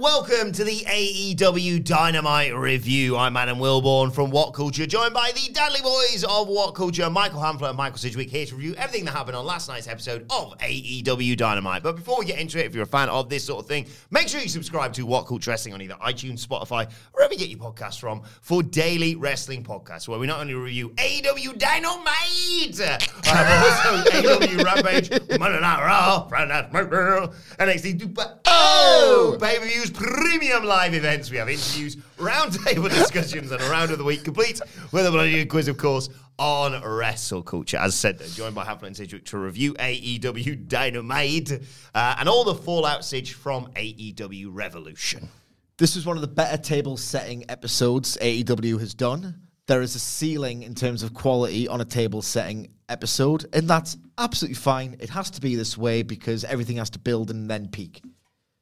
And 0.00 0.04
welcome 0.04 0.50
to 0.52 0.64
the 0.64 0.78
AEW 0.86 1.84
Dynamite 1.84 2.56
review. 2.56 3.18
I'm 3.18 3.36
Adam 3.36 3.58
Wilborn 3.58 4.14
from 4.14 4.30
What 4.30 4.54
Culture, 4.54 4.86
joined 4.86 5.12
by 5.12 5.30
the 5.34 5.52
Dudley 5.52 5.82
Boys 5.82 6.24
of 6.24 6.48
What 6.48 6.74
Culture, 6.74 7.10
Michael 7.10 7.38
Hamflett 7.38 7.68
and 7.68 7.76
Michael 7.76 7.98
Sidgwick, 7.98 8.30
here 8.30 8.46
to 8.46 8.54
review 8.54 8.74
everything 8.78 9.04
that 9.04 9.10
happened 9.10 9.36
on 9.36 9.44
last 9.44 9.68
night's 9.68 9.88
episode 9.88 10.22
of 10.30 10.56
AEW 10.56 11.36
Dynamite. 11.36 11.82
But 11.82 11.96
before 11.96 12.18
we 12.18 12.24
get 12.24 12.38
into 12.38 12.58
it, 12.58 12.64
if 12.64 12.74
you're 12.74 12.84
a 12.84 12.86
fan 12.86 13.10
of 13.10 13.28
this 13.28 13.44
sort 13.44 13.60
of 13.60 13.68
thing, 13.68 13.88
make 14.10 14.28
sure 14.28 14.40
you 14.40 14.48
subscribe 14.48 14.94
to 14.94 15.04
What 15.04 15.26
Culture 15.26 15.50
Wrestling 15.50 15.74
on 15.74 15.82
either 15.82 15.96
iTunes, 15.96 16.46
Spotify, 16.46 16.90
wherever 17.12 17.34
you 17.34 17.38
get 17.38 17.50
your 17.50 17.58
podcasts 17.58 18.00
from, 18.00 18.22
for 18.40 18.62
daily 18.62 19.16
wrestling 19.16 19.62
podcasts, 19.62 20.08
where 20.08 20.18
we 20.18 20.26
not 20.26 20.40
only 20.40 20.54
review 20.54 20.90
AEW 20.90 21.58
Dynamite, 21.58 22.80
uh, 22.80 22.98
but 23.24 23.36
also 23.36 24.10
AEW 24.12 24.64
Rampage, 24.64 25.10
Monday 25.38 25.60
Night 25.60 25.84
Raw, 25.84 26.26
Friday 26.26 26.48
Night 26.48 26.72
SmackDown, 26.72 27.34
NXT 27.58 28.00
Super 28.00 28.40
Oh! 28.46 29.36
Pay-per-views, 29.40 29.89
premium 29.90 30.64
live 30.64 30.94
events. 30.94 31.30
We 31.30 31.36
have 31.36 31.48
interviews, 31.48 31.96
roundtable 32.18 32.88
discussions, 32.98 33.50
and 33.50 33.60
a 33.60 33.70
round 33.70 33.90
of 33.90 33.98
the 33.98 34.04
week 34.04 34.24
complete 34.24 34.60
with 34.92 35.06
a 35.06 35.10
bloody 35.10 35.44
quiz, 35.46 35.68
of 35.68 35.76
course, 35.76 36.08
on 36.38 36.82
wrestle 36.82 37.42
culture. 37.42 37.76
As 37.76 37.94
said, 37.94 38.18
they're 38.18 38.28
joined 38.28 38.54
by 38.54 38.64
Hamflett 38.64 38.86
and 38.86 38.96
Sidgwick 38.96 39.26
to 39.26 39.38
review 39.38 39.74
AEW 39.74 40.68
Dynamite 40.68 41.52
uh, 41.94 42.16
and 42.18 42.28
all 42.28 42.44
the 42.44 42.54
fallout 42.54 43.04
Sidge 43.04 43.34
from 43.34 43.66
AEW 43.74 44.48
Revolution. 44.50 45.28
This 45.76 45.96
was 45.96 46.06
one 46.06 46.16
of 46.16 46.20
the 46.20 46.28
better 46.28 46.56
table 46.56 46.96
setting 46.96 47.44
episodes 47.48 48.16
AEW 48.20 48.78
has 48.80 48.94
done. 48.94 49.40
There 49.66 49.82
is 49.82 49.94
a 49.94 49.98
ceiling 49.98 50.62
in 50.62 50.74
terms 50.74 51.02
of 51.02 51.14
quality 51.14 51.68
on 51.68 51.80
a 51.80 51.84
table 51.84 52.22
setting 52.22 52.68
episode, 52.88 53.46
and 53.52 53.68
that's 53.68 53.96
absolutely 54.18 54.56
fine. 54.56 54.96
It 54.98 55.10
has 55.10 55.30
to 55.30 55.40
be 55.40 55.54
this 55.54 55.78
way 55.78 56.02
because 56.02 56.44
everything 56.44 56.76
has 56.76 56.90
to 56.90 56.98
build 56.98 57.30
and 57.30 57.48
then 57.50 57.68
peak. 57.68 58.02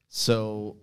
So, 0.08 0.76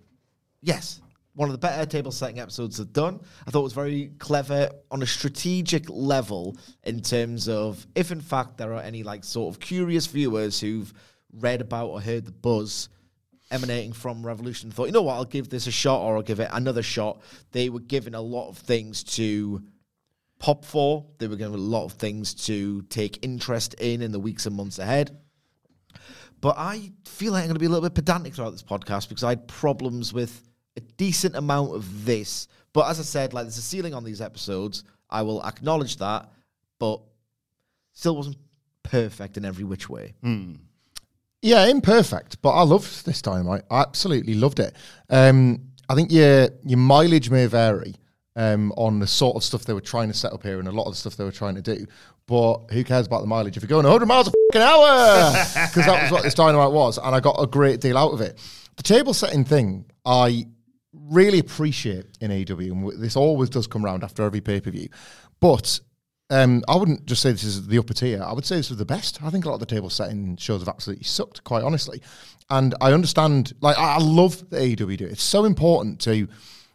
yes, 0.65 1.01
one 1.35 1.49
of 1.49 1.53
the 1.53 1.59
better 1.59 1.85
table 1.85 2.11
setting 2.11 2.39
episodes 2.39 2.77
they've 2.77 2.91
done. 2.91 3.19
I 3.45 3.51
thought 3.51 3.59
it 3.59 3.63
was 3.63 3.73
very 3.73 4.11
clever 4.19 4.69
on 4.89 5.01
a 5.01 5.05
strategic 5.05 5.89
level 5.89 6.57
in 6.83 7.01
terms 7.01 7.47
of 7.47 7.85
if, 7.93 8.11
in 8.11 8.21
fact, 8.21 8.57
there 8.57 8.73
are 8.73 8.81
any 8.81 9.03
like 9.03 9.23
sort 9.23 9.53
of 9.53 9.59
curious 9.59 10.07
viewers 10.07 10.59
who've 10.59 10.91
read 11.33 11.61
about 11.61 11.89
or 11.89 12.01
heard 12.01 12.25
the 12.25 12.31
buzz 12.31 12.89
emanating 13.51 13.93
from 13.93 14.25
Revolution, 14.25 14.71
thought, 14.71 14.87
you 14.87 14.91
know 14.91 15.03
what, 15.03 15.15
I'll 15.15 15.25
give 15.25 15.49
this 15.49 15.67
a 15.67 15.71
shot 15.71 16.01
or 16.01 16.15
I'll 16.15 16.23
give 16.23 16.39
it 16.39 16.49
another 16.51 16.81
shot. 16.81 17.21
They 17.51 17.69
were 17.69 17.79
given 17.79 18.15
a 18.15 18.21
lot 18.21 18.49
of 18.49 18.57
things 18.57 19.03
to 19.03 19.61
pop 20.39 20.65
for. 20.65 21.05
They 21.19 21.27
were 21.27 21.35
given 21.35 21.53
a 21.53 21.63
lot 21.63 21.85
of 21.85 21.93
things 21.93 22.33
to 22.45 22.81
take 22.83 23.23
interest 23.23 23.75
in 23.75 24.01
in 24.01 24.11
the 24.11 24.19
weeks 24.19 24.45
and 24.45 24.55
months 24.55 24.79
ahead. 24.79 25.17
But 26.41 26.55
I 26.57 26.91
feel 27.05 27.33
like 27.33 27.41
I'm 27.41 27.47
going 27.47 27.55
to 27.55 27.59
be 27.59 27.65
a 27.65 27.69
little 27.69 27.87
bit 27.87 27.95
pedantic 27.95 28.33
throughout 28.33 28.51
this 28.51 28.63
podcast 28.63 29.09
because 29.09 29.23
I 29.23 29.29
had 29.29 29.47
problems 29.47 30.13
with 30.13 30.44
a 30.77 30.81
decent 30.97 31.35
amount 31.35 31.73
of 31.75 32.05
this. 32.05 32.47
But 32.73 32.89
as 32.89 32.99
I 32.99 33.03
said, 33.03 33.33
like 33.33 33.45
there's 33.45 33.57
a 33.57 33.61
ceiling 33.61 33.93
on 33.93 34.03
these 34.03 34.21
episodes. 34.21 34.83
I 35.09 35.21
will 35.21 35.43
acknowledge 35.45 35.97
that, 35.97 36.29
but 36.79 37.01
still 37.93 38.15
wasn't 38.15 38.37
perfect 38.83 39.37
in 39.37 39.45
every 39.45 39.63
which 39.63 39.89
way. 39.89 40.13
Yeah, 41.41 41.67
imperfect, 41.67 42.41
but 42.41 42.51
I 42.51 42.63
loved 42.63 43.05
this 43.05 43.21
time. 43.21 43.49
I 43.49 43.61
absolutely 43.69 44.33
loved 44.33 44.59
it. 44.59 44.75
Um, 45.09 45.61
I 45.87 45.95
think 45.95 46.11
your 46.11 46.49
your 46.65 46.79
mileage 46.79 47.29
may 47.29 47.45
vary 47.45 47.95
um, 48.35 48.71
on 48.77 48.99
the 48.99 49.07
sort 49.07 49.35
of 49.35 49.43
stuff 49.43 49.63
they 49.65 49.73
were 49.73 49.81
trying 49.81 50.07
to 50.07 50.13
set 50.13 50.33
up 50.33 50.43
here 50.43 50.59
and 50.59 50.67
a 50.67 50.71
lot 50.71 50.85
of 50.85 50.93
the 50.93 50.97
stuff 50.97 51.15
they 51.15 51.23
were 51.23 51.31
trying 51.31 51.55
to 51.55 51.61
do. 51.61 51.85
But 52.27 52.71
who 52.71 52.83
cares 52.83 53.05
about 53.05 53.21
the 53.21 53.27
mileage 53.27 53.55
if 53.55 53.63
you're 53.63 53.67
going 53.67 53.85
100 53.85 54.05
miles 54.07 54.27
a 54.27 54.31
fucking 54.51 54.61
hour? 54.61 55.31
Because 55.69 55.85
that 55.85 56.01
was 56.01 56.11
what 56.11 56.23
this 56.23 56.33
dynamite 56.33 56.71
was, 56.71 56.97
and 56.97 57.15
I 57.15 57.19
got 57.19 57.35
a 57.39 57.45
great 57.45 57.79
deal 57.79 57.97
out 57.97 58.11
of 58.11 58.21
it. 58.21 58.39
The 58.77 58.83
table 58.83 59.13
setting 59.13 59.45
thing, 59.45 59.85
I 60.03 60.47
really 61.09 61.39
appreciate 61.39 62.05
in 62.21 62.31
AEW, 62.31 62.71
and 62.71 63.01
this 63.03 63.15
always 63.15 63.49
does 63.49 63.67
come 63.67 63.85
around 63.85 64.03
after 64.03 64.23
every 64.23 64.41
pay 64.41 64.59
per 64.59 64.71
view. 64.71 64.89
But 65.39 65.79
um, 66.29 66.63
I 66.67 66.75
wouldn't 66.75 67.05
just 67.05 67.21
say 67.21 67.31
this 67.31 67.43
is 67.43 67.67
the 67.67 67.77
upper 67.77 67.93
tier. 67.93 68.23
I 68.23 68.33
would 68.33 68.45
say 68.45 68.55
this 68.55 68.69
was 68.69 68.79
the 68.79 68.85
best. 68.85 69.21
I 69.21 69.29
think 69.29 69.45
a 69.45 69.49
lot 69.49 69.55
of 69.55 69.59
the 69.59 69.65
table 69.65 69.89
setting 69.89 70.37
shows 70.37 70.61
have 70.61 70.69
absolutely 70.69 71.05
sucked, 71.05 71.43
quite 71.43 71.63
honestly. 71.63 72.01
And 72.49 72.75
I 72.81 72.93
understand, 72.93 73.53
like, 73.61 73.77
I 73.77 73.97
love 73.97 74.49
the 74.49 74.57
AEW 74.57 74.97
do. 74.97 75.05
It's 75.05 75.23
so 75.23 75.45
important 75.45 75.99
to, 76.01 76.27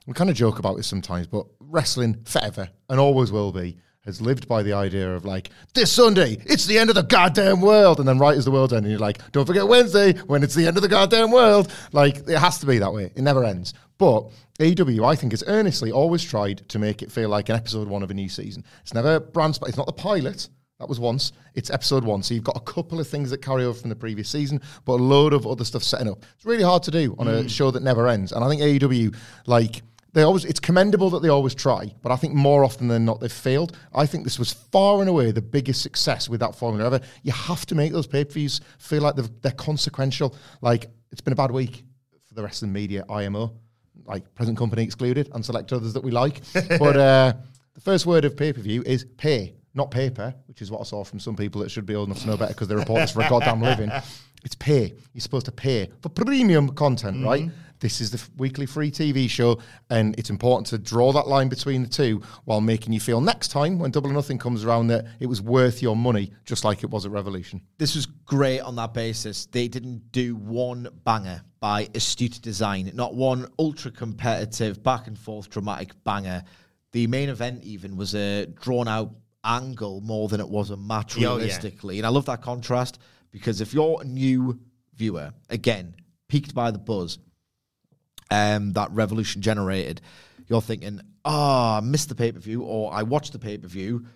we 0.07 0.15
kind 0.15 0.31
of 0.31 0.37
joke 0.37 0.59
about 0.59 0.77
this 0.77 0.87
sometimes, 0.87 1.27
but 1.27 1.47
wrestling 1.61 2.23
forever 2.25 2.69
and 2.89 3.01
always 3.01 3.31
will 3.33 3.53
be 3.53 3.79
has 4.05 4.21
lived 4.21 4.49
by 4.49 4.63
the 4.63 4.73
idea 4.73 5.15
of 5.15 5.25
like 5.25 5.51
this 5.75 5.93
Sunday, 5.93 6.39
it's 6.47 6.65
the 6.67 6.79
end 6.79 6.89
of 6.89 6.97
the 6.97 7.03
goddamn 7.03 7.61
world, 7.61 7.99
and 7.99 8.09
then 8.09 8.19
right 8.19 8.37
as 8.37 8.45
the 8.45 8.51
world's 8.51 8.73
ending, 8.73 8.91
you're 8.91 8.99
like, 8.99 9.21
don't 9.33 9.47
forget 9.47 9.69
Wednesday 9.69 10.15
when 10.27 10.43
it's 10.43 10.55
the 10.55 10.67
end 10.67 10.77
of 10.77 10.83
the 10.83 10.89
goddamn 10.89 11.31
world. 11.31 11.71
Like 11.93 12.17
it 12.29 12.39
has 12.39 12.59
to 12.61 12.67
be 12.67 12.79
that 12.79 12.93
way. 12.93 13.13
It 13.15 13.23
never 13.23 13.45
ends. 13.45 13.75
But 14.01 14.31
AEW, 14.59 15.07
I 15.07 15.15
think, 15.15 15.35
has 15.35 15.45
earnestly 15.47 15.93
always 15.93 16.25
tried 16.25 16.67
to 16.71 16.79
make 16.79 17.03
it 17.03 17.13
feel 17.13 17.29
like 17.29 17.51
an 17.51 17.57
episode 17.57 17.87
one 17.87 18.03
of 18.03 18.11
a 18.11 18.15
new 18.15 18.31
season. 18.31 18.65
It's 18.81 18.95
never 18.95 19.21
brand 19.21 19.57
sp- 19.61 19.69
It's 19.69 19.77
not 19.77 19.87
the 19.87 19.93
pilot. 19.93 20.49
That 20.79 20.89
was 20.89 20.99
once. 20.99 21.33
It's 21.55 21.69
episode 21.69 22.03
one. 22.03 22.23
So 22.23 22.33
you've 22.33 22.43
got 22.43 22.57
a 22.57 22.61
couple 22.61 22.99
of 22.99 23.07
things 23.07 23.29
that 23.29 23.43
carry 23.43 23.63
over 23.63 23.79
from 23.79 23.91
the 23.91 23.97
previous 23.97 24.31
season, 24.31 24.63
but 24.87 24.95
a 24.95 25.03
load 25.03 25.35
of 25.35 25.47
other 25.47 25.67
stuff 25.67 25.83
setting 25.83 26.09
up. 26.09 26.25
It's 26.35 26.47
really 26.47 26.63
hard 26.63 26.83
to 26.85 26.91
do 26.91 27.15
on 27.19 27.29
a 27.29 27.43
mm. 27.43 27.51
show 27.51 27.71
that 27.73 27.83
never 27.83 28.09
ends. 28.09 28.33
And 28.33 28.43
I 28.43 28.49
think 28.49 28.63
AEW, 28.63 29.15
like, 29.47 29.83
they 30.15 30.23
always 30.23 30.47
it's 30.47 30.61
commendable 30.61 31.11
that 31.11 31.21
they 31.21 31.29
always 31.29 31.55
try, 31.55 31.95
but 32.01 32.11
I 32.11 32.17
think 32.17 32.33
more 32.33 32.65
often 32.65 32.89
than 32.89 33.05
not 33.05 33.21
they've 33.21 33.31
failed. 33.31 33.77
I 33.95 34.07
think 34.07 34.25
this 34.25 34.39
was 34.39 34.55
far 34.55 35.01
and 35.01 35.11
away 35.11 35.31
the 35.31 35.43
biggest 35.43 35.83
success 35.83 36.27
with 36.27 36.41
that 36.41 36.57
formula 36.57 36.87
ever. 36.87 37.05
You 37.23 37.33
have 37.33 37.67
to 37.67 37.75
make 37.75 37.93
those 37.93 38.07
pay 38.07 38.25
per 38.25 38.33
views 38.33 38.63
feel 38.79 39.03
like 39.03 39.15
they're 39.43 39.53
consequential. 39.53 40.35
Like 40.63 40.87
it's 41.13 41.21
been 41.21 41.35
a 41.35 41.37
bad 41.37 41.51
week 41.51 41.85
for 42.27 42.35
the 42.35 42.43
rest 42.43 42.63
of 42.63 42.69
the 42.69 42.73
media, 42.73 43.05
IMO, 43.09 43.55
like 44.05 44.35
present 44.35 44.57
company 44.59 44.83
excluded, 44.83 45.31
and 45.33 45.45
select 45.45 45.73
others 45.73 45.93
that 45.95 46.03
we 46.03 46.11
like. 46.11 46.41
but 46.53 46.97
uh, 46.97 47.33
the 47.75 47.81
first 47.81 48.07
word 48.07 48.25
of 48.25 48.37
pay 48.37 48.53
per 48.53 48.61
view 48.61 48.83
is 48.85 49.07
pay, 49.17 49.55
not 49.75 49.91
paper, 49.91 50.35
which 50.47 50.63
is 50.63 50.71
what 50.71 50.81
I 50.81 50.85
saw 50.85 51.05
from 51.05 51.21
some 51.21 51.37
people 51.37 51.61
that 51.63 51.71
should 51.71 51.87
be 51.87 51.95
old 51.95 52.09
enough 52.09 52.21
to 52.23 52.27
know 52.27 52.37
better 52.37 52.53
because 52.53 52.69
they 52.69 52.75
report 52.75 53.03
this 53.03 53.13
for 53.13 53.23
a 53.23 53.29
goddamn 53.29 53.63
living. 53.63 53.91
It's 54.45 54.55
pay. 54.55 54.95
You're 55.13 55.21
supposed 55.21 55.47
to 55.47 55.53
pay 55.53 55.91
for 56.01 56.09
premium 56.09 56.71
content, 56.71 57.25
right? 57.25 57.51
this 57.81 58.01
is 58.01 58.11
the 58.11 58.19
f- 58.19 58.31
weekly 58.37 58.67
free 58.67 58.91
TV 58.91 59.29
show, 59.29 59.59
and 59.89 60.17
it's 60.19 60.31
important 60.31 60.67
to 60.69 60.79
draw 60.79 61.13
that 61.13 61.27
line 61.27 61.49
between 61.49 61.83
the 61.83 61.89
two 61.89 62.23
while 62.45 62.61
making 62.61 62.93
you 62.93 63.01
feel 63.01 63.21
next 63.21 63.49
time 63.49 63.79
when 63.79 63.91
Double 63.91 64.11
or 64.11 64.13
Nothing 64.13 64.39
comes 64.39 64.65
around 64.65 64.89
that 64.89 65.07
it 65.19 65.27
was 65.27 65.43
worth 65.43 65.83
your 65.83 65.97
money, 65.97 66.33
just 66.45 66.65
like 66.65 66.85
it 66.85 66.91
was 66.91 67.07
at 67.07 67.11
Revolution. 67.11 67.61
This 67.79 67.95
was 67.95 68.07
great 68.07 68.61
on 68.61 68.77
that 68.77 68.95
basis. 68.95 69.47
They 69.47 69.67
didn't 69.67 70.13
do 70.13 70.37
one 70.37 70.89
banger 71.05 71.43
by 71.61 71.89
astute 71.95 72.41
design, 72.43 72.91
not 72.95 73.15
one 73.15 73.47
ultra 73.59 73.91
competitive, 73.91 74.83
back 74.83 75.07
and 75.07 75.19
forth 75.19 75.51
dramatic 75.51 75.91
banger. 76.05 76.43
The 76.93 77.07
main 77.07 77.29
event 77.29 77.63
even 77.65 77.97
was 77.97 78.15
a 78.15 78.47
drawn 78.47 78.89
out 78.89 79.13
angle 79.45 80.01
more 80.01 80.29
than 80.29 80.41
it 80.41 80.49
was 80.49 80.71
a 80.71 80.77
match 80.77 81.17
Oh, 81.17 81.21
yeah. 81.21 81.29
realistically. 81.37 81.99
And 81.99 82.07
I 82.07 82.11
love 82.11 82.27
that 82.27 82.43
contrast 82.43 82.99
because 83.31 83.61
if 83.61 83.75
you're 83.75 84.01
a 84.01 84.05
new 84.05 84.59
viewer, 84.95 85.33
again, 85.51 85.95
peaked 86.29 86.55
by 86.55 86.71
the 86.71 86.79
buzz 86.79 87.19
um, 88.31 88.73
that 88.73 88.91
Revolution 88.93 89.43
generated, 89.43 90.01
you're 90.49 90.61
thinking, 90.63 91.01
oh, 91.25 91.77
I 91.77 91.81
missed 91.81 92.09
the 92.09 92.15
pay 92.15 92.33
per 92.33 92.39
view, 92.41 92.63
or 92.63 92.93
I 92.93 93.03
watched 93.03 93.33
the 93.33 93.39
pay 93.39 93.59
per 93.59 93.69
view. 93.69 94.07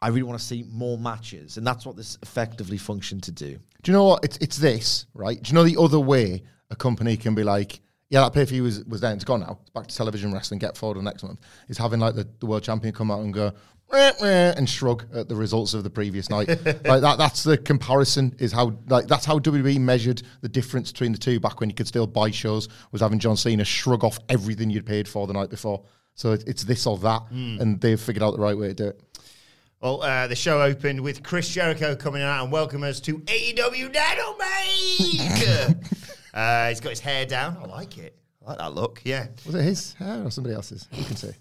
I 0.00 0.08
really 0.08 0.24
want 0.24 0.38
to 0.40 0.44
see 0.44 0.64
more 0.68 0.98
matches. 0.98 1.56
And 1.56 1.66
that's 1.66 1.86
what 1.86 1.96
this 1.96 2.18
effectively 2.22 2.76
functioned 2.76 3.22
to 3.24 3.32
do. 3.32 3.58
Do 3.82 3.90
you 3.90 3.96
know 3.96 4.04
what? 4.04 4.24
It's 4.24 4.36
it's 4.38 4.56
this, 4.56 5.06
right? 5.14 5.42
Do 5.42 5.48
you 5.48 5.54
know 5.54 5.64
the 5.64 5.80
other 5.80 5.98
way 5.98 6.42
a 6.70 6.76
company 6.76 7.16
can 7.16 7.34
be 7.34 7.44
like, 7.44 7.80
yeah, 8.12 8.20
that 8.20 8.32
pay 8.32 8.40
per 8.40 8.46
view 8.46 8.64
was, 8.64 8.84
was 8.84 9.00
there, 9.00 9.12
it's 9.12 9.24
gone 9.24 9.40
now. 9.40 9.58
It's 9.62 9.70
back 9.70 9.86
to 9.86 9.96
television 9.96 10.32
wrestling, 10.32 10.58
get 10.58 10.76
forward 10.76 10.96
to 10.96 11.02
next 11.02 11.22
month. 11.22 11.40
Is 11.68 11.78
having 11.78 11.98
like 11.98 12.14
the, 12.14 12.28
the 12.40 12.46
world 12.46 12.62
champion 12.62 12.92
come 12.92 13.10
out 13.10 13.20
and 13.20 13.32
go, 13.32 13.52
"Meh, 13.90 14.12
meh," 14.20 14.54
and 14.56 14.68
shrug 14.68 15.06
at 15.14 15.28
the 15.28 15.34
results 15.34 15.74
of 15.74 15.82
the 15.82 15.90
previous 15.90 16.28
night. 16.28 16.48
like 16.64 17.00
that 17.00 17.16
that's 17.18 17.42
the 17.42 17.56
comparison, 17.56 18.36
is 18.38 18.52
how 18.52 18.76
like 18.88 19.06
that's 19.06 19.24
how 19.24 19.38
WWE 19.38 19.80
measured 19.80 20.22
the 20.42 20.48
difference 20.48 20.92
between 20.92 21.12
the 21.12 21.18
two 21.18 21.40
back 21.40 21.58
when 21.60 21.70
you 21.70 21.74
could 21.74 21.88
still 21.88 22.06
buy 22.06 22.30
shows, 22.30 22.68
was 22.92 23.00
having 23.00 23.18
John 23.18 23.36
Cena 23.36 23.64
shrug 23.64 24.04
off 24.04 24.18
everything 24.28 24.70
you'd 24.70 24.86
paid 24.86 25.08
for 25.08 25.26
the 25.26 25.32
night 25.32 25.50
before. 25.50 25.82
So 26.14 26.32
it, 26.32 26.44
it's 26.46 26.64
this 26.64 26.86
or 26.86 26.98
that, 26.98 27.22
hmm. 27.22 27.56
and 27.60 27.80
they've 27.80 28.00
figured 28.00 28.22
out 28.22 28.32
the 28.32 28.42
right 28.42 28.56
way 28.56 28.68
to 28.68 28.74
do 28.74 28.86
it. 28.88 29.00
Well, 29.82 30.00
uh, 30.00 30.28
the 30.28 30.36
show 30.36 30.62
opened 30.62 31.00
with 31.00 31.24
Chris 31.24 31.48
Jericho 31.48 31.96
coming 31.96 32.22
out 32.22 32.44
and 32.44 32.52
welcome 32.52 32.84
us 32.84 33.00
to 33.00 33.18
AEW 33.18 33.92
Dynamite. 33.92 35.76
uh, 36.34 36.68
he's 36.68 36.78
got 36.78 36.90
his 36.90 37.00
hair 37.00 37.26
down. 37.26 37.56
I 37.60 37.66
like 37.66 37.98
it. 37.98 38.16
I 38.46 38.50
like 38.50 38.58
that 38.58 38.74
look. 38.74 39.02
Yeah. 39.02 39.26
Was 39.44 39.56
it 39.56 39.62
his 39.62 39.94
hair 39.94 40.22
or 40.24 40.30
somebody 40.30 40.54
else's? 40.54 40.86
You 40.92 41.02
can 41.02 41.16
say. 41.16 41.34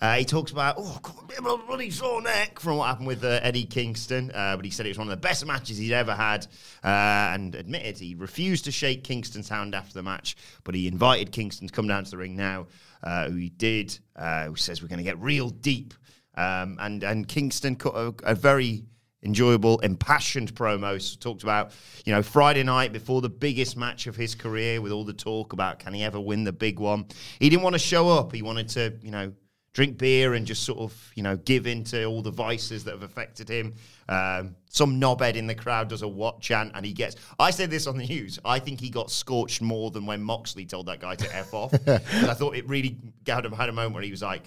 Uh, 0.00 0.14
he 0.18 0.24
talks 0.24 0.52
about, 0.52 0.76
oh, 0.78 1.00
got 1.02 1.20
a 1.20 1.26
bit 1.26 1.38
of 1.40 1.46
a 1.46 1.56
bloody 1.66 1.90
sore 1.90 2.22
neck 2.22 2.60
from 2.60 2.76
what 2.76 2.86
happened 2.86 3.08
with 3.08 3.24
uh, 3.24 3.40
Eddie 3.42 3.64
Kingston, 3.64 4.30
uh, 4.32 4.54
but 4.54 4.64
he 4.64 4.70
said 4.70 4.86
it 4.86 4.90
was 4.90 4.98
one 4.98 5.08
of 5.08 5.10
the 5.10 5.16
best 5.16 5.44
matches 5.44 5.78
he'd 5.78 5.94
ever 5.94 6.14
had 6.14 6.46
uh, 6.84 7.34
and 7.34 7.56
admitted 7.56 7.98
he 7.98 8.14
refused 8.14 8.66
to 8.66 8.70
shake 8.70 9.02
Kingston's 9.02 9.48
hand 9.48 9.74
after 9.74 9.94
the 9.94 10.02
match, 10.04 10.36
but 10.62 10.76
he 10.76 10.86
invited 10.86 11.32
Kingston 11.32 11.66
to 11.66 11.74
come 11.74 11.88
down 11.88 12.04
to 12.04 12.10
the 12.12 12.18
ring 12.18 12.36
now, 12.36 12.68
uh, 13.02 13.28
who 13.28 13.34
he 13.34 13.48
did, 13.48 13.98
uh, 14.14 14.44
who 14.44 14.54
says 14.54 14.80
we're 14.80 14.86
going 14.86 14.98
to 14.98 15.02
get 15.02 15.18
real 15.18 15.50
deep. 15.50 15.92
Um, 16.36 16.76
and, 16.80 17.02
and 17.02 17.26
Kingston 17.26 17.76
cut 17.76 17.94
a, 17.94 18.14
a 18.24 18.34
very 18.34 18.84
enjoyable, 19.22 19.78
impassioned 19.80 20.54
promos. 20.54 21.18
Talked 21.18 21.42
about, 21.42 21.72
you 22.04 22.12
know, 22.12 22.22
Friday 22.22 22.62
night 22.62 22.92
before 22.92 23.20
the 23.20 23.28
biggest 23.28 23.76
match 23.76 24.06
of 24.06 24.16
his 24.16 24.34
career 24.34 24.80
with 24.80 24.92
all 24.92 25.04
the 25.04 25.12
talk 25.12 25.52
about 25.52 25.78
can 25.78 25.92
he 25.92 26.04
ever 26.04 26.20
win 26.20 26.44
the 26.44 26.52
big 26.52 26.78
one. 26.78 27.06
He 27.38 27.50
didn't 27.50 27.62
want 27.62 27.74
to 27.74 27.80
show 27.80 28.08
up. 28.08 28.32
He 28.32 28.42
wanted 28.42 28.68
to, 28.70 28.94
you 29.02 29.10
know, 29.10 29.32
drink 29.76 29.98
beer 29.98 30.32
and 30.32 30.46
just 30.46 30.62
sort 30.62 30.78
of, 30.78 31.12
you 31.16 31.22
know, 31.22 31.36
give 31.36 31.66
in 31.66 31.84
to 31.84 32.04
all 32.04 32.22
the 32.22 32.30
vices 32.30 32.82
that 32.84 32.92
have 32.92 33.02
affected 33.02 33.46
him. 33.46 33.74
Um, 34.08 34.56
some 34.70 34.98
knobhead 34.98 35.34
in 35.34 35.46
the 35.46 35.54
crowd 35.54 35.88
does 35.88 36.00
a 36.00 36.08
what 36.08 36.40
chant 36.40 36.72
and 36.74 36.86
he 36.86 36.94
gets. 36.94 37.16
I 37.38 37.50
said 37.50 37.70
this 37.70 37.86
on 37.86 37.98
the 37.98 38.06
news. 38.06 38.38
I 38.42 38.58
think 38.58 38.80
he 38.80 38.88
got 38.88 39.10
scorched 39.10 39.60
more 39.60 39.90
than 39.90 40.06
when 40.06 40.22
Moxley 40.22 40.64
told 40.64 40.86
that 40.86 41.00
guy 41.00 41.14
to 41.16 41.36
F 41.36 41.52
off. 41.52 41.74
I 41.88 42.32
thought 42.32 42.56
it 42.56 42.66
really 42.66 42.96
a, 43.26 43.54
had 43.54 43.68
a 43.68 43.72
moment 43.72 43.92
where 43.92 44.02
he 44.02 44.10
was 44.10 44.22
like, 44.22 44.44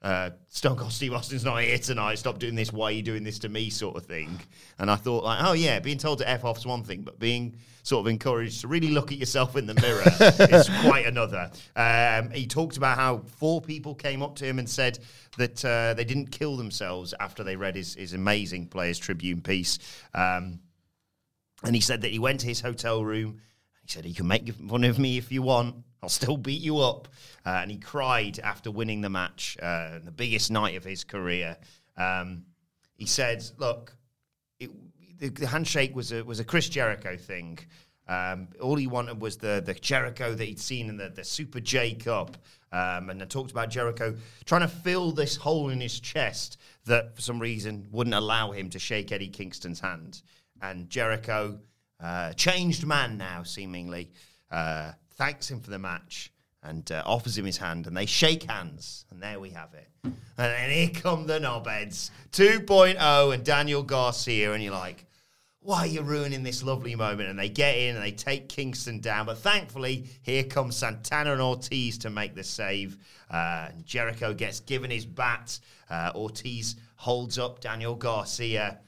uh, 0.00 0.30
Stone 0.48 0.76
Cold 0.76 0.92
Steve 0.92 1.12
Austin's 1.12 1.44
not 1.44 1.60
here 1.62 1.78
tonight. 1.78 2.16
Stop 2.16 2.38
doing 2.38 2.54
this. 2.54 2.72
Why 2.72 2.86
are 2.86 2.92
you 2.92 3.02
doing 3.02 3.24
this 3.24 3.40
to 3.40 3.48
me? 3.48 3.68
Sort 3.68 3.96
of 3.96 4.06
thing. 4.06 4.38
And 4.78 4.90
I 4.90 4.96
thought, 4.96 5.24
like, 5.24 5.42
oh 5.42 5.54
yeah, 5.54 5.80
being 5.80 5.98
told 5.98 6.18
to 6.18 6.28
f 6.28 6.44
off's 6.44 6.64
one 6.64 6.84
thing, 6.84 7.02
but 7.02 7.18
being 7.18 7.56
sort 7.82 8.06
of 8.06 8.10
encouraged 8.10 8.60
to 8.60 8.68
really 8.68 8.88
look 8.88 9.10
at 9.10 9.18
yourself 9.18 9.56
in 9.56 9.66
the 9.66 9.74
mirror 9.74 10.02
is 10.52 10.68
quite 10.82 11.06
another. 11.06 11.50
Um, 11.74 12.30
he 12.30 12.46
talked 12.46 12.76
about 12.76 12.96
how 12.96 13.22
four 13.38 13.60
people 13.60 13.94
came 13.94 14.22
up 14.22 14.36
to 14.36 14.44
him 14.44 14.58
and 14.58 14.68
said 14.68 15.00
that 15.36 15.64
uh, 15.64 15.94
they 15.94 16.04
didn't 16.04 16.30
kill 16.30 16.56
themselves 16.56 17.12
after 17.18 17.42
they 17.42 17.56
read 17.56 17.74
his, 17.74 17.94
his 17.94 18.12
amazing 18.12 18.66
Players 18.68 18.98
Tribune 18.98 19.40
piece. 19.40 19.78
Um, 20.14 20.60
and 21.64 21.74
he 21.74 21.80
said 21.80 22.02
that 22.02 22.12
he 22.12 22.20
went 22.20 22.40
to 22.40 22.46
his 22.46 22.60
hotel 22.60 23.04
room. 23.04 23.40
He 23.82 23.88
said, 23.88 24.06
You 24.06 24.14
can 24.14 24.28
make 24.28 24.52
fun 24.52 24.84
of 24.84 24.98
me 24.98 25.18
if 25.18 25.32
you 25.32 25.42
want. 25.42 25.74
I'll 26.02 26.08
still 26.08 26.36
beat 26.36 26.62
you 26.62 26.78
up. 26.78 27.08
Uh, 27.44 27.60
and 27.62 27.70
he 27.70 27.78
cried 27.78 28.38
after 28.40 28.70
winning 28.70 29.00
the 29.00 29.08
match, 29.08 29.56
uh, 29.62 29.98
the 30.04 30.10
biggest 30.10 30.50
night 30.50 30.76
of 30.76 30.84
his 30.84 31.04
career. 31.04 31.56
Um, 31.96 32.44
he 32.96 33.06
said, 33.06 33.44
Look, 33.58 33.94
it, 34.60 34.70
the, 35.18 35.28
the 35.28 35.46
handshake 35.46 35.94
was 35.94 36.12
a, 36.12 36.22
was 36.22 36.40
a 36.40 36.44
Chris 36.44 36.68
Jericho 36.68 37.16
thing. 37.16 37.58
Um, 38.08 38.48
all 38.60 38.76
he 38.76 38.86
wanted 38.86 39.20
was 39.20 39.36
the, 39.36 39.62
the 39.64 39.74
Jericho 39.74 40.34
that 40.34 40.44
he'd 40.44 40.58
seen 40.58 40.88
in 40.88 40.96
the, 40.96 41.10
the 41.10 41.24
Super 41.24 41.60
J 41.60 41.94
Cup. 41.94 42.36
Um, 42.72 43.10
and 43.10 43.22
I 43.22 43.26
talked 43.26 43.50
about 43.50 43.70
Jericho 43.70 44.14
trying 44.44 44.62
to 44.62 44.68
fill 44.68 45.12
this 45.12 45.36
hole 45.36 45.70
in 45.70 45.80
his 45.80 46.00
chest 46.00 46.58
that 46.84 47.14
for 47.14 47.22
some 47.22 47.38
reason 47.38 47.86
wouldn't 47.90 48.14
allow 48.14 48.52
him 48.52 48.70
to 48.70 48.78
shake 48.78 49.12
Eddie 49.12 49.28
Kingston's 49.28 49.80
hand. 49.80 50.22
And 50.60 50.88
Jericho, 50.88 51.58
uh, 52.00 52.32
changed 52.34 52.86
man 52.86 53.18
now, 53.18 53.42
seemingly, 53.42 54.10
uh, 54.50 54.92
thanks 55.18 55.50
him 55.50 55.60
for 55.60 55.70
the 55.70 55.78
match 55.78 56.32
and 56.62 56.90
uh, 56.90 57.02
offers 57.04 57.36
him 57.36 57.44
his 57.44 57.56
hand, 57.56 57.86
and 57.86 57.96
they 57.96 58.06
shake 58.06 58.44
hands, 58.44 59.04
and 59.10 59.22
there 59.22 59.38
we 59.38 59.50
have 59.50 59.74
it. 59.74 59.88
And 60.04 60.14
then 60.36 60.70
here 60.70 60.90
come 60.92 61.26
the 61.26 61.38
knobheads 61.38 62.10
2.0 62.32 63.34
and 63.34 63.44
Daniel 63.44 63.82
Garcia, 63.82 64.52
and 64.52 64.62
you're 64.62 64.72
like, 64.72 65.04
why 65.60 65.80
are 65.80 65.86
you 65.86 66.00
ruining 66.00 66.42
this 66.42 66.62
lovely 66.62 66.94
moment? 66.94 67.28
And 67.28 67.38
they 67.38 67.50
get 67.50 67.76
in 67.76 67.94
and 67.94 68.02
they 68.02 68.12
take 68.12 68.48
Kingston 68.48 69.00
down. 69.00 69.26
But 69.26 69.38
thankfully, 69.38 70.06
here 70.22 70.44
comes 70.44 70.76
Santana 70.76 71.32
and 71.32 71.42
Ortiz 71.42 71.98
to 71.98 72.10
make 72.10 72.34
the 72.34 72.44
save. 72.44 72.96
Uh, 73.30 73.68
and 73.70 73.84
Jericho 73.84 74.32
gets 74.32 74.60
given 74.60 74.90
his 74.90 75.04
bat. 75.04 75.58
Uh, 75.90 76.12
Ortiz 76.14 76.76
holds 76.96 77.38
up 77.38 77.60
Daniel 77.60 77.94
Garcia. 77.94 78.78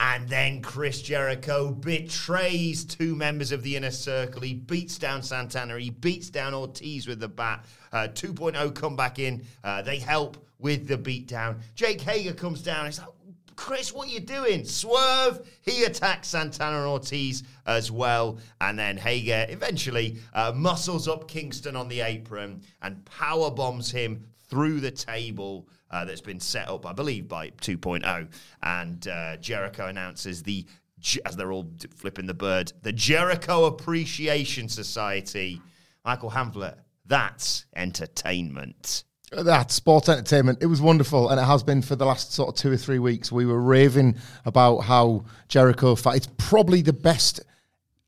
And 0.00 0.28
then 0.28 0.62
Chris 0.62 1.02
Jericho 1.02 1.72
betrays 1.72 2.84
two 2.84 3.16
members 3.16 3.50
of 3.50 3.62
the 3.64 3.74
inner 3.74 3.90
circle. 3.90 4.42
He 4.42 4.54
beats 4.54 4.96
down 4.96 5.22
Santana. 5.22 5.78
He 5.78 5.90
beats 5.90 6.30
down 6.30 6.54
Ortiz 6.54 7.08
with 7.08 7.18
the 7.18 7.28
bat. 7.28 7.64
Uh, 7.92 8.08
2.0 8.12 8.74
come 8.74 8.94
back 8.94 9.18
in. 9.18 9.44
Uh, 9.64 9.82
they 9.82 9.98
help 9.98 10.36
with 10.60 10.86
the 10.86 10.96
beatdown. 10.96 11.58
Jake 11.74 12.00
Hager 12.00 12.32
comes 12.32 12.62
down. 12.62 12.86
He's 12.86 13.00
like, 13.00 13.08
Chris, 13.56 13.92
what 13.92 14.06
are 14.06 14.12
you 14.12 14.20
doing? 14.20 14.64
Swerve. 14.64 15.44
He 15.62 15.82
attacks 15.82 16.28
Santana 16.28 16.78
and 16.78 16.86
Ortiz 16.86 17.42
as 17.66 17.90
well. 17.90 18.38
And 18.60 18.78
then 18.78 18.96
Hager 18.96 19.46
eventually 19.48 20.18
uh, 20.32 20.52
muscles 20.54 21.08
up 21.08 21.26
Kingston 21.26 21.74
on 21.74 21.88
the 21.88 22.02
apron 22.02 22.62
and 22.82 23.04
power 23.04 23.50
bombs 23.50 23.90
him 23.90 24.24
through 24.48 24.78
the 24.78 24.92
table 24.92 25.68
uh, 25.90 26.04
that's 26.04 26.20
been 26.20 26.40
set 26.40 26.68
up, 26.68 26.86
I 26.86 26.92
believe, 26.92 27.28
by 27.28 27.50
2.0. 27.50 28.28
And 28.62 29.08
uh, 29.08 29.36
Jericho 29.38 29.86
announces 29.86 30.42
the, 30.42 30.66
as 31.24 31.36
they're 31.36 31.52
all 31.52 31.70
flipping 31.96 32.26
the 32.26 32.34
bird, 32.34 32.72
the 32.82 32.92
Jericho 32.92 33.64
Appreciation 33.64 34.68
Society. 34.68 35.60
Michael 36.04 36.30
Hamflett, 36.30 36.76
that's 37.06 37.66
entertainment. 37.74 39.04
That 39.30 39.70
sports 39.70 40.08
entertainment, 40.08 40.62
it 40.62 40.66
was 40.66 40.80
wonderful, 40.80 41.28
and 41.28 41.38
it 41.38 41.44
has 41.44 41.62
been 41.62 41.82
for 41.82 41.96
the 41.96 42.06
last 42.06 42.32
sort 42.32 42.48
of 42.48 42.54
two 42.54 42.72
or 42.72 42.78
three 42.78 42.98
weeks. 42.98 43.30
We 43.30 43.44
were 43.44 43.60
raving 43.60 44.16
about 44.46 44.78
how 44.78 45.26
Jericho 45.48 45.94
fight. 45.96 46.16
It's 46.16 46.28
probably 46.38 46.80
the 46.80 46.94
best, 46.94 47.40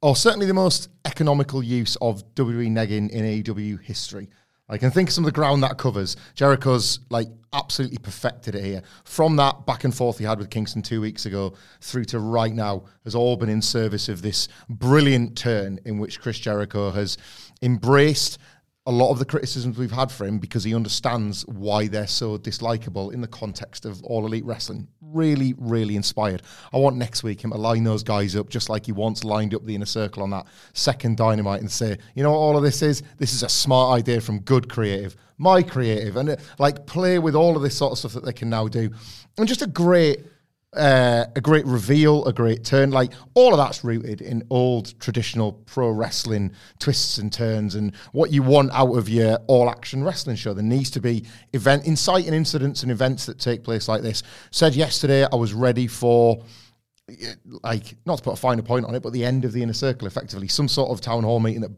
or 0.01 0.17
certainly 0.17 0.47
the 0.47 0.55
most 0.55 0.89
economical 1.05 1.63
use 1.63 1.97
of 1.97 2.25
WWE 2.37 2.71
negging 2.71 3.11
in 3.11 3.25
AEW 3.25 3.83
history. 3.83 4.31
I 4.71 4.79
can 4.79 4.93
think 4.93 5.09
of 5.09 5.13
some 5.13 5.25
of 5.25 5.27
the 5.27 5.33
ground 5.33 5.65
that 5.65 5.79
covers. 5.79 6.17
Jericho's 6.37 7.01
like 7.11 7.27
absolutely 7.53 7.99
perfected 7.99 8.55
it 8.55 8.65
here. 8.65 8.83
From 9.03 9.35
that 9.37 9.67
back 9.67 9.83
and 9.83 9.93
forth 9.93 10.19
he 10.19 10.25
had 10.25 10.39
with 10.39 10.49
Kingston 10.49 10.81
two 10.81 11.01
weeks 11.01 11.27
ago 11.27 11.55
through 11.81 12.05
to 12.07 12.21
right 12.21 12.55
now 12.55 12.85
has 13.03 13.17
all 13.17 13.37
been 13.37 13.49
in 13.49 13.61
service 13.61 14.09
of 14.09 14.23
this 14.23 14.47
brilliant 14.69 15.37
turn 15.37 15.81
in 15.85 15.99
which 15.99 16.21
Chris 16.21 16.39
Jericho 16.39 16.93
has 16.93 17.19
embraced 17.61 18.39
a 18.91 18.93
lot 18.93 19.13
of 19.13 19.21
the 19.21 19.25
criticisms 19.25 19.79
we've 19.79 19.93
had 19.93 20.11
for 20.11 20.27
him 20.27 20.41
because 20.41 20.65
he 20.65 20.75
understands 20.75 21.47
why 21.47 21.87
they're 21.87 22.09
so 22.09 22.37
dislikable 22.37 23.13
in 23.13 23.21
the 23.21 23.29
context 23.29 23.85
of 23.85 24.03
all 24.03 24.27
elite 24.27 24.45
wrestling. 24.45 24.89
Really, 25.01 25.55
really 25.59 25.95
inspired. 25.95 26.43
I 26.73 26.79
want 26.79 26.97
next 26.97 27.23
week 27.23 27.45
him 27.45 27.53
to 27.53 27.57
line 27.57 27.85
those 27.85 28.03
guys 28.03 28.35
up 28.35 28.49
just 28.49 28.69
like 28.69 28.87
he 28.87 28.93
once 28.93 29.23
lined 29.23 29.55
up 29.55 29.65
the 29.65 29.77
inner 29.77 29.87
circle 29.87 30.25
on 30.25 30.31
that 30.31 30.47
second 30.73 31.17
dynamite 31.17 31.61
and 31.61 31.71
say, 31.71 31.99
you 32.17 32.25
know 32.25 32.33
what 32.33 32.39
all 32.39 32.57
of 32.57 32.65
this 32.65 32.83
is? 32.83 33.05
This 33.17 33.33
is 33.33 33.45
a 33.45 33.49
smart 33.49 33.97
idea 33.97 34.21
from 34.21 34.41
good 34.41 34.69
creative, 34.69 35.15
my 35.39 35.63
creative, 35.63 36.17
and 36.17 36.31
uh, 36.31 36.37
like 36.59 36.85
play 36.87 37.21
with 37.21 37.37
all 37.37 37.55
of 37.55 37.63
this 37.63 37.77
sort 37.77 37.93
of 37.93 37.99
stuff 37.99 38.15
that 38.15 38.25
they 38.25 38.33
can 38.33 38.51
now 38.51 38.67
do. 38.67 38.91
And 39.39 39.47
just 39.47 39.63
a 39.63 39.69
great 39.69 40.27
uh, 40.73 41.25
a 41.35 41.41
great 41.41 41.67
reveal, 41.67 42.25
a 42.27 42.33
great 42.33 42.65
turn. 42.65 42.91
Like 42.91 43.13
all 43.35 43.53
of 43.53 43.59
that's 43.59 43.83
rooted 43.83 44.21
in 44.21 44.45
old 44.51 44.99
traditional 45.01 45.53
pro 45.53 45.91
wrestling 45.91 46.53
twists 46.79 47.19
and 47.19 47.33
turns 47.33 47.75
and 47.75 47.95
what 48.13 48.33
you 48.33 48.43
want 48.43 48.71
out 48.73 48.97
of 48.97 49.09
your 49.09 49.37
all 49.49 49.69
action 49.69 50.05
wrestling 50.05 50.37
show. 50.37 50.55
There 50.55 50.63
needs 50.63 50.91
to 50.91 51.01
be 51.01 51.25
event 51.53 51.87
inciting 51.87 52.35
incidents 52.35 52.83
and 52.83 52.93
events 52.93 53.27
that 53.27 53.39
take 53.39 53.65
place 53.65 53.89
like 53.89 54.03
this. 54.03 54.23
Said 54.51 54.75
yesterday, 54.75 55.27
I 55.31 55.37
was 55.37 55.53
ready 55.53 55.87
for 55.87 56.43
like 57.63 57.97
not 58.07 58.19
to 58.19 58.23
put 58.23 58.35
a 58.35 58.37
finer 58.37 58.63
point 58.63 58.87
on 58.87 58.95
it, 58.95 59.03
but 59.03 59.13
the 59.13 59.25
end 59.25 59.45
of 59.45 59.53
the 59.53 59.63
inner 59.63 59.73
circle, 59.73 60.07
effectively, 60.07 60.47
some 60.47 60.69
sort 60.69 60.91
of 60.91 61.01
town 61.01 61.25
hall 61.25 61.41
meeting 61.41 61.63
that 61.63 61.73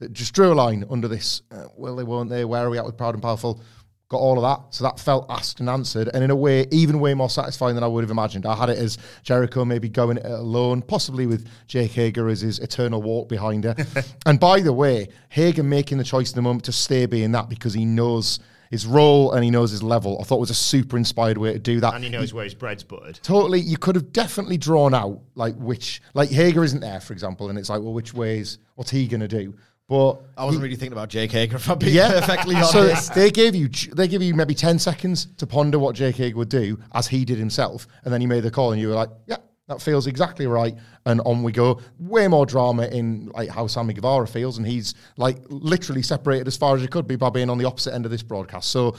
that 0.00 0.12
just 0.12 0.34
drew 0.34 0.52
a 0.52 0.54
line 0.54 0.84
under 0.90 1.06
this. 1.06 1.42
Uh, 1.52 1.66
well, 1.76 1.94
they 1.94 2.02
weren't 2.02 2.28
there. 2.28 2.48
Where 2.48 2.66
are 2.66 2.70
we 2.70 2.78
at 2.78 2.84
with 2.84 2.96
Proud 2.96 3.14
and 3.14 3.22
Powerful? 3.22 3.62
Got 4.12 4.18
all 4.18 4.36
of 4.36 4.42
that, 4.42 4.74
so 4.74 4.84
that 4.84 5.00
felt 5.00 5.24
asked 5.30 5.60
and 5.60 5.70
answered, 5.70 6.10
and 6.12 6.22
in 6.22 6.30
a 6.30 6.36
way, 6.36 6.66
even 6.70 7.00
way 7.00 7.14
more 7.14 7.30
satisfying 7.30 7.74
than 7.74 7.82
I 7.82 7.86
would 7.86 8.04
have 8.04 8.10
imagined. 8.10 8.44
I 8.44 8.54
had 8.54 8.68
it 8.68 8.76
as 8.76 8.98
Jericho 9.22 9.64
maybe 9.64 9.88
going 9.88 10.18
it 10.18 10.26
alone, 10.26 10.82
possibly 10.82 11.24
with 11.24 11.48
Jake 11.66 11.92
Hager 11.92 12.28
as 12.28 12.42
his 12.42 12.58
eternal 12.58 13.00
walk 13.00 13.30
behind 13.30 13.64
her. 13.64 13.74
and 14.26 14.38
by 14.38 14.60
the 14.60 14.70
way, 14.74 15.08
Hager 15.30 15.62
making 15.62 15.96
the 15.96 16.04
choice 16.04 16.30
in 16.30 16.36
the 16.36 16.42
moment 16.42 16.64
to 16.64 16.72
stay 16.72 17.06
being 17.06 17.32
that 17.32 17.48
because 17.48 17.72
he 17.72 17.86
knows 17.86 18.38
his 18.70 18.84
role 18.84 19.32
and 19.32 19.42
he 19.42 19.50
knows 19.50 19.70
his 19.70 19.82
level. 19.82 20.18
I 20.20 20.24
thought 20.24 20.36
it 20.36 20.40
was 20.40 20.50
a 20.50 20.54
super 20.54 20.98
inspired 20.98 21.38
way 21.38 21.54
to 21.54 21.58
do 21.58 21.80
that. 21.80 21.94
And 21.94 22.04
he 22.04 22.10
knows 22.10 22.34
where 22.34 22.44
his 22.44 22.52
bread's 22.52 22.84
buttered. 22.84 23.18
Totally, 23.22 23.60
you 23.60 23.78
could 23.78 23.94
have 23.94 24.12
definitely 24.12 24.58
drawn 24.58 24.92
out 24.92 25.22
like 25.34 25.54
which, 25.56 26.02
like 26.12 26.28
Hager 26.28 26.62
isn't 26.64 26.80
there, 26.80 27.00
for 27.00 27.14
example, 27.14 27.48
and 27.48 27.58
it's 27.58 27.70
like, 27.70 27.80
well, 27.80 27.94
which 27.94 28.12
ways? 28.12 28.58
What's 28.74 28.90
he 28.90 29.08
gonna 29.08 29.26
do? 29.26 29.54
But 29.88 30.22
I 30.38 30.44
wasn't 30.44 30.62
really 30.62 30.76
thinking 30.76 30.92
about 30.92 31.08
Jake 31.10 31.32
Hager, 31.32 31.56
if 31.56 31.68
I'm 31.68 31.78
being 31.78 31.94
yeah, 31.94 32.20
perfectly 32.20 32.54
so 32.62 32.80
honest. 32.80 33.14
they 33.14 33.30
gave 33.30 33.54
you 33.54 33.68
they 33.68 34.08
give 34.08 34.22
you 34.22 34.34
maybe 34.34 34.54
ten 34.54 34.78
seconds 34.78 35.26
to 35.36 35.46
ponder 35.46 35.78
what 35.78 35.94
Jake 35.94 36.16
Hager 36.16 36.36
would 36.36 36.48
do, 36.48 36.78
as 36.94 37.08
he 37.08 37.24
did 37.24 37.38
himself, 37.38 37.86
and 38.04 38.12
then 38.12 38.20
you 38.22 38.28
made 38.28 38.42
the 38.42 38.50
call, 38.50 38.72
and 38.72 38.80
you 38.80 38.88
were 38.88 38.94
like, 38.94 39.10
yeah. 39.26 39.36
That 39.68 39.80
feels 39.80 40.08
exactly 40.08 40.46
right, 40.48 40.76
and 41.06 41.20
on 41.20 41.44
we 41.44 41.52
go. 41.52 41.80
Way 41.98 42.26
more 42.26 42.44
drama 42.44 42.86
in 42.88 43.30
like 43.32 43.48
how 43.48 43.68
Sammy 43.68 43.94
Guevara 43.94 44.26
feels, 44.26 44.58
and 44.58 44.66
he's 44.66 44.94
like 45.16 45.38
literally 45.48 46.02
separated 46.02 46.48
as 46.48 46.56
far 46.56 46.74
as 46.74 46.82
you 46.82 46.88
could 46.88 47.06
be 47.06 47.14
by 47.14 47.30
being 47.30 47.48
on 47.48 47.58
the 47.58 47.64
opposite 47.64 47.94
end 47.94 48.04
of 48.04 48.10
this 48.10 48.24
broadcast. 48.24 48.70
So, 48.70 48.96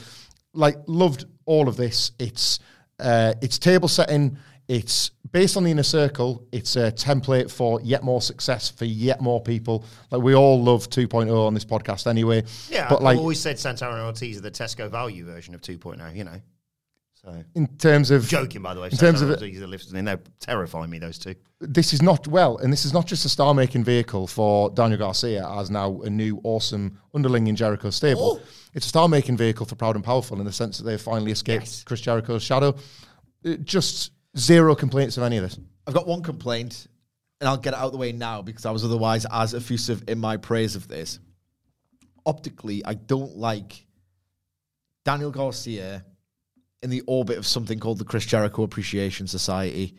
like, 0.54 0.76
loved 0.86 1.26
all 1.44 1.68
of 1.68 1.76
this. 1.76 2.12
It's 2.18 2.60
uh, 2.98 3.34
it's 3.42 3.58
table 3.58 3.88
setting. 3.88 4.38
It's 4.66 5.10
based 5.30 5.56
on 5.56 5.64
the 5.64 5.70
inner 5.70 5.82
circle. 5.82 6.46
It's 6.50 6.76
a 6.76 6.90
template 6.92 7.50
for 7.50 7.80
yet 7.82 8.02
more 8.02 8.22
success 8.22 8.70
for 8.70 8.86
yet 8.86 9.20
more 9.20 9.40
people. 9.42 9.84
Like 10.10 10.22
we 10.22 10.34
all 10.34 10.62
love 10.62 10.88
2.0 10.88 11.30
on 11.46 11.52
this 11.54 11.64
podcast 11.66 12.06
anyway. 12.06 12.44
Yeah, 12.70 12.88
but 12.88 12.96
I've 12.96 13.02
like 13.02 13.18
always 13.18 13.40
said 13.40 13.58
Santana 13.58 13.92
and 13.96 14.02
Ortiz 14.02 14.38
are 14.38 14.40
the 14.40 14.50
Tesco 14.50 14.90
value 14.90 15.24
version 15.26 15.54
of 15.54 15.60
2.0, 15.60 16.16
you 16.16 16.24
know. 16.24 16.40
So 17.14 17.42
in 17.54 17.66
terms 17.78 18.10
of 18.10 18.26
joking, 18.28 18.62
by 18.62 18.74
the 18.74 18.80
way. 18.80 18.88
In 18.88 18.96
terms 18.96 19.20
of 19.22 19.28
Santana 19.28 19.32
it- 19.32 19.34
and 19.34 19.42
Ortiz 19.42 19.62
are 19.62 19.66
listening, 19.66 20.04
they 20.06 20.16
terrify 20.40 20.86
me. 20.86 20.98
Those 20.98 21.18
two. 21.18 21.34
this 21.60 21.92
is 21.92 22.00
not 22.02 22.26
well, 22.26 22.56
and 22.58 22.72
this 22.72 22.84
is 22.86 22.92
not 22.94 23.06
just 23.06 23.24
a 23.24 23.28
star 23.30 23.52
making 23.54 23.84
vehicle 23.84 24.26
for 24.26 24.70
Daniel 24.70 24.98
Garcia 24.98 25.46
as 25.58 25.70
now 25.70 26.00
a 26.02 26.10
new 26.10 26.40
awesome 26.44 26.98
underling 27.14 27.46
in 27.48 27.56
Jericho 27.56 27.90
stable. 27.90 28.40
It's 28.74 28.86
a 28.86 28.88
star 28.90 29.08
making 29.08 29.36
vehicle 29.36 29.64
for 29.66 29.74
Proud 29.74 29.94
and 29.96 30.04
Powerful 30.04 30.38
in 30.38 30.44
the 30.46 30.52
sense 30.52 30.78
that 30.78 30.84
they've 30.84 31.00
finally 31.00 31.32
escaped 31.32 31.64
Yes. 31.64 31.84
Chris 31.84 32.00
Jericho's 32.02 32.42
shadow. 32.42 32.76
Uh, 33.46 33.54
just 33.62 34.12
zero 34.36 34.74
complaints 34.74 35.16
of 35.16 35.22
any 35.22 35.36
of 35.36 35.42
this. 35.42 35.58
I've 35.86 35.94
got 35.94 36.06
one 36.06 36.22
complaint, 36.22 36.86
and 37.40 37.48
I'll 37.48 37.56
get 37.56 37.74
it 37.74 37.78
out 37.78 37.86
of 37.86 37.92
the 37.92 37.98
way 37.98 38.12
now 38.12 38.42
because 38.42 38.66
I 38.66 38.70
was 38.70 38.84
otherwise 38.84 39.26
as 39.30 39.54
effusive 39.54 40.04
in 40.08 40.18
my 40.18 40.36
praise 40.36 40.76
of 40.76 40.88
this. 40.88 41.18
Optically, 42.26 42.84
I 42.84 42.94
don't 42.94 43.36
like 43.36 43.86
Daniel 45.04 45.30
Garcia 45.30 46.04
in 46.82 46.90
the 46.90 47.02
orbit 47.06 47.38
of 47.38 47.46
something 47.46 47.78
called 47.78 47.98
the 47.98 48.04
Chris 48.04 48.24
Jericho 48.26 48.62
Appreciation 48.62 49.26
Society. 49.26 49.94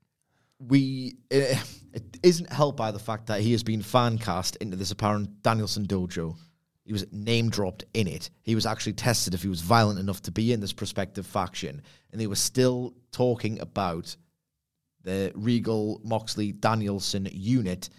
we 0.58 1.16
uh, 1.32 1.56
it 1.92 2.18
isn't 2.22 2.52
helped 2.52 2.76
by 2.76 2.90
the 2.90 2.98
fact 2.98 3.26
that 3.26 3.40
he 3.40 3.52
has 3.52 3.62
been 3.62 3.82
fan 3.82 4.18
cast 4.18 4.56
into 4.56 4.76
this 4.76 4.90
apparent 4.90 5.42
Danielson 5.42 5.86
dojo. 5.86 6.36
He 6.88 6.92
was 6.94 7.04
name 7.12 7.50
dropped 7.50 7.84
in 7.92 8.08
it. 8.08 8.30
He 8.44 8.54
was 8.54 8.64
actually 8.64 8.94
tested 8.94 9.34
if 9.34 9.42
he 9.42 9.48
was 9.50 9.60
violent 9.60 9.98
enough 10.00 10.22
to 10.22 10.30
be 10.30 10.54
in 10.54 10.60
this 10.60 10.72
prospective 10.72 11.26
faction, 11.26 11.82
and 12.10 12.18
they 12.18 12.26
were 12.26 12.34
still 12.34 12.94
talking 13.12 13.60
about 13.60 14.16
the 15.04 15.30
Regal 15.34 16.00
Moxley 16.02 16.50
Danielson 16.52 17.28
unit 17.30 17.90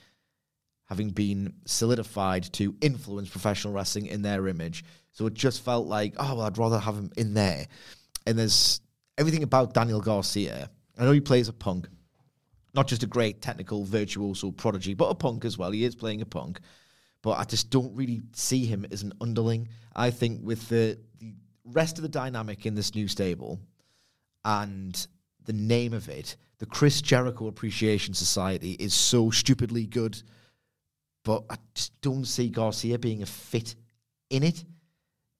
having 0.86 1.12
been 1.12 1.53
solidified 1.65 2.51
to 2.53 2.75
influence 2.81 3.29
professional 3.29 3.75
wrestling 3.75 4.08
in 4.08 4.24
their 4.24 4.48
image. 4.48 4.84
So 5.12 5.27
it 5.27 5.36
just 5.36 5.63
felt 5.63 5.86
like, 5.86 6.15
oh, 6.17 6.34
well, 6.34 6.48
I'd 6.48 6.58
rather 6.58 6.79
have 6.79 6.96
him 6.96 7.12
in 7.15 7.36
there. 7.36 7.67
And 8.25 8.39
there's 8.39 8.81
everything 9.19 9.43
about 9.43 9.75
Daniel 9.75 10.01
Garcia. 10.01 10.67
I 10.98 11.05
know 11.05 11.12
he 11.12 11.22
plays 11.22 11.48
a 11.48 11.53
punk, 11.53 11.88
not 12.74 12.88
just 12.88 13.03
a 13.03 13.08
great 13.08 13.39
technical 13.39 13.84
virtuoso 13.84 14.50
prodigy, 14.50 14.96
but 14.96 15.12
a 15.12 15.15
punk 15.15 15.46
as 15.46 15.60
well. 15.60 15.69
He 15.69 15.84
is 15.84 15.93
playing 15.93 16.24
a 16.24 16.25
punk. 16.25 16.60
But 17.21 17.38
I 17.38 17.43
just 17.43 17.69
don't 17.69 17.93
really 17.95 18.21
see 18.33 18.65
him 18.65 18.85
as 18.91 19.03
an 19.03 19.13
underling. 19.19 19.67
I 19.95 20.11
think 20.11 20.41
with 20.43 20.69
the, 20.69 20.97
the 21.19 21.33
rest 21.65 21.97
of 21.97 22.03
the 22.03 22.09
dynamic 22.09 22.65
in 22.65 22.75
this 22.75 22.95
new 22.95 23.07
stable 23.07 23.59
and 24.45 25.07
the 25.45 25.53
name 25.53 25.93
of 25.93 26.07
it, 26.07 26.38
the 26.59 26.65
Chris 26.65 27.01
Jericho 27.01 27.47
Appreciation 27.47 28.13
Society 28.13 28.73
is 28.73 28.93
so 28.93 29.31
stupidly 29.31 29.85
good, 29.85 30.21
but 31.23 31.43
I 31.49 31.55
just 31.73 31.99
don't 32.01 32.25
see 32.25 32.49
Garcia 32.49 32.99
being 32.99 33.21
a 33.21 33.25
fit 33.25 33.75
in 34.29 34.43
it. 34.43 34.63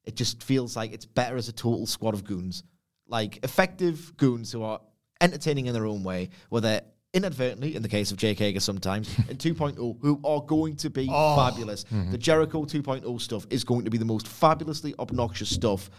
It 0.04 0.16
just 0.16 0.44
feels 0.44 0.76
like 0.76 0.94
it's 0.94 1.06
better 1.06 1.38
as 1.38 1.50
a 1.50 1.54
total 1.54 1.86
squad 1.86 2.14
of 2.14 2.24
goons, 2.24 2.64
like 3.08 3.44
effective 3.44 4.16
goons 4.18 4.52
who 4.52 4.64
are 4.64 4.82
entertaining 5.22 5.68
in 5.68 5.74
their 5.74 5.86
own 5.86 6.04
way, 6.04 6.30
whether 6.50 6.82
inadvertently, 7.14 7.76
in 7.76 7.82
the 7.82 7.90
case 7.90 8.12
of 8.12 8.18
Jake 8.18 8.40
Hager 8.40 8.60
sometimes, 8.60 9.10
and 9.30 9.38
2.0, 9.38 9.98
who 10.02 10.20
are 10.24 10.42
going 10.42 10.76
to 10.78 10.90
be 10.90 11.08
oh. 11.12 11.36
fabulous. 11.36 11.84
The 11.84 11.96
mm-hmm. 11.96 12.16
Jericho 12.18 12.66
2.0 12.66 13.22
stuff 13.22 13.48
is 13.50 13.64
going 13.64 13.86
to 13.86 13.92
be 13.92 13.98
the 13.98 14.06
most 14.06 14.28
fabulously 14.28 14.94
obnoxious 15.00 15.50
stuff 15.50 15.90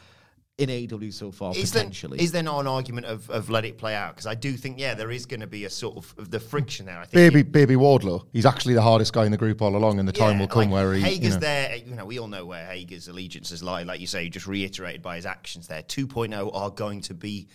in 0.61 0.69
AEW 0.69 1.13
so 1.13 1.33
far, 1.33 1.57
Is 1.57 1.71
potentially. 1.71 2.21
is 2.21 2.33
there 2.33 2.43
not 2.43 2.61
an 2.61 2.67
argument 2.67 3.07
of, 3.07 3.29
of 3.31 3.49
let 3.49 3.65
it 3.65 3.79
play 3.79 3.95
out? 3.95 4.15
Because 4.15 4.27
I 4.27 4.35
do 4.35 4.57
think, 4.59 4.79
yeah, 4.79 4.93
there 4.93 5.11
is 5.11 5.25
going 5.25 5.41
to 5.41 5.47
be 5.47 5.65
a 5.65 5.71
sort 5.71 5.97
of, 5.97 6.15
of 6.19 6.31
the 6.31 6.39
friction 6.39 6.85
there. 6.85 6.99
I 6.99 7.07
think 7.07 7.13
Baby, 7.33 7.43
baby 7.43 7.75
Wardlow, 7.77 8.27
he's 8.33 8.45
actually 8.45 8.75
the 8.75 8.83
hardest 8.83 9.15
guy 9.15 9.25
in 9.25 9.31
the 9.31 9.39
group 9.39 9.63
all 9.63 9.75
along, 9.75 9.99
and 9.99 10.07
the 10.07 10.13
time 10.13 10.39
will 10.39 10.47
come 10.47 10.65
like, 10.65 10.73
where 10.73 10.93
he. 10.93 11.01
Hager's 11.01 11.23
you 11.23 11.31
know. 11.31 11.37
there. 11.39 11.77
You 11.77 11.95
know, 11.95 12.05
we 12.05 12.19
all 12.19 12.29
know 12.29 12.45
where 12.45 12.67
Hager's 12.67 13.09
allegiances 13.09 13.63
lie. 13.63 13.85
Like 13.85 14.01
you 14.01 14.07
say, 14.07 14.29
just 14.29 14.47
reiterated 14.47 15.01
by 15.01 15.17
his 15.17 15.25
actions 15.25 15.67
there. 15.67 15.83
2.0 15.83 16.51
are 16.55 16.71
going 16.71 17.01
to 17.03 17.15
be 17.15 17.49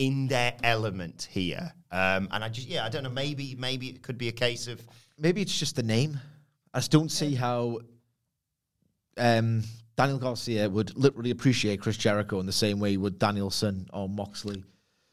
in 0.00 0.26
their 0.28 0.54
element 0.64 1.28
here. 1.30 1.72
Um, 1.92 2.28
and 2.32 2.42
I 2.42 2.48
just, 2.48 2.68
yeah, 2.68 2.84
I 2.84 2.88
don't 2.88 3.02
know. 3.02 3.10
Maybe, 3.10 3.54
maybe 3.58 3.88
it 3.88 4.02
could 4.02 4.16
be 4.16 4.28
a 4.28 4.32
case 4.32 4.66
of 4.66 4.80
Maybe 5.20 5.42
it's 5.42 5.56
just 5.56 5.76
the 5.76 5.82
name. 5.82 6.18
I 6.72 6.78
just 6.78 6.90
don't 6.90 7.10
see 7.10 7.34
how 7.34 7.80
um, 9.18 9.62
Daniel 9.96 10.18
Garcia 10.18 10.68
would 10.68 10.96
literally 10.96 11.30
appreciate 11.30 11.80
Chris 11.80 11.98
Jericho 11.98 12.40
in 12.40 12.46
the 12.46 12.52
same 12.52 12.80
way 12.80 12.92
he 12.92 12.96
would 12.96 13.18
Danielson 13.18 13.86
or 13.92 14.08
Moxley. 14.08 14.64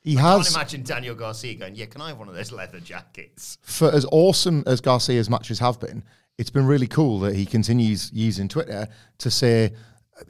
He 0.01 0.17
I 0.17 0.21
can't 0.21 0.37
has, 0.45 0.55
imagine 0.55 0.83
Daniel 0.83 1.15
Garcia 1.15 1.55
going, 1.55 1.75
"Yeah, 1.75 1.87
can 1.87 1.99
I 1.99 2.09
have 2.09 2.19
one 2.19 2.29
of 2.29 2.35
those 2.35 2.53
leather 2.53 2.79
jackets?" 2.79 3.57
for 3.63 3.91
as 3.91 4.05
awesome 4.11 4.63
as 4.65 4.79
Garcia's 4.79 5.29
matches 5.29 5.59
have 5.59 5.77
been, 5.81 6.03
it's 6.37 6.51
been 6.51 6.65
really 6.65 6.87
cool 6.87 7.19
that 7.19 7.35
he 7.35 7.45
continues 7.45 8.09
using 8.13 8.47
Twitter 8.47 8.87
to 9.17 9.29
say, 9.29 9.73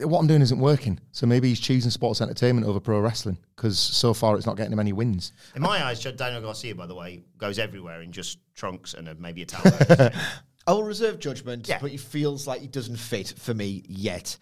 what 0.00 0.18
I'm 0.20 0.26
doing 0.26 0.42
isn't 0.42 0.58
working. 0.58 1.00
So 1.12 1.26
maybe 1.26 1.48
he's 1.48 1.60
choosing 1.60 1.90
sports 1.90 2.20
entertainment 2.20 2.66
over 2.66 2.78
pro 2.80 3.00
wrestling 3.00 3.38
because 3.56 3.78
so 3.78 4.12
far 4.14 4.36
it's 4.36 4.46
not 4.46 4.56
getting 4.56 4.72
him 4.72 4.80
any 4.80 4.92
wins. 4.92 5.32
In 5.54 5.62
my 5.62 5.84
eyes, 5.84 6.00
Daniel 6.00 6.42
Garcia, 6.42 6.74
by 6.74 6.86
the 6.86 6.94
way, 6.94 7.22
goes 7.38 7.58
everywhere 7.58 8.02
in 8.02 8.12
just 8.12 8.38
trunks 8.54 8.94
and 8.94 9.08
a, 9.08 9.14
maybe 9.14 9.42
a 9.42 9.46
towel. 9.46 10.10
I 10.66 10.72
will 10.72 10.84
reserve 10.84 11.18
judgment, 11.18 11.66
Yeah. 11.66 11.78
but 11.80 11.90
he 11.90 11.96
feels 11.96 12.46
like 12.46 12.60
he 12.60 12.66
doesn't 12.66 12.96
fit 12.96 13.32
for 13.38 13.54
me 13.54 13.82
yet. 13.88 14.36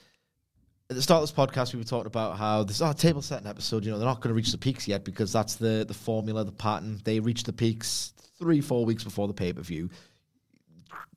At 0.91 0.97
the 0.97 1.03
start 1.03 1.23
of 1.23 1.29
this 1.29 1.37
podcast, 1.37 1.73
we 1.73 1.79
were 1.79 1.85
talking 1.85 2.07
about 2.07 2.37
how 2.37 2.65
this 2.65 2.77
is 2.77 2.83
our 2.83 2.95
table 2.95 3.23
setting 3.23 3.47
episode. 3.47 3.85
You 3.85 3.93
know, 3.93 3.99
they're 3.99 4.07
not 4.07 4.21
going 4.21 4.31
to 4.31 4.35
reach 4.35 4.53
the 4.53 4.59
peaks 4.59 4.87
yet 4.89 5.05
because 5.05 5.33
that's 5.33 5.57
the 5.57 5.85
the 5.87 5.95
formula, 5.95 6.45
the 6.45 6.53
pattern. 6.53 7.01
They 7.05 7.19
reach 7.21 7.43
the 7.45 7.53
peaks 7.53 8.13
three, 8.39 8.61
four 8.61 8.85
weeks 8.85 9.03
before 9.03 9.27
the 9.27 9.35
pay 9.35 9.53
per 9.53 9.63
view. 9.63 9.91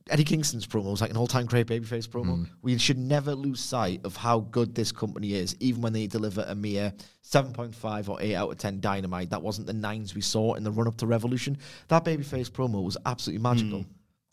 Eddie 0.10 0.24
Kingston's 0.24 0.66
promo 0.66 0.92
was 0.92 1.01
like 1.01 1.12
an 1.12 1.18
all 1.18 1.28
time 1.28 1.46
great 1.46 1.68
babyface 1.68 2.08
promo. 2.08 2.39
Mm. 2.39 2.50
We 2.62 2.78
should 2.78 2.98
never 2.98 3.36
lose 3.36 3.60
sight 3.60 4.01
of 4.04 4.16
how 4.16 4.39
good 4.39 4.74
this 4.74 4.92
company 4.92 5.34
is, 5.34 5.56
even 5.60 5.82
when 5.82 5.94
they 5.94 6.08
deliver 6.08 6.44
a 6.48 6.56
mere 6.56 6.94
7.5 7.24 8.10
or 8.10 8.18
8 8.20 8.36
out 8.36 8.51
of 8.51 8.58
10 8.58 8.80
dynamite. 8.80 9.30
That 9.30 9.42
wasn't 9.42 9.68
the 9.68 9.74
nines 9.74 10.16
we 10.16 10.22
saw 10.22 10.56
in 10.56 10.63
the 10.63 10.72
run 10.72 10.88
up 10.88 10.98
to 10.98 11.08
Revolution. 11.08 11.58
That 11.89 12.04
babyface 12.06 12.50
promo 12.50 12.84
was 12.84 12.98
absolutely 13.06 13.44
magical. 13.44 13.80
Mm. 13.80 13.86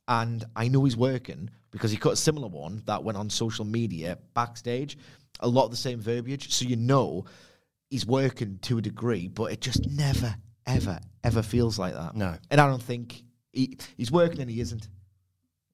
And 0.08 0.44
I 0.54 0.68
know 0.68 0.84
he's 0.84 0.96
working 0.96 1.50
because 1.70 1.90
he 1.90 1.96
cut 1.96 2.12
a 2.12 2.16
similar 2.16 2.48
one 2.48 2.82
that 2.86 3.02
went 3.02 3.18
on 3.18 3.28
social 3.28 3.64
media 3.64 4.18
backstage. 4.34 4.96
A 5.40 5.48
lot 5.48 5.64
of 5.64 5.70
the 5.72 5.76
same 5.76 6.00
verbiage. 6.00 6.52
So 6.52 6.64
you 6.64 6.76
know 6.76 7.26
he's 7.90 8.06
working 8.06 8.58
to 8.62 8.78
a 8.78 8.82
degree, 8.82 9.28
but 9.28 9.52
it 9.52 9.60
just 9.60 9.86
never, 9.90 10.34
ever, 10.66 11.00
ever 11.24 11.42
feels 11.42 11.78
like 11.78 11.94
that. 11.94 12.16
No. 12.16 12.36
And 12.50 12.60
I 12.60 12.66
don't 12.66 12.82
think 12.82 13.22
he, 13.52 13.76
he's 13.96 14.10
working 14.10 14.40
and 14.40 14.50
he 14.50 14.60
isn't. 14.60 14.88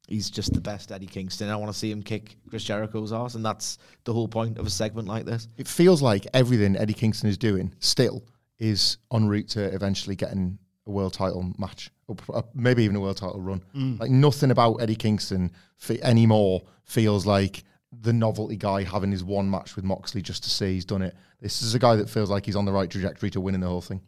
He's 0.08 0.28
just 0.30 0.52
the 0.52 0.60
best 0.60 0.90
Eddie 0.92 1.06
Kingston. 1.06 1.48
I 1.48 1.56
want 1.56 1.72
to 1.72 1.78
see 1.78 1.90
him 1.90 2.02
kick 2.02 2.36
Chris 2.50 2.64
Jericho's 2.64 3.12
ass, 3.12 3.34
and 3.34 3.44
that's 3.44 3.78
the 4.04 4.12
whole 4.12 4.28
point 4.28 4.58
of 4.58 4.66
a 4.66 4.70
segment 4.70 5.08
like 5.08 5.24
this. 5.24 5.48
It 5.56 5.68
feels 5.68 6.02
like 6.02 6.26
everything 6.34 6.76
Eddie 6.76 6.92
Kingston 6.92 7.28
is 7.30 7.38
doing 7.38 7.72
still 7.78 8.24
is 8.58 8.98
en 9.12 9.28
route 9.28 9.48
to 9.50 9.62
eventually 9.74 10.16
getting 10.16 10.58
a 10.86 10.90
world 10.90 11.12
title 11.14 11.52
match, 11.58 11.90
or 12.08 12.16
uh, 12.34 12.42
maybe 12.54 12.82
even 12.82 12.96
a 12.96 13.00
world 13.00 13.16
title 13.16 13.40
run. 13.40 13.62
Like 14.00 14.10
nothing 14.10 14.50
about 14.50 14.76
Eddie 14.76 14.96
Kingston 14.96 15.52
fe- 15.78 16.00
anymore 16.02 16.62
feels 16.84 17.24
like 17.24 17.62
the 18.00 18.12
novelty 18.12 18.56
guy 18.56 18.82
having 18.82 19.12
his 19.12 19.22
one 19.22 19.48
match 19.50 19.76
with 19.76 19.84
Moxley 19.84 20.22
just 20.22 20.42
to 20.44 20.50
say 20.50 20.72
he's 20.72 20.84
done 20.84 21.02
it. 21.02 21.14
This 21.40 21.62
is 21.62 21.74
a 21.74 21.78
guy 21.78 21.94
that 21.96 22.08
feels 22.10 22.30
like 22.30 22.44
he's 22.46 22.56
on 22.56 22.64
the 22.64 22.72
right 22.72 22.90
trajectory 22.90 23.30
to 23.30 23.40
winning 23.40 23.60
the 23.60 23.68
whole 23.68 23.80
thing. 23.82 24.00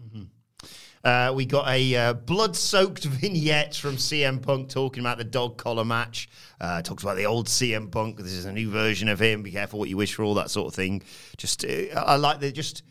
Uh, 1.05 1.31
we 1.35 1.45
got 1.45 1.69
a 1.69 1.95
uh, 1.97 2.13
blood-soaked 2.15 3.05
vignette 3.05 3.75
from 3.77 3.97
CM 3.97 4.41
Punk 4.41 4.71
talking 4.71 5.01
about 5.01 5.19
the 5.19 5.25
dog 5.25 5.59
collar 5.59 5.85
match. 5.85 6.29
Uh, 6.61 6.81
talks 6.81 7.03
about 7.03 7.17
the 7.17 7.27
old 7.27 7.47
CM 7.47 7.91
Punk. 7.91 8.17
This 8.19 8.33
is 8.33 8.47
a 8.47 8.53
new 8.53 8.71
version 8.71 9.09
of 9.09 9.21
him. 9.21 9.43
Be 9.43 9.51
careful 9.51 9.79
what 9.79 9.91
you 9.91 9.99
wish 9.99 10.15
for, 10.15 10.23
all 10.23 10.35
that 10.35 10.51
sort 10.51 10.69
of 10.69 10.75
thing. 10.75 11.03
Just, 11.37 11.65
uh, 11.65 11.69
I 11.95 12.17
like 12.17 12.41
the 12.41 12.51
just. 12.51 12.83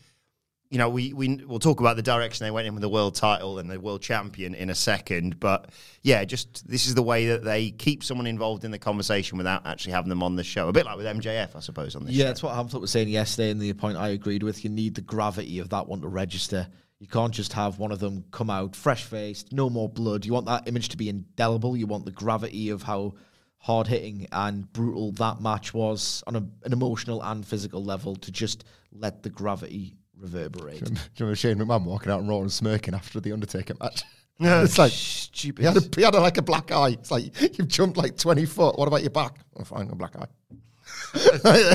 You 0.70 0.78
know, 0.78 0.88
we 0.88 1.12
we 1.12 1.36
we'll 1.46 1.60
talk 1.60 1.78
about 1.78 1.94
the 1.94 2.02
direction 2.02 2.44
they 2.44 2.50
went 2.50 2.66
in 2.66 2.74
with 2.74 2.80
the 2.80 2.88
world 2.88 3.14
title 3.14 3.60
and 3.60 3.70
the 3.70 3.78
world 3.78 4.02
champion 4.02 4.54
in 4.56 4.70
a 4.70 4.74
second. 4.74 5.38
But 5.38 5.70
yeah, 6.02 6.24
just 6.24 6.66
this 6.66 6.86
is 6.88 6.96
the 6.96 7.02
way 7.02 7.26
that 7.28 7.44
they 7.44 7.70
keep 7.70 8.02
someone 8.02 8.26
involved 8.26 8.64
in 8.64 8.72
the 8.72 8.78
conversation 8.78 9.38
without 9.38 9.64
actually 9.66 9.92
having 9.92 10.08
them 10.08 10.20
on 10.22 10.34
the 10.34 10.42
show. 10.42 10.66
A 10.68 10.72
bit 10.72 10.84
like 10.86 10.96
with 10.96 11.06
MJF, 11.06 11.54
I 11.54 11.60
suppose, 11.60 11.94
on 11.94 12.04
this 12.06 12.14
Yeah, 12.14 12.24
show. 12.24 12.28
that's 12.28 12.42
what 12.42 12.54
Hamlet 12.56 12.80
was 12.80 12.90
saying 12.90 13.08
yesterday, 13.08 13.50
and 13.50 13.60
the 13.60 13.72
point 13.74 13.96
I 13.98 14.08
agreed 14.08 14.42
with. 14.42 14.64
You 14.64 14.70
need 14.70 14.96
the 14.96 15.00
gravity 15.02 15.60
of 15.60 15.68
that 15.68 15.86
one 15.86 16.00
to 16.00 16.08
register. 16.08 16.66
You 17.04 17.08
can't 17.08 17.34
just 17.34 17.52
have 17.52 17.78
one 17.78 17.92
of 17.92 17.98
them 17.98 18.24
come 18.30 18.48
out 18.48 18.74
fresh 18.74 19.04
faced, 19.04 19.52
no 19.52 19.68
more 19.68 19.90
blood. 19.90 20.24
You 20.24 20.32
want 20.32 20.46
that 20.46 20.66
image 20.66 20.88
to 20.88 20.96
be 20.96 21.10
indelible. 21.10 21.76
You 21.76 21.86
want 21.86 22.06
the 22.06 22.10
gravity 22.10 22.70
of 22.70 22.82
how 22.82 23.12
hard 23.58 23.88
hitting 23.88 24.26
and 24.32 24.72
brutal 24.72 25.12
that 25.12 25.38
match 25.38 25.74
was 25.74 26.24
on 26.26 26.34
a, 26.34 26.38
an 26.64 26.72
emotional 26.72 27.22
and 27.22 27.46
physical 27.46 27.84
level 27.84 28.16
to 28.16 28.32
just 28.32 28.64
let 28.90 29.22
the 29.22 29.28
gravity 29.28 29.98
reverberate. 30.18 30.82
Do 30.82 30.92
you 30.92 30.98
remember 31.20 31.36
Shane 31.36 31.58
McMahon 31.58 31.84
walking 31.84 32.10
out 32.10 32.20
and 32.20 32.28
roaring 32.30 32.44
and 32.44 32.52
smirking 32.52 32.94
after 32.94 33.20
the 33.20 33.32
Undertaker 33.32 33.74
match? 33.78 34.02
Yeah, 34.38 34.62
it's 34.62 34.78
like 34.78 34.92
Stupid. 34.92 35.60
he 35.60 35.66
had, 35.66 35.76
a, 35.76 35.82
he 35.94 36.02
had 36.04 36.14
a, 36.14 36.20
like 36.20 36.38
a 36.38 36.42
black 36.42 36.72
eye. 36.72 36.88
It's 36.88 37.10
like 37.10 37.38
you've 37.58 37.68
jumped 37.68 37.98
like 37.98 38.16
twenty 38.16 38.46
foot. 38.46 38.78
What 38.78 38.88
about 38.88 39.02
your 39.02 39.10
back? 39.10 39.40
I'm 39.58 39.66
fine, 39.66 39.90
a 39.90 39.94
black 39.94 40.14
eye. 40.16 41.74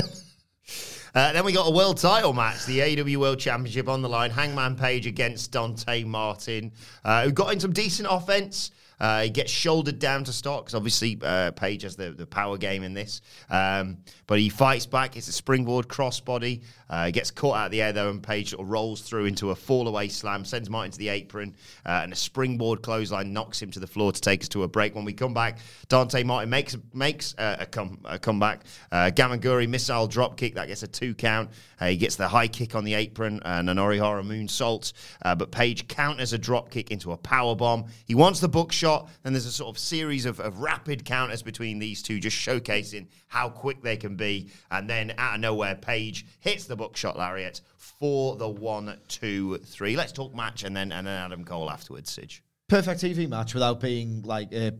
Uh, 1.14 1.32
then 1.32 1.44
we 1.44 1.52
got 1.52 1.66
a 1.66 1.70
world 1.70 1.98
title 1.98 2.32
match, 2.32 2.66
the 2.66 2.78
AEW 2.78 3.16
World 3.16 3.40
Championship 3.40 3.88
on 3.88 4.00
the 4.00 4.08
line. 4.08 4.30
Hangman 4.30 4.76
Page 4.76 5.06
against 5.06 5.50
Dante 5.50 6.04
Martin, 6.04 6.70
uh, 7.04 7.24
who 7.24 7.32
got 7.32 7.52
in 7.52 7.58
some 7.58 7.72
decent 7.72 8.08
offense. 8.10 8.70
Uh, 9.00 9.22
he 9.22 9.30
gets 9.30 9.50
shouldered 9.50 9.98
down 9.98 10.24
to 10.24 10.32
start 10.32 10.64
because 10.64 10.74
obviously 10.74 11.18
uh, 11.22 11.50
Page 11.52 11.82
has 11.82 11.96
the, 11.96 12.10
the 12.10 12.26
power 12.26 12.58
game 12.58 12.82
in 12.82 12.92
this. 12.92 13.22
Um, 13.48 13.98
but 14.26 14.38
he 14.38 14.48
fights 14.48 14.86
back. 14.86 15.16
It's 15.16 15.28
a 15.28 15.32
springboard 15.32 15.88
crossbody. 15.88 16.62
Uh, 16.88 17.06
he 17.06 17.12
gets 17.12 17.30
caught 17.30 17.56
out 17.56 17.66
of 17.66 17.72
the 17.72 17.80
air 17.82 17.92
though, 17.92 18.10
and 18.10 18.22
Page 18.22 18.50
sort 18.50 18.62
of 18.62 18.70
rolls 18.70 19.00
through 19.00 19.24
into 19.24 19.50
a 19.50 19.54
fall 19.54 19.88
away 19.88 20.08
slam, 20.08 20.44
sends 20.44 20.68
Martin 20.68 20.92
to 20.92 20.98
the 20.98 21.08
apron, 21.08 21.54
uh, 21.86 22.00
and 22.02 22.12
a 22.12 22.16
springboard 22.16 22.82
clothesline 22.82 23.32
knocks 23.32 23.60
him 23.62 23.70
to 23.70 23.80
the 23.80 23.86
floor 23.86 24.12
to 24.12 24.20
take 24.20 24.42
us 24.42 24.48
to 24.50 24.64
a 24.64 24.68
break. 24.68 24.94
When 24.94 25.04
we 25.04 25.12
come 25.12 25.32
back, 25.32 25.58
Dante 25.88 26.22
Martin 26.22 26.50
makes 26.50 26.76
makes 26.92 27.34
uh, 27.38 27.56
a, 27.60 27.66
come, 27.66 28.00
a 28.04 28.18
comeback. 28.18 28.64
Uh, 28.92 29.10
Gamaguri 29.14 29.68
missile 29.68 30.06
drop 30.08 30.36
kick 30.36 30.54
that 30.54 30.68
gets 30.68 30.82
a 30.82 30.88
two 30.88 31.14
count. 31.14 31.50
Uh, 31.80 31.86
he 31.86 31.96
gets 31.96 32.16
the 32.16 32.28
high 32.28 32.48
kick 32.48 32.74
on 32.74 32.84
the 32.84 32.94
apron 32.94 33.40
and 33.44 33.70
an 33.70 33.78
Orihara 33.78 34.22
moonsault, 34.22 34.92
uh, 35.22 35.34
but 35.34 35.50
Page 35.50 35.88
counters 35.88 36.32
a 36.32 36.38
drop 36.38 36.70
kick 36.70 36.90
into 36.90 37.12
a 37.12 37.16
power 37.16 37.54
bomb. 37.54 37.86
He 38.04 38.14
wants 38.14 38.40
the 38.40 38.48
Buckshot. 38.48 38.89
Then 39.22 39.32
there's 39.32 39.46
a 39.46 39.52
sort 39.52 39.74
of 39.74 39.78
series 39.78 40.26
of, 40.26 40.40
of 40.40 40.60
rapid 40.60 41.04
counters 41.04 41.42
between 41.42 41.78
these 41.78 42.02
two, 42.02 42.18
just 42.20 42.36
showcasing 42.36 43.06
how 43.28 43.48
quick 43.48 43.82
they 43.82 43.96
can 43.96 44.16
be. 44.16 44.50
And 44.70 44.88
then 44.88 45.14
out 45.18 45.34
of 45.36 45.40
nowhere, 45.40 45.74
Page 45.74 46.26
hits 46.40 46.64
the 46.64 46.76
Buckshot 46.76 47.18
lariat 47.18 47.60
for 47.76 48.36
the 48.36 48.48
one, 48.48 48.98
two, 49.08 49.58
three. 49.58 49.96
Let's 49.96 50.12
talk 50.12 50.34
match 50.34 50.64
and 50.64 50.76
then 50.76 50.92
and 50.92 51.06
then 51.06 51.22
Adam 51.24 51.44
Cole 51.44 51.70
afterwards, 51.70 52.10
Sidge. 52.10 52.42
perfect 52.68 53.00
TV 53.00 53.28
match 53.28 53.54
without 53.54 53.80
being 53.80 54.22
like 54.22 54.52
a 54.52 54.72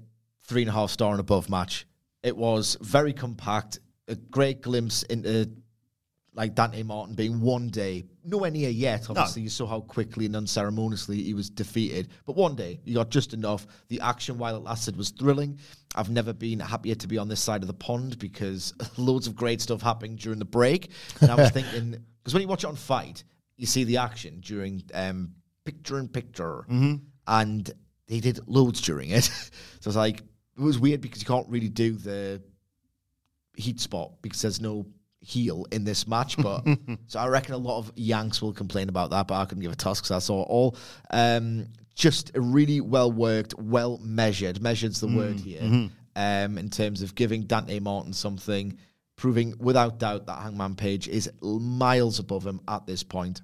three 0.44 0.62
and 0.62 0.70
a 0.70 0.72
half 0.72 0.90
star 0.90 1.12
and 1.12 1.20
above 1.20 1.48
match. 1.48 1.86
It 2.22 2.36
was 2.36 2.76
very 2.80 3.12
compact, 3.12 3.78
a 4.08 4.14
great 4.14 4.60
glimpse 4.62 5.02
into 5.04 5.50
like 6.34 6.54
Dante 6.54 6.82
Martin 6.82 7.14
being 7.14 7.40
one 7.40 7.68
day, 7.68 8.04
nowhere 8.24 8.50
near 8.50 8.70
yet. 8.70 9.08
Obviously, 9.10 9.42
you 9.42 9.48
saw 9.48 9.66
how 9.66 9.80
quickly 9.80 10.26
and 10.26 10.36
unceremoniously 10.36 11.22
he 11.22 11.34
was 11.34 11.50
defeated. 11.50 12.08
But 12.26 12.36
one 12.36 12.54
day, 12.54 12.80
you 12.84 12.94
got 12.94 13.10
just 13.10 13.32
enough. 13.34 13.66
The 13.88 14.00
action 14.00 14.38
while 14.38 14.56
it 14.56 14.62
lasted 14.62 14.96
was 14.96 15.10
thrilling. 15.10 15.58
I've 15.94 16.10
never 16.10 16.32
been 16.32 16.60
happier 16.60 16.94
to 16.94 17.08
be 17.08 17.18
on 17.18 17.28
this 17.28 17.40
side 17.40 17.62
of 17.62 17.66
the 17.66 17.74
pond 17.74 18.18
because 18.18 18.74
loads 18.96 19.26
of 19.26 19.34
great 19.34 19.60
stuff 19.60 19.82
happening 19.82 20.16
during 20.16 20.38
the 20.38 20.44
break. 20.44 20.90
And 21.20 21.30
I 21.30 21.34
was 21.34 21.50
thinking, 21.52 21.96
because 22.22 22.34
when 22.34 22.42
you 22.42 22.48
watch 22.48 22.64
it 22.64 22.68
on 22.68 22.76
FITE, 22.76 23.24
you 23.56 23.66
see 23.66 23.84
the 23.84 23.98
action 23.98 24.40
during 24.40 24.82
um, 24.94 25.32
picture 25.64 25.98
in 25.98 26.08
picture, 26.08 26.64
and 27.26 27.70
they 28.06 28.20
did 28.20 28.40
loads 28.48 28.80
during 28.80 29.10
it. 29.10 29.24
so 29.80 29.88
it's 29.88 29.96
like 29.96 30.20
it 30.20 30.62
was 30.62 30.78
weird 30.78 31.00
because 31.00 31.22
you 31.22 31.26
can't 31.26 31.48
really 31.48 31.68
do 31.68 31.92
the 31.92 32.42
heat 33.56 33.80
spot 33.80 34.12
because 34.22 34.42
there's 34.42 34.60
no 34.60 34.86
heel 35.20 35.66
in 35.70 35.84
this 35.84 36.06
match. 36.06 36.36
But 36.36 36.64
so 37.06 37.20
I 37.20 37.28
reckon 37.28 37.54
a 37.54 37.58
lot 37.58 37.78
of 37.78 37.92
Yanks 37.96 38.40
will 38.42 38.52
complain 38.52 38.88
about 38.88 39.10
that, 39.10 39.28
but 39.28 39.34
I 39.34 39.44
couldn't 39.44 39.62
give 39.62 39.72
a 39.72 39.76
toss 39.76 40.00
because 40.00 40.10
I 40.10 40.18
saw 40.18 40.42
it 40.42 40.48
all. 40.48 40.76
Um, 41.10 41.66
just 41.94 42.34
a 42.34 42.40
really 42.40 42.80
well 42.80 43.12
worked, 43.12 43.54
well 43.58 43.98
measured. 44.02 44.62
Measured's 44.62 45.00
the 45.00 45.08
word 45.08 45.38
here. 45.38 45.90
Um, 46.16 46.58
in 46.58 46.70
terms 46.70 47.02
of 47.02 47.14
giving 47.14 47.42
Dante 47.42 47.78
Martin 47.78 48.12
something, 48.12 48.78
proving 49.16 49.54
without 49.58 49.98
doubt 49.98 50.26
that 50.26 50.38
Hangman 50.40 50.74
Page 50.74 51.08
is 51.08 51.30
miles 51.40 52.18
above 52.18 52.46
him 52.46 52.60
at 52.66 52.86
this 52.86 53.02
point 53.02 53.42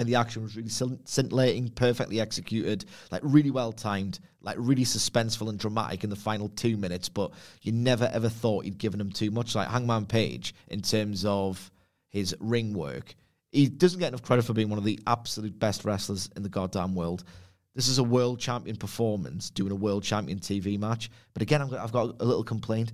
and 0.00 0.08
the 0.08 0.14
action 0.14 0.42
was 0.42 0.56
really 0.56 0.70
scintillating, 0.70 1.68
perfectly 1.68 2.22
executed, 2.22 2.86
like 3.10 3.20
really 3.22 3.50
well 3.50 3.70
timed, 3.70 4.18
like 4.40 4.56
really 4.58 4.84
suspenseful 4.84 5.50
and 5.50 5.58
dramatic 5.58 6.02
in 6.02 6.08
the 6.08 6.16
final 6.16 6.48
two 6.48 6.78
minutes. 6.78 7.10
But 7.10 7.32
you 7.60 7.72
never 7.72 8.10
ever 8.10 8.30
thought 8.30 8.64
he'd 8.64 8.78
given 8.78 8.98
him 8.98 9.12
too 9.12 9.30
much. 9.30 9.54
Like 9.54 9.68
Hangman 9.68 10.06
Page, 10.06 10.54
in 10.68 10.80
terms 10.80 11.26
of 11.26 11.70
his 12.08 12.34
ring 12.40 12.72
work, 12.72 13.14
he 13.52 13.68
doesn't 13.68 14.00
get 14.00 14.08
enough 14.08 14.22
credit 14.22 14.46
for 14.46 14.54
being 14.54 14.70
one 14.70 14.78
of 14.78 14.86
the 14.86 14.98
absolute 15.06 15.58
best 15.58 15.84
wrestlers 15.84 16.30
in 16.34 16.42
the 16.42 16.48
goddamn 16.48 16.94
world. 16.94 17.22
This 17.74 17.86
is 17.86 17.98
a 17.98 18.04
world 18.04 18.40
champion 18.40 18.76
performance 18.76 19.50
doing 19.50 19.70
a 19.70 19.76
world 19.76 20.02
champion 20.02 20.38
TV 20.38 20.78
match. 20.78 21.10
But 21.34 21.42
again, 21.42 21.60
I've 21.60 21.92
got 21.92 22.16
a 22.20 22.24
little 22.24 22.42
complaint. 22.42 22.90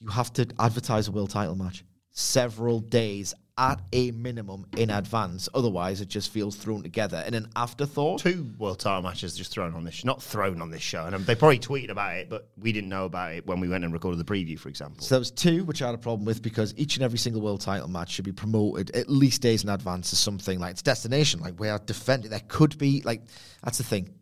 You 0.00 0.08
have 0.08 0.32
to 0.32 0.48
advertise 0.58 1.06
a 1.06 1.12
world 1.12 1.30
title 1.30 1.54
match 1.54 1.84
several 2.10 2.80
days 2.80 3.32
at 3.58 3.80
a 3.92 4.10
minimum 4.12 4.66
in 4.76 4.90
advance. 4.90 5.48
Otherwise, 5.54 6.00
it 6.00 6.08
just 6.08 6.30
feels 6.30 6.56
thrown 6.56 6.82
together 6.82 7.22
in 7.26 7.34
an 7.34 7.48
afterthought. 7.54 8.20
Two 8.20 8.50
world 8.58 8.78
title 8.78 9.02
matches 9.02 9.36
just 9.36 9.52
thrown 9.52 9.74
on 9.74 9.84
this, 9.84 10.04
not 10.04 10.22
thrown 10.22 10.62
on 10.62 10.70
this 10.70 10.82
show, 10.82 11.04
and 11.04 11.14
um, 11.14 11.24
they 11.24 11.34
probably 11.34 11.58
tweeted 11.58 11.90
about 11.90 12.16
it, 12.16 12.28
but 12.28 12.48
we 12.58 12.72
didn't 12.72 12.88
know 12.88 13.04
about 13.04 13.32
it 13.32 13.46
when 13.46 13.60
we 13.60 13.68
went 13.68 13.84
and 13.84 13.92
recorded 13.92 14.18
the 14.18 14.24
preview, 14.24 14.58
for 14.58 14.68
example. 14.68 15.02
So 15.02 15.14
there 15.14 15.20
was 15.20 15.30
two, 15.30 15.64
which 15.64 15.82
I 15.82 15.86
had 15.86 15.94
a 15.94 15.98
problem 15.98 16.24
with 16.24 16.42
because 16.42 16.74
each 16.76 16.96
and 16.96 17.04
every 17.04 17.18
single 17.18 17.42
world 17.42 17.60
title 17.60 17.88
match 17.88 18.10
should 18.10 18.24
be 18.24 18.32
promoted 18.32 18.90
at 18.92 19.08
least 19.08 19.42
days 19.42 19.62
in 19.64 19.70
advance 19.70 20.12
as 20.12 20.18
something 20.18 20.58
like 20.58 20.72
it's 20.72 20.82
destination, 20.82 21.40
like 21.40 21.58
we 21.58 21.68
are 21.68 21.78
defending. 21.78 22.30
There 22.30 22.40
could 22.48 22.78
be 22.78 23.02
like 23.04 23.22
that's 23.62 23.78
the 23.78 23.84
thing. 23.84 24.14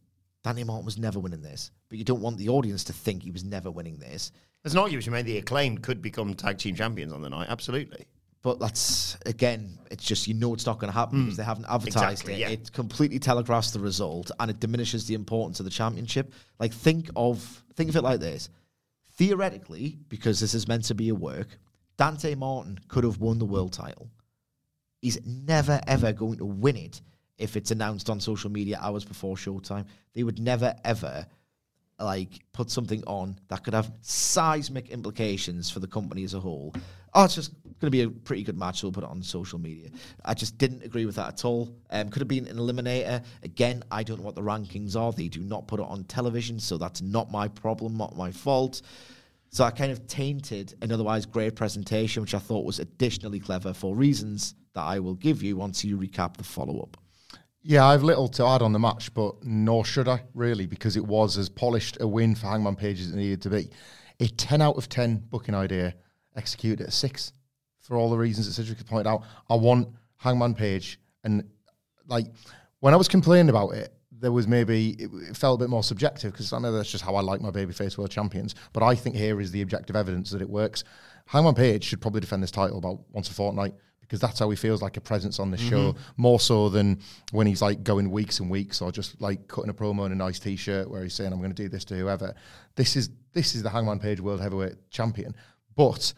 Danny 0.43 0.65
Martin 0.65 0.87
was 0.87 0.99
never 0.99 1.21
winning 1.21 1.43
this, 1.43 1.71
but 1.89 1.99
you 1.99 2.05
don't 2.05 2.23
want 2.23 2.39
the 2.39 2.49
audience 2.49 2.85
to 2.85 2.95
think 2.95 3.23
he 3.23 3.31
was 3.31 3.45
never 3.45 3.71
winning 3.71 3.99
this. 3.99 4.33
There's 4.63 4.73
an 4.73 4.81
argument 4.81 5.05
to 5.05 5.11
be 5.11 5.15
made 5.15 5.27
the 5.27 5.39
acclaimed 5.39 5.83
could 5.83 6.03
become 6.03 6.35
tag 6.35 6.59
team 6.59 6.75
champions 6.75 7.13
on 7.13 7.23
the 7.23 7.31
night. 7.31 7.49
Absolutely. 7.49 8.07
But 8.43 8.59
that's 8.59 9.19
again, 9.27 9.79
it's 9.91 10.05
just 10.05 10.27
you 10.27 10.35
know 10.35 10.55
it's 10.55 10.65
not 10.65 10.79
going 10.79 10.91
to 10.91 10.99
happen 10.99 11.25
because 11.25 11.35
mm. 11.35 11.39
they 11.39 11.45
haven't 11.45 11.67
advertised 11.69 12.23
Exactly, 12.23 12.35
it. 12.35 12.39
yeah. 12.39 12.49
It 12.49 12.73
completely 12.73 13.19
telegraphs 13.19 13.71
the 13.71 13.81
result 13.81 14.31
and 14.41 14.51
it 14.51 14.61
diminishes 14.61 15.07
the 15.07 15.15
importance 15.15 15.61
of 15.61 15.65
the 15.65 15.71
championship. 15.71 16.33
Like 16.59 16.73
think 16.73 17.11
of 17.17 17.63
think 17.75 17.91
of 17.91 17.97
it 17.97 18.03
like 18.03 18.21
this: 18.21 18.49
theoretically, 19.13 19.99
because 20.09 20.41
this 20.41 20.55
is 20.55 20.67
meant 20.67 20.85
to 20.85 20.95
be 20.95 21.11
a 21.11 21.15
work, 21.15 21.49
Dante 21.99 22.35
Martin 22.35 22.79
could 22.89 23.05
have 23.05 23.19
won 23.19 23.39
the 23.39 23.45
world 23.45 23.75
title. 23.75 24.09
He's 25.03 25.19
never 25.27 25.79
ever 25.87 26.13
going 26.13 26.39
to 26.39 26.47
win 26.47 26.77
it 26.77 27.03
if 27.37 27.57
it's 27.57 27.71
announced 27.71 28.09
on 28.09 28.21
social 28.21 28.51
media 28.51 28.79
hours 28.81 29.05
before 29.05 29.37
showtime. 29.37 29.85
They 30.15 30.23
would 30.23 30.39
never 30.39 30.75
ever 30.83 31.27
like 31.99 32.41
put 32.53 32.71
something 32.71 33.05
on 33.07 33.39
that 33.49 33.65
could 33.65 33.75
have 33.75 33.93
seismic 34.01 34.89
implications 34.89 35.69
for 35.69 35.81
the 35.81 35.87
company 35.87 36.25
as 36.25 36.33
a 36.33 36.41
whole. 36.41 36.75
Oh, 37.15 37.25
it's 37.25 37.35
just 37.35 37.53
going 37.65 37.87
to 37.87 37.91
be 37.91 38.03
a 38.03 38.11
pretty 38.11 38.43
good 38.43 38.59
match, 38.59 38.81
so 38.81 38.87
we'll 38.87 38.93
put 38.93 39.05
it 39.05 39.11
on 39.11 39.23
social 39.23 39.59
media. 39.59 39.89
I 40.25 40.35
just 40.35 40.59
didn't 40.59 40.85
agree 40.85 41.07
with 41.07 41.17
that 41.17 41.29
at 41.29 41.45
all. 41.45 41.75
Um, 41.91 42.11
could 42.11 42.21
have 42.21 42.29
been 42.29 42.47
an 42.47 42.57
eliminator. 42.57 43.25
Again, 43.43 43.83
I 43.91 44.03
don't 44.03 44.19
know 44.19 44.25
what 44.25 44.35
the 44.35 44.43
rankings 44.43 44.97
are. 44.97 45.13
They 45.13 45.29
do 45.29 45.41
not 45.41 45.67
put 45.67 45.81
it 45.81 45.87
on 45.87 46.05
television, 46.05 46.61
so 46.61 46.77
that's 46.77 47.01
not 47.01 47.31
my 47.31 47.49
problem, 47.49 47.97
not 47.97 48.17
my 48.17 48.31
fault. 48.31 48.83
So 49.49 49.65
I 49.65 49.71
kind 49.71 49.91
of 49.91 50.07
tainted 50.07 50.75
an 50.83 50.93
otherwise 50.93 51.27
great 51.27 51.57
presentation, 51.57 52.23
which 52.23 52.35
I 52.35 52.39
thought 52.39 52.65
was 52.65 52.79
additionally 52.79 53.41
clever 53.41 53.73
for 53.73 53.97
reasons 53.97 54.55
that 54.75 54.83
I 54.83 55.01
will 55.01 55.15
give 55.15 55.43
you 55.43 55.57
once 55.57 55.85
you 55.85 55.99
recap 55.99 56.37
the 56.37 56.45
follow 56.45 56.81
up. 56.81 56.97
Yeah, 57.63 57.87
I've 57.87 58.05
little 58.05 58.29
to 58.29 58.47
add 58.47 58.63
on 58.63 58.73
the 58.73 58.79
match, 58.79 59.13
but 59.13 59.45
nor 59.45 59.85
should 59.85 60.07
I 60.07 60.23
really, 60.35 60.67
because 60.67 60.97
it 60.97 61.05
was 61.05 61.37
as 61.37 61.49
polished 61.49 61.99
a 62.01 62.07
win 62.07 62.35
for 62.35 62.47
Hangman 62.47 62.77
Page 62.77 63.01
as 63.01 63.11
it 63.11 63.17
needed 63.17 63.43
to 63.43 63.51
be. 63.51 63.69
A 64.21 64.29
10 64.29 64.63
out 64.63 64.77
of 64.77 64.89
10 64.89 65.25
booking 65.29 65.55
idea 65.55 65.95
executed 66.37 66.87
at 66.87 66.93
6 66.93 67.33
for 67.81 67.97
all 67.97 68.11
the 68.11 68.19
reasons 68.19 68.47
that 68.47 68.53
Cedric 68.53 68.85
pointed 68.87 69.09
out. 69.09 69.23
I 69.49 69.55
want 69.55 69.89
Hangman 70.17 70.55
Page, 70.55 71.01
and 71.25 71.45
like 72.07 72.27
when 72.81 72.95
I 72.95 72.97
was 72.97 73.09
complaining 73.09 73.49
about 73.49 73.71
it, 73.71 73.93
there 74.21 74.33
was 74.33 74.47
maybe 74.47 74.91
it, 74.91 75.11
it 75.29 75.37
felt 75.37 75.61
a 75.61 75.65
bit 75.65 75.71
more 75.71 75.83
subjective 75.83 76.33
because 76.33 76.53
I 76.53 76.59
know 76.59 76.73
that's 76.73 76.91
just 76.91 77.05
how 77.05 77.15
I 77.15 77.21
like 77.23 77.41
my 77.41 77.51
babyface 77.51 77.97
world 77.97 78.11
champions. 78.11 78.55
But 78.73 78.83
I 78.83 78.95
think 78.95 79.17
here 79.17 79.41
is 79.41 79.51
the 79.51 79.63
objective 79.63 79.97
evidence 79.97 80.31
that 80.31 80.43
it 80.43 80.49
works. 80.49 80.85
Hangman 81.27 81.55
Page 81.55 81.85
should 81.85 82.01
probably 82.01 82.21
defend 82.21 82.43
this 82.43 82.51
title 82.51 82.79
about 82.79 83.01
once 83.11 83.31
a 83.31 83.35
fortnight 83.35 83.75
because 84.11 84.21
that's 84.21 84.41
how 84.41 84.51
he 84.51 84.57
feels 84.57 84.83
like 84.83 84.97
a 84.97 85.01
presence 85.01 85.39
on 85.39 85.53
the 85.53 85.57
show, 85.57 85.93
mm-hmm. 85.93 86.01
more 86.17 86.41
so 86.41 86.69
than 86.69 86.99
when 87.31 87.47
he's 87.47 87.63
like 87.63 87.85
going 87.85 88.11
weeks 88.11 88.41
and 88.41 88.51
weeks 88.51 88.83
or 88.83 88.91
just 88.91 89.21
like 89.21 89.47
cutting 89.47 89.71
a 89.71 89.75
promo 89.75 90.05
in 90.05 90.11
a 90.11 90.17
nice 90.17 90.41
t-shirt 90.41 90.91
where 90.91 91.05
he's 91.05 91.15
saying, 91.15 91.33
"I'm 91.33 91.39
going 91.39 91.55
to 91.55 91.63
do 91.63 91.69
this 91.69 91.85
to 91.87 91.95
whoever." 91.95 92.35
This 92.75 92.97
is 92.97 93.11
this 93.33 93.55
is 93.55 93.63
the 93.63 93.71
Hangman 93.71 94.01
Page 94.01 94.21
World 94.21 94.41
Heavyweight 94.41 94.91
Champion, 94.91 95.35
but 95.81 96.13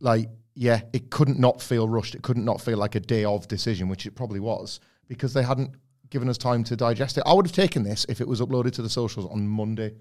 like 0.00 0.30
yeah, 0.54 0.80
it 0.94 1.10
couldn't 1.10 1.38
not 1.38 1.60
feel 1.60 1.86
rushed. 1.86 2.14
It 2.14 2.22
couldn't 2.22 2.46
not 2.46 2.62
feel 2.62 2.78
like 2.78 2.94
a 2.94 3.00
day 3.00 3.26
of 3.26 3.46
decision, 3.46 3.90
which 3.90 4.06
it 4.06 4.12
probably 4.12 4.40
was 4.40 4.80
because 5.06 5.34
they 5.34 5.42
hadn't 5.42 5.72
given 6.08 6.30
us 6.30 6.38
time 6.38 6.64
to 6.64 6.76
digest 6.76 7.18
it. 7.18 7.24
I 7.26 7.34
would 7.34 7.44
have 7.44 7.54
taken 7.54 7.82
this 7.82 8.06
if 8.08 8.22
it 8.22 8.26
was 8.26 8.40
uploaded 8.40 8.72
to 8.72 8.82
the 8.82 8.88
socials 8.88 9.30
on 9.30 9.46
Monday. 9.46 9.92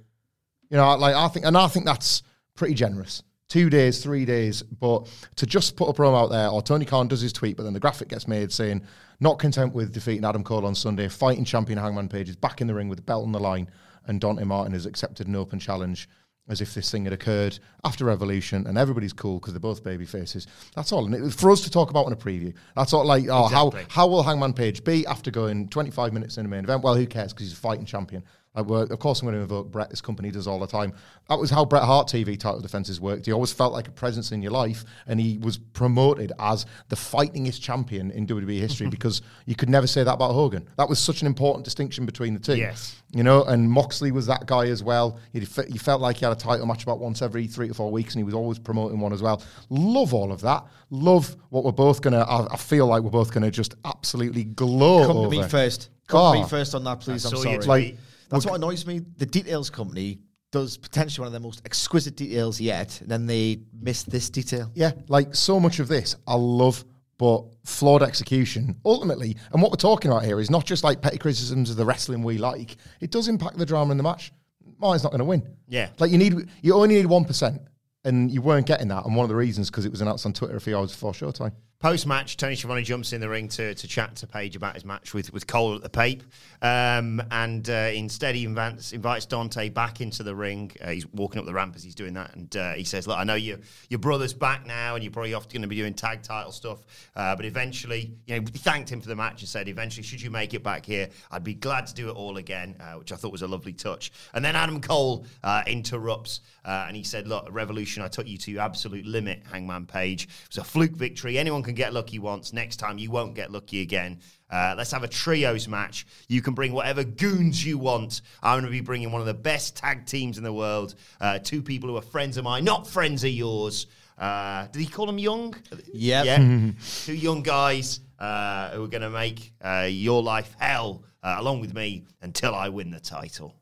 You 0.70 0.78
know, 0.78 0.96
like 0.96 1.14
I 1.14 1.28
think, 1.28 1.46
and 1.46 1.58
I 1.58 1.68
think 1.68 1.86
that's 1.86 2.24
pretty 2.56 2.74
generous. 2.74 3.22
Two 3.50 3.70
days, 3.70 4.02
three 4.02 4.24
days, 4.24 4.64
but 4.64 5.10
to 5.36 5.46
just 5.46 5.76
put 5.76 5.90
a 5.90 5.94
promo 5.94 6.24
out 6.24 6.30
there, 6.30 6.48
or 6.48 6.62
Tony 6.62 6.86
Khan 6.86 7.10
does 7.10 7.20
his 7.20 7.34
tweet, 7.34 7.58
but 7.58 7.64
then 7.64 7.74
the 7.74 7.82
graphic 7.82 8.08
gets 8.08 8.30
made 8.30 8.50
saying, 8.50 8.82
not 9.20 9.40
content 9.40 9.74
with 9.74 9.94
defeating 9.94 10.24
Adam 10.24 10.44
Cole 10.44 10.66
on 10.66 10.74
Sunday, 10.74 11.10
fighting 11.10 11.44
champion 11.44 11.78
Hangman 11.78 12.08
Page 12.08 12.30
is 12.30 12.38
back 12.38 12.62
in 12.62 12.68
the 12.68 12.74
ring 12.74 12.88
with 12.88 13.00
the 13.00 13.04
belt 13.04 13.26
on 13.26 13.34
the 13.34 13.40
line, 13.40 13.70
and 14.06 14.22
Dante 14.22 14.46
Martin 14.46 14.72
has 14.72 14.86
accepted 14.86 15.28
an 15.28 15.36
open 15.36 15.60
challenge 15.60 16.08
as 16.48 16.62
if 16.62 16.74
this 16.74 16.92
thing 16.92 17.06
had 17.06 17.14
occurred 17.14 17.58
after 17.84 18.06
Revolution, 18.06 18.68
and 18.68 18.78
everybody's 18.78 19.14
cool 19.14 19.40
because 19.40 19.54
they're 19.54 19.60
both 19.60 19.84
baby 19.84 20.06
faces. 20.06 20.46
That's 20.76 20.92
all. 20.92 21.06
And 21.06 21.16
it 21.16 21.22
was 21.22 21.34
for 21.36 21.50
us 21.52 21.62
to 21.62 21.72
talk 21.72 21.90
about 21.90 22.06
in 22.08 22.14
a 22.14 22.16
preview. 22.16 22.54
That's 22.76 22.94
all. 22.94 23.04
Like, 23.06 23.26
oh, 23.30 23.46
Exactly. 23.46 23.82
how 23.82 23.88
how 23.90 24.08
will 24.08 24.24
Hangman 24.24 24.54
Page 24.54 24.84
be 24.84 25.06
after 25.08 25.32
going 25.32 25.70
25 25.70 26.14
minutes 26.14 26.38
in 26.38 26.44
the 26.44 26.50
main 26.50 26.64
event? 26.64 26.84
Well, 26.84 26.96
who 26.96 27.08
cares 27.08 27.34
because 27.34 27.48
he's 27.48 27.58
a 27.58 27.62
fighting 27.62 27.86
champion. 27.86 28.24
Like, 28.56 28.68
well, 28.68 28.82
of 28.84 29.00
course, 29.00 29.22
I'm 29.22 29.26
going 29.26 29.36
to 29.36 29.42
invoke 29.42 29.72
Brett. 29.72 29.90
This 29.90 30.02
company 30.02 30.32
does 30.32 30.48
all 30.48 30.60
the 30.60 30.68
time. 30.68 30.94
That 31.30 31.40
was 31.40 31.50
how 31.50 31.66
Bret 31.66 31.84
Hart 31.84 32.08
TV 32.08 32.40
title 32.40 32.62
defenses 32.62 33.02
worked. 33.02 33.26
He 33.26 33.32
always 33.32 33.52
felt 33.52 33.74
like 33.74 33.88
a 33.88 33.92
presence 33.92 34.32
in 34.32 34.42
your 34.42 34.52
life, 34.52 34.86
and 35.08 35.20
he 35.20 35.38
was 35.40 35.58
promoted 35.58 36.32
as 36.40 36.66
the 36.90 36.96
fightingest 36.96 37.62
champion 37.62 38.12
in 38.12 38.26
WWE 38.28 38.60
history 38.60 38.88
because 38.90 39.22
you 39.46 39.56
could 39.56 39.70
never 39.70 39.88
say 39.88 40.04
that 40.04 40.14
about 40.14 40.34
Hogan. 40.34 40.68
That 40.78 40.88
was 40.88 41.00
such 41.00 41.22
an 41.22 41.28
important 41.28 41.66
distinction 41.66 42.06
between 42.06 42.34
the 42.34 42.40
two. 42.40 42.56
Yes. 42.56 43.02
You 43.12 43.24
know, 43.24 43.44
and 43.44 43.70
Moxley 43.70 44.12
was 44.12 44.26
that 44.28 44.46
guy 44.46 44.68
as 44.68 44.84
well. 44.84 45.20
He, 45.32 45.40
fe- 45.46 45.70
he 45.72 45.78
felt 45.78 46.02
like 46.02 46.18
he 46.18 46.26
had 46.26 46.32
a 46.32 46.40
title 46.40 46.66
match 46.66 46.84
about 46.84 47.00
once 47.00 47.22
every 47.22 47.48
three 47.48 47.68
to 47.68 47.74
four 47.74 47.92
weeks, 47.92 48.14
and 48.14 48.20
he 48.20 48.24
was 48.24 48.34
always 48.34 48.60
promoting 48.60 49.00
one 49.00 49.14
as 49.14 49.22
well. 49.22 49.42
Love 49.70 50.14
all 50.14 50.32
of 50.32 50.42
that. 50.42 50.66
Love 50.90 51.36
what 51.50 51.64
we're 51.64 51.72
both 51.72 52.02
gonna. 52.02 52.22
I, 52.22 52.54
I 52.54 52.58
feel 52.58 52.88
like 52.88 53.02
we're 53.04 53.10
both 53.10 53.34
gonna 53.34 53.52
just 53.52 53.76
absolutely 53.86 54.44
glow. 54.44 55.06
Come 55.08 55.16
to 55.16 55.20
over. 55.20 55.30
me 55.30 55.44
first. 55.44 55.90
Come 56.08 56.20
to 56.20 56.26
Oh. 56.26 56.34
me 56.34 56.42
ah. 56.44 56.48
first 56.48 56.76
on 56.76 56.84
that, 56.84 57.00
please. 57.00 57.26
I 57.26 57.30
I'm 57.30 57.38
sorry. 57.38 57.58
Like, 57.60 57.98
That's 58.30 58.46
what 58.46 58.56
annoys 58.56 58.86
me. 58.86 59.00
The 59.18 59.26
details 59.26 59.70
company 59.70 60.20
does 60.52 60.78
potentially 60.78 61.24
one 61.24 61.28
of 61.28 61.34
the 61.34 61.40
most 61.46 61.62
exquisite 61.66 62.16
details 62.16 62.62
yet, 62.62 63.02
and 63.02 63.10
then 63.10 63.26
they 63.26 63.60
miss 63.82 64.04
this 64.04 64.30
detail. 64.30 64.72
Yeah, 64.74 64.92
like 65.08 65.36
so 65.36 65.60
much 65.60 65.80
of 65.80 65.88
this 65.88 66.16
I 66.28 66.36
love, 66.36 66.86
but 67.18 67.44
flawed 67.66 68.04
execution 68.04 68.76
ultimately. 68.86 69.36
And 69.52 69.62
what 69.62 69.72
we're 69.72 69.78
talking 69.78 70.12
about 70.12 70.24
here 70.24 70.40
is 70.40 70.50
not 70.50 70.66
just 70.66 70.84
like 70.84 71.02
petty 71.02 71.18
criticisms 71.18 71.70
of 71.70 71.76
the 71.76 71.86
wrestling 71.86 72.24
we 72.24 72.38
like. 72.38 72.78
It 73.02 73.12
does 73.12 73.28
impact 73.28 73.58
the 73.58 73.66
drama 73.66 73.92
in 73.92 73.98
the 73.98 74.04
match. 74.04 74.32
Martin's 74.80 75.04
not 75.04 75.12
going 75.12 75.20
to 75.20 75.26
win. 75.26 75.44
Yeah. 75.68 75.90
like 76.00 76.12
you 76.12 76.18
need 76.18 76.50
you 76.62 76.74
only 76.74 76.96
need 76.96 77.06
one 77.06 77.26
percent, 77.26 77.62
and 78.04 78.32
you 78.32 78.42
weren't 78.42 78.66
getting 78.68 78.88
that. 78.90 79.06
And 79.06 79.16
one 79.16 79.24
of 79.24 79.30
the 79.30 79.36
reasons 79.36 79.70
because 79.70 79.86
it 79.86 79.92
was 79.92 80.02
announced 80.02 80.26
on 80.26 80.34
Twitter 80.34 80.56
a 80.56 80.62
few 80.62 80.78
hours 80.78 80.92
before 80.92 81.12
showtime. 81.12 81.54
Post 81.80 82.08
match, 82.08 82.38
Tony 82.38 82.56
Schiavone 82.56 82.84
jumps 82.84 83.12
in 83.12 83.20
the 83.20 83.28
ring 83.28 83.50
to, 83.50 83.76
to 83.76 83.88
chat 83.88 84.16
to 84.16 84.28
Page 84.28 84.56
about 84.56 84.76
his 84.76 84.86
match 84.86 85.14
with, 85.14 85.34
with 85.34 85.46
Cole 85.46 85.76
at 85.76 85.82
the 85.84 85.90
Pape. 85.90 86.24
Um, 86.62 87.22
and 87.32 87.70
uh, 87.70 87.92
instead, 87.94 88.34
he 88.34 88.46
invites, 88.46 88.94
invites 88.94 89.26
Dante 89.26 89.68
back 89.68 90.00
into 90.00 90.24
the 90.24 90.34
ring. 90.34 90.72
Uh, 90.82 90.92
he's 90.92 91.06
walking 91.12 91.38
up 91.38 91.46
the 91.46 91.54
ramp 91.54 91.76
as 91.76 91.84
he's 91.84 91.94
doing 91.94 92.14
that. 92.14 92.34
And 92.34 92.56
uh, 92.56 92.74
he 92.74 92.86
says, 92.86 93.08
Look, 93.08 93.18
I 93.18 93.26
know 93.26 93.36
you, 93.36 93.60
your 93.90 94.00
brother's 94.00 94.34
back 94.34 94.66
now, 94.66 94.96
and 94.96 95.04
you're 95.04 95.12
probably 95.12 95.34
off 95.34 95.50
going 95.50 95.64
to 95.64 95.68
be 95.68 95.76
doing 95.76 95.94
tag 95.94 96.24
title 96.24 96.54
stuff. 96.54 96.80
Uh, 97.14 97.36
but 97.36 97.44
eventually, 97.44 98.14
you 98.26 98.40
know, 98.40 98.46
he 98.52 98.58
thanked 98.58 98.90
him 98.90 99.02
for 99.02 99.10
the 99.10 99.16
match 99.16 99.42
and 99.42 99.50
said, 99.50 99.68
Eventually, 99.68 100.04
should 100.04 100.22
you 100.22 100.32
make 100.32 100.54
it 100.54 100.64
back 100.64 100.86
here, 100.86 101.10
I'd 101.30 101.44
be 101.44 101.56
glad 101.56 101.88
to 101.88 101.94
do 101.94 102.08
it 102.08 102.14
all 102.14 102.38
again, 102.38 102.78
uh, 102.80 102.94
which 102.94 103.12
I 103.12 103.18
thought 103.18 103.34
was 103.34 103.42
a 103.42 103.48
lovely 103.48 103.74
touch. 103.74 104.14
And 104.34 104.46
then 104.46 104.56
Adam 104.56 104.80
Cole 104.80 105.26
uh, 105.44 105.62
interrupts. 105.68 106.40
And 106.68 106.98
he 106.98 107.04
said, 107.04 107.28
Look, 107.28 107.48
Revolution, 107.52 108.02
I 108.02 108.08
took 108.08 108.28
you 108.28 108.38
to 108.40 108.52
your 108.52 108.62
absolute 108.62 109.06
limit, 109.06 109.44
Hangman 109.52 109.86
Page. 109.86 110.24
It 110.24 110.50
was 110.50 110.58
a 110.58 110.64
fluke 110.64 110.94
victory. 110.94 111.38
Anyone 111.38 111.62
can 111.66 111.76
get 111.76 111.94
lucky 111.94 112.20
once. 112.20 112.54
Next 112.54 112.78
time, 112.78 112.98
you 112.98 113.12
won't 113.12 113.36
get 113.36 113.52
lucky 113.52 113.82
again. 113.82 114.20
Uh, 114.50 114.76
let's 114.78 114.92
have 114.92 115.04
a 115.04 115.08
trios 115.08 115.68
match. 115.68 116.06
You 116.30 116.42
can 116.42 116.54
bring 116.54 116.72
whatever 116.72 117.04
goons 117.04 117.66
you 117.66 117.78
want. 117.78 118.22
I'm 118.42 118.60
going 118.60 118.66
to 118.66 118.72
be 118.72 118.82
bringing 118.82 119.12
one 119.12 119.20
of 119.20 119.28
the 119.28 119.34
best 119.34 119.76
tag 119.76 120.06
teams 120.06 120.38
in 120.38 120.44
the 120.44 120.54
world. 120.54 120.96
Uh, 121.20 121.40
two 121.40 121.62
people 121.62 121.90
who 121.90 121.98
are 121.98 122.02
friends 122.02 122.38
of 122.38 122.46
mine, 122.46 122.64
not 122.64 122.88
friends 122.88 123.24
of 123.24 123.32
yours. 123.32 123.88
Uh, 124.18 124.68
did 124.68 124.80
he 124.80 124.88
call 124.88 125.06
them 125.06 125.20
young? 125.20 125.56
Yep. 125.94 126.26
Yeah. 126.26 126.72
Two 127.04 127.14
young 127.14 127.42
guys 127.42 128.00
uh, 128.18 128.70
who 128.70 128.86
are 128.86 128.88
going 128.88 129.02
to 129.02 129.10
make 129.10 129.52
uh, 129.62 129.88
your 129.90 130.24
life 130.24 130.56
hell 130.58 131.04
uh, 131.22 131.36
along 131.40 131.60
with 131.60 131.74
me 131.74 132.06
until 132.22 132.56
I 132.56 132.70
win 132.70 132.92
the 132.92 133.00
title. 133.00 133.54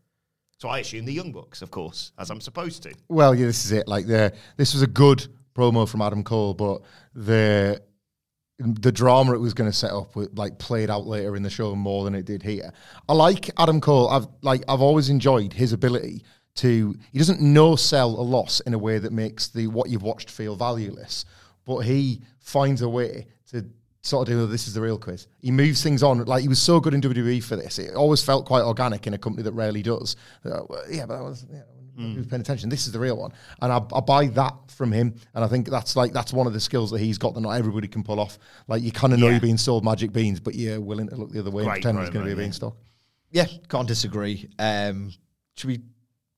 So 0.59 0.69
I 0.69 0.79
assume 0.79 1.05
the 1.05 1.13
Young 1.13 1.31
Bucks, 1.31 1.61
of 1.61 1.71
course, 1.71 2.11
as 2.17 2.29
I'm 2.29 2.39
supposed 2.39 2.83
to. 2.83 2.93
Well, 3.09 3.33
yeah, 3.33 3.47
this 3.47 3.65
is 3.65 3.71
it. 3.71 3.87
Like 3.87 4.05
the 4.05 4.31
this 4.55 4.73
was 4.73 4.81
a 4.81 4.87
good 4.87 5.27
promo 5.55 5.89
from 5.89 6.01
Adam 6.01 6.23
Cole, 6.23 6.53
but 6.53 6.81
the 7.13 7.81
the 8.63 8.91
drama 8.91 9.33
it 9.33 9.39
was 9.39 9.53
going 9.53 9.69
to 9.69 9.75
set 9.75 9.91
up 9.91 10.15
with, 10.15 10.37
like 10.37 10.57
played 10.59 10.89
out 10.89 11.05
later 11.05 11.35
in 11.35 11.43
the 11.43 11.49
show 11.49 11.75
more 11.75 12.03
than 12.03 12.15
it 12.15 12.25
did 12.25 12.43
here. 12.43 12.71
I 13.07 13.13
like 13.13 13.49
Adam 13.59 13.81
Cole. 13.81 14.09
I've 14.09 14.27
like 14.41 14.63
I've 14.67 14.81
always 14.81 15.09
enjoyed 15.09 15.53
his 15.53 15.73
ability 15.73 16.23
to 16.55 16.95
he 17.11 17.17
doesn't 17.17 17.41
no 17.41 17.75
sell 17.75 18.09
a 18.09 18.21
loss 18.21 18.59
in 18.61 18.73
a 18.73 18.77
way 18.77 18.99
that 18.99 19.11
makes 19.11 19.47
the 19.47 19.67
what 19.67 19.89
you've 19.89 20.03
watched 20.03 20.29
feel 20.29 20.55
valueless, 20.55 21.25
but 21.65 21.79
he 21.79 22.21
finds 22.39 22.81
a 22.81 22.89
way 22.89 23.27
to 23.51 23.65
sort 24.01 24.27
of 24.27 24.33
do 24.33 24.47
this 24.47 24.67
is 24.67 24.73
the 24.73 24.81
real 24.81 24.97
quiz. 24.97 25.27
He 25.39 25.51
moves 25.51 25.81
things 25.81 26.03
on 26.03 26.23
like 26.25 26.41
he 26.41 26.47
was 26.47 26.61
so 26.61 26.79
good 26.79 26.93
in 26.93 27.01
WWE 27.01 27.43
for 27.43 27.55
this. 27.55 27.79
It 27.79 27.95
always 27.95 28.23
felt 28.23 28.45
quite 28.45 28.63
organic 28.63 29.07
in 29.07 29.13
a 29.13 29.17
company 29.17 29.43
that 29.43 29.53
rarely 29.53 29.81
does. 29.81 30.15
Uh, 30.45 30.61
yeah, 30.89 31.05
but 31.05 31.17
that 31.17 31.23
was 31.23 31.45
yeah, 31.51 31.61
who's 31.97 32.25
paying 32.27 32.41
attention. 32.41 32.69
This 32.69 32.85
is 32.85 32.91
the 32.91 32.99
real 32.99 33.17
one, 33.17 33.31
and 33.61 33.71
I, 33.71 33.81
I 33.93 33.99
buy 33.99 34.27
that 34.27 34.53
from 34.69 34.91
him. 34.91 35.15
And 35.33 35.43
I 35.43 35.47
think 35.47 35.69
that's 35.69 35.95
like 35.95 36.13
that's 36.13 36.33
one 36.33 36.47
of 36.47 36.53
the 36.53 36.59
skills 36.59 36.91
that 36.91 36.99
he's 36.99 37.17
got 37.17 37.33
that 37.35 37.41
not 37.41 37.51
everybody 37.51 37.87
can 37.87 38.03
pull 38.03 38.19
off. 38.19 38.37
Like 38.67 38.81
you 38.83 38.91
kind 38.91 39.13
of 39.13 39.19
know 39.19 39.25
Yeah. 39.27 39.33
you're 39.33 39.41
being 39.41 39.57
sold 39.57 39.83
magic 39.83 40.11
beans, 40.11 40.39
but 40.39 40.55
you're 40.55 40.81
willing 40.81 41.07
to 41.09 41.15
look 41.15 41.31
the 41.31 41.39
other 41.39 41.51
way 41.51 41.63
and 41.63 41.71
Great 41.71 41.81
pretend 41.83 41.99
it's 41.99 42.09
going 42.09 42.25
to 42.25 42.29
be 42.29 42.33
a 42.33 42.35
yeah. 42.35 42.47
beanstalk. 42.47 42.77
Yeah, 43.31 43.45
can't 43.69 43.87
disagree. 43.87 44.49
Um, 44.59 45.11
should 45.55 45.67
we 45.67 45.79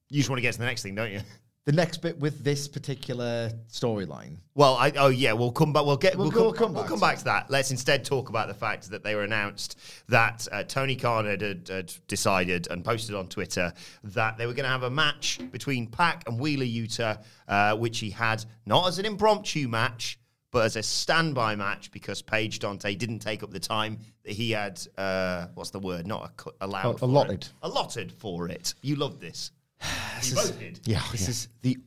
You 0.09 0.17
just 0.17 0.29
want 0.29 0.37
to 0.37 0.41
get 0.41 0.53
to 0.53 0.59
the 0.59 0.65
next 0.65 0.81
thing, 0.83 0.95
don't 0.95 1.11
you? 1.11 1.21
The 1.65 1.71
next 1.71 1.97
bit 2.03 2.19
with 2.19 2.43
this 2.43 2.67
particular 2.67 3.51
storyline? 3.71 4.37
Well, 4.53 4.75
I, 4.75 4.91
oh 4.97 5.07
yeah, 5.07 5.33
we'll 5.33 5.51
come 5.51 5.73
back. 5.73 5.83
We'll 5.83 5.97
get. 5.97 6.15
We'll, 6.15 6.29
We'll 6.29 6.51
go- 6.51 6.51
come, 6.51 6.67
come 6.67 6.73
we'll 6.73 6.83
back 6.83 6.89
come 6.89 6.99
to 6.99 7.05
back 7.05 7.17
to 7.17 7.23
that. 7.23 7.49
Let's 7.49 7.71
instead 7.71 8.05
talk 8.05 8.29
about 8.29 8.47
the 8.47 8.53
fact 8.53 8.91
that 8.91 9.03
they 9.03 9.15
were 9.15 9.23
announced 9.23 9.79
that 10.07 10.47
uh, 10.51 10.61
Tony 10.63 10.95
Khan 10.95 11.25
had, 11.25 11.41
had, 11.41 11.91
decided 12.07 12.67
and 12.69 12.85
posted 12.85 13.15
on 13.15 13.27
Twitter 13.27 13.73
that 14.03 14.37
they 14.37 14.45
were 14.45 14.53
going 14.53 14.65
to 14.65 14.69
have 14.69 14.83
a 14.83 14.91
match 14.91 15.39
between 15.51 15.87
PAC 15.87 16.23
and 16.27 16.39
Wheeler 16.39 16.65
Yuta, 16.65 17.23
uh, 17.47 17.75
which 17.75 17.97
he 17.97 18.11
had 18.11 18.45
not 18.67 18.87
as 18.87 18.99
an 18.99 19.05
impromptu 19.05 19.67
match. 19.67 20.19
But 20.51 20.65
as 20.65 20.77
a 20.77 20.83
standby 20.83 21.57
match, 21.57 21.91
because 21.91 22.21
Page 22.21 22.59
Dante 22.59 22.95
didn't 22.95 23.19
take 23.19 23.43
up 23.43 23.51
the 23.51 23.59
time 23.59 23.97
that 24.23 24.31
he 24.31 24.51
had, 24.51 24.79
uh, 24.97 25.47
what's 25.53 25.71
the 25.71 25.79
word? 25.79 26.07
Not 26.07 26.31
a, 26.45 26.65
allowed. 26.65 26.99
For 26.99 27.05
it. 27.05 27.09
allotted. 27.09 27.47
Allotted 27.61 28.11
for 28.13 28.47
it. 28.47 28.73
You 28.81 28.95
love 28.95 29.19
this. 29.19 29.51
you 30.23 30.35
both 30.35 30.59
did. 30.59 30.79
Yeah, 30.85 31.01
This 31.11 31.23
yeah. 31.23 31.29
is 31.29 31.47
the 31.61 31.77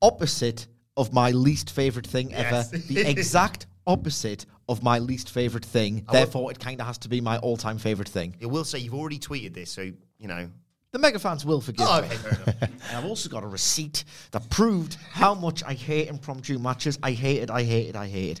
opposite 0.00 0.66
of 0.96 1.12
my 1.12 1.30
least 1.30 1.70
favorite 1.70 2.06
thing 2.06 2.30
Yes. 2.30 2.72
ever. 2.72 2.78
the 2.86 3.00
exact 3.10 3.66
opposite 3.86 4.46
of 4.68 4.82
my 4.82 4.98
least 4.98 5.30
favorite 5.30 5.64
thing. 5.64 6.04
Therefore, 6.10 6.50
it 6.50 6.58
kind 6.58 6.80
of 6.80 6.86
has 6.86 6.98
to 6.98 7.08
be 7.08 7.20
my 7.20 7.38
all-time 7.38 7.78
favorite 7.78 8.08
thing. 8.08 8.36
I 8.42 8.46
will 8.46 8.64
say 8.64 8.78
you've 8.78 8.94
already 8.94 9.18
tweeted 9.18 9.54
this, 9.54 9.70
so 9.70 9.82
you 10.18 10.28
know. 10.28 10.50
The 10.92 10.98
mega 10.98 11.18
fans 11.18 11.44
will 11.46 11.60
forgive 11.62 11.86
Oh, 11.88 12.02
me. 12.02 12.06
okay, 12.08 12.16
fair 12.16 12.32
enough. 12.32 12.62
And 12.88 12.96
I've 12.98 13.06
also 13.06 13.28
got 13.30 13.42
a 13.42 13.46
receipt 13.46 14.04
that 14.32 14.48
proved 14.50 14.96
how 15.10 15.34
much 15.34 15.62
I 15.64 15.72
hate 15.72 16.08
impromptu 16.08 16.58
matches. 16.58 16.98
I 17.02 17.12
hate 17.12 17.42
it, 17.42 17.50
I 17.50 17.62
hate 17.62 17.88
it, 17.88 17.96
I 17.96 18.06
hate 18.08 18.40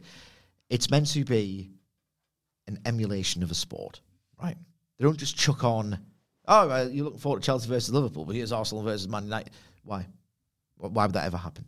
It's 0.68 0.90
meant 0.90 1.06
to 1.12 1.24
be 1.24 1.70
an 2.66 2.78
emulation 2.84 3.42
of 3.42 3.50
a 3.50 3.54
sport, 3.54 4.00
right? 4.42 4.56
They 4.98 5.04
don't 5.04 5.16
just 5.16 5.36
chuck 5.36 5.64
on, 5.64 5.98
oh, 6.48 6.70
uh, 6.70 6.88
you're 6.90 7.04
looking 7.04 7.20
forward 7.20 7.42
to 7.42 7.46
Chelsea 7.46 7.68
versus 7.68 7.92
Liverpool, 7.92 8.24
but 8.24 8.34
here's 8.34 8.52
Arsenal 8.52 8.82
versus 8.82 9.08
Man 9.08 9.24
United. 9.24 9.52
Why? 9.84 10.06
Why 10.76 11.06
would 11.06 11.14
that 11.14 11.26
ever 11.26 11.36
happen? 11.36 11.64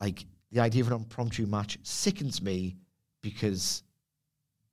Like, 0.00 0.24
the 0.50 0.60
idea 0.60 0.82
of 0.82 0.88
an 0.88 0.94
impromptu 0.94 1.46
match 1.46 1.78
sickens 1.82 2.40
me 2.40 2.76
because 3.22 3.82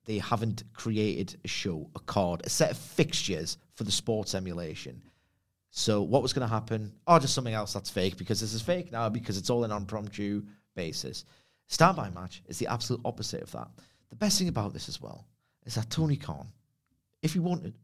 they 0.06 0.18
haven't 0.18 0.62
created 0.72 1.38
a 1.44 1.48
show, 1.48 1.90
a 1.94 2.00
card, 2.00 2.42
a 2.44 2.50
set 2.50 2.70
of 2.70 2.78
fixtures 2.78 3.58
for 3.74 3.84
the 3.84 3.92
sports 3.92 4.34
emulation. 4.34 5.02
So 5.70 6.02
what 6.02 6.22
was 6.22 6.32
going 6.32 6.46
to 6.46 6.54
happen? 6.54 6.92
Oh, 7.06 7.18
just 7.18 7.34
something 7.34 7.54
else 7.54 7.72
that's 7.72 7.90
fake 7.90 8.16
because 8.16 8.40
this 8.40 8.54
is 8.54 8.62
fake 8.62 8.92
now 8.92 9.08
because 9.08 9.36
it's 9.36 9.50
all 9.50 9.64
an 9.64 9.72
impromptu 9.72 10.42
basis. 10.76 11.24
Standby 11.66 12.10
match 12.10 12.42
is 12.46 12.58
the 12.58 12.68
absolute 12.68 13.00
opposite 13.04 13.42
of 13.42 13.50
that. 13.52 13.68
The 14.10 14.16
best 14.16 14.38
thing 14.38 14.48
about 14.48 14.72
this 14.72 14.88
as 14.88 15.00
well 15.00 15.26
is 15.66 15.74
that 15.74 15.90
Tony 15.90 16.16
Khan 16.16 16.46
if 17.24 17.32
he 17.32 17.38
wanted, 17.38 17.74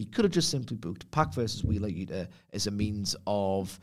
he 0.00 0.06
could 0.06 0.24
have 0.24 0.32
just 0.32 0.48
simply 0.48 0.78
booked 0.78 1.10
PAC 1.10 1.34
versus 1.34 1.62
Wheeler 1.62 1.90
Yuta 1.90 2.26
as 2.54 2.66
a 2.66 2.70
means 2.70 3.14
of 3.26 3.78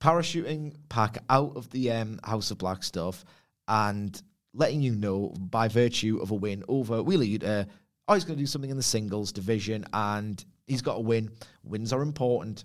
parachuting 0.00 0.76
PAC 0.88 1.18
out 1.28 1.56
of 1.56 1.68
the 1.70 1.90
um, 1.90 2.20
House 2.22 2.52
of 2.52 2.58
Black 2.58 2.84
stuff 2.84 3.24
and 3.66 4.22
letting 4.54 4.80
you 4.80 4.94
know 4.94 5.34
by 5.36 5.66
virtue 5.66 6.20
of 6.22 6.30
a 6.30 6.34
win 6.36 6.62
over 6.68 7.02
Wheeler 7.02 7.24
Yuta, 7.24 7.66
oh, 8.06 8.14
he's 8.14 8.22
going 8.22 8.36
to 8.36 8.42
do 8.42 8.46
something 8.46 8.70
in 8.70 8.76
the 8.76 8.84
singles 8.84 9.32
division 9.32 9.84
and 9.92 10.44
he's 10.68 10.80
got 10.80 10.98
a 10.98 11.00
win. 11.00 11.28
Wins 11.64 11.92
are 11.92 12.02
important. 12.02 12.62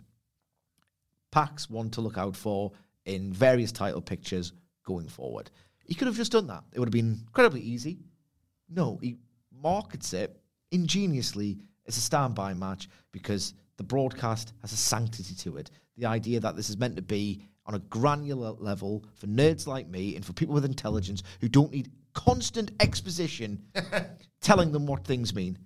PAC's 1.31 1.67
one 1.71 1.89
to 1.89 2.01
look 2.01 2.19
out 2.19 2.35
for 2.35 2.71
in 3.05 3.33
various 3.33 3.71
title 3.71 4.01
pictures 4.01 4.53
going 4.85 5.07
forward. 5.07 5.49
He 5.83 5.95
could 5.95 6.05
have 6.05 6.15
just 6.15 6.31
done 6.31 6.45
that. 6.45 6.63
It 6.73 6.79
would 6.79 6.89
have 6.89 6.93
been 6.93 7.21
incredibly 7.25 7.61
easy. 7.61 7.97
No, 8.69 8.99
he 9.01 9.17
markets 9.63 10.13
it 10.13 10.39
ingeniously 10.71 11.57
as 11.87 11.97
a 11.97 12.01
standby 12.01 12.53
match 12.53 12.89
because 13.11 13.53
the 13.77 13.83
broadcast 13.83 14.53
has 14.61 14.73
a 14.73 14.77
sanctity 14.77 15.35
to 15.35 15.57
it. 15.57 15.71
The 15.97 16.05
idea 16.05 16.39
that 16.39 16.55
this 16.55 16.69
is 16.69 16.77
meant 16.77 16.95
to 16.95 17.01
be 17.01 17.41
on 17.65 17.75
a 17.75 17.79
granular 17.79 18.51
level 18.51 19.05
for 19.15 19.27
nerds 19.27 19.67
like 19.67 19.87
me 19.87 20.15
and 20.15 20.25
for 20.25 20.33
people 20.33 20.55
with 20.55 20.65
intelligence 20.65 21.23
who 21.41 21.49
don't 21.49 21.71
need 21.71 21.91
constant 22.13 22.71
exposition 22.79 23.61
telling 24.41 24.71
them 24.71 24.85
what 24.85 25.03
things 25.03 25.35
mean. 25.35 25.57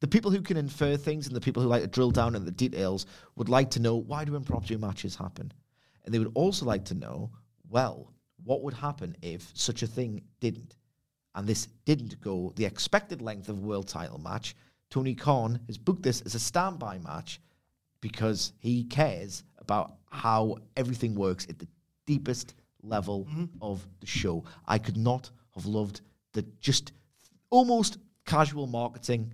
The 0.00 0.08
people 0.08 0.30
who 0.30 0.40
can 0.40 0.56
infer 0.56 0.96
things 0.96 1.26
and 1.26 1.36
the 1.36 1.40
people 1.40 1.62
who 1.62 1.68
like 1.68 1.82
to 1.82 1.88
drill 1.88 2.10
down 2.10 2.34
in 2.34 2.44
the 2.44 2.50
details 2.50 3.06
would 3.36 3.50
like 3.50 3.70
to 3.72 3.80
know 3.80 3.96
why 3.96 4.24
do 4.24 4.34
impromptu 4.34 4.78
matches 4.78 5.14
happen? 5.14 5.52
And 6.04 6.14
they 6.14 6.18
would 6.18 6.32
also 6.34 6.64
like 6.64 6.86
to 6.86 6.94
know, 6.94 7.30
well, 7.68 8.10
what 8.42 8.62
would 8.62 8.74
happen 8.74 9.14
if 9.20 9.50
such 9.54 9.82
a 9.82 9.86
thing 9.86 10.22
didn't? 10.40 10.76
And 11.34 11.46
this 11.46 11.68
didn't 11.84 12.20
go 12.20 12.52
the 12.56 12.64
expected 12.64 13.20
length 13.20 13.48
of 13.48 13.58
a 13.58 13.62
world 13.62 13.88
title 13.88 14.18
match. 14.18 14.56
Tony 14.90 15.14
Khan 15.14 15.60
has 15.66 15.78
booked 15.78 16.02
this 16.02 16.20
as 16.22 16.34
a 16.34 16.40
standby 16.40 16.98
match 16.98 17.40
because 18.00 18.52
he 18.58 18.84
cares 18.84 19.44
about 19.58 19.94
how 20.10 20.56
everything 20.76 21.14
works 21.14 21.46
at 21.48 21.58
the 21.58 21.68
deepest 22.06 22.54
level 22.82 23.26
mm-hmm. 23.26 23.44
of 23.62 23.86
the 24.00 24.06
show. 24.06 24.44
I 24.66 24.78
could 24.78 24.96
not 24.96 25.30
have 25.54 25.66
loved 25.66 26.00
the 26.32 26.42
just 26.60 26.92
almost 27.50 27.98
casual 28.26 28.66
marketing, 28.66 29.32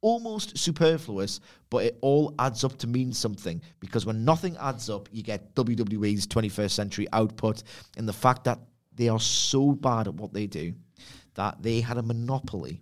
almost 0.00 0.56
superfluous, 0.56 1.40
but 1.68 1.84
it 1.84 1.98
all 2.00 2.34
adds 2.38 2.64
up 2.64 2.78
to 2.78 2.86
mean 2.86 3.12
something 3.12 3.60
because 3.80 4.06
when 4.06 4.24
nothing 4.24 4.56
adds 4.58 4.88
up, 4.88 5.08
you 5.12 5.22
get 5.22 5.54
WWE's 5.54 6.26
21st 6.26 6.70
century 6.70 7.06
output 7.12 7.62
and 7.96 8.08
the 8.08 8.12
fact 8.12 8.44
that 8.44 8.60
they 8.94 9.08
are 9.08 9.20
so 9.20 9.72
bad 9.72 10.08
at 10.08 10.14
what 10.14 10.32
they 10.32 10.46
do 10.46 10.72
that 11.34 11.62
they 11.62 11.80
had 11.80 11.98
a 11.98 12.02
monopoly 12.02 12.80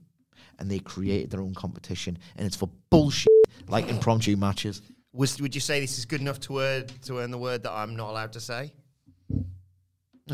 and 0.58 0.70
they 0.70 0.78
created 0.78 1.30
their 1.30 1.40
own 1.40 1.54
competition 1.54 2.18
and 2.36 2.46
it's 2.46 2.56
for 2.56 2.68
bullshit 2.90 3.28
like 3.68 3.88
impromptu 3.88 4.36
matches. 4.36 4.82
Was, 5.12 5.40
would 5.40 5.54
you 5.54 5.60
say 5.60 5.80
this 5.80 5.98
is 5.98 6.04
good 6.04 6.20
enough 6.20 6.40
to, 6.40 6.52
word, 6.52 6.88
to 7.02 7.20
earn 7.20 7.30
the 7.30 7.38
word 7.38 7.62
that 7.62 7.72
I'm 7.72 7.94
not 7.94 8.10
allowed 8.10 8.32
to 8.32 8.40
say? 8.40 8.72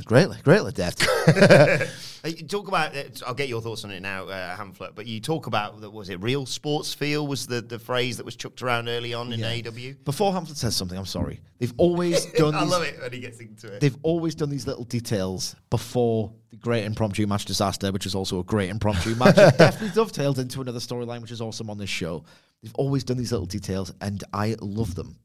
Greatly, 0.05 0.37
greatly. 0.45 0.73
Uh, 0.81 0.91
talk 2.49 2.69
about. 2.69 2.97
uh, 2.97 3.03
I'll 3.27 3.35
get 3.35 3.49
your 3.49 3.61
thoughts 3.61 3.85
on 3.85 3.91
it 3.91 4.01
now, 4.01 4.29
uh, 4.29 4.57
Hamflett. 4.57 4.95
But 4.95 5.07
you 5.07 5.21
talk 5.21 5.49
about 5.49 5.81
that. 5.81 5.91
Was 5.91 6.11
it 6.11 6.23
real 6.23 6.47
sports 6.47 6.95
feel? 6.95 7.27
Was 7.27 7.49
the, 7.49 7.61
the 7.61 7.79
phrase 7.81 8.17
that 8.19 8.25
was 8.25 8.37
chucked 8.37 8.63
around 8.63 8.89
early 8.89 9.15
on 9.15 9.33
in 9.33 9.43
AW? 9.43 9.95
Before 10.05 10.33
Hamlet 10.33 10.57
says 10.57 10.77
something, 10.77 10.97
I'm 10.97 11.07
sorry. 11.07 11.41
They've 11.59 11.75
always 11.77 12.25
done. 12.37 12.55
I 12.55 12.63
these, 12.63 12.71
love 12.71 12.83
it 12.85 13.01
when 13.01 13.13
he 13.13 13.19
gets 13.19 13.41
into 13.41 13.67
it. 13.67 13.81
They've 13.81 13.97
always 14.05 14.37
done 14.37 14.49
these 14.49 14.65
little 14.65 14.85
details 14.85 15.57
before 15.71 16.33
the 16.51 16.57
great 16.57 16.85
impromptu 16.85 17.27
match 17.27 17.45
disaster, 17.45 17.91
which 17.91 18.07
is 18.07 18.15
also 18.15 18.39
a 18.39 18.45
great 18.45 18.71
impromptu 18.71 19.17
match. 19.17 19.39
It 19.39 19.59
definitely 19.59 20.01
dovetailed 20.01 20.39
into 20.39 20.61
another 20.61 20.79
storyline, 20.79 21.21
which 21.21 21.33
is 21.33 21.41
awesome 21.41 21.69
on 21.69 21.79
this 21.79 21.91
show. 21.91 22.23
They've 22.63 22.75
always 22.77 23.03
done 23.03 23.17
these 23.17 23.33
little 23.33 23.47
details, 23.47 23.93
and 24.01 24.23
I 24.33 24.55
love 24.61 24.95
them. 24.95 25.17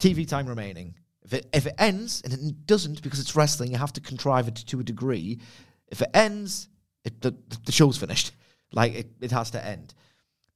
TV 0.00 0.26
time 0.26 0.48
remaining. 0.48 0.94
If 1.28 1.34
it 1.34 1.48
if 1.52 1.66
it 1.66 1.74
ends, 1.76 2.22
and 2.24 2.32
it 2.32 2.66
doesn't 2.66 3.02
because 3.02 3.20
it's 3.20 3.36
wrestling, 3.36 3.70
you 3.70 3.76
have 3.76 3.92
to 3.92 4.00
contrive 4.00 4.48
it 4.48 4.54
to 4.54 4.80
a 4.80 4.82
degree. 4.82 5.38
If 5.88 6.00
it 6.00 6.08
ends, 6.14 6.68
it, 7.04 7.20
the, 7.20 7.36
the 7.66 7.72
show's 7.72 7.98
finished. 7.98 8.32
Like 8.72 8.94
it, 8.94 9.10
it 9.20 9.30
has 9.30 9.50
to 9.50 9.64
end. 9.64 9.92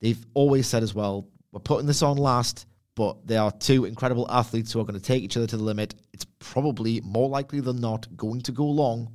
They've 0.01 0.25
always 0.33 0.67
said 0.67 0.83
as 0.83 0.95
well, 0.95 1.29
we're 1.53 1.61
putting 1.61 1.87
this 1.87 2.03
on 2.03 2.17
last, 2.17 2.67
but 2.95 3.27
there 3.27 3.43
are 3.43 3.53
two 3.53 3.85
incredible 3.85 4.27
athletes 4.31 4.73
who 4.73 4.81
are 4.81 4.85
going 4.85 4.99
to 4.99 5.05
take 5.05 5.23
each 5.23 5.37
other 5.37 5.47
to 5.47 5.59
the 5.59 5.63
limit. 5.63 5.95
It's 6.15 6.27
probably 6.39 7.03
more 7.03 7.29
likely 7.29 7.61
than 7.61 7.81
not 7.81 8.15
going 8.17 8.41
to 8.43 8.53
go 8.53 8.65
long. 8.65 9.15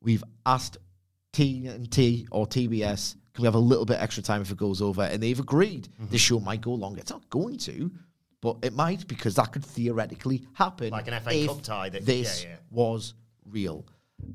We've 0.00 0.24
asked 0.46 0.78
TNT 1.34 2.26
or 2.30 2.46
TBS, 2.46 3.16
can 3.34 3.42
we 3.42 3.46
have 3.46 3.54
a 3.54 3.58
little 3.58 3.84
bit 3.84 4.00
extra 4.00 4.22
time 4.22 4.40
if 4.40 4.50
it 4.50 4.56
goes 4.56 4.80
over? 4.80 5.02
And 5.02 5.22
they've 5.22 5.38
agreed 5.38 5.88
mm-hmm. 5.88 6.10
this 6.10 6.22
show 6.22 6.40
might 6.40 6.62
go 6.62 6.72
longer. 6.72 7.00
It's 7.00 7.10
not 7.10 7.28
going 7.28 7.58
to, 7.58 7.90
but 8.46 8.58
it 8.64 8.72
might 8.72 9.08
because 9.08 9.34
that 9.34 9.50
could 9.50 9.64
theoretically 9.64 10.46
happen. 10.52 10.90
Like 10.90 11.08
an 11.08 11.20
FA 11.20 11.34
if 11.34 11.48
Cup 11.48 11.62
tie 11.62 11.88
that- 11.88 12.06
this 12.06 12.44
yeah, 12.44 12.50
yeah. 12.50 12.56
was 12.70 13.14
real. 13.44 13.84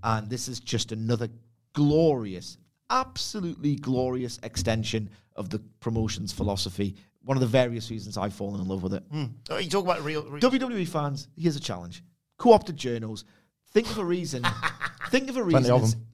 And 0.04 0.30
this 0.30 0.50
is 0.50 0.60
just 0.60 0.91
another 0.91 1.30
glorious, 1.74 2.58
absolutely 2.89 3.76
glorious 3.76 4.38
extension 4.43 5.10
of 5.38 5.50
the 5.50 5.60
promotion's 5.80 6.34
philosophy. 6.34 6.95
One 7.24 7.38
of 7.38 7.41
the 7.41 7.47
various 7.47 7.89
reasons 7.89 8.17
I've 8.17 8.34
fallen 8.34 8.60
in 8.60 8.67
love 8.67 8.84
with 8.84 8.93
it. 8.95 9.04
Hmm. 9.12 9.26
Oh, 9.50 9.58
you 9.58 9.69
talk 9.69 9.86
about 9.86 10.04
real. 10.04 10.24
real 10.24 10.41
WWE 10.41 10.86
fans, 10.88 11.30
here's 11.38 11.56
a 11.56 11.60
challenge. 11.62 12.04
Co-opted 12.38 12.76
journals. 12.76 13.24
Think 13.71 13.89
of 13.91 13.97
a 14.00 14.04
reason. 14.06 14.43
think 15.10 15.30
of 15.30 15.38
a 15.38 15.43
Plenty 15.45 15.56
reason. 15.69 15.71
of 15.76 15.84
As, 15.84 15.95
them. 15.95 16.06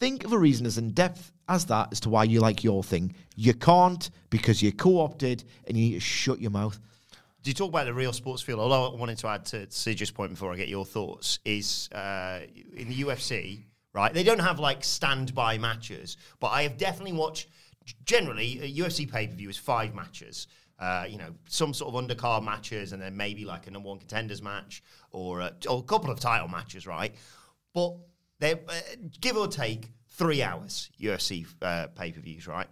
think 0.00 0.24
of 0.24 0.32
a 0.32 0.38
reason 0.38 0.64
as 0.64 0.78
in 0.78 0.92
depth 0.92 1.32
as 1.48 1.66
that 1.66 1.88
as 1.92 2.00
to 2.00 2.08
why 2.08 2.24
you 2.24 2.40
like 2.40 2.64
your 2.64 2.82
thing. 2.82 3.14
You 3.36 3.52
can't 3.54 4.08
because 4.30 4.62
you're 4.62 4.72
co-opted 4.72 5.44
and 5.66 5.76
you 5.76 5.84
need 5.90 5.94
to 5.94 6.00
shut 6.00 6.40
your 6.40 6.50
mouth. 6.50 6.78
Do 7.46 7.50
you 7.50 7.54
talk 7.54 7.68
about 7.68 7.86
the 7.86 7.94
real 7.94 8.12
sports 8.12 8.42
feel? 8.42 8.58
All 8.58 8.72
I 8.72 8.92
wanted 8.98 9.18
to 9.18 9.28
add 9.28 9.44
to 9.44 9.70
Sija's 9.70 10.10
point 10.10 10.30
before 10.30 10.52
I 10.52 10.56
get 10.56 10.66
your 10.66 10.84
thoughts 10.84 11.38
is 11.44 11.88
uh, 11.92 12.40
in 12.74 12.88
the 12.88 13.02
UFC, 13.02 13.62
right? 13.92 14.12
They 14.12 14.24
don't 14.24 14.40
have 14.40 14.58
like 14.58 14.82
standby 14.82 15.58
matches, 15.58 16.16
but 16.40 16.48
I 16.48 16.64
have 16.64 16.76
definitely 16.76 17.12
watched. 17.12 17.46
Generally, 18.04 18.62
a 18.64 18.82
UFC 18.82 19.08
pay 19.08 19.28
per 19.28 19.36
view 19.36 19.48
is 19.48 19.56
five 19.56 19.94
matches. 19.94 20.48
Uh, 20.80 21.06
you 21.08 21.18
know, 21.18 21.32
some 21.46 21.72
sort 21.72 21.94
of 21.94 22.04
undercard 22.04 22.42
matches, 22.42 22.92
and 22.92 23.00
then 23.00 23.16
maybe 23.16 23.44
like 23.44 23.68
a 23.68 23.70
number 23.70 23.90
one 23.90 24.00
contenders 24.00 24.42
match 24.42 24.82
or 25.12 25.38
a, 25.38 25.52
or 25.70 25.78
a 25.78 25.82
couple 25.84 26.10
of 26.10 26.18
title 26.18 26.48
matches, 26.48 26.84
right? 26.84 27.14
But 27.74 27.94
they 28.40 28.54
uh, 28.54 28.80
give 29.20 29.36
or 29.36 29.46
take 29.46 29.92
three 30.08 30.42
hours 30.42 30.90
UFC 31.00 31.46
uh, 31.62 31.86
pay 31.94 32.10
per 32.10 32.20
views, 32.20 32.48
right? 32.48 32.66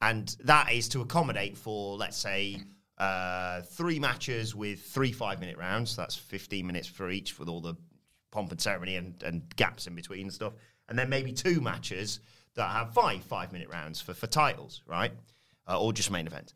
And 0.00 0.28
that 0.44 0.72
is 0.72 0.88
to 0.90 1.00
accommodate 1.00 1.58
for, 1.58 1.96
let's 1.96 2.16
say, 2.16 2.60
uh, 2.98 3.62
three 3.62 3.98
matches 3.98 4.54
with 4.54 4.80
three 4.82 5.12
five 5.12 5.40
minute 5.40 5.56
rounds. 5.56 5.96
That's 5.96 6.16
15 6.16 6.66
minutes 6.66 6.88
for 6.88 7.10
each 7.10 7.38
with 7.38 7.48
all 7.48 7.60
the 7.60 7.74
pomp 8.30 8.50
and 8.50 8.60
ceremony 8.60 8.96
and, 8.96 9.22
and 9.22 9.42
gaps 9.56 9.86
in 9.86 9.94
between 9.94 10.22
and 10.22 10.32
stuff. 10.32 10.54
And 10.88 10.98
then 10.98 11.08
maybe 11.08 11.32
two 11.32 11.60
matches 11.60 12.20
that 12.54 12.68
have 12.68 12.92
five 12.92 13.22
five 13.24 13.52
minute 13.52 13.68
rounds 13.68 14.00
for, 14.00 14.14
for 14.14 14.26
titles, 14.26 14.82
right? 14.86 15.12
Uh, 15.68 15.80
or 15.80 15.92
just 15.92 16.10
main 16.10 16.26
events. 16.26 16.54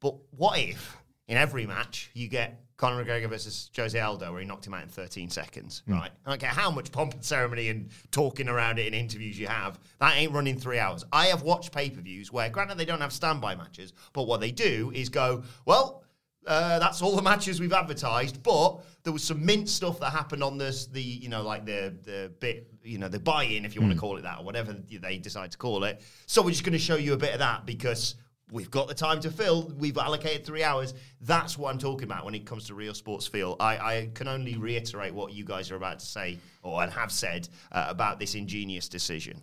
But 0.00 0.16
what 0.30 0.58
if 0.58 0.96
in 1.28 1.36
every 1.36 1.66
match 1.66 2.10
you 2.12 2.28
get 2.28 2.65
Conor 2.76 3.04
McGregor 3.04 3.28
versus 3.28 3.70
Jose 3.74 3.98
Aldo 3.98 4.30
where 4.30 4.40
he 4.40 4.46
knocked 4.46 4.66
him 4.66 4.74
out 4.74 4.82
in 4.82 4.88
13 4.88 5.30
seconds, 5.30 5.82
right? 5.86 6.10
I 6.26 6.30
don't 6.30 6.40
care 6.40 6.50
how 6.50 6.70
much 6.70 6.92
pomp 6.92 7.14
and 7.14 7.24
ceremony 7.24 7.68
and 7.68 7.88
talking 8.10 8.48
around 8.48 8.78
it 8.78 8.86
in 8.86 8.94
interviews 8.94 9.38
you 9.38 9.46
have, 9.46 9.78
that 9.98 10.16
ain't 10.16 10.32
running 10.32 10.58
three 10.58 10.78
hours. 10.78 11.04
I 11.12 11.26
have 11.26 11.42
watched 11.42 11.72
pay 11.72 11.88
per 11.88 12.00
views 12.00 12.32
where, 12.32 12.50
granted, 12.50 12.76
they 12.76 12.84
don't 12.84 13.00
have 13.00 13.12
standby 13.12 13.54
matches, 13.54 13.92
but 14.12 14.24
what 14.24 14.40
they 14.40 14.50
do 14.50 14.92
is 14.94 15.08
go, 15.08 15.42
well, 15.64 16.02
uh, 16.46 16.78
that's 16.78 17.02
all 17.02 17.16
the 17.16 17.22
matches 17.22 17.58
we've 17.58 17.72
advertised, 17.72 18.42
but 18.42 18.78
there 19.02 19.12
was 19.12 19.24
some 19.24 19.44
mint 19.44 19.68
stuff 19.68 19.98
that 19.98 20.10
happened 20.10 20.44
on 20.44 20.58
this, 20.58 20.86
the 20.86 21.02
you 21.02 21.28
know, 21.28 21.42
like 21.42 21.64
the 21.64 21.94
the 22.04 22.32
bit, 22.38 22.70
you 22.84 22.98
know, 22.98 23.08
the 23.08 23.18
buy-in, 23.18 23.64
if 23.64 23.74
you 23.74 23.80
want 23.80 23.92
to 23.92 23.98
call 23.98 24.16
it 24.16 24.22
that, 24.22 24.38
or 24.38 24.44
whatever 24.44 24.76
they 25.00 25.18
decide 25.18 25.50
to 25.50 25.58
call 25.58 25.82
it. 25.84 26.00
So 26.26 26.42
we're 26.42 26.50
just 26.50 26.62
going 26.62 26.72
to 26.74 26.78
show 26.78 26.96
you 26.96 27.14
a 27.14 27.16
bit 27.16 27.32
of 27.32 27.40
that 27.40 27.66
because 27.66 28.14
we've 28.50 28.70
got 28.70 28.88
the 28.88 28.94
time 28.94 29.20
to 29.20 29.30
fill. 29.30 29.72
We've 29.78 29.96
allocated 29.98 30.44
three 30.46 30.62
hours. 30.62 30.94
That's 31.20 31.58
what 31.58 31.72
I'm 31.72 31.78
talking 31.78 32.04
about 32.04 32.24
when 32.24 32.34
it 32.34 32.46
comes 32.46 32.66
to 32.68 32.74
real 32.74 32.94
sports 32.94 33.26
feel. 33.26 33.56
I, 33.58 33.76
I 33.78 34.10
can 34.14 34.28
only 34.28 34.56
reiterate 34.56 35.12
what 35.12 35.32
you 35.32 35.44
guys 35.44 35.70
are 35.70 35.76
about 35.76 35.98
to 35.98 36.06
say 36.06 36.38
or 36.62 36.82
and 36.82 36.92
have 36.92 37.10
said 37.10 37.48
uh, 37.72 37.86
about 37.88 38.18
this 38.20 38.34
ingenious 38.34 38.88
decision. 38.88 39.42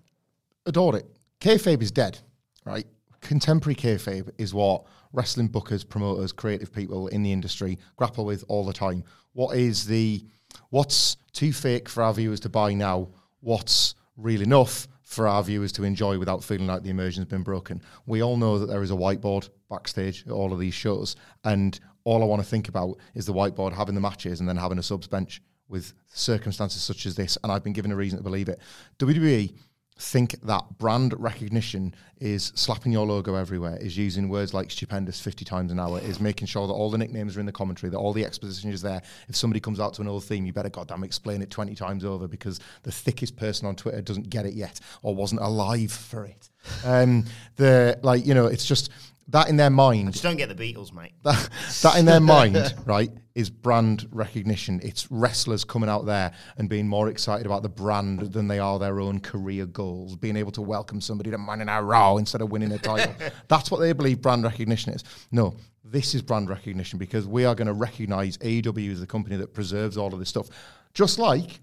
adored 0.66 0.96
it. 0.96 1.06
Kayfabe 1.40 1.82
is 1.82 1.92
dead, 1.92 2.20
right? 2.66 2.88
Contemporary 3.22 3.76
kayfabe 3.76 4.30
is 4.38 4.54
what 4.54 4.86
wrestling 5.12 5.50
bookers, 5.50 5.88
promoters, 5.88 6.32
creative 6.32 6.72
people 6.74 7.08
in 7.08 7.24
the 7.24 7.32
industry 7.32 7.78
grapple 7.96 8.26
with 8.26 8.44
all 8.48 8.66
the 8.66 8.74
time. 8.74 9.04
What 9.34 9.58
is 9.58 9.86
the 9.86 10.26
what's 10.70 11.18
too 11.32 11.52
fake 11.52 11.90
for 11.90 12.04
our 12.04 12.14
viewers 12.14 12.40
to 12.42 12.50
buy 12.50 12.74
now? 12.74 13.10
What's 13.42 13.96
real 14.18 14.42
enough 14.42 14.88
for 15.14 15.28
our 15.28 15.44
viewers 15.44 15.72
to 15.74 15.84
enjoy 15.84 16.18
without 16.18 16.44
feeling 16.44 16.68
like 16.68 16.84
the 16.84 16.90
immersion's 16.90 17.28
been 17.28 17.44
broken? 17.44 17.82
We 18.06 18.22
all 18.22 18.38
know 18.38 18.60
that 18.60 18.66
there 18.66 18.84
is 18.84 18.92
a 18.92 18.96
whiteboard 18.96 19.50
backstage 19.70 20.26
at 20.26 20.32
all 20.32 20.52
of 20.52 20.60
these 20.60 20.74
shows, 20.74 21.16
and 21.44 21.80
all 22.04 22.22
I 22.22 22.26
want 22.26 22.42
to 22.42 22.48
think 22.48 22.68
about 22.68 22.98
is 23.16 23.26
the 23.26 23.34
whiteboard 23.34 23.74
having 23.74 23.96
the 23.96 24.02
matches 24.02 24.40
and 24.40 24.50
then 24.50 24.58
having 24.58 24.80
a 24.80 24.84
subs 24.84 25.08
bench 25.08 25.42
with 25.70 25.94
circumstances 26.08 26.82
such 26.82 27.06
as 27.06 27.16
this. 27.16 27.38
And 27.44 27.52
I've 27.52 27.64
been 27.64 27.74
given 27.74 27.92
a 27.92 27.96
reason 27.96 28.18
to 28.18 28.24
believe 28.24 28.50
it. 28.50 28.60
WWE 29.00 29.56
think 29.98 30.40
that 30.42 30.78
brand 30.78 31.14
recognition 31.20 31.94
is 32.20 32.52
slapping 32.56 32.92
your 32.92 33.06
logo 33.06 33.36
everywhere, 33.36 33.78
is 33.78 33.98
using 33.98 34.30
words 34.30 34.54
like 34.54 34.72
stupendous 34.72 35.20
50 35.20 35.46
times 35.46 35.72
an 35.72 35.80
hour, 35.80 36.00
is 36.00 36.20
making 36.20 36.48
sure 36.48 36.68
that 36.68 36.74
all 36.74 36.90
the 36.90 36.98
nicknames 36.98 37.36
are 37.36 37.40
in 37.40 37.46
the 37.46 37.52
commentary, 37.52 37.90
that 37.90 37.98
all 37.98 38.14
the 38.14 38.26
exposition 38.26 38.72
is 38.72 38.82
there. 38.82 39.02
If 39.28 39.36
somebody 39.36 39.60
comes 39.60 39.80
out 39.80 39.94
to 39.96 40.02
an 40.02 40.08
old 40.08 40.24
theme, 40.24 40.46
you 40.46 40.54
better 40.54 40.70
goddamn 40.70 41.04
explain 41.04 41.42
it 41.42 41.50
20 41.50 41.76
times 41.76 42.06
over 42.06 42.28
because 42.28 42.60
the 42.84 42.92
thickest 42.92 43.36
person 43.36 43.68
on 43.68 43.76
Twitter 43.76 44.02
doesn't 44.02 44.30
get 44.30 44.46
it 44.46 44.54
yet 44.54 44.80
or 45.02 45.16
wasn't 45.16 45.42
alive 45.42 45.92
for 45.92 46.26
it. 46.26 46.50
Um, 46.86 47.26
the 47.58 48.00
like, 48.04 48.26
you 48.26 48.34
know, 48.34 48.46
it's 48.46 48.66
just 48.66 48.90
that 49.30 49.50
in 49.50 49.56
their 49.56 49.70
mind. 49.70 50.12
Just 50.12 50.24
don't 50.24 50.38
get 50.38 50.50
the 50.50 50.56
Beatles, 50.56 50.94
mate. 50.94 51.14
That, 51.24 51.50
that 51.82 51.98
in 51.98 52.06
their 52.06 52.20
mind, 52.22 52.74
right, 52.86 53.10
is 53.36 53.50
brand 53.50 54.08
recognition. 54.12 54.80
It's 54.84 55.10
wrestlers 55.12 55.64
coming 55.64 55.90
out 55.90 56.06
there 56.06 56.34
and 56.58 56.70
being 56.70 56.88
more 56.88 57.10
excited 57.10 57.46
about 57.46 57.64
the 57.64 57.70
brand 57.70 58.34
than 58.34 58.48
they 58.48 58.60
are 58.60 58.78
their 58.80 59.00
own 59.00 59.20
career 59.20 59.66
goals. 59.66 60.16
Being 60.16 60.36
able 60.36 60.52
to 60.54 60.62
welcome 60.62 61.02
somebody 61.02 61.32
to 61.32 61.38
Man 61.38 61.62
in 61.62 61.68
Night 61.68 61.80
Row 61.80 62.18
instead 62.18 62.42
of 62.42 62.52
winning 62.52 62.72
a 62.72 62.78
title. 62.78 63.14
That's 63.48 63.72
what 63.72 63.80
they 63.80 63.94
believe 63.94 64.22
brand 64.22 64.44
recognition 64.44 64.94
is. 64.94 65.04
No, 65.32 65.56
this 65.84 66.14
is 66.14 66.22
brand 66.22 66.50
recognition 66.50 67.00
because 67.00 67.26
we 67.28 67.46
are 67.46 67.56
going 67.56 67.68
to 67.68 67.74
recognize 67.74 68.38
AEW 68.38 68.92
as 68.92 69.00
the 69.00 69.08
company 69.08 69.36
that 69.38 69.54
preserves 69.54 69.98
all 69.98 70.14
of 70.14 70.20
this 70.20 70.30
stuff. 70.30 70.50
Just 70.94 71.18
like, 71.18 71.62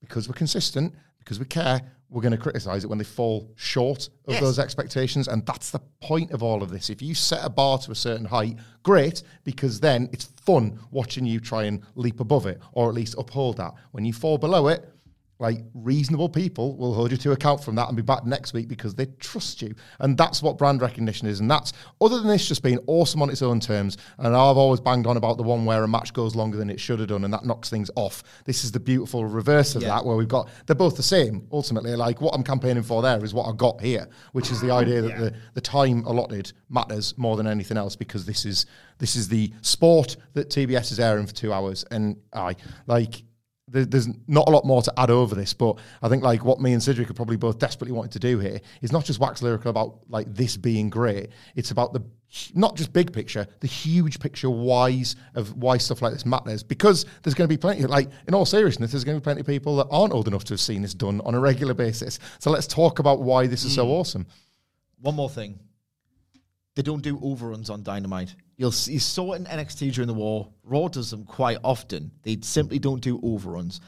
because 0.00 0.28
we're 0.28 0.34
consistent, 0.34 0.94
because 1.18 1.38
we 1.38 1.44
care, 1.44 1.80
we're 2.10 2.22
going 2.22 2.32
to 2.32 2.38
criticize 2.38 2.82
it 2.84 2.88
when 2.88 2.98
they 2.98 3.04
fall 3.04 3.50
short 3.56 4.08
of 4.26 4.34
Yes. 4.34 4.40
those 4.42 4.58
expectations. 4.58 5.28
And 5.28 5.46
that's 5.46 5.70
the 5.70 5.78
point 6.00 6.32
of 6.32 6.42
all 6.42 6.62
of 6.62 6.70
this. 6.70 6.90
If 6.90 7.00
you 7.00 7.14
set 7.14 7.40
a 7.44 7.48
bar 7.48 7.78
to 7.78 7.92
a 7.92 7.94
certain 7.94 8.26
height, 8.26 8.56
great, 8.82 9.22
because 9.44 9.78
then 9.80 10.08
it's 10.12 10.24
fun 10.44 10.78
watching 10.90 11.24
you 11.24 11.38
try 11.40 11.64
and 11.64 11.82
leap 11.94 12.18
above 12.20 12.46
it 12.46 12.60
or 12.72 12.88
at 12.88 12.94
least 12.94 13.14
uphold 13.16 13.58
that. 13.58 13.74
When 13.92 14.04
you 14.04 14.12
fall 14.12 14.38
below 14.38 14.66
it, 14.68 14.88
like 15.40 15.62
reasonable 15.72 16.28
people 16.28 16.76
will 16.76 16.92
hold 16.92 17.10
you 17.10 17.16
to 17.16 17.32
account 17.32 17.64
from 17.64 17.74
that 17.74 17.88
and 17.88 17.96
be 17.96 18.02
back 18.02 18.26
next 18.26 18.52
week 18.52 18.68
because 18.68 18.94
they 18.94 19.06
trust 19.18 19.62
you. 19.62 19.74
And 19.98 20.16
that's 20.16 20.42
what 20.42 20.58
brand 20.58 20.82
recognition 20.82 21.26
is. 21.26 21.40
And 21.40 21.50
that's 21.50 21.72
other 22.00 22.18
than 22.18 22.28
this 22.28 22.46
just 22.46 22.62
being 22.62 22.78
awesome 22.86 23.22
on 23.22 23.30
its 23.30 23.40
own 23.40 23.58
terms. 23.58 23.96
And 24.18 24.28
I've 24.28 24.58
always 24.58 24.80
banged 24.80 25.06
on 25.06 25.16
about 25.16 25.38
the 25.38 25.42
one 25.42 25.64
where 25.64 25.82
a 25.82 25.88
match 25.88 26.12
goes 26.12 26.36
longer 26.36 26.58
than 26.58 26.68
it 26.68 26.78
should 26.78 26.98
have 26.98 27.08
done 27.08 27.24
and 27.24 27.32
that 27.32 27.46
knocks 27.46 27.70
things 27.70 27.90
off. 27.96 28.22
This 28.44 28.64
is 28.64 28.70
the 28.70 28.80
beautiful 28.80 29.24
reverse 29.24 29.74
of 29.74 29.82
that, 29.82 30.04
where 30.04 30.14
we've 30.14 30.28
got 30.28 30.50
they're 30.66 30.76
both 30.76 30.96
the 30.96 31.02
same 31.02 31.46
ultimately. 31.50 31.96
Like 31.96 32.20
what 32.20 32.34
I'm 32.34 32.44
campaigning 32.44 32.82
for 32.82 33.00
there 33.00 33.24
is 33.24 33.32
what 33.32 33.48
I 33.48 33.52
got 33.56 33.80
here, 33.80 34.08
which 34.32 34.50
is 34.50 34.60
the 34.60 34.70
idea 34.80 35.00
that 35.00 35.18
the, 35.18 35.34
the 35.54 35.60
time 35.62 36.04
allotted 36.04 36.52
matters 36.68 37.16
more 37.16 37.36
than 37.38 37.46
anything 37.46 37.78
else 37.78 37.96
because 37.96 38.26
this 38.26 38.44
is 38.44 38.66
this 38.98 39.16
is 39.16 39.26
the 39.28 39.50
sport 39.62 40.18
that 40.34 40.50
TBS 40.50 40.92
is 40.92 41.00
airing 41.00 41.26
for 41.26 41.32
two 41.32 41.52
hours. 41.52 41.84
And 41.90 42.18
I 42.34 42.56
like 42.86 43.22
there's 43.72 44.08
not 44.26 44.48
a 44.48 44.50
lot 44.50 44.64
more 44.64 44.82
to 44.82 44.92
add 44.96 45.10
over 45.10 45.34
this, 45.34 45.54
but 45.54 45.78
I 46.02 46.08
think 46.08 46.22
like 46.22 46.44
what 46.44 46.60
me 46.60 46.72
and 46.72 46.82
Sidgwick 46.82 47.10
are 47.10 47.14
probably 47.14 47.36
both 47.36 47.58
desperately 47.58 47.92
wanting 47.92 48.10
to 48.12 48.18
do 48.18 48.38
here 48.38 48.60
is 48.82 48.92
not 48.92 49.04
just 49.04 49.20
wax 49.20 49.42
lyrical 49.42 49.70
about 49.70 50.00
like 50.08 50.32
this 50.34 50.56
being 50.56 50.90
great. 50.90 51.30
It's 51.54 51.70
about 51.70 51.92
the 51.92 52.02
not 52.54 52.76
just 52.76 52.92
big 52.92 53.12
picture, 53.12 53.46
the 53.60 53.66
huge 53.66 54.20
picture 54.20 54.50
whys 54.50 55.16
of 55.34 55.56
why 55.56 55.78
stuff 55.78 56.02
like 56.02 56.12
this 56.12 56.26
matters. 56.26 56.62
Because 56.62 57.04
there's 57.22 57.34
going 57.34 57.48
to 57.48 57.52
be 57.52 57.58
plenty, 57.58 57.84
like 57.86 58.08
in 58.28 58.34
all 58.34 58.46
seriousness, 58.46 58.92
there's 58.92 59.04
going 59.04 59.16
to 59.16 59.20
be 59.20 59.24
plenty 59.24 59.40
of 59.40 59.46
people 59.46 59.76
that 59.76 59.86
aren't 59.90 60.12
old 60.12 60.28
enough 60.28 60.44
to 60.44 60.52
have 60.54 60.60
seen 60.60 60.82
this 60.82 60.94
done 60.94 61.20
on 61.22 61.34
a 61.34 61.40
regular 61.40 61.74
basis. 61.74 62.18
So 62.38 62.50
let's 62.50 62.66
talk 62.66 62.98
about 62.98 63.20
why 63.20 63.46
this 63.46 63.64
is 63.64 63.74
so 63.74 63.84
hmm. 63.84 63.92
awesome. 63.92 64.26
One 65.00 65.14
more 65.14 65.30
thing. 65.30 65.58
They 66.76 66.82
don't 66.82 67.02
do 67.02 67.18
overruns 67.22 67.68
on 67.70 67.82
Dynamite. 67.82 68.34
You'll 68.56 68.70
s- 68.70 68.88
you 68.88 69.00
saw 69.00 69.32
it 69.32 69.36
in 69.40 69.46
NXT 69.46 69.92
during 69.92 70.06
the 70.06 70.14
war. 70.14 70.52
Raw 70.62 70.88
does 70.88 71.10
them 71.10 71.24
quite 71.24 71.58
often. 71.64 72.12
They 72.22 72.38
simply 72.42 72.78
don't 72.78 73.00
do 73.02 73.20
overruns. 73.22 73.80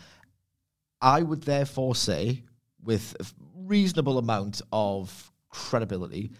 I 1.01 1.23
would 1.23 1.43
therefore 1.43 1.95
say, 1.95 2.43
with 2.83 3.17
a 3.21 3.27
reasonable 3.57 4.19
amount 4.19 4.63
of 4.73 5.33
credibility, 5.49 6.33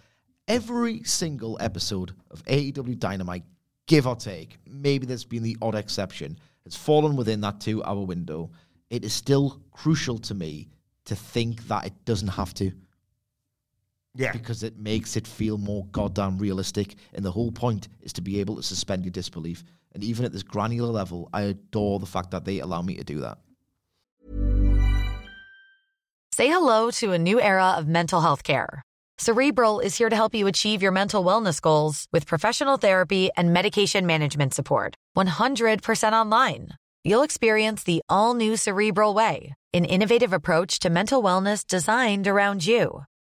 every 0.49 1.03
single 1.05 1.57
episode 1.61 2.13
of 2.31 2.43
AEW 2.45 2.99
Dynamite, 2.99 3.45
give 3.87 4.07
or 4.07 4.17
take, 4.17 4.59
maybe 4.67 5.07
there's 5.07 5.25
been 5.25 5.43
the 5.43 5.57
odd 5.63 5.75
exception, 5.75 6.39
has 6.65 6.77
fallen 6.77 7.17
within 7.17 7.41
that 7.43 7.61
two 7.61 7.83
hour 7.85 8.03
window. 8.05 8.51
It 8.91 9.05
is 9.05 9.13
still 9.13 9.61
crucial 9.71 10.19
to 10.19 10.35
me 10.35 10.69
to 11.05 11.17
think 11.17 11.67
that 11.69 11.87
it 11.87 12.05
doesn't 12.05 12.29
have 12.29 12.55
to 12.55 12.73
Yeah. 14.15 14.33
because 14.33 14.63
it 14.63 14.79
makes 14.79 15.17
it 15.17 15.27
feel 15.27 15.59
more 15.59 15.87
goddamn 15.87 16.39
realistic. 16.39 16.97
And 17.15 17.25
the 17.25 17.31
whole 17.31 17.53
point 17.53 17.89
is 18.03 18.13
to 18.15 18.21
be 18.21 18.41
able 18.41 18.57
to 18.57 18.63
suspend 18.63 19.05
your 19.05 19.13
disbelief. 19.13 19.65
And 19.95 20.05
even 20.05 20.25
at 20.25 20.33
this 20.33 20.43
granular 20.43 20.91
level, 20.91 21.29
I 21.33 21.43
adore 21.43 21.99
the 21.99 22.07
fact 22.07 22.31
that 22.31 22.45
they 22.45 22.61
allow 22.61 22.83
me 22.83 22.97
to 22.97 23.05
do 23.05 23.21
that. 23.21 23.39
Say 26.35 26.49
hello 26.49 26.91
to 26.93 27.13
a 27.13 27.19
new 27.19 27.41
era 27.41 27.73
of 27.79 27.87
mental 27.87 28.21
health 28.23 28.43
care. 28.43 28.83
Cerebral 29.19 29.81
is 29.81 29.97
here 29.99 30.09
to 30.09 30.17
help 30.17 30.35
you 30.35 30.47
achieve 30.47 30.83
your 30.83 30.93
mental 30.93 31.23
wellness 31.23 31.61
goals 31.61 32.07
with 32.11 32.27
professional 32.27 32.79
therapy 32.79 33.31
and 33.37 33.53
medication 33.53 34.07
management 34.07 34.55
support. 34.55 34.95
100% 35.17 36.13
online. 36.13 36.71
You'll 37.05 37.23
experience 37.23 37.85
the 37.85 38.01
all 38.09 38.35
new 38.35 38.57
Cerebral 38.57 39.13
Way, 39.13 39.53
an 39.75 39.85
innovative 39.85 40.33
approach 40.33 40.79
to 40.81 40.91
mental 40.91 41.23
wellness 41.23 41.67
designed 41.67 42.27
around 42.27 42.65
you. 42.67 43.05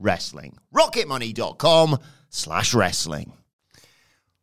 wrestling. 0.00 0.58
rocketmoney.com 0.74 1.98
slash 2.30 2.74
wrestling. 2.74 3.32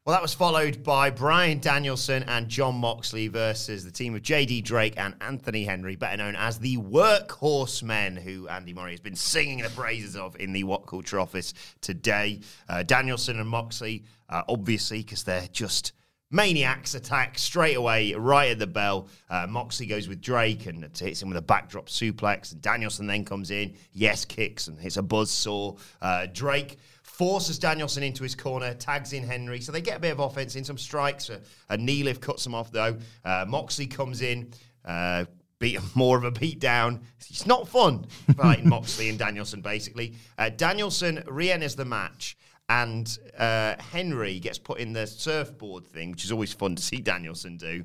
Well, 0.07 0.15
that 0.15 0.21
was 0.21 0.33
followed 0.33 0.83
by 0.83 1.09
Brian 1.09 1.59
Danielson 1.59 2.23
and 2.29 2.47
Jon 2.47 2.75
Moxley 2.75 3.27
versus 3.27 3.83
the 3.83 3.91
team 3.91 4.15
of 4.15 4.21
JD 4.21 4.63
Drake 4.63 4.93
and 4.95 5.13
Anthony 5.19 5.65
Henry, 5.65 5.97
better 5.97 6.15
known 6.15 6.37
as 6.37 6.59
the 6.59 6.77
Workhorsemen, 6.77 8.17
who 8.17 8.47
Andy 8.47 8.73
Murray 8.73 8.91
has 8.91 9.01
been 9.01 9.17
singing 9.17 9.63
the 9.63 9.69
praises 9.71 10.15
of 10.15 10.37
in 10.39 10.53
the 10.53 10.63
WhatCulture 10.63 11.21
office 11.21 11.53
today. 11.81 12.39
Uh, 12.69 12.83
Danielson 12.83 13.37
and 13.37 13.49
Moxley, 13.49 14.05
uh, 14.29 14.43
obviously, 14.47 14.99
because 14.99 15.25
they're 15.25 15.49
just 15.51 15.91
maniacs, 16.29 16.93
attack 16.95 17.37
straight 17.37 17.75
away, 17.75 18.13
right 18.13 18.51
at 18.51 18.59
the 18.59 18.67
bell. 18.67 19.07
Uh, 19.29 19.47
Moxley 19.47 19.85
goes 19.85 20.07
with 20.07 20.21
Drake 20.21 20.65
and 20.65 20.83
hits 20.83 21.21
him 21.21 21.29
with 21.29 21.37
a 21.37 21.41
backdrop 21.41 21.87
suplex. 21.87 22.51
And 22.51 22.61
Danielson 22.61 23.07
then 23.07 23.25
comes 23.25 23.51
in, 23.51 23.75
yes, 23.93 24.25
kicks 24.25 24.67
and 24.67 24.79
hits 24.79 24.97
a 24.97 25.01
buzz 25.01 25.31
saw. 25.31 25.75
Uh, 26.01 26.27
Drake 26.33 26.77
forces 27.03 27.57
Danielson 27.57 28.03
into 28.03 28.23
his 28.23 28.35
corner, 28.35 28.73
tags 28.73 29.13
in 29.13 29.23
Henry. 29.23 29.61
So 29.61 29.71
they 29.71 29.81
get 29.81 29.97
a 29.97 29.99
bit 29.99 30.11
of 30.11 30.19
offense 30.19 30.55
in, 30.55 30.63
some 30.63 30.77
strikes. 30.77 31.29
A, 31.29 31.41
a 31.69 31.77
knee 31.77 32.03
lift 32.03 32.21
cuts 32.21 32.43
them 32.43 32.53
off, 32.53 32.71
though. 32.71 32.97
Uh, 33.23 33.45
Moxley 33.47 33.87
comes 33.87 34.21
in. 34.21 34.51
Uh, 34.85 35.25
beat 35.59 35.79
more 35.95 36.17
of 36.17 36.23
a 36.23 36.31
beat 36.31 36.59
down. 36.59 37.01
It's 37.19 37.45
not 37.45 37.67
fun 37.67 38.05
fighting 38.35 38.69
Moxley 38.69 39.09
and 39.09 39.17
Danielson, 39.17 39.61
basically. 39.61 40.15
Uh, 40.37 40.49
Danielson 40.49 41.23
re 41.27 41.51
enters 41.51 41.75
the 41.75 41.85
match, 41.85 42.37
and 42.69 43.17
uh, 43.37 43.75
Henry 43.79 44.39
gets 44.39 44.57
put 44.57 44.79
in 44.79 44.93
the 44.93 45.07
surfboard 45.07 45.87
thing, 45.87 46.11
which 46.11 46.25
is 46.25 46.31
always 46.31 46.53
fun 46.53 46.75
to 46.75 46.83
see 46.83 46.97
Danielson 46.97 47.57
do. 47.57 47.83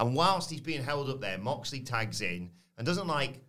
And 0.00 0.14
whilst 0.14 0.50
he's 0.50 0.60
being 0.60 0.82
held 0.82 1.08
up 1.08 1.20
there, 1.20 1.38
Moxley 1.38 1.80
tags 1.80 2.20
in 2.20 2.50
and 2.76 2.86
doesn't 2.86 3.06
like 3.06 3.40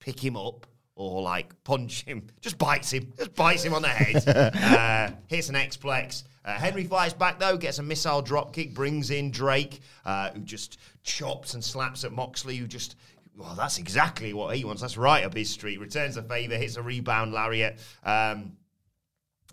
pick 0.00 0.22
him 0.22 0.36
up 0.36 0.66
or 0.94 1.22
like 1.22 1.52
punch 1.64 2.04
him, 2.04 2.26
just 2.40 2.58
bites 2.58 2.90
him, 2.90 3.12
just 3.16 3.34
bites 3.34 3.62
him 3.62 3.72
on 3.72 3.82
the 3.82 3.88
head. 3.88 4.28
uh, 4.56 5.10
hits 5.28 5.48
an 5.48 5.56
X-Plex. 5.56 6.24
Uh, 6.44 6.54
Henry 6.54 6.84
fires 6.84 7.14
back 7.14 7.38
though, 7.38 7.56
gets 7.56 7.78
a 7.78 7.82
missile 7.82 8.22
drop 8.22 8.52
kick, 8.52 8.74
brings 8.74 9.10
in 9.10 9.30
Drake, 9.30 9.80
uh, 10.04 10.30
who 10.30 10.40
just 10.40 10.78
chops 11.02 11.54
and 11.54 11.64
slaps 11.64 12.04
at 12.04 12.12
Moxley, 12.12 12.56
who 12.56 12.66
just. 12.66 12.96
Well, 13.36 13.54
that's 13.54 13.78
exactly 13.78 14.32
what 14.32 14.56
he 14.56 14.64
wants. 14.64 14.82
That's 14.82 14.96
right 14.96 15.24
up 15.24 15.32
his 15.32 15.48
street. 15.48 15.78
Returns 15.78 16.16
the 16.16 16.24
favor, 16.24 16.56
hits 16.56 16.74
a 16.76 16.82
rebound 16.82 17.32
lariat. 17.32 17.78
Um, 18.02 18.56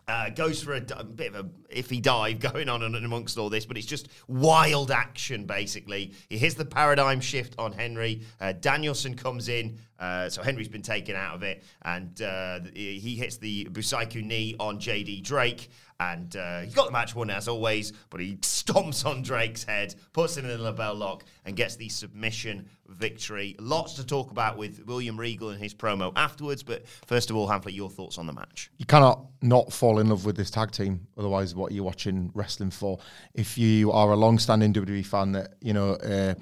uh, 0.08 0.30
goes 0.30 0.62
for 0.62 0.74
a 0.74 1.04
bit 1.04 1.34
of 1.34 1.46
a 1.46 1.50
iffy 1.74 2.02
dive 2.02 2.40
going 2.54 2.70
on 2.70 2.84
and 2.84 2.96
amongst 2.96 3.38
all 3.38 3.50
this, 3.50 3.66
but 3.66 3.78
it's 3.78 3.86
just 3.86 4.10
wild 4.28 4.92
action 4.92 5.46
basically. 5.46 6.14
He 6.30 6.38
hits 6.38 6.56
the 6.56 6.66
paradigm 6.66 7.20
shift 7.20 7.56
on 7.58 7.72
Henry. 7.72 8.22
Uh, 8.40 8.54
Danielson 8.54 9.16
comes 9.16 9.50
in, 9.50 9.80
uh, 10.00 10.30
so 10.30 10.42
Henry's 10.42 10.68
been 10.68 10.82
taken 10.82 11.16
out 11.16 11.36
of 11.36 11.44
it, 11.44 11.64
and 11.84 12.22
uh, 12.22 12.60
he 12.74 13.00
he 13.00 13.16
hits 13.16 13.38
the 13.38 13.66
Busaiku 13.66 14.24
knee 14.24 14.56
on 14.60 14.80
JD 14.80 15.24
Drake. 15.24 15.70
And 15.98 16.36
uh, 16.36 16.62
he 16.62 16.72
got 16.72 16.88
the 16.88 16.92
match 16.92 17.16
won 17.16 17.30
as 17.30 17.48
always, 17.48 17.94
but 18.10 18.20
he 18.20 18.36
stomps 18.38 19.06
on 19.06 19.22
Drake's 19.22 19.64
head, 19.64 19.96
puts 20.12 20.36
him 20.36 20.44
in 20.44 20.62
the 20.62 20.74
LeBell 20.74 20.98
Lock, 20.98 21.24
and 21.46 21.56
gets 21.56 21.78
the 21.78 21.88
submission 21.88 22.68
victory. 22.88 23.56
Lots 23.60 23.94
to 23.94 24.06
talk 24.06 24.32
about 24.32 24.58
with 24.58 24.86
William 24.86 25.18
Regal 25.18 25.52
and 25.52 25.62
his 25.62 25.74
promo 25.74 26.12
afterwards, 26.18 26.64
but 26.64 26.86
first 27.06 27.30
of 27.30 27.38
all, 27.38 27.48
Hamflett, 27.48 27.74
your 27.74 27.90
thoughts 27.90 28.18
on 28.18 28.28
the 28.28 28.34
match? 28.34 28.70
you 28.78 28.86
cannot 28.86 29.26
not 29.42 29.72
fall 29.72 30.00
in 30.00 30.10
love 30.10 30.26
with 30.26 30.36
this 30.36 30.50
tag 30.50 30.72
team. 30.72 31.08
Otherwise, 31.18 31.55
what 31.56 31.72
you're 31.72 31.84
watching 31.84 32.32
wrestling 32.34 32.72
for? 32.72 33.00
If 33.34 33.58
you 33.58 33.92
are 33.92 34.12
a 34.12 34.16
long-standing 34.16 34.74
WWE 34.74 35.06
fan 35.06 35.32
that 35.34 35.56
you 35.62 35.74
know 35.74 35.94
uh, 35.94 36.36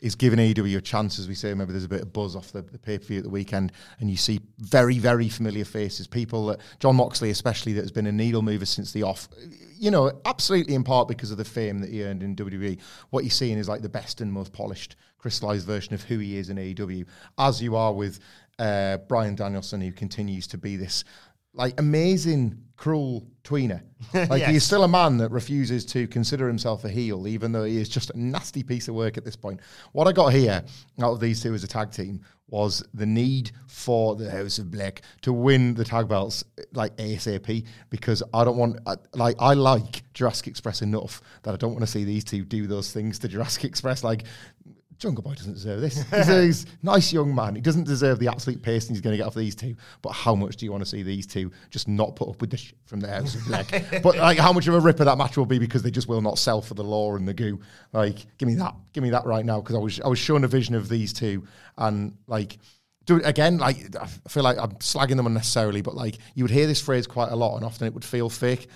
is 0.00 0.14
giving 0.14 0.38
AEW 0.38 0.78
a 0.78 0.80
chance, 0.80 1.18
as 1.18 1.28
we 1.28 1.34
say, 1.34 1.52
maybe 1.54 1.72
there's 1.72 1.84
a 1.84 1.88
bit 1.88 2.02
of 2.02 2.12
buzz 2.12 2.34
off 2.34 2.52
the, 2.52 2.62
the 2.62 2.78
pay-per-view 2.78 3.18
at 3.18 3.24
the 3.24 3.30
weekend, 3.30 3.72
and 4.00 4.10
you 4.10 4.16
see 4.16 4.40
very, 4.58 4.98
very 4.98 5.28
familiar 5.28 5.64
faces. 5.64 6.06
People 6.06 6.46
that 6.46 6.60
Jon 6.78 6.96
Moxley, 6.96 7.30
especially, 7.30 7.72
that 7.74 7.82
has 7.82 7.92
been 7.92 8.06
a 8.06 8.12
needle 8.12 8.42
mover 8.42 8.66
since 8.66 8.92
the 8.92 9.02
off. 9.02 9.28
You 9.78 9.90
know, 9.90 10.12
absolutely 10.24 10.74
in 10.74 10.84
part 10.84 11.08
because 11.08 11.30
of 11.30 11.38
the 11.38 11.44
fame 11.44 11.78
that 11.80 11.90
he 11.90 12.04
earned 12.04 12.22
in 12.22 12.36
WWE. 12.36 12.78
What 13.10 13.24
you're 13.24 13.30
seeing 13.30 13.58
is 13.58 13.68
like 13.68 13.82
the 13.82 13.88
best 13.88 14.20
and 14.20 14.32
most 14.32 14.52
polished, 14.52 14.96
crystallized 15.18 15.66
version 15.66 15.94
of 15.94 16.02
who 16.02 16.18
he 16.18 16.36
is 16.36 16.50
in 16.50 16.56
AEW, 16.56 17.06
as 17.38 17.62
you 17.62 17.76
are 17.76 17.92
with 17.92 18.20
uh, 18.58 18.98
Brian 19.08 19.34
Danielson, 19.34 19.80
who 19.80 19.92
continues 19.92 20.46
to 20.48 20.58
be 20.58 20.76
this 20.76 21.04
like 21.54 21.78
amazing 21.80 22.56
cruel 22.76 23.26
tweener. 23.44 23.82
Like 24.14 24.40
Yes. 24.40 24.50
he's 24.50 24.64
still 24.64 24.82
a 24.84 24.88
man 24.88 25.18
that 25.18 25.30
refuses 25.30 25.84
to 25.86 26.06
consider 26.08 26.48
himself 26.48 26.84
a 26.84 26.88
heel, 26.88 27.28
even 27.28 27.52
though 27.52 27.64
he 27.64 27.76
is 27.76 27.88
just 27.88 28.10
a 28.10 28.18
nasty 28.18 28.62
piece 28.62 28.88
of 28.88 28.94
work 28.94 29.18
at 29.18 29.24
this 29.24 29.36
point. 29.36 29.60
What 29.92 30.08
I 30.08 30.12
got 30.12 30.32
here 30.32 30.64
out 31.02 31.12
of 31.12 31.20
these 31.20 31.42
two 31.42 31.52
as 31.52 31.62
a 31.62 31.68
tag 31.68 31.90
team 31.90 32.22
was 32.48 32.82
the 32.94 33.04
need 33.06 33.52
for 33.68 34.16
the 34.16 34.30
House 34.30 34.58
of 34.58 34.70
Black 34.70 35.02
to 35.22 35.32
win 35.34 35.74
the 35.74 35.84
tag 35.84 36.08
belts 36.08 36.42
like 36.72 36.96
ASAP 36.96 37.66
because 37.90 38.22
I 38.32 38.42
don't 38.44 38.56
want 38.56 38.78
I, 38.86 38.96
like 39.14 39.36
I 39.38 39.52
like 39.54 40.02
Jurassic 40.14 40.46
Express 40.48 40.80
enough 40.82 41.20
that 41.42 41.52
I 41.52 41.56
don't 41.58 41.72
want 41.72 41.82
to 41.82 41.86
see 41.90 42.04
these 42.04 42.24
two 42.24 42.44
do 42.44 42.66
those 42.66 42.90
things 42.92 43.18
to 43.20 43.28
Jurassic 43.28 43.64
Express 43.64 44.02
like 44.02 44.24
Jungle 45.00 45.22
Boy 45.22 45.32
doesn't 45.32 45.54
deserve 45.54 45.80
this. 45.80 46.04
He's 46.10 46.64
a 46.64 46.68
nice 46.82 47.10
young 47.10 47.34
man. 47.34 47.54
He 47.54 47.62
doesn't 47.62 47.84
deserve 47.84 48.18
the 48.18 48.28
absolute 48.28 48.62
pacing 48.62 48.94
he's 48.94 49.00
going 49.00 49.14
to 49.14 49.16
get 49.16 49.26
off 49.26 49.34
these 49.34 49.54
two. 49.54 49.74
But 50.02 50.10
how 50.10 50.34
much 50.34 50.56
do 50.56 50.66
you 50.66 50.70
want 50.70 50.84
to 50.84 50.88
see 50.88 51.02
these 51.02 51.26
two 51.26 51.50
just 51.70 51.88
not 51.88 52.14
put 52.16 52.28
up 52.28 52.40
with 52.40 52.50
the 52.50 52.58
shit 52.58 52.76
from 52.84 53.00
the 53.00 53.08
House 53.08 53.34
of 53.34 53.46
Black? 53.46 54.02
but 54.02 54.18
like, 54.18 54.36
how 54.36 54.52
much 54.52 54.68
of 54.68 54.74
a 54.74 54.78
ripper 54.78 55.04
that 55.04 55.16
match 55.16 55.38
will 55.38 55.46
be 55.46 55.58
because 55.58 55.82
they 55.82 55.90
just 55.90 56.06
will 56.06 56.20
not 56.20 56.38
sell 56.38 56.60
for 56.60 56.74
the 56.74 56.84
law 56.84 57.16
and 57.16 57.26
the 57.26 57.32
goo. 57.32 57.58
Like, 57.94 58.26
give 58.36 58.46
me 58.46 58.56
that, 58.56 58.74
give 58.92 59.02
me 59.02 59.10
that 59.10 59.24
right 59.24 59.44
now 59.44 59.60
because 59.60 59.74
I 59.74 59.78
was 59.78 60.00
I 60.00 60.08
was 60.08 60.18
shown 60.18 60.44
a 60.44 60.48
vision 60.48 60.74
of 60.74 60.88
these 60.88 61.12
two 61.12 61.46
and 61.76 62.16
like. 62.26 62.58
Do 63.06 63.16
it 63.16 63.26
again, 63.26 63.56
like 63.56 63.96
I 63.96 64.06
feel 64.28 64.44
like 64.44 64.58
I'm 64.58 64.72
slagging 64.72 65.16
them 65.16 65.26
unnecessarily, 65.26 65.80
but 65.80 65.96
like 65.96 66.18
you 66.34 66.44
would 66.44 66.50
hear 66.50 66.66
this 66.66 66.80
phrase 66.80 67.06
quite 67.06 67.32
a 67.32 67.34
lot, 67.34 67.56
and 67.56 67.64
often 67.64 67.86
it 67.86 67.94
would 67.94 68.04
feel 68.04 68.28
fake. 68.28 68.68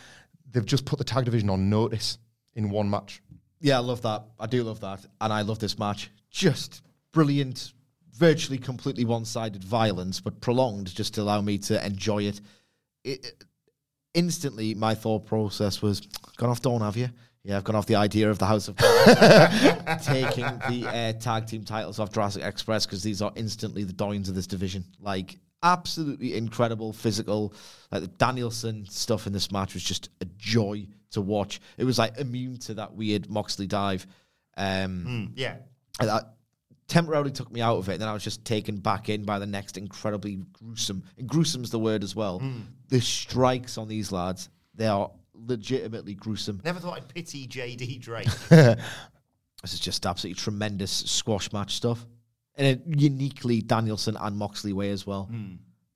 They've 0.51 0.65
just 0.65 0.87
put 0.87 0.99
the 0.99 1.05
tag 1.05 1.27
division 1.27 1.51
on 1.51 1.69
notice 1.69 2.19
in 2.55 2.71
one 2.71 2.89
match. 2.89 3.23
Yeah, 3.65 3.79
I 3.79 3.81
love 3.81 4.03
that. 4.03 4.25
I 4.39 4.47
do 4.47 4.63
love 4.63 4.81
that. 4.81 5.07
And 5.23 5.33
I 5.33 5.41
love 5.41 5.59
this 5.59 5.79
match. 5.79 6.11
Just 6.31 6.83
brilliant, 7.13 7.73
virtually 8.13 8.59
completely 8.59 9.07
one 9.07 9.25
sided 9.25 9.65
violence, 9.65 10.21
but 10.21 10.39
prolonged 10.43 10.95
just 10.95 11.15
to 11.15 11.23
allow 11.23 11.41
me 11.41 11.57
to 11.59 11.85
enjoy 11.85 12.25
it. 12.25 12.41
it. 13.05 13.25
it- 13.27 13.45
Instantly, 14.13 14.75
my 14.77 14.95
thought 14.95 15.27
process 15.27 15.83
was 15.83 16.01
gone 16.37 16.49
off 16.49 16.63
Dawn, 16.63 16.83
have 16.83 16.97
you? 16.97 17.09
Yeah, 17.43 17.57
I've 17.57 17.65
gone 17.65 17.75
off 17.75 17.87
the 17.87 17.97
idea 17.97 18.31
of 18.31 18.39
the 18.39 18.47
House 18.47 18.69
of 18.69 18.77
taking 20.05 20.45
the 20.69 20.87
uh, 20.89 21.13
tag 21.15 21.47
team 21.49 21.65
titles 21.65 21.99
off 21.99 22.13
Jurassic 22.13 22.45
Express 22.45 22.87
because 22.87 23.03
these 23.03 23.21
are 23.21 23.33
instantly 23.35 23.83
the 23.83 23.93
Doyens 23.93 24.29
of 24.29 24.37
this 24.37 24.47
division. 24.47 24.85
Like, 25.01 25.37
absolutely 25.65 26.35
incredible 26.37 26.93
physical. 26.93 27.53
Like, 27.91 28.03
the 28.03 28.09
Danielson 28.09 28.87
stuff 28.89 29.27
in 29.27 29.33
this 29.33 29.51
match 29.51 29.75
was 29.75 29.83
just 29.83 30.11
a 30.21 30.27
joy 30.39 30.87
to 31.11 31.21
watch. 31.21 31.61
It 31.79 31.85
was 31.85 31.99
like 31.99 32.19
immune 32.19 32.59
to 32.59 32.75
that 32.75 32.95
weird 32.95 33.29
Moxley 33.29 33.67
dive. 33.67 34.07
Um, 34.57 35.33
Yeah. 35.35 35.57
and 35.99 36.09
that 36.09 36.35
temporarily 36.87 37.31
took 37.33 37.51
me 37.51 37.61
out 37.61 37.79
of 37.79 37.89
it. 37.89 37.95
And 37.95 38.03
then 38.03 38.09
I 38.09 38.13
was 38.13 38.23
just 38.23 38.45
taken 38.45 38.77
back 38.77 39.09
in 39.09 39.25
by 39.25 39.39
the 39.39 39.47
next 39.47 39.77
incredibly 39.79 40.37
gruesome. 40.53 41.03
And 41.19 41.29
gruesome's 41.29 41.71
the 41.71 41.79
word 41.79 42.05
as 42.05 42.15
well. 42.15 42.43
The 42.89 43.01
strikes 43.01 43.79
on 43.79 43.89
these 43.89 44.13
lads, 44.13 44.49
they 44.75 44.87
are 44.87 45.11
legitimately 45.33 46.15
gruesome. 46.15 46.61
Never 46.65 46.79
thought 46.79 46.97
I'd 46.99 47.09
pity 47.09 47.49
JD 47.49 48.01
Drake. 48.01 48.29
This 49.63 49.73
is 49.73 49.81
just 49.81 50.05
absolutely 50.05 50.39
tremendous 50.39 50.93
squash 50.93 51.51
match 51.51 51.75
stuff. 51.77 52.05
In 52.57 52.67
a 52.67 52.97
uniquely 52.97 53.61
Danielson 53.61 54.17
and 54.21 54.37
Moxley 54.37 54.73
way 54.73 54.91
as 54.91 55.07
well. 55.07 55.29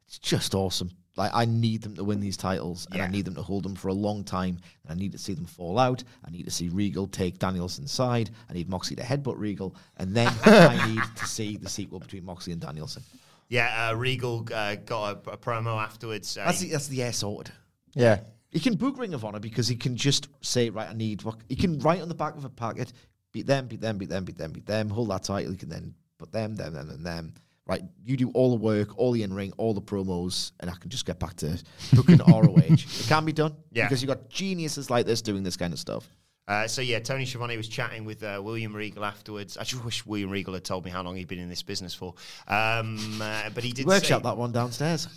It's 0.06 0.18
just 0.18 0.54
awesome. 0.54 0.90
Like 1.16 1.30
I 1.34 1.44
need 1.44 1.82
them 1.82 1.96
to 1.96 2.04
win 2.04 2.20
these 2.20 2.36
titles, 2.36 2.86
and 2.92 3.02
I 3.02 3.06
need 3.08 3.24
them 3.24 3.34
to 3.34 3.42
hold 3.42 3.64
them 3.64 3.74
for 3.74 3.88
a 3.88 3.92
long 3.92 4.22
time. 4.24 4.58
And 4.84 4.92
I 4.92 4.94
need 4.94 5.12
to 5.12 5.18
see 5.18 5.34
them 5.34 5.46
fall 5.46 5.78
out. 5.78 6.02
I 6.24 6.30
need 6.30 6.44
to 6.44 6.50
see 6.50 6.68
Regal 6.68 7.06
take 7.08 7.38
Danielson's 7.38 7.90
side. 7.92 8.30
I 8.48 8.52
need 8.52 8.68
Moxley 8.68 8.94
to 8.96 9.02
headbutt 9.02 9.36
Regal, 9.36 9.74
and 9.96 10.14
then 10.14 10.32
I 10.44 10.88
need 10.88 11.02
to 11.16 11.26
see 11.26 11.56
the 11.56 11.68
sequel 11.68 11.98
between 11.98 12.24
Moxley 12.24 12.52
and 12.52 12.62
Danielson. 12.62 13.02
yeah, 13.48 13.88
uh, 13.90 13.94
Regal 13.96 14.46
uh, 14.54 14.76
got 14.76 15.26
a, 15.26 15.30
a 15.32 15.36
promo 15.36 15.82
afterwards. 15.82 16.28
saying- 16.28 16.46
That's 16.46 16.60
the, 16.60 16.68
that's 16.70 16.88
the 16.88 17.02
air 17.02 17.12
sorted. 17.12 17.52
Yeah. 17.94 18.20
He 18.50 18.60
can 18.60 18.76
book 18.76 18.96
Ring 18.98 19.12
of 19.14 19.24
Honor 19.24 19.40
because 19.40 19.66
he 19.68 19.76
can 19.76 19.96
just 19.96 20.28
say, 20.40 20.70
right, 20.70 20.88
I 20.88 20.94
need 20.94 21.22
what 21.22 21.36
he 21.48 21.56
can 21.56 21.78
write 21.80 22.00
on 22.00 22.08
the 22.08 22.14
back 22.14 22.34
of 22.36 22.44
a 22.44 22.48
packet, 22.48 22.92
beat 23.32 23.46
them, 23.46 23.66
beat 23.66 23.80
them, 23.80 23.98
beat 23.98 24.08
them, 24.08 24.24
beat 24.24 24.38
them, 24.38 24.52
beat 24.52 24.66
them, 24.66 24.88
hold 24.88 25.10
that 25.10 25.24
title. 25.24 25.50
He 25.52 25.58
can 25.58 25.68
then 25.68 25.94
put 26.18 26.32
them, 26.32 26.56
them, 26.56 26.74
them, 26.74 26.90
and 26.90 27.04
them. 27.06 27.34
right, 27.66 27.82
you 28.04 28.16
do 28.16 28.30
all 28.30 28.50
the 28.50 28.62
work, 28.62 28.98
all 28.98 29.12
the 29.12 29.22
in 29.22 29.32
ring, 29.32 29.52
all 29.56 29.74
the 29.74 29.80
promos, 29.80 30.52
and 30.60 30.70
I 30.70 30.74
can 30.74 30.90
just 30.90 31.06
get 31.06 31.18
back 31.18 31.34
to 31.36 31.58
booking 31.94 32.18
ROH. 32.18 32.56
It 32.68 33.06
can 33.08 33.24
be 33.24 33.32
done. 33.32 33.54
Yeah. 33.72 33.84
Because 33.84 34.02
you've 34.02 34.08
got 34.08 34.28
geniuses 34.28 34.90
like 34.90 35.06
this 35.06 35.22
doing 35.22 35.42
this 35.42 35.56
kind 35.56 35.72
of 35.72 35.78
stuff. 35.78 36.08
Uh, 36.48 36.66
so 36.66 36.80
yeah, 36.80 36.98
Tony 36.98 37.26
Schiavone 37.26 37.58
was 37.58 37.68
chatting 37.68 38.06
with 38.06 38.22
uh, 38.22 38.40
William 38.42 38.74
Regal 38.74 39.04
afterwards. 39.04 39.58
I 39.58 39.64
just 39.64 39.84
wish 39.84 40.06
William 40.06 40.30
Regal 40.30 40.54
had 40.54 40.64
told 40.64 40.82
me 40.82 40.90
how 40.90 41.02
long 41.02 41.14
he'd 41.14 41.28
been 41.28 41.38
in 41.38 41.50
this 41.50 41.62
business 41.62 41.94
for. 41.94 42.14
Um, 42.46 43.20
uh, 43.20 43.50
but 43.54 43.62
he 43.62 43.70
did 43.72 43.82
say 43.82 43.84
Workshop 43.84 44.22
that 44.22 44.36
one 44.36 44.50
downstairs. 44.50 45.08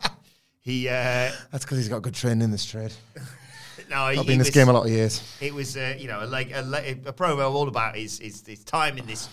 he 0.60 0.86
uh, 0.86 1.32
That's 1.50 1.64
because 1.64 1.78
he's 1.78 1.88
got 1.88 2.02
good 2.02 2.14
training 2.14 2.42
in 2.42 2.50
this 2.50 2.66
trade. 2.66 2.92
no, 3.90 4.08
he, 4.08 4.18
I've 4.18 4.26
been 4.26 4.32
in 4.32 4.38
this 4.38 4.48
was- 4.48 4.54
game 4.54 4.68
a 4.68 4.72
lot 4.74 4.84
of 4.84 4.92
years. 4.92 5.22
It 5.40 5.54
was, 5.54 5.78
uh, 5.78 5.94
you 5.98 6.08
know, 6.08 6.26
like 6.26 6.50
a, 6.50 6.60
a 7.06 7.12
promo 7.14 7.50
all 7.50 7.68
about 7.68 7.96
his, 7.96 8.18
his, 8.18 8.46
his 8.46 8.62
time 8.62 8.98
in 8.98 9.06
this. 9.06 9.30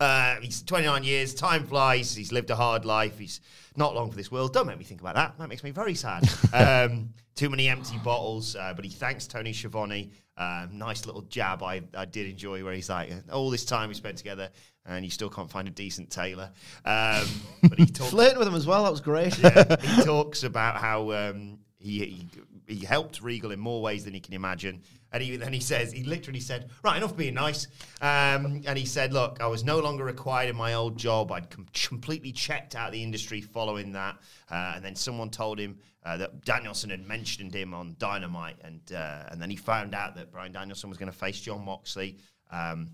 Uh, 0.00 0.36
he's 0.40 0.62
29 0.62 1.04
years. 1.04 1.34
Time 1.34 1.64
flies. 1.64 2.14
He's 2.14 2.32
lived 2.32 2.50
a 2.50 2.56
hard 2.56 2.84
life. 2.84 3.18
He's 3.18 3.40
not 3.76 3.94
long 3.94 4.10
for 4.10 4.16
this 4.16 4.30
world. 4.30 4.52
Don't 4.52 4.66
make 4.66 4.78
me 4.78 4.84
think 4.84 5.00
about 5.00 5.14
that. 5.14 5.38
That 5.38 5.48
makes 5.48 5.64
me 5.64 5.70
very 5.70 5.94
sad. 5.94 6.28
um, 6.52 7.10
too 7.34 7.50
many 7.50 7.68
empty 7.68 7.98
bottles. 7.98 8.56
Uh, 8.56 8.72
but 8.74 8.84
he 8.84 8.90
thanks 8.90 9.26
Tony 9.26 9.52
Schiavone. 9.52 10.10
Um, 10.38 10.70
nice 10.72 11.06
little 11.06 11.22
jab 11.22 11.62
I, 11.62 11.80
I 11.96 12.04
did 12.04 12.28
enjoy 12.28 12.62
where 12.62 12.74
he's 12.74 12.90
like, 12.90 13.10
all 13.32 13.48
this 13.48 13.64
time 13.64 13.88
we 13.88 13.94
spent 13.94 14.18
together 14.18 14.50
and 14.84 15.04
you 15.04 15.10
still 15.10 15.30
can't 15.30 15.50
find 15.50 15.66
a 15.66 15.70
decent 15.70 16.10
tailor. 16.10 16.50
Um, 16.84 17.26
but 17.62 17.78
he 17.78 17.86
talks 17.86 18.10
Flirting 18.10 18.38
with 18.38 18.48
him 18.48 18.54
as 18.54 18.66
well. 18.66 18.84
That 18.84 18.90
was 18.90 19.00
great. 19.00 19.38
yeah, 19.38 19.76
he 19.80 20.04
talks 20.04 20.44
about 20.44 20.76
how 20.76 21.10
um, 21.12 21.58
he, 21.78 22.04
he 22.04 22.28
he 22.68 22.84
helped 22.84 23.22
Regal 23.22 23.52
in 23.52 23.60
more 23.60 23.80
ways 23.80 24.04
than 24.04 24.14
he 24.14 24.20
can 24.20 24.34
imagine. 24.34 24.82
And 25.16 25.24
he, 25.24 25.36
then 25.36 25.52
he 25.52 25.60
says, 25.60 25.92
he 25.92 26.04
literally 26.04 26.40
said, 26.40 26.68
right, 26.82 26.96
enough 26.96 27.16
being 27.16 27.34
nice. 27.34 27.68
Um, 28.00 28.62
and 28.66 28.76
he 28.76 28.84
said, 28.84 29.12
look, 29.12 29.38
I 29.40 29.46
was 29.46 29.64
no 29.64 29.78
longer 29.78 30.04
required 30.04 30.50
in 30.50 30.56
my 30.56 30.74
old 30.74 30.98
job. 30.98 31.32
I'd 31.32 31.48
com- 31.48 31.66
completely 31.72 32.32
checked 32.32 32.76
out 32.76 32.92
the 32.92 33.02
industry 33.02 33.40
following 33.40 33.92
that. 33.92 34.16
Uh, 34.50 34.74
and 34.76 34.84
then 34.84 34.94
someone 34.94 35.30
told 35.30 35.58
him 35.58 35.78
uh, 36.04 36.18
that 36.18 36.44
Danielson 36.44 36.90
had 36.90 37.06
mentioned 37.06 37.54
him 37.54 37.72
on 37.72 37.96
Dynamite. 37.98 38.56
And, 38.62 38.80
uh, 38.94 39.24
and 39.30 39.40
then 39.40 39.48
he 39.48 39.56
found 39.56 39.94
out 39.94 40.16
that 40.16 40.30
Brian 40.30 40.52
Danielson 40.52 40.90
was 40.90 40.98
going 40.98 41.10
to 41.10 41.16
face 41.16 41.40
Jon 41.40 41.64
Moxley. 41.64 42.18
Um, 42.50 42.90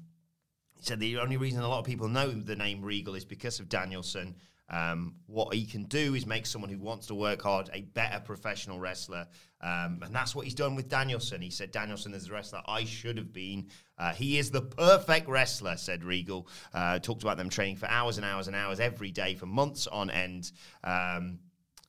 he 0.77 0.85
said 0.85 1.01
the 1.01 1.19
only 1.19 1.37
reason 1.37 1.61
a 1.61 1.69
lot 1.69 1.81
of 1.81 1.85
people 1.85 2.09
know 2.09 2.31
the 2.31 2.57
name 2.57 2.83
Regal 2.83 3.15
is 3.15 3.25
because 3.25 3.61
of 3.61 3.69
Danielson. 3.69 4.37
Um, 4.73 5.15
what 5.27 5.55
he 5.55 5.67
can 5.67 5.85
do 5.85 6.15
is 6.15 6.27
make 6.27 6.47
someone 6.47 6.71
who 6.71 6.79
wants 6.79 7.07
to 7.09 7.15
work 7.15 7.43
hard 7.43 7.69
a 7.73 7.83
better 7.83 8.21
professional 8.21 8.81
wrestler. 8.81 9.27
Um, 9.61 10.01
and 10.03 10.15
that's 10.15 10.35
what 10.35 10.45
he's 10.45 10.55
done 10.55 10.75
with 10.75 10.89
Danielson. 10.89 11.41
He 11.43 11.51
said, 11.51 11.71
Danielson 11.71 12.15
is 12.15 12.27
the 12.27 12.33
wrestler 12.33 12.63
I 12.67 12.85
should 12.85 13.19
have 13.19 13.33
been. 13.33 13.69
Uh, 13.99 14.13
he 14.13 14.39
is 14.39 14.51
the 14.51 14.63
perfect 14.63 15.29
wrestler, 15.29 15.77
said 15.77 16.03
Regal. 16.03 16.49
Uh, 16.73 16.99
talked 16.99 17.23
about 17.23 17.37
them 17.37 17.51
training 17.51 17.77
for 17.77 17.87
hours 17.87 18.17
and 18.17 18.27
hours 18.27 18.47
and 18.49 18.57
hours 18.57 18.81
every 18.81 19.11
day 19.11 19.35
for 19.35 19.47
months 19.47 19.87
on 19.87 20.11
end. 20.11 20.51
Um, 20.83 21.39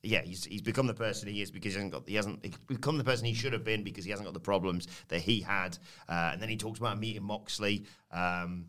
yeah, 0.04 0.22
he's, 0.22 0.44
he's 0.44 0.62
become 0.62 0.86
the 0.86 0.94
person 0.94 1.30
he 1.30 1.42
is 1.42 1.50
because 1.50 1.74
he 1.74 1.78
hasn't 1.78 1.94
got 1.94 2.08
he 2.08 2.16
hasn't 2.16 2.68
become 2.68 2.98
the 2.98 3.06
person 3.06 3.26
he 3.26 3.34
should 3.34 3.54
have 3.54 3.64
been 3.64 3.84
because 3.84 4.04
he 4.04 4.12
hasn't 4.12 4.28
got 4.28 4.34
the 4.34 4.40
problems 4.40 4.88
that 5.08 5.22
he 5.22 5.40
had. 5.40 5.78
Uh, 6.10 6.32
and 6.34 6.42
then 6.42 6.50
he 6.50 6.58
talks 6.58 6.78
about 6.78 7.00
meeting 7.00 7.24
Moxley. 7.24 7.86
Um, 8.12 8.66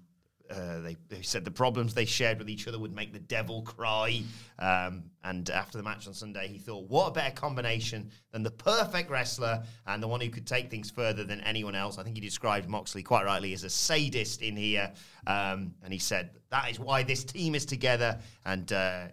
uh, 0.55 0.81
they, 0.81 0.97
they 1.09 1.23
said 1.23 1.45
the 1.45 1.51
problems 1.51 1.95
they 1.95 2.05
shared 2.05 2.39
with 2.39 2.49
each 2.49 2.69
other 2.69 2.79
would 2.79 2.95
make 2.95 3.13
the 3.13 3.19
devil 3.19 3.63
cry. 3.63 4.23
Um, 4.59 5.05
and 5.23 5.49
after 5.51 5.79
the 5.79 5.85
match 5.85 6.07
on 6.07 6.15
Sunday, 6.15 6.49
he 6.49 6.59
thought, 6.59 6.89
what 6.89 7.09
a 7.09 7.11
better 7.11 7.35
combination 7.35 8.11
than 8.33 8.43
the 8.43 8.51
perfect 8.51 9.11
wrestler 9.11 9.63
and 9.87 10.03
the 10.03 10.09
one 10.09 10.21
who 10.21 10.31
could 10.31 10.47
take 10.47 10.71
things 10.71 10.91
further 10.91 11.25
than 11.25 11.41
anyone 11.41 11.75
else. 11.75 11.99
I 11.99 12.03
think 12.03 12.17
he 12.17 12.21
described 12.21 12.69
Moxley 12.69 13.03
quite 13.03 13.25
rightly 13.25 13.53
as 13.53 13.65
a 13.65 13.71
sadist 13.71 14.43
in 14.43 14.57
here. 14.57 14.93
Um, 15.27 15.75
and 15.83 15.93
he 15.93 15.99
said, 15.99 16.31
that 16.51 16.71
is 16.71 16.79
why 16.79 17.03
this 17.03 17.25
team 17.25 17.55
is 17.55 17.65
together. 17.67 18.19
And 18.45 18.73
uh, 18.73 19.09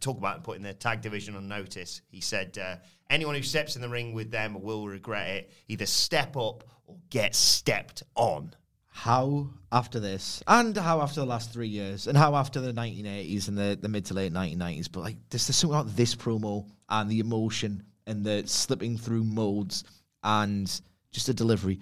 talk 0.00 0.18
about 0.18 0.44
putting 0.44 0.62
the 0.62 0.74
tag 0.74 1.00
division 1.00 1.36
on 1.36 1.48
notice. 1.48 2.02
He 2.10 2.20
said, 2.20 2.58
uh, 2.58 2.76
anyone 3.08 3.34
who 3.34 3.42
steps 3.42 3.76
in 3.76 3.82
the 3.82 3.88
ring 3.88 4.12
with 4.12 4.30
them 4.30 4.60
will 4.60 4.86
regret 4.86 5.28
it. 5.28 5.52
Either 5.68 5.86
step 5.86 6.36
up 6.36 6.64
or 6.86 6.96
get 7.08 7.34
stepped 7.34 8.02
on. 8.14 8.54
How 8.94 9.48
after 9.72 9.98
this, 9.98 10.42
and 10.46 10.76
how 10.76 11.00
after 11.00 11.20
the 11.20 11.26
last 11.26 11.50
three 11.52 11.68
years, 11.68 12.06
and 12.06 12.16
how 12.16 12.36
after 12.36 12.60
the 12.60 12.72
1980s 12.72 13.48
and 13.48 13.56
the, 13.56 13.76
the 13.80 13.88
mid 13.88 14.04
to 14.04 14.14
late 14.14 14.32
1990s, 14.32 14.92
but 14.92 15.00
like 15.00 15.16
there's, 15.30 15.46
there's 15.46 15.56
something 15.56 15.80
about 15.80 15.96
this 15.96 16.14
promo 16.14 16.68
and 16.90 17.10
the 17.10 17.18
emotion 17.18 17.82
and 18.06 18.24
the 18.24 18.42
slipping 18.46 18.98
through 18.98 19.24
modes 19.24 19.84
and 20.22 20.80
just 21.10 21.26
the 21.26 21.34
delivery. 21.34 21.80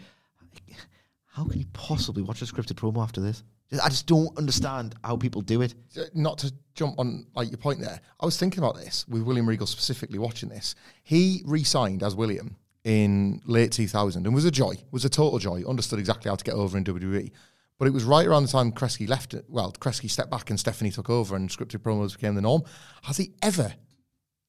How 1.27 1.45
can 1.45 1.59
you 1.59 1.67
possibly 1.73 2.23
watch 2.23 2.43
a 2.43 2.45
scripted 2.45 2.75
promo 2.75 3.03
after 3.03 3.21
this? 3.21 3.43
I 3.83 3.89
just 3.89 4.07
don't 4.07 4.37
understand 4.39 4.95
how 5.05 5.17
people 5.17 5.43
do 5.43 5.63
it. 5.63 5.75
Not 6.15 6.39
to 6.39 6.53
jump 6.75 6.99
on 6.99 7.27
like 7.35 7.51
your 7.51 7.59
point 7.59 7.81
there. 7.81 8.01
I 8.21 8.25
was 8.25 8.37
thinking 8.37 8.63
about 8.63 8.77
this 8.77 9.07
with 9.09 9.23
William 9.23 9.49
Regal 9.49 9.67
specifically 9.67 10.19
watching 10.19 10.49
this. 10.49 10.75
He 11.03 11.43
re-signed 11.45 12.03
as 12.03 12.15
William 12.15 12.57
in 12.85 13.41
late 13.45 13.73
2000 13.73 14.27
and 14.27 14.35
was 14.35 14.45
a 14.45 14.51
joy, 14.51 14.75
was 14.91 15.05
a 15.05 15.11
total 15.11 15.39
joy. 15.39 15.63
Understood 15.67 15.99
exactly 15.99 16.29
how 16.29 16.37
to 16.37 16.45
get 16.45 16.55
over 16.55 16.79
in 16.79 16.85
WWE. 16.85 17.31
But 17.79 17.89
it 17.89 17.93
was 17.93 18.05
right 18.05 18.27
around 18.27 18.43
the 18.43 18.49
time 18.53 18.73
Kresge 18.73 19.09
left 19.09 19.33
it. 19.33 19.47
Well, 19.49 19.73
Kresge 19.73 20.11
stepped 20.11 20.31
back 20.31 20.51
and 20.51 20.61
Stephanie 20.61 20.91
took 20.91 21.09
over 21.09 21.35
and 21.35 21.49
scripted 21.49 21.79
promos 21.79 22.13
became 22.13 22.35
the 22.35 22.43
norm. 22.43 22.63
Has 23.05 23.17
he 23.17 23.33
ever 23.43 23.75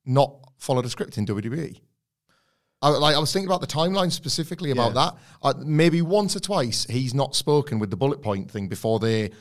not 0.06 0.36
followed 0.58 0.86
a 0.86 0.90
script 0.90 1.18
in 1.18 1.26
WWE? 1.26 1.80
I, 2.82 2.90
like 2.90 3.16
I 3.16 3.20
was 3.20 3.32
thinking 3.32 3.48
about 3.48 3.62
the 3.62 3.68
timeline 3.68 4.12
specifically 4.12 4.72
about 4.72 4.94
that. 4.96 5.16
Uh, 5.44 5.54
maybe 5.64 6.02
once 6.02 6.36
or 6.36 6.40
twice 6.40 6.86
he's 6.90 7.14
not 7.14 7.36
spoken 7.36 7.80
with 7.80 7.90
the 7.90 7.96
bullet 7.96 8.22
point 8.22 8.50
thing 8.50 8.68
before 8.68 9.00
they 9.00 9.32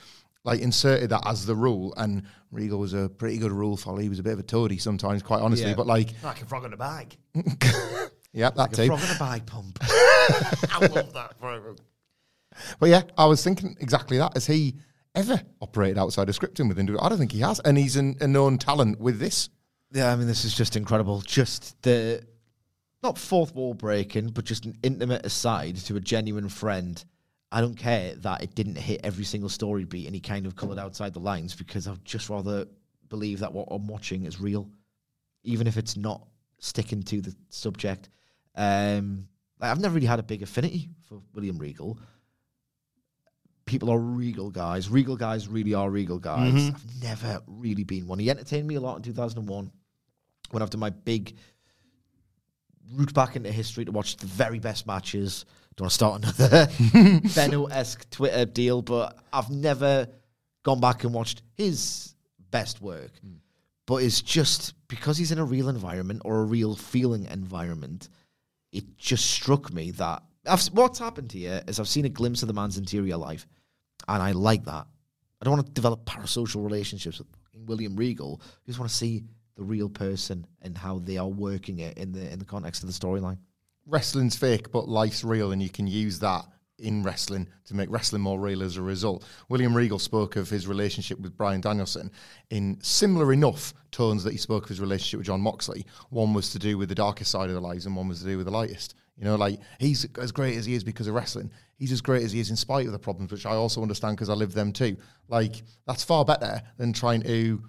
like 0.44 0.60
inserted 0.60 1.10
that 1.10 1.22
as 1.26 1.46
the 1.46 1.54
rule. 1.54 1.94
And 1.96 2.22
Regal 2.50 2.78
was 2.78 2.92
a 2.92 3.08
pretty 3.08 3.38
good 3.38 3.52
rule 3.52 3.76
follower. 3.76 4.00
He 4.02 4.08
was 4.08 4.18
a 4.18 4.22
bit 4.22 4.34
of 4.34 4.38
a 4.38 4.42
toady 4.44 4.78
sometimes, 4.78 5.22
quite 5.22 5.40
honestly. 5.40 5.68
Yeah. 5.68 5.74
But 5.74 5.86
like, 5.86 6.14
Like 6.22 6.42
a 6.42 6.46
frog 6.46 6.64
in 6.64 6.72
a 6.72 6.76
bag. 6.76 7.16
yeah, 8.32 8.50
that 8.50 8.72
A 8.72 8.76
too. 8.76 8.86
frog 8.86 9.02
in 9.02 9.16
a 9.16 9.18
bag 9.18 9.46
pump. 9.46 9.78
I 9.82 10.88
love 10.90 11.12
that. 11.12 11.34
But 12.78 12.88
yeah, 12.88 13.02
I 13.16 13.26
was 13.26 13.42
thinking 13.42 13.76
exactly 13.80 14.18
that. 14.18 14.34
Has 14.34 14.46
he 14.46 14.76
ever 15.14 15.40
operated 15.60 15.98
outside 15.98 16.28
of 16.28 16.38
scripting 16.38 16.68
within? 16.68 16.86
WWE? 16.86 16.98
I 17.02 17.08
don't 17.08 17.18
think 17.18 17.32
he 17.32 17.40
has, 17.40 17.60
and 17.60 17.76
he's 17.76 17.96
an, 17.96 18.16
a 18.20 18.28
known 18.28 18.58
talent 18.58 19.00
with 19.00 19.18
this. 19.18 19.48
Yeah, 19.92 20.12
I 20.12 20.16
mean, 20.16 20.26
this 20.26 20.44
is 20.44 20.54
just 20.54 20.76
incredible. 20.76 21.20
Just 21.22 21.80
the 21.82 22.22
not 23.02 23.18
fourth 23.18 23.54
wall 23.54 23.74
breaking, 23.74 24.28
but 24.28 24.44
just 24.44 24.66
an 24.66 24.76
intimate 24.82 25.24
aside 25.24 25.76
to 25.76 25.96
a 25.96 26.00
genuine 26.00 26.48
friend. 26.48 27.02
I 27.52 27.60
don't 27.60 27.74
care 27.76 28.14
that 28.16 28.42
it 28.42 28.54
didn't 28.54 28.76
hit 28.76 29.00
every 29.02 29.24
single 29.24 29.48
story 29.48 29.84
beat 29.84 30.06
and 30.06 30.14
he 30.14 30.20
kind 30.20 30.46
of 30.46 30.54
coloured 30.54 30.78
outside 30.78 31.12
the 31.14 31.20
lines 31.20 31.54
because 31.54 31.88
I'd 31.88 32.04
just 32.04 32.28
rather 32.28 32.66
believe 33.08 33.40
that 33.40 33.52
what 33.52 33.66
I'm 33.72 33.88
watching 33.88 34.24
is 34.24 34.40
real, 34.40 34.68
even 35.42 35.66
if 35.66 35.76
it's 35.76 35.96
not 35.96 36.24
sticking 36.58 37.02
to 37.04 37.20
the 37.20 37.34
subject. 37.48 38.08
Um, 38.54 39.28
like, 39.60 39.70
I've 39.70 39.80
never 39.80 39.94
really 39.94 40.06
had 40.06 40.18
a 40.18 40.24
big 40.24 40.42
affinity 40.42 40.88
for 41.08 41.20
William 41.34 41.58
Regal. 41.58 41.98
People 43.66 43.90
are 43.90 43.98
regal 43.98 44.50
guys. 44.50 44.88
Regal 44.88 45.16
guys 45.16 45.46
really 45.46 45.74
are 45.74 45.88
regal 45.88 46.18
guys. 46.18 46.70
I've 46.74 47.02
never 47.02 47.40
really 47.46 47.84
been 47.84 48.06
one. 48.08 48.18
He 48.18 48.28
entertained 48.28 48.66
me 48.66 48.74
a 48.74 48.80
lot 48.80 48.96
in 48.96 49.02
2001 49.02 49.70
when 50.50 50.62
after 50.62 50.76
my 50.76 50.90
big 50.90 51.36
route 52.92 53.14
back 53.14 53.36
into 53.36 53.52
history 53.52 53.84
to 53.84 53.92
watch 53.92 54.16
the 54.16 54.26
very 54.26 54.58
best 54.58 54.86
matches. 54.86 55.44
Don't 55.76 55.84
want 55.84 55.90
to 55.90 55.94
start 55.94 56.22
another 56.22 57.20
Benno 57.34 57.66
esque 57.66 58.10
Twitter 58.10 58.44
deal, 58.44 58.82
but 58.82 59.18
I've 59.32 59.50
never 59.50 60.08
gone 60.64 60.80
back 60.80 61.04
and 61.04 61.14
watched 61.14 61.42
his 61.56 62.14
best 62.50 62.82
work. 62.82 63.12
But 63.86 64.02
it's 64.02 64.20
just 64.20 64.74
because 64.88 65.16
he's 65.16 65.32
in 65.32 65.38
a 65.38 65.44
real 65.44 65.68
environment 65.68 66.22
or 66.24 66.40
a 66.40 66.44
real 66.44 66.74
feeling 66.74 67.26
environment, 67.26 68.08
it 68.72 68.96
just 68.96 69.30
struck 69.30 69.72
me 69.72 69.90
that 69.92 70.22
I've, 70.46 70.64
what's 70.66 70.98
happened 70.98 71.32
here 71.32 71.62
is 71.66 71.78
I've 71.78 71.88
seen 71.88 72.04
a 72.04 72.10
glimpse 72.10 72.42
of 72.42 72.48
the 72.48 72.54
man's 72.54 72.78
interior 72.78 73.16
life, 73.16 73.46
and 74.08 74.22
I 74.22 74.32
like 74.32 74.64
that. 74.64 74.86
I 75.40 75.44
don't 75.44 75.54
want 75.54 75.66
to 75.66 75.72
develop 75.72 76.04
parasocial 76.04 76.64
relationships 76.64 77.18
with 77.18 77.28
William 77.54 77.96
Regal. 77.96 78.40
I 78.44 78.66
just 78.66 78.78
want 78.78 78.90
to 78.90 78.96
see 78.96 79.24
the 79.56 79.62
real 79.62 79.88
person 79.88 80.46
and 80.62 80.76
how 80.76 80.98
they 81.00 81.18
are 81.18 81.28
working 81.28 81.80
it 81.80 81.98
in 81.98 82.12
the 82.12 82.30
in 82.32 82.38
the 82.38 82.44
context 82.44 82.82
of 82.82 82.88
the 82.88 82.98
storyline. 82.98 83.38
wrestling's 83.86 84.36
fake, 84.36 84.70
but 84.70 84.88
life's 84.88 85.24
real, 85.24 85.52
and 85.52 85.62
you 85.62 85.70
can 85.70 85.86
use 85.86 86.18
that 86.20 86.46
in 86.80 87.02
wrestling 87.02 87.48
to 87.66 87.74
make 87.74 87.90
wrestling 87.90 88.22
more 88.22 88.40
real 88.40 88.62
as 88.62 88.76
a 88.76 88.82
result. 88.82 89.24
William 89.48 89.76
Regal 89.76 89.98
spoke 89.98 90.36
of 90.36 90.48
his 90.48 90.66
relationship 90.66 91.20
with 91.20 91.36
Brian 91.36 91.60
Danielson 91.60 92.10
in 92.50 92.78
similar 92.82 93.32
enough 93.32 93.74
tones 93.90 94.24
that 94.24 94.32
he 94.32 94.38
spoke 94.38 94.64
of 94.64 94.68
his 94.68 94.80
relationship 94.80 95.18
with 95.18 95.26
Jon 95.26 95.40
Moxley. 95.40 95.86
One 96.10 96.34
was 96.34 96.50
to 96.52 96.58
do 96.58 96.78
with 96.78 96.88
the 96.88 96.94
darkest 96.94 97.30
side 97.30 97.48
of 97.48 97.54
the 97.54 97.60
lives, 97.60 97.86
and 97.86 97.96
one 97.96 98.08
was 98.08 98.20
to 98.20 98.26
do 98.26 98.36
with 98.36 98.46
the 98.46 98.52
lightest. 98.52 98.94
You 99.16 99.24
know, 99.24 99.36
like 99.36 99.60
he's 99.78 100.06
as 100.18 100.32
great 100.32 100.56
as 100.56 100.64
he 100.64 100.74
is 100.74 100.82
because 100.82 101.06
of 101.06 101.14
wrestling. 101.14 101.50
He's 101.76 101.92
as 101.92 102.00
great 102.00 102.22
as 102.22 102.32
he 102.32 102.40
is 102.40 102.50
in 102.50 102.56
spite 102.56 102.86
of 102.86 102.92
the 102.92 102.98
problems, 102.98 103.30
which 103.30 103.46
I 103.46 103.52
also 103.52 103.82
understand 103.82 104.16
because 104.16 104.30
I 104.30 104.34
live 104.34 104.54
them 104.54 104.72
too. 104.72 104.96
Like 105.28 105.62
that's 105.86 106.02
far 106.02 106.24
better 106.24 106.62
than 106.78 106.92
trying 106.92 107.22
to 107.22 107.62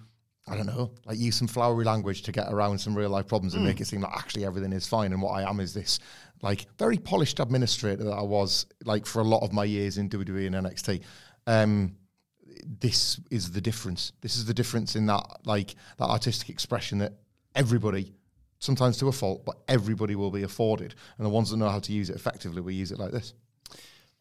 I 0.48 0.56
don't 0.56 0.66
know, 0.66 0.90
like 1.06 1.18
use 1.18 1.36
some 1.36 1.46
flowery 1.46 1.84
language 1.84 2.22
to 2.22 2.32
get 2.32 2.52
around 2.52 2.78
some 2.78 2.96
real 2.96 3.10
life 3.10 3.28
problems 3.28 3.54
and 3.54 3.62
mm. 3.62 3.66
make 3.66 3.80
it 3.80 3.86
seem 3.86 4.00
like 4.00 4.12
actually 4.12 4.44
everything 4.44 4.72
is 4.72 4.88
fine. 4.88 5.12
And 5.12 5.22
what 5.22 5.32
I 5.32 5.48
am 5.48 5.60
is 5.60 5.72
this 5.72 6.00
like 6.42 6.66
very 6.78 6.98
polished 6.98 7.40
administrator 7.40 8.04
that 8.04 8.12
I 8.12 8.22
was 8.22 8.66
like 8.84 9.06
for 9.06 9.20
a 9.20 9.24
lot 9.24 9.42
of 9.42 9.52
my 9.52 9.64
years 9.64 9.96
in 9.96 10.10
WWE 10.10 10.46
and 10.46 10.66
NXT. 10.66 11.02
Um, 11.46 11.96
this 12.80 13.18
is 13.30 13.52
the 13.52 13.60
difference. 13.60 14.12
This 14.20 14.36
is 14.36 14.44
the 14.44 14.54
difference 14.54 14.96
in 14.96 15.06
that 15.06 15.24
like 15.44 15.74
that 15.98 16.06
artistic 16.06 16.50
expression 16.50 16.98
that 16.98 17.14
everybody, 17.54 18.12
sometimes 18.58 18.98
to 18.98 19.08
a 19.08 19.12
fault, 19.12 19.44
but 19.44 19.56
everybody 19.68 20.14
will 20.16 20.30
be 20.30 20.42
afforded, 20.42 20.94
and 21.16 21.24
the 21.24 21.30
ones 21.30 21.50
that 21.50 21.56
know 21.56 21.68
how 21.68 21.80
to 21.80 21.92
use 21.92 22.10
it 22.10 22.16
effectively 22.16 22.60
will 22.60 22.72
use 22.72 22.92
it 22.92 22.98
like 22.98 23.12
this. 23.12 23.34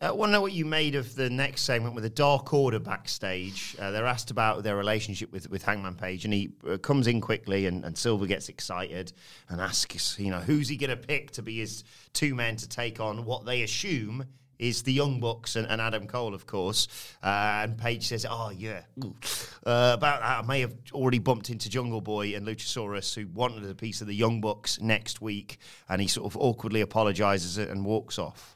I 0.03 0.09
want 0.09 0.29
to 0.29 0.33
know 0.33 0.41
what 0.41 0.53
you 0.53 0.65
made 0.65 0.95
of 0.95 1.13
the 1.13 1.29
next 1.29 1.61
segment 1.61 1.93
with 1.93 2.03
the 2.03 2.09
Dark 2.09 2.55
Order 2.55 2.79
backstage. 2.79 3.75
Uh, 3.79 3.91
they're 3.91 4.07
asked 4.07 4.31
about 4.31 4.63
their 4.63 4.75
relationship 4.75 5.31
with, 5.31 5.47
with 5.51 5.61
Hangman 5.61 5.93
Page, 5.93 6.25
and 6.25 6.33
he 6.33 6.53
uh, 6.67 6.77
comes 6.77 7.05
in 7.05 7.21
quickly, 7.21 7.67
and, 7.67 7.85
and 7.85 7.95
Silver 7.95 8.25
gets 8.25 8.49
excited 8.49 9.13
and 9.47 9.61
asks, 9.61 10.17
you 10.17 10.31
know, 10.31 10.39
who's 10.39 10.67
he 10.67 10.75
going 10.75 10.89
to 10.89 10.97
pick 10.97 11.29
to 11.31 11.43
be 11.43 11.59
his 11.59 11.83
two 12.13 12.33
men 12.33 12.55
to 12.55 12.67
take 12.67 12.99
on 12.99 13.25
what 13.25 13.45
they 13.45 13.61
assume 13.61 14.25
is 14.57 14.83
the 14.83 14.93
Young 14.93 15.19
Bucks 15.19 15.55
and, 15.55 15.67
and 15.67 15.79
Adam 15.79 16.07
Cole, 16.07 16.33
of 16.33 16.47
course. 16.47 16.87
Uh, 17.23 17.61
and 17.63 17.77
Page 17.77 18.07
says, 18.07 18.25
"Oh 18.29 18.51
yeah, 18.55 18.81
uh, 19.03 19.93
about 19.95 20.21
that. 20.21 20.39
I 20.39 20.41
may 20.43 20.61
have 20.61 20.75
already 20.93 21.19
bumped 21.19 21.49
into 21.49 21.67
Jungle 21.67 21.99
Boy 21.99 22.35
and 22.35 22.47
Luchasaurus, 22.47 23.15
who 23.15 23.27
wanted 23.27 23.67
a 23.69 23.75
piece 23.75 24.01
of 24.01 24.07
the 24.07 24.15
Young 24.15 24.39
Bucks 24.39 24.79
next 24.79 25.19
week." 25.19 25.57
And 25.89 25.99
he 25.99 26.07
sort 26.07 26.31
of 26.31 26.37
awkwardly 26.37 26.81
apologizes 26.81 27.57
and 27.57 27.83
walks 27.83 28.19
off. 28.19 28.55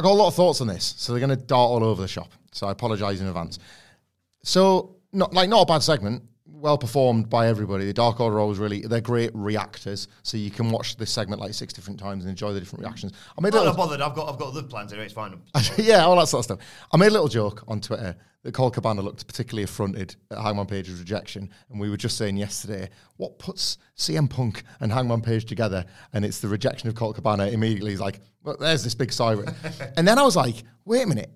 I 0.00 0.02
got 0.02 0.12
a 0.12 0.14
lot 0.14 0.28
of 0.28 0.34
thoughts 0.34 0.62
on 0.62 0.66
this, 0.66 0.94
so 0.96 1.12
they're 1.12 1.20
going 1.20 1.28
to 1.38 1.44
dart 1.44 1.70
all 1.70 1.84
over 1.84 2.00
the 2.00 2.08
shop. 2.08 2.32
So 2.52 2.66
I 2.66 2.72
apologise 2.72 3.20
in 3.20 3.26
advance. 3.26 3.58
So, 4.42 4.96
not 5.12 5.34
like 5.34 5.50
not 5.50 5.60
a 5.60 5.66
bad 5.66 5.82
segment, 5.82 6.22
well 6.60 6.78
performed 6.78 7.30
by 7.30 7.48
everybody. 7.48 7.86
The 7.86 7.92
Dark 7.92 8.20
Order 8.20 8.38
always 8.38 8.58
really 8.58 8.82
they're 8.82 9.00
great 9.00 9.30
reactors, 9.34 10.08
so 10.22 10.36
you 10.36 10.50
can 10.50 10.70
watch 10.70 10.96
this 10.96 11.10
segment 11.10 11.40
like 11.40 11.54
six 11.54 11.72
different 11.72 11.98
times 11.98 12.24
and 12.24 12.30
enjoy 12.30 12.52
the 12.52 12.60
different 12.60 12.84
reactions. 12.84 13.12
I 13.36 13.40
made 13.40 13.54
a 13.54 13.58
I'm 13.58 13.64
little, 13.64 13.76
not 13.76 13.84
bothered. 13.84 14.00
I've 14.00 14.14
got 14.14 14.32
I've 14.32 14.38
got 14.38 14.48
other 14.48 14.62
plans 14.62 14.92
anyway. 14.92 15.06
It's 15.06 15.14
fine. 15.14 15.40
yeah, 15.76 16.04
all 16.04 16.16
that 16.16 16.28
sort 16.28 16.40
of 16.40 16.44
stuff. 16.44 16.58
I 16.92 16.96
made 16.96 17.08
a 17.08 17.12
little 17.12 17.28
joke 17.28 17.64
on 17.68 17.80
Twitter 17.80 18.16
that 18.42 18.52
Colt 18.52 18.74
Cabana 18.74 19.02
looked 19.02 19.26
particularly 19.26 19.64
affronted 19.64 20.16
at 20.30 20.38
Hangman 20.38 20.66
Page's 20.66 20.98
rejection, 20.98 21.50
and 21.70 21.80
we 21.80 21.90
were 21.90 21.96
just 21.96 22.16
saying 22.16 22.36
yesterday 22.36 22.88
what 23.16 23.38
puts 23.38 23.78
CM 23.96 24.28
Punk 24.28 24.62
and 24.80 24.92
Hangman 24.92 25.22
Page 25.22 25.44
together, 25.44 25.84
and 26.12 26.24
it's 26.24 26.40
the 26.40 26.48
rejection 26.48 26.88
of 26.88 26.94
Colt 26.94 27.16
Cabana. 27.16 27.48
Immediately, 27.48 27.90
he's 27.90 28.00
like, 28.00 28.20
"Well, 28.42 28.56
there's 28.58 28.84
this 28.84 28.94
big 28.94 29.12
siren," 29.12 29.54
and 29.96 30.06
then 30.06 30.18
I 30.18 30.22
was 30.22 30.36
like, 30.36 30.64
"Wait 30.84 31.04
a 31.04 31.06
minute, 31.06 31.30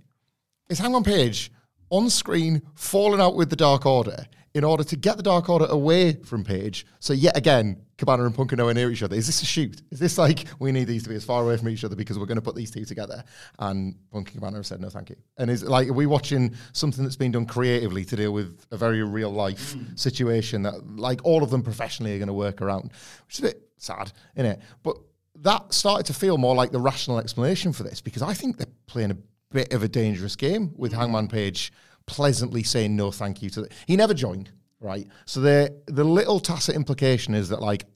is 0.68 0.79
Hangman 0.79 1.05
Page 1.05 1.51
on 1.91 2.09
screen 2.11 2.62
falling 2.75 3.20
out 3.20 3.37
with 3.37 3.51
the 3.51 3.57
Dark 3.57 3.87
Order?" 3.87 4.25
In 4.55 4.63
order 4.63 4.85
to 4.85 4.97
get 4.97 5.17
the 5.17 5.23
Dark 5.23 5.49
Order 5.49 5.67
away 5.67 6.13
from 6.13 6.45
Page, 6.45 6.87
so 7.01 7.13
yet 7.13 7.37
again, 7.37 7.85
Cabana 7.99 8.25
and 8.25 8.35
Punk 8.35 8.53
are 8.53 8.57
nowhere 8.57 8.75
near 8.75 8.91
each 8.91 9.03
other. 9.03 9.17
Is 9.17 9.27
this 9.27 9.43
a 9.43 9.47
shoot? 9.47 9.83
Is 9.91 9.99
this 9.99 10.19
like 10.19 10.47
we 10.59 10.73
need 10.73 10.85
these 10.85 11.03
to 11.05 11.09
be 11.09 11.15
as 11.15 11.25
far 11.25 11.43
away 11.43 11.57
from 11.57 11.69
each 11.69 11.85
other 11.85 11.97
because 11.97 12.19
we're 12.19 12.27
going 12.27 12.37
to 12.37 12.43
put 12.43 12.55
these 12.55 12.71
two 12.71 12.85
together? 12.85 13.25
And 13.59 13.97
Punk 14.11 14.29
and 14.29 14.37
Cabana 14.37 14.57
have 14.57 14.67
said 14.67 14.81
no, 14.81 14.89
thank 14.89 15.11
you. 15.11 15.17
And 15.39 15.51
is 15.51 15.63
like 15.65 15.89
are 15.89 15.93
we 15.93 16.07
watching 16.07 16.55
something 16.73 17.05
that's 17.05 17.17
been 17.17 17.33
done 17.33 17.47
creatively 17.47 18.05
to 18.05 18.17
deal 18.17 18.33
with 18.33 18.65
a 18.71 18.77
very 18.77 19.03
real 19.03 19.31
life 19.31 19.75
mm. 19.75 19.99
situation 19.99 20.63
that 20.63 20.87
like 20.97 21.25
all 21.25 21.43
of 21.43 21.51
them 21.51 21.63
professionally 21.63 22.15
are 22.15 22.19
going 22.19 22.29
to 22.29 22.35
work 22.35 22.63
around, 22.63 22.93
which 23.27 23.35
is 23.35 23.39
a 23.41 23.43
bit 23.43 23.63
sad, 23.79 24.13
isn't 24.37 24.53
it? 24.53 24.61
But 24.83 24.97
that 25.37 25.73
started 25.73 26.07
to 26.07 26.15
feel 26.15 26.39
more 26.39 26.55
like 26.55 26.73
the 26.73 26.81
rational 26.81 27.19
explanation 27.19 27.73
for 27.73 27.83
this 27.83 28.01
because 28.01 28.23
I 28.23 28.35
think 28.35 28.57
they're 28.57 28.67
playing 28.87 29.11
a 29.11 29.17
bit 29.51 29.73
of 29.73 29.83
a 29.83 29.89
dangerous 29.89 30.37
game 30.37 30.73
with 30.77 30.93
mm. 30.93 30.97
Hangman 30.97 31.29
Page 31.29 31.73
pleasantly 32.07 32.63
saying 32.63 32.95
no 32.95 33.11
thank 33.11 33.43
you 33.43 33.51
to 33.51 33.63
the, 33.63 33.69
he 33.87 33.97
never 33.97 34.15
joined 34.15 34.51
right? 34.81 35.09
So 35.25 35.41
the 35.41 35.81
the 35.87 36.05
little 36.05 36.39
tacit 36.41 36.75
implication 36.75 37.35
is 37.35 37.49
that 37.49 37.63
like 37.63 37.87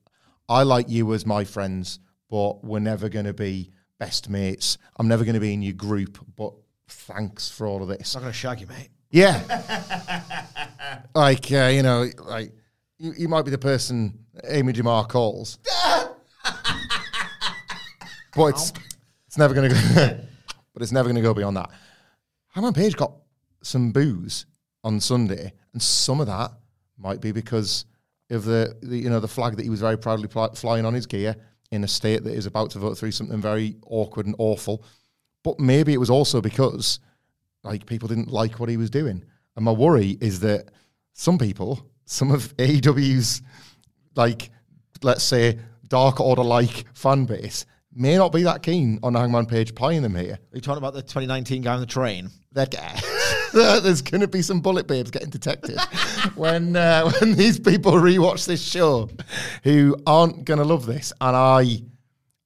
i 0.49 0.63
like 0.63 0.89
you 0.89 1.13
as 1.13 1.27
my 1.27 1.45
friends 1.45 2.01
but 2.31 2.65
we're 2.65 2.79
never 2.79 3.09
going 3.09 3.25
to 3.27 3.33
be 3.35 3.71
best 3.99 4.29
mates. 4.29 4.79
I'm 4.97 5.09
never 5.09 5.25
going 5.25 5.35
to 5.35 5.41
be 5.41 5.53
in 5.53 5.63
your 5.63 5.75
group 5.75 6.19
but 6.37 6.53
thanks 6.89 7.51
for 7.51 7.67
all 7.67 7.83
of 7.83 7.89
this. 7.89 8.15
I'm 8.15 8.23
going 8.23 8.33
to 8.33 8.39
shag 8.39 8.61
you, 8.61 8.67
mate. 8.67 8.89
yeah. 9.11 9.43
Like 11.15 11.53
uh, 11.53 11.67
you 11.67 11.83
know 11.83 12.07
like 12.19 12.53
you, 12.99 13.13
you 13.17 13.29
might 13.29 13.43
be 13.43 13.51
the 13.51 13.59
person 13.59 14.25
amy 14.45 14.73
jamar 14.73 15.09
calls. 15.09 15.59
But 18.35 18.47
it's 18.49 18.73
it's 19.27 19.37
never 19.39 19.53
going 19.53 19.71
to 19.71 19.75
go 19.75 20.19
but 20.73 20.83
it's 20.83 20.93
never 20.93 21.09
going 21.09 21.17
to 21.17 21.23
go 21.23 21.35
beyond 21.35 21.57
that. 21.57 21.71
Hangman 22.55 22.73
Page 22.73 22.97
got 22.97 23.13
some 23.63 23.93
booze 23.93 24.47
on 24.85 25.01
Sunday, 25.01 25.53
and 25.73 25.83
some 25.83 26.21
of 26.21 26.27
that 26.27 26.53
might 26.97 27.21
be 27.21 27.33
because 27.33 27.85
of 28.31 28.45
the, 28.45 28.77
the 28.83 28.99
you 28.99 29.11
know 29.11 29.21
the 29.21 29.29
flag 29.29 29.57
that 29.57 29.63
he 29.63 29.71
was 29.71 29.81
very 29.81 29.97
proudly 29.97 30.29
pl- 30.29 30.55
flying 30.55 30.85
on 30.85 30.95
his 30.95 31.07
gear 31.07 31.37
in 31.71 31.85
a 31.85 31.89
state 31.89 32.25
that 32.25 32.35
is 32.35 32.47
about 32.47 32.71
to 32.71 32.79
vote 32.79 32.97
through 32.97 33.11
something 33.11 33.41
very 33.41 33.77
awkward 33.87 34.27
and 34.27 34.35
awful. 34.39 34.85
But 35.45 35.61
maybe 35.61 35.93
it 35.93 35.99
was 35.99 36.11
also 36.11 36.41
because 36.41 37.01
like 37.65 37.87
people 37.87 38.09
didn't 38.09 38.31
like 38.31 38.61
what 38.61 38.69
he 38.69 38.77
was 38.77 38.91
doing, 38.91 39.25
and 39.57 39.65
my 39.65 39.73
worry 39.73 40.19
is 40.21 40.41
that 40.41 40.71
some 41.13 41.39
people, 41.39 41.85
some 42.05 42.31
of 42.31 42.57
AEW's 42.57 43.43
like 44.15 44.51
let's 45.03 45.23
say 45.25 45.59
dark 45.87 46.21
order 46.21 46.43
like 46.43 46.85
fan 46.93 47.25
base 47.25 47.65
may 47.95 48.17
not 48.17 48.31
be 48.31 48.43
that 48.43 48.63
keen 48.63 48.99
on 49.03 49.15
Hangman 49.15 49.47
Page 49.47 49.75
playing 49.75 50.03
them 50.03 50.15
here. 50.15 50.35
Are 50.35 50.57
you 50.57 50.61
talking 50.61 50.79
about 50.79 50.95
the 50.95 51.03
2019 51.03 51.63
guy 51.63 51.75
on 51.75 51.81
the 51.81 51.87
train? 51.87 52.31
that 52.53 52.71
guy. 52.71 53.01
There's 53.83 54.03
going 54.03 54.21
to 54.21 54.29
be 54.29 54.43
some 54.43 54.61
bullet 54.61 54.87
babes 54.87 55.11
getting 55.11 55.31
detected 55.31 55.79
when 56.35 56.77
uh, 56.77 57.11
when 57.21 57.35
these 57.35 57.59
people 57.59 57.93
rewatch 57.93 58.47
this 58.47 58.63
show, 58.63 59.09
who 59.65 59.97
aren't 60.07 60.45
going 60.45 60.59
to 60.59 60.65
love 60.65 60.87
this. 60.87 61.13
And 61.21 61.37
I, 61.37 61.83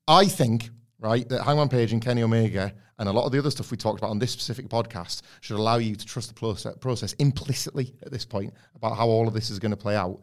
I 0.06 0.26
think 0.26 0.70
right 0.98 1.28
that 1.28 1.42
Hangman 1.42 1.68
Page 1.68 1.92
and 1.92 2.02
Kenny 2.02 2.22
Omega 2.22 2.72
and 2.98 3.08
a 3.08 3.12
lot 3.12 3.26
of 3.26 3.32
the 3.32 3.38
other 3.38 3.50
stuff 3.50 3.70
we 3.70 3.76
talked 3.76 3.98
about 3.98 4.10
on 4.10 4.18
this 4.18 4.30
specific 4.30 4.68
podcast 4.68 5.22
should 5.40 5.56
allow 5.56 5.76
you 5.76 5.96
to 5.96 6.06
trust 6.06 6.32
the 6.32 6.74
process, 6.80 7.12
implicitly 7.14 7.94
at 8.04 8.12
this 8.12 8.24
point 8.24 8.54
about 8.76 8.96
how 8.96 9.08
all 9.08 9.26
of 9.26 9.34
this 9.34 9.50
is 9.50 9.58
going 9.58 9.70
to 9.72 9.76
play 9.76 9.96
out. 9.96 10.20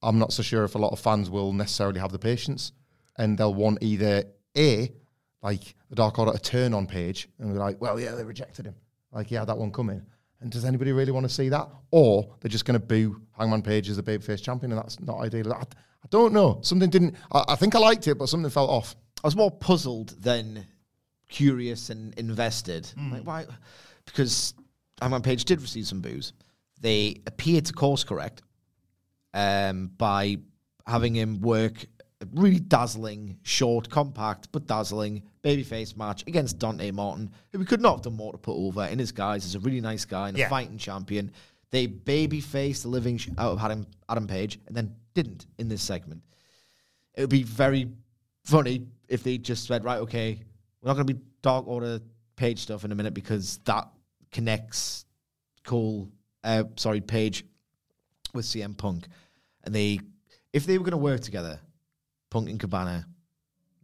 I'm 0.00 0.18
not 0.18 0.32
so 0.32 0.42
sure 0.42 0.64
if 0.64 0.74
a 0.74 0.78
lot 0.78 0.92
of 0.92 1.00
fans 1.00 1.28
will 1.28 1.52
necessarily 1.52 2.00
have 2.00 2.12
the 2.12 2.18
patience, 2.18 2.72
and 3.16 3.36
they'll 3.36 3.52
want 3.52 3.82
either 3.82 4.24
a 4.56 4.92
like 5.42 5.74
the 5.90 5.96
Dark 5.96 6.18
Order 6.18 6.32
to 6.32 6.38
turn 6.38 6.74
on 6.74 6.86
Page 6.86 7.28
and 7.38 7.52
be 7.52 7.58
like, 7.58 7.80
well, 7.80 8.00
yeah, 8.00 8.14
they 8.14 8.24
rejected 8.24 8.66
him. 8.66 8.74
Like, 9.12 9.30
yeah, 9.30 9.44
that 9.44 9.56
one 9.56 9.72
coming. 9.72 10.02
And 10.40 10.50
does 10.50 10.64
anybody 10.64 10.92
really 10.92 11.12
want 11.12 11.24
to 11.24 11.34
see 11.34 11.48
that? 11.48 11.68
Or 11.90 12.28
they're 12.40 12.48
just 12.48 12.64
going 12.64 12.78
to 12.78 12.86
boo 12.86 13.20
Hangman 13.36 13.62
Page 13.62 13.88
as 13.88 13.96
the 13.96 14.02
babyface 14.02 14.42
champion, 14.42 14.72
and 14.72 14.80
that's 14.80 15.00
not 15.00 15.18
ideal. 15.18 15.52
I, 15.52 15.62
I 15.62 16.08
don't 16.10 16.32
know. 16.32 16.60
Something 16.62 16.90
didn't. 16.90 17.16
I, 17.32 17.44
I 17.48 17.54
think 17.56 17.74
I 17.74 17.78
liked 17.78 18.06
it, 18.06 18.18
but 18.18 18.28
something 18.28 18.50
felt 18.50 18.70
off. 18.70 18.94
I 19.22 19.26
was 19.26 19.36
more 19.36 19.50
puzzled 19.50 20.10
than 20.22 20.64
curious 21.28 21.90
and 21.90 22.14
invested. 22.18 22.86
Hmm. 22.86 23.12
Like 23.12 23.22
why? 23.22 23.46
Because 24.04 24.54
Hangman 25.00 25.22
Page 25.22 25.44
did 25.44 25.60
receive 25.60 25.86
some 25.86 26.00
boos. 26.00 26.32
They 26.80 27.20
appeared 27.26 27.66
to 27.66 27.72
course 27.72 28.04
correct 28.04 28.42
um, 29.34 29.90
by 29.98 30.38
having 30.86 31.14
him 31.14 31.40
work 31.40 31.84
really 32.34 32.58
dazzling, 32.58 33.38
short, 33.42 33.88
compact 33.88 34.50
but 34.52 34.66
dazzling 34.66 35.22
babyface 35.44 35.96
match 35.96 36.24
against 36.26 36.58
Dante 36.58 36.90
Martin, 36.90 37.30
who 37.52 37.58
we 37.58 37.64
could 37.64 37.80
not 37.80 37.96
have 37.96 38.02
done 38.02 38.16
more 38.16 38.32
to 38.32 38.38
put 38.38 38.56
over 38.56 38.84
in 38.86 38.98
his 38.98 39.12
guise 39.12 39.44
as 39.44 39.54
a 39.54 39.60
really 39.60 39.80
nice 39.80 40.04
guy 40.04 40.28
and 40.28 40.36
a 40.36 40.40
Yeah. 40.40 40.48
fighting 40.48 40.78
champion. 40.78 41.30
They 41.70 41.86
babyfaced 41.86 42.82
the 42.82 42.88
living 42.88 43.18
sh- 43.18 43.28
out 43.38 43.52
of 43.52 43.60
Adam, 43.60 43.86
Adam 44.08 44.26
Page 44.26 44.58
and 44.66 44.76
then 44.76 44.94
didn't 45.14 45.46
in 45.58 45.68
this 45.68 45.82
segment. 45.82 46.22
It 47.14 47.20
would 47.22 47.30
be 47.30 47.42
very 47.44 47.90
funny 48.44 48.86
if 49.08 49.22
they 49.22 49.38
just 49.38 49.66
said, 49.66 49.84
right, 49.84 49.98
okay, 50.00 50.40
we're 50.80 50.88
not 50.88 50.94
going 50.94 51.06
to 51.06 51.14
be 51.14 51.20
Dark 51.42 51.66
Order 51.68 52.00
Page 52.36 52.60
stuff 52.60 52.84
in 52.84 52.92
a 52.92 52.94
minute 52.94 53.14
because 53.14 53.58
that 53.64 53.88
connects 54.32 55.04
Cole, 55.64 56.08
uh, 56.44 56.64
sorry, 56.76 57.00
Page 57.00 57.44
with 58.34 58.44
CM 58.44 58.76
Punk. 58.76 59.06
And 59.64 59.74
they, 59.74 60.00
if 60.52 60.66
they 60.66 60.78
were 60.78 60.84
going 60.84 60.92
to 60.92 60.96
work 60.96 61.20
together, 61.20 61.60
Punk 62.30 62.48
and 62.48 62.60
Cabana, 62.60 63.06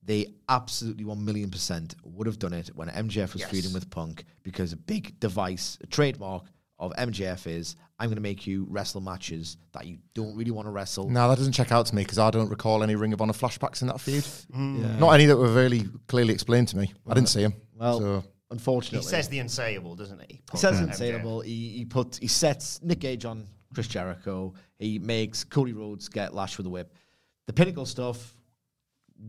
they 0.02 0.34
absolutely 0.48 1.04
1 1.04 1.24
million 1.24 1.50
percent 1.50 1.94
would 2.04 2.26
have 2.26 2.38
done 2.38 2.52
it 2.52 2.68
when 2.74 2.88
MJF 2.88 3.32
was 3.32 3.40
Yes. 3.42 3.50
feuding 3.50 3.72
with 3.72 3.88
Punk 3.90 4.24
because 4.42 4.72
a 4.72 4.76
big 4.76 5.18
device, 5.18 5.78
a 5.82 5.86
trademark 5.86 6.44
of 6.78 6.92
MJF 6.98 7.46
is 7.46 7.76
I'm 7.98 8.08
going 8.08 8.16
to 8.16 8.22
make 8.22 8.46
you 8.46 8.66
wrestle 8.68 9.00
matches 9.00 9.56
that 9.72 9.86
you 9.86 9.98
don't 10.14 10.36
really 10.36 10.50
want 10.50 10.66
to 10.66 10.72
wrestle. 10.72 11.08
No, 11.08 11.28
that 11.28 11.38
doesn't 11.38 11.52
check 11.52 11.70
out 11.72 11.86
to 11.86 11.94
me 11.94 12.02
because 12.02 12.18
I 12.18 12.30
don't 12.30 12.48
recall 12.50 12.82
any 12.82 12.96
Ring 12.96 13.12
of 13.12 13.22
Honor 13.22 13.32
flashbacks 13.32 13.80
in 13.82 13.88
that 13.88 14.00
feud. 14.00 14.24
Hmm. 14.52 14.98
Not 14.98 15.12
any 15.12 15.26
that 15.26 15.36
were 15.36 15.48
really 15.52 15.88
clearly 16.08 16.34
explained 16.34 16.68
to 16.68 16.76
me. 16.76 16.92
I 17.08 17.14
didn't 17.14 17.28
see 17.28 17.42
them. 17.42 17.54
Well, 17.76 18.00
so 18.00 18.24
He 18.50 19.00
says 19.02 19.28
the 19.28 19.38
unsayable, 19.38 19.96
doesn't 19.96 20.20
he? 20.28 20.42
He 20.52 20.58
says 20.58 20.80
and 20.80 20.90
unsayable. 20.90 21.44
He, 21.44 21.70
he 21.70 21.84
put 21.84 22.16
he 22.16 22.26
sets 22.26 22.82
Nick 22.82 22.98
Gage 22.98 23.24
on 23.24 23.46
Chris 23.72 23.86
Jericho. 23.88 24.54
He 24.78 24.98
makes 24.98 25.44
Cody 25.44 25.72
Rhodes 25.72 26.08
get 26.08 26.34
lashed 26.34 26.58
with 26.58 26.66
a 26.66 26.70
whip. 26.70 26.92
The 27.46 27.52
pinnacle 27.52 27.86
stuff 27.86 28.34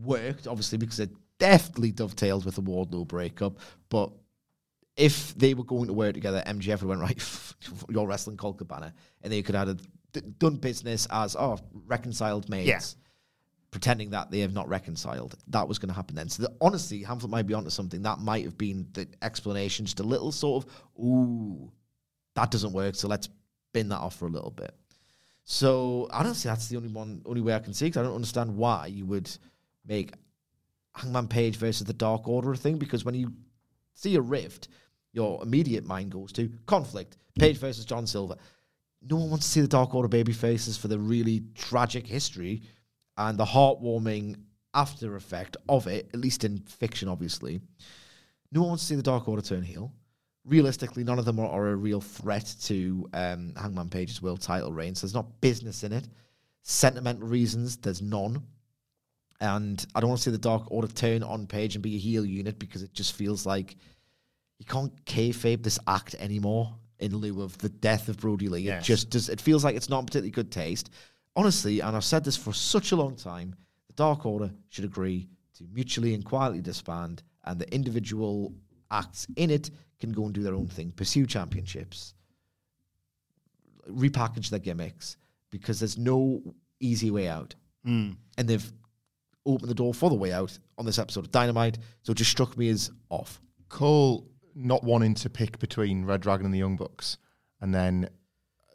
worked 0.02 0.46
obviously 0.46 0.78
because 0.78 1.00
it 1.00 1.10
definitely 1.38 1.92
dovetailed 1.92 2.44
with 2.44 2.56
the 2.56 2.62
Wardlow 2.62 3.06
breakup. 3.06 3.58
But 3.88 4.10
if 4.96 5.34
they 5.34 5.54
were 5.54 5.64
going 5.64 5.88
to 5.88 5.92
work 5.92 6.14
together, 6.14 6.42
MJF 6.46 6.66
would 6.66 6.80
have 6.80 6.88
went 6.88 7.00
right. 7.00 7.54
You're 7.88 8.06
wrestling 8.06 8.36
Colt 8.36 8.58
Cabana, 8.58 8.94
and 9.22 9.32
they 9.32 9.42
could 9.42 9.54
have 9.54 9.80
d- 10.12 10.22
done 10.38 10.56
business 10.56 11.06
as 11.10 11.36
oh 11.36 11.58
reconciled 11.86 12.48
mates. 12.48 12.66
Yeah. 12.68 13.02
Pretending 13.72 14.10
that 14.10 14.30
they 14.30 14.40
have 14.40 14.54
not 14.54 14.68
reconciled, 14.68 15.34
that 15.48 15.68
was 15.68 15.78
going 15.78 15.88
to 15.88 15.94
happen 15.94 16.14
then. 16.14 16.30
So, 16.30 16.44
the, 16.44 16.52
honestly, 16.62 17.02
Hamflett 17.02 17.28
might 17.28 17.46
be 17.46 17.52
onto 17.52 17.68
something. 17.68 18.00
That 18.00 18.20
might 18.20 18.44
have 18.44 18.56
been 18.56 18.86
the 18.94 19.06
explanation, 19.20 19.84
just 19.84 20.00
a 20.00 20.04
little 20.04 20.32
sort 20.32 20.64
of, 20.64 20.72
ooh, 20.98 21.70
that 22.36 22.50
doesn't 22.50 22.72
work. 22.72 22.94
So 22.94 23.06
let's 23.06 23.28
bin 23.74 23.90
that 23.90 23.98
off 23.98 24.16
for 24.16 24.28
a 24.28 24.30
little 24.30 24.52
bit. 24.52 24.74
So 25.48 26.08
honestly, 26.10 26.48
that's 26.48 26.66
the 26.66 26.76
only 26.76 26.88
one, 26.88 27.22
only 27.24 27.40
way 27.40 27.54
I 27.54 27.60
can 27.60 27.72
see. 27.72 27.86
Because 27.86 28.00
I 28.00 28.02
don't 28.02 28.16
understand 28.16 28.56
why 28.56 28.86
you 28.86 29.06
would 29.06 29.30
make 29.86 30.12
Hangman 30.92 31.28
Page 31.28 31.56
versus 31.56 31.86
the 31.86 31.92
Dark 31.92 32.28
Order 32.28 32.52
a 32.52 32.56
thing. 32.56 32.78
Because 32.78 33.04
when 33.04 33.14
you 33.14 33.32
see 33.94 34.16
a 34.16 34.20
rift, 34.20 34.68
your 35.12 35.40
immediate 35.42 35.86
mind 35.86 36.10
goes 36.10 36.32
to 36.32 36.50
conflict. 36.66 37.16
Page 37.38 37.58
versus 37.58 37.84
John 37.84 38.08
Silver. 38.08 38.34
No 39.02 39.16
one 39.16 39.30
wants 39.30 39.46
to 39.46 39.52
see 39.52 39.60
the 39.60 39.68
Dark 39.68 39.94
Order 39.94 40.08
baby 40.08 40.32
faces 40.32 40.76
for 40.76 40.88
the 40.88 40.98
really 40.98 41.44
tragic 41.54 42.08
history 42.08 42.62
and 43.16 43.38
the 43.38 43.44
heartwarming 43.44 44.36
after 44.74 45.14
effect 45.14 45.56
of 45.68 45.86
it, 45.86 46.10
at 46.12 46.18
least 46.18 46.42
in 46.42 46.58
fiction, 46.58 47.08
obviously. 47.08 47.60
No 48.50 48.62
one 48.62 48.70
wants 48.70 48.82
to 48.82 48.88
see 48.88 48.96
the 48.96 49.02
Dark 49.02 49.28
Order 49.28 49.42
turn 49.42 49.62
heel. 49.62 49.92
Realistically, 50.46 51.04
none 51.04 51.18
of 51.18 51.24
them 51.24 51.40
are, 51.40 51.48
are 51.48 51.68
a 51.70 51.76
real 51.76 52.00
threat 52.00 52.54
to 52.62 53.08
um, 53.12 53.52
Hangman 53.56 53.88
Page's 53.88 54.22
world 54.22 54.40
title 54.40 54.72
reign. 54.72 54.94
So 54.94 55.06
there's 55.06 55.14
not 55.14 55.40
business 55.40 55.82
in 55.82 55.92
it. 55.92 56.08
Sentimental 56.62 57.26
reasons, 57.26 57.76
there's 57.76 58.00
none. 58.00 58.42
And 59.40 59.84
I 59.94 60.00
don't 60.00 60.08
want 60.08 60.20
to 60.20 60.24
see 60.24 60.30
the 60.30 60.38
Dark 60.38 60.70
Order 60.70 60.88
turn 60.88 61.22
on 61.22 61.46
Page 61.46 61.74
and 61.74 61.82
be 61.82 61.96
a 61.96 61.98
heel 61.98 62.24
unit 62.24 62.58
because 62.58 62.82
it 62.82 62.94
just 62.94 63.14
feels 63.14 63.44
like 63.44 63.76
you 64.58 64.64
can't 64.64 65.04
kayfabe 65.04 65.62
this 65.62 65.78
act 65.86 66.14
anymore 66.14 66.74
in 66.98 67.14
lieu 67.16 67.42
of 67.42 67.58
the 67.58 67.68
death 67.68 68.08
of 68.08 68.18
Brodie 68.18 68.48
Lee. 68.48 68.60
Yes. 68.60 68.82
It 68.82 68.86
just 68.86 69.10
does. 69.10 69.28
It 69.28 69.40
feels 69.40 69.64
like 69.64 69.76
it's 69.76 69.90
not 69.90 70.06
particularly 70.06 70.30
good 70.30 70.50
taste. 70.50 70.90
Honestly, 71.34 71.80
and 71.80 71.94
I've 71.94 72.04
said 72.04 72.24
this 72.24 72.36
for 72.36 72.54
such 72.54 72.92
a 72.92 72.96
long 72.96 73.16
time, 73.16 73.54
the 73.88 73.92
Dark 73.92 74.24
Order 74.24 74.50
should 74.70 74.84
agree 74.84 75.28
to 75.58 75.64
mutually 75.72 76.14
and 76.14 76.24
quietly 76.24 76.60
disband, 76.60 77.22
and 77.44 77.58
the 77.58 77.72
individual 77.74 78.54
acts 78.90 79.26
in 79.36 79.50
it 79.50 79.70
can 80.00 80.12
go 80.12 80.24
and 80.24 80.34
do 80.34 80.42
their 80.42 80.54
own 80.54 80.66
thing, 80.66 80.92
pursue 80.92 81.26
championships, 81.26 82.14
repackage 83.90 84.50
their 84.50 84.60
gimmicks, 84.60 85.16
because 85.50 85.80
there's 85.80 85.98
no 85.98 86.42
easy 86.80 87.10
way 87.10 87.28
out. 87.28 87.54
Hmm. 87.84 88.12
And 88.36 88.48
they've 88.48 88.72
opened 89.46 89.70
the 89.70 89.74
door 89.74 89.94
for 89.94 90.10
the 90.10 90.16
way 90.16 90.32
out 90.32 90.58
on 90.76 90.84
this 90.84 90.98
episode 90.98 91.24
of 91.24 91.30
Dynamite, 91.30 91.78
so 92.02 92.12
it 92.12 92.18
just 92.18 92.30
struck 92.30 92.56
me 92.56 92.68
as 92.68 92.90
off. 93.08 93.40
Cole 93.68 94.28
not 94.54 94.82
wanting 94.82 95.14
to 95.14 95.30
pick 95.30 95.58
between 95.58 96.04
Red 96.04 96.20
Dragon 96.20 96.46
and 96.46 96.54
the 96.54 96.58
Young 96.58 96.76
Bucks, 96.76 97.18
and 97.60 97.74
then 97.74 98.08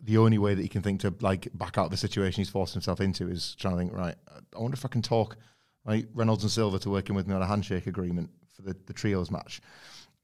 the 0.04 0.18
only 0.18 0.38
way 0.38 0.56
that 0.56 0.62
he 0.62 0.68
can 0.68 0.82
think 0.82 1.02
to 1.02 1.14
like 1.22 1.48
back 1.54 1.78
out 1.78 1.86
of 1.86 1.92
the 1.92 1.98
situation 1.98 2.42
he's 2.42 2.50
forced 2.50 2.74
himself 2.74 3.00
into 3.02 3.30
is 3.30 3.56
trying 3.60 3.76
to 3.76 3.80
think, 3.80 3.94
right, 3.94 4.16
I 4.56 4.60
wonder 4.60 4.76
if 4.76 4.86
I 4.86 4.90
can 4.90 5.02
talk 5.02 5.38
like 5.86 6.08
Reynolds 6.14 6.44
and 6.44 6.52
Silver 6.52 6.80
to 6.80 6.90
working 6.90 7.16
with 7.16 7.28
me 7.28 7.36
on 7.36 7.42
a 7.42 7.48
handshake 7.48 7.88
agreement 7.88 8.30
for 8.56 8.64
the, 8.64 8.76
the 8.86 8.94
trios 8.94 9.30
match 9.30 9.62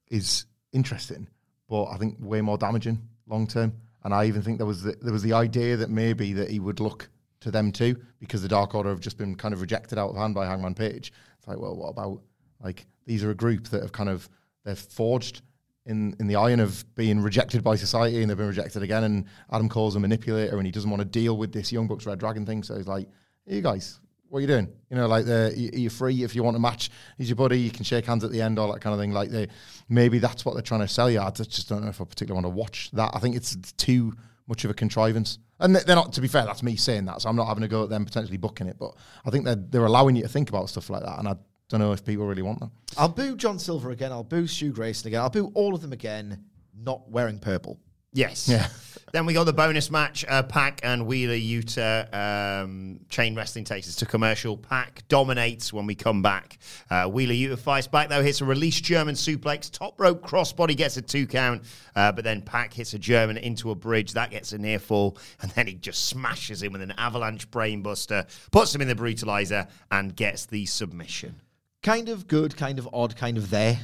is 0.09 0.45
interesting, 0.73 1.27
but 1.69 1.85
I 1.85 1.97
think 1.97 2.17
way 2.19 2.41
more 2.41 2.57
damaging 2.57 3.01
long 3.27 3.47
term. 3.47 3.73
And 4.03 4.13
I 4.13 4.25
even 4.25 4.41
think 4.41 4.57
there 4.57 4.67
was 4.67 4.83
the, 4.83 4.95
there 5.01 5.13
was 5.13 5.23
the 5.23 5.33
idea 5.33 5.77
that 5.77 5.89
maybe 5.89 6.33
that 6.33 6.49
he 6.49 6.59
would 6.59 6.79
look 6.79 7.09
to 7.41 7.51
them 7.51 7.71
too 7.71 7.97
because 8.19 8.41
the 8.41 8.47
Dark 8.47 8.73
Order 8.73 8.89
have 8.89 8.99
just 8.99 9.17
been 9.17 9.35
kind 9.35 9.53
of 9.53 9.61
rejected 9.61 9.97
out 9.97 10.09
of 10.09 10.15
hand 10.15 10.33
by 10.33 10.45
Hangman 10.45 10.75
Page. 10.75 11.11
It's 11.37 11.47
like, 11.47 11.59
well, 11.59 11.75
what 11.75 11.89
about 11.89 12.21
like 12.63 12.85
these 13.05 13.23
are 13.23 13.31
a 13.31 13.35
group 13.35 13.67
that 13.69 13.81
have 13.81 13.91
kind 13.91 14.09
of 14.09 14.29
they're 14.63 14.75
forged 14.75 15.41
in 15.85 16.15
in 16.19 16.27
the 16.27 16.35
iron 16.35 16.59
of 16.59 16.83
being 16.95 17.19
rejected 17.21 17.63
by 17.63 17.75
society 17.75 18.21
and 18.21 18.29
they've 18.29 18.37
been 18.37 18.47
rejected 18.47 18.83
again. 18.83 19.03
And 19.03 19.25
Adam 19.51 19.69
Cole's 19.69 19.95
a 19.95 19.99
manipulator 19.99 20.57
and 20.57 20.65
he 20.65 20.71
doesn't 20.71 20.89
want 20.89 21.01
to 21.01 21.05
deal 21.05 21.37
with 21.37 21.51
this 21.51 21.71
Young 21.71 21.87
Bucks 21.87 22.05
Red 22.05 22.19
Dragon 22.19 22.45
thing. 22.45 22.63
So 22.63 22.75
he's 22.75 22.87
like, 22.87 23.07
you 23.45 23.61
guys, 23.61 23.99
what 24.29 24.39
are 24.39 24.41
you 24.41 24.47
doing? 24.47 24.67
You 24.89 24.97
know, 24.97 25.07
like 25.07 25.25
you- 25.25 25.71
you're 25.73 25.91
free 25.91 26.23
if 26.23 26.35
you 26.35 26.43
want 26.43 26.55
a 26.57 26.59
match. 26.59 26.89
He's 27.17 27.29
your 27.29 27.35
buddy. 27.35 27.59
You 27.59 27.71
can 27.71 27.83
shake 27.83 28.05
hands 28.05 28.23
at 28.23 28.31
the 28.31 28.41
end, 28.41 28.59
all 28.59 28.71
that 28.73 28.81
kind 28.81 28.93
of 28.93 28.99
thing. 28.99 29.11
Like 29.11 29.29
they, 29.29 29.47
maybe 29.89 30.19
that's 30.19 30.45
what 30.45 30.53
they're 30.53 30.61
trying 30.61 30.81
to 30.81 30.87
sell 30.87 31.09
you. 31.09 31.19
I 31.21 31.29
just 31.31 31.49
just 31.51 31.69
don't 31.69 31.81
know 31.83 31.89
if 31.89 32.01
I 32.01 32.05
particularly 32.05 32.43
want 32.43 32.53
to 32.53 32.57
watch 32.57 32.89
that. 32.93 33.11
I 33.13 33.19
think 33.19 33.35
it's 33.35 33.55
too 33.73 34.13
much 34.47 34.63
of 34.65 34.71
a 34.71 34.73
contrivance. 34.73 35.39
And 35.59 35.75
they're 35.75 35.95
not. 35.95 36.13
To 36.13 36.21
be 36.21 36.27
fair, 36.27 36.45
that's 36.45 36.61
me 36.61 36.75
saying 36.75 37.05
that. 37.05 37.21
So 37.21 37.29
I'm 37.29 37.35
not 37.35 37.47
having 37.47 37.63
a 37.63 37.67
go 37.67 37.83
at 37.83 37.89
them 37.89 38.05
potentially 38.05 38.37
booking 38.37 38.67
it. 38.67 38.77
But 38.77 38.93
I 39.25 39.31
think 39.31 39.43
they're 39.45 39.55
they're 39.55 39.85
allowing 39.85 40.15
you 40.15 40.21
to 40.23 40.29
think 40.29 40.49
about 40.49 40.69
stuff 40.69 40.89
like 40.89 41.01
that. 41.03 41.17
And 41.17 41.27
I 41.27 41.35
don't 41.69 41.79
know 41.79 41.93
if 41.93 42.05
people 42.05 42.25
really 42.27 42.43
want 42.43 42.59
that. 42.59 42.69
I'll 42.97 43.09
boo 43.09 43.35
John 43.35 43.57
Silver 43.59 43.89
again. 43.91 44.11
I'll 44.11 44.23
boo 44.23 44.45
Stu 44.47 44.71
Grayson 44.71 45.07
again. 45.07 45.19
I'll 45.21 45.29
boo 45.31 45.51
all 45.55 45.73
of 45.73 45.81
them 45.81 45.93
again, 45.93 46.43
not 46.79 47.09
wearing 47.09 47.39
purple. 47.39 47.79
Yes. 48.13 48.47
Yeah. 48.47 48.67
Then 49.13 49.25
we 49.25 49.33
got 49.33 49.45
the 49.45 49.53
bonus 49.53 49.89
match. 49.89 50.25
Uh, 50.27 50.43
Pac 50.43 50.81
and 50.83 51.05
Wheeler 51.05 51.33
Yuta. 51.33 52.13
Um, 52.13 52.99
chain 53.09 53.35
wrestling 53.35 53.63
takes 53.63 53.87
us 53.87 53.95
to 53.97 54.05
commercial. 54.05 54.57
PAC 54.57 55.07
dominates 55.07 55.71
when 55.71 55.85
we 55.85 55.95
come 55.95 56.21
back. 56.21 56.57
Uh, 56.89 57.07
Wheeler 57.07 57.33
Yuta 57.33 57.57
fights 57.57 57.87
back 57.87 58.09
though, 58.09 58.21
hits 58.21 58.41
a 58.41 58.45
release 58.45 58.81
German 58.81 59.15
suplex. 59.15 59.71
Top 59.71 59.97
rope 59.99 60.21
crossbody 60.21 60.75
gets 60.75 60.97
a 60.97 61.01
two 61.01 61.25
count, 61.25 61.63
uh, 61.95 62.11
but 62.11 62.25
then 62.25 62.41
PAC 62.41 62.73
hits 62.73 62.93
a 62.93 62.99
German 62.99 63.37
into 63.37 63.71
a 63.71 63.75
bridge. 63.75 64.11
That 64.11 64.29
gets 64.29 64.51
a 64.51 64.57
near 64.57 64.79
fall, 64.79 65.17
and 65.41 65.49
then 65.51 65.67
he 65.67 65.75
just 65.75 66.05
smashes 66.05 66.61
him 66.61 66.73
with 66.73 66.81
an 66.81 66.93
avalanche 66.97 67.49
brainbuster, 67.49 68.27
puts 68.51 68.75
him 68.75 68.81
in 68.81 68.89
the 68.89 68.95
brutalizer, 68.95 69.69
and 69.89 70.13
gets 70.15 70.47
the 70.47 70.65
submission. 70.65 71.39
Kind 71.81 72.09
of 72.09 72.27
good, 72.27 72.57
kind 72.57 72.77
of 72.77 72.89
odd, 72.91 73.15
kind 73.15 73.37
of 73.37 73.49
there. 73.49 73.79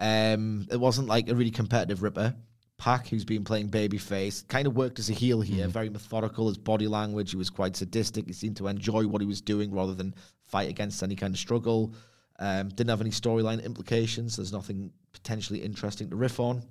Um, 0.00 0.66
it 0.70 0.80
wasn't 0.80 1.06
like 1.06 1.28
a 1.28 1.34
really 1.34 1.52
competitive 1.52 2.02
ripper. 2.02 2.34
Pac, 2.80 3.08
who's 3.08 3.26
been 3.26 3.44
playing 3.44 3.68
babyface, 3.68 4.48
kind 4.48 4.66
of 4.66 4.74
worked 4.74 4.98
as 4.98 5.10
a 5.10 5.12
heel 5.12 5.42
here. 5.42 5.68
Very 5.68 5.90
methodical. 5.90 6.48
His 6.48 6.56
body 6.56 6.88
language. 6.88 7.30
He 7.30 7.36
was 7.36 7.50
quite 7.50 7.76
sadistic. 7.76 8.26
He 8.26 8.32
seemed 8.32 8.56
to 8.56 8.68
enjoy 8.68 9.06
what 9.06 9.20
he 9.20 9.26
was 9.26 9.42
doing 9.42 9.70
rather 9.70 9.94
than 9.94 10.14
fight 10.46 10.70
against 10.70 11.02
any 11.02 11.14
kind 11.14 11.34
of 11.34 11.38
struggle. 11.38 11.92
Um, 12.38 12.70
didn't 12.70 12.88
have 12.88 13.02
any 13.02 13.10
storyline 13.10 13.62
implications. 13.62 14.36
There's 14.36 14.50
nothing 14.50 14.92
potentially 15.12 15.58
interesting 15.58 16.08
to 16.08 16.16
riff 16.16 16.40
on. 16.40 16.62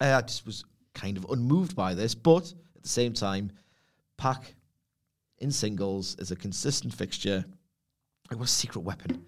Uh, 0.00 0.14
I 0.16 0.20
just 0.22 0.46
was 0.46 0.64
kind 0.94 1.16
of 1.16 1.26
unmoved 1.28 1.74
by 1.74 1.92
this, 1.92 2.14
but 2.14 2.44
at 2.76 2.84
the 2.84 2.88
same 2.88 3.12
time, 3.12 3.50
Pac 4.18 4.54
in 5.38 5.50
singles 5.50 6.14
is 6.20 6.30
a 6.30 6.36
consistent 6.36 6.94
fixture. 6.94 7.44
What 8.28 8.44
a 8.44 8.46
secret 8.46 8.82
weapon. 8.82 9.26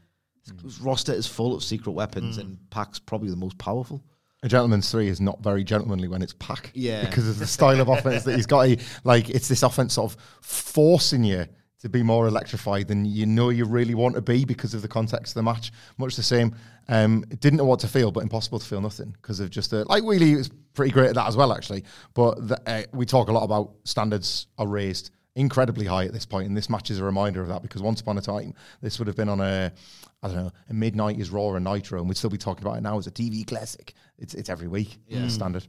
His 0.62 0.80
roster 0.80 1.12
is 1.12 1.26
full 1.26 1.56
of 1.56 1.64
secret 1.64 1.90
weapons, 1.90 2.38
and 2.38 2.56
Pac's 2.70 3.00
probably 3.00 3.30
the 3.30 3.36
most 3.36 3.58
powerful. 3.58 4.04
A 4.42 4.48
gentleman's 4.48 4.90
three 4.90 5.08
is 5.08 5.20
not 5.20 5.42
very 5.42 5.64
gentlemanly 5.64 6.06
when 6.06 6.22
it's 6.22 6.34
PAC. 6.34 6.70
Yeah. 6.74 7.04
Because 7.04 7.28
of 7.28 7.38
the 7.38 7.46
style 7.46 7.80
of 7.80 7.88
offense 7.88 8.22
that 8.24 8.36
he's 8.36 8.46
got. 8.46 8.68
He, 8.68 8.78
like, 9.02 9.28
it's 9.30 9.48
this 9.48 9.62
offense 9.62 9.94
sort 9.94 10.12
of 10.12 10.20
forcing 10.40 11.24
you 11.24 11.46
to 11.80 11.88
be 11.88 12.02
more 12.02 12.26
electrified 12.26 12.88
than 12.88 13.04
you 13.04 13.26
know 13.26 13.50
you 13.50 13.64
really 13.64 13.94
want 13.94 14.14
to 14.14 14.20
be 14.20 14.44
because 14.44 14.74
of 14.74 14.82
the 14.82 14.88
context 14.88 15.32
of 15.32 15.34
the 15.34 15.42
match. 15.42 15.72
Much 15.96 16.16
the 16.16 16.22
same. 16.22 16.54
Um, 16.88 17.24
didn't 17.40 17.58
know 17.58 17.64
what 17.64 17.80
to 17.80 17.88
feel, 17.88 18.10
but 18.10 18.20
impossible 18.20 18.58
to 18.58 18.66
feel 18.66 18.80
nothing 18.80 19.10
because 19.20 19.40
of 19.40 19.50
just 19.50 19.70
the. 19.70 19.84
Like, 19.88 20.04
Wheelie 20.04 20.36
was 20.36 20.50
pretty 20.74 20.92
great 20.92 21.08
at 21.08 21.14
that 21.16 21.26
as 21.26 21.36
well, 21.36 21.52
actually. 21.52 21.84
But 22.14 22.48
the, 22.48 22.60
uh, 22.66 22.82
we 22.92 23.06
talk 23.06 23.28
a 23.28 23.32
lot 23.32 23.44
about 23.44 23.74
standards 23.84 24.46
are 24.56 24.66
raised 24.66 25.10
incredibly 25.38 25.86
high 25.86 26.04
at 26.04 26.12
this 26.12 26.26
point, 26.26 26.48
and 26.48 26.56
this 26.56 26.68
match 26.68 26.90
is 26.90 26.98
a 26.98 27.04
reminder 27.04 27.40
of 27.40 27.48
that 27.48 27.62
because 27.62 27.80
once 27.80 28.00
upon 28.00 28.18
a 28.18 28.20
time, 28.20 28.54
this 28.82 28.98
would 28.98 29.06
have 29.06 29.16
been 29.16 29.28
on 29.28 29.40
a, 29.40 29.72
I 30.22 30.28
don't 30.28 30.36
know, 30.36 30.52
a 30.68 30.74
midnight 30.74 31.18
is 31.18 31.30
Raw 31.30 31.42
or 31.42 31.60
Nitro, 31.60 32.00
and 32.00 32.08
we'd 32.08 32.16
still 32.16 32.30
be 32.30 32.38
talking 32.38 32.64
about 32.66 32.76
it 32.78 32.82
now 32.82 32.98
as 32.98 33.06
a 33.06 33.10
TV 33.10 33.46
classic. 33.46 33.94
It's 34.18 34.34
it's 34.34 34.48
every 34.48 34.68
week, 34.68 34.98
yeah. 35.06 35.28
standard. 35.28 35.66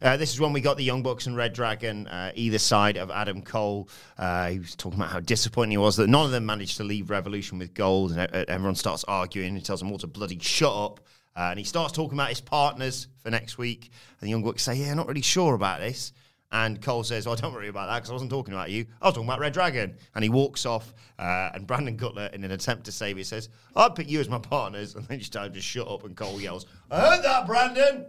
Uh, 0.00 0.16
this 0.16 0.32
is 0.32 0.40
when 0.40 0.52
we 0.52 0.60
got 0.60 0.76
the 0.76 0.84
Young 0.84 1.02
Bucks 1.02 1.26
and 1.26 1.36
Red 1.36 1.52
Dragon, 1.52 2.06
uh, 2.06 2.32
either 2.34 2.58
side 2.58 2.96
of 2.96 3.10
Adam 3.10 3.42
Cole. 3.42 3.88
Uh, 4.16 4.48
he 4.48 4.58
was 4.60 4.76
talking 4.76 4.98
about 4.98 5.10
how 5.10 5.20
disappointing 5.20 5.72
he 5.72 5.76
was 5.76 5.96
that 5.96 6.08
none 6.08 6.24
of 6.24 6.30
them 6.30 6.46
managed 6.46 6.76
to 6.76 6.84
leave 6.84 7.10
Revolution 7.10 7.58
with 7.58 7.74
gold, 7.74 8.12
and 8.12 8.20
uh, 8.20 8.44
everyone 8.48 8.74
starts 8.74 9.04
arguing. 9.04 9.56
He 9.56 9.62
tells 9.62 9.80
them 9.80 9.90
all 9.90 9.98
to 9.98 10.06
bloody 10.06 10.38
shut 10.38 10.72
up. 10.72 11.00
Uh, 11.36 11.50
and 11.50 11.58
he 11.58 11.64
starts 11.64 11.92
talking 11.92 12.18
about 12.18 12.30
his 12.30 12.40
partners 12.40 13.06
for 13.18 13.30
next 13.30 13.58
week. 13.58 13.90
And 14.20 14.26
the 14.26 14.30
Young 14.30 14.42
Bucks 14.42 14.64
say, 14.64 14.74
Yeah, 14.74 14.90
I'm 14.90 14.96
not 14.96 15.06
really 15.06 15.22
sure 15.22 15.54
about 15.54 15.78
this. 15.78 16.12
And 16.50 16.80
Cole 16.80 17.04
says, 17.04 17.26
Well, 17.26 17.36
don't 17.36 17.52
worry 17.52 17.68
about 17.68 17.88
that 17.88 17.96
because 17.96 18.10
I 18.10 18.14
wasn't 18.14 18.30
talking 18.30 18.54
about 18.54 18.70
you. 18.70 18.86
I 19.02 19.06
was 19.06 19.14
talking 19.14 19.28
about 19.28 19.40
Red 19.40 19.52
Dragon. 19.52 19.96
And 20.14 20.22
he 20.24 20.30
walks 20.30 20.64
off. 20.64 20.94
Uh, 21.18 21.50
and 21.52 21.66
Brandon 21.66 21.96
Cutler, 21.98 22.30
in 22.32 22.42
an 22.44 22.52
attempt 22.52 22.84
to 22.84 22.92
save 22.92 23.18
it, 23.18 23.26
says, 23.26 23.48
I'd 23.76 23.94
pick 23.94 24.08
you 24.08 24.20
as 24.20 24.28
my 24.28 24.38
partners. 24.38 24.94
And 24.98 25.06
then 25.06 25.20
tell 25.20 25.44
him 25.44 25.52
to 25.52 25.60
shut 25.60 25.86
up. 25.88 26.04
And 26.04 26.16
Cole 26.16 26.40
yells, 26.40 26.66
I 26.90 27.00
heard 27.00 27.24
that, 27.24 27.46
Brandon. 27.46 28.06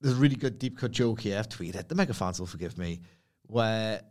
There's 0.00 0.16
a 0.16 0.20
really 0.20 0.36
good 0.36 0.58
deep 0.58 0.78
cut 0.78 0.90
joke 0.90 1.20
here. 1.20 1.38
I've 1.38 1.48
tweeted. 1.48 1.88
The 1.88 1.94
mega 1.94 2.14
fans 2.14 2.40
will 2.40 2.46
forgive 2.46 2.76
me, 2.76 3.00
where 3.46 4.02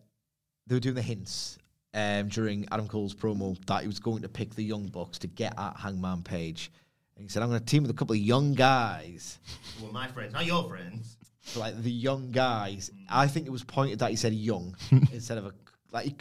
they 0.67 0.75
were 0.75 0.79
doing 0.79 0.95
the 0.95 1.01
hints 1.01 1.57
um, 1.93 2.29
during 2.29 2.65
Adam 2.71 2.87
Cole's 2.87 3.13
promo 3.13 3.57
that 3.65 3.81
he 3.81 3.87
was 3.87 3.99
going 3.99 4.21
to 4.21 4.29
pick 4.29 4.55
the 4.55 4.63
Young 4.63 4.85
Bucks 4.87 5.19
to 5.19 5.27
get 5.27 5.53
at 5.57 5.75
Hangman 5.75 6.21
Page. 6.21 6.71
And 7.15 7.25
he 7.25 7.29
said, 7.29 7.43
I'm 7.43 7.49
going 7.49 7.59
to 7.59 7.65
team 7.65 7.83
with 7.83 7.91
a 7.91 7.95
couple 7.95 8.13
of 8.13 8.19
young 8.19 8.53
guys. 8.53 9.39
Well, 9.81 9.91
my 9.91 10.07
friends, 10.07 10.33
not 10.33 10.45
your 10.45 10.69
friends. 10.69 11.17
So, 11.43 11.59
like 11.59 11.81
the 11.81 11.91
young 11.91 12.31
guys. 12.31 12.91
I 13.09 13.27
think 13.27 13.47
it 13.47 13.51
was 13.51 13.63
pointed 13.63 13.99
that 13.99 14.11
he 14.11 14.15
said 14.15 14.33
young 14.33 14.75
instead 15.11 15.37
of 15.37 15.45
a 15.45 15.53
like 15.91 16.05
he, 16.05 16.15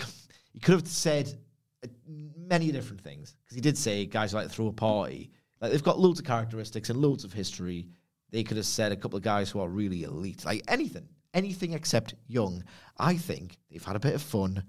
he 0.53 0.61
could 0.61 0.75
have 0.75 0.89
said 0.89 1.33
many 2.37 2.73
different 2.73 3.01
things 3.01 3.37
because 3.45 3.55
he 3.55 3.61
did 3.61 3.79
say 3.79 4.07
guys 4.07 4.35
like 4.35 4.51
throw 4.51 4.68
a 4.68 4.73
party. 4.73 5.31
Like 5.61 5.73
they've 5.73 5.83
got 5.83 5.99
loads 5.99 6.18
of 6.18 6.27
characteristics 6.27 6.91
and 6.91 7.01
loads 7.01 7.25
of 7.25 7.33
history. 7.33 7.89
They 8.31 8.43
could 8.43 8.57
have 8.57 8.66
said 8.66 8.93
a 8.93 8.97
couple 8.97 9.16
of 9.16 9.23
guys 9.23 9.51
who 9.51 9.61
are 9.61 9.68
really 9.68 10.05
elite, 10.05 10.45
like 10.45 10.62
anything, 10.68 11.09
anything 11.35 11.73
except 11.73 12.14
young. 12.27 12.64
I 12.97 13.16
think 13.16 13.59
they've 13.71 13.85
had 13.85 13.97
a 13.97 14.01
bit 14.01 14.14
of 14.14 14.23
fun, 14.23 14.62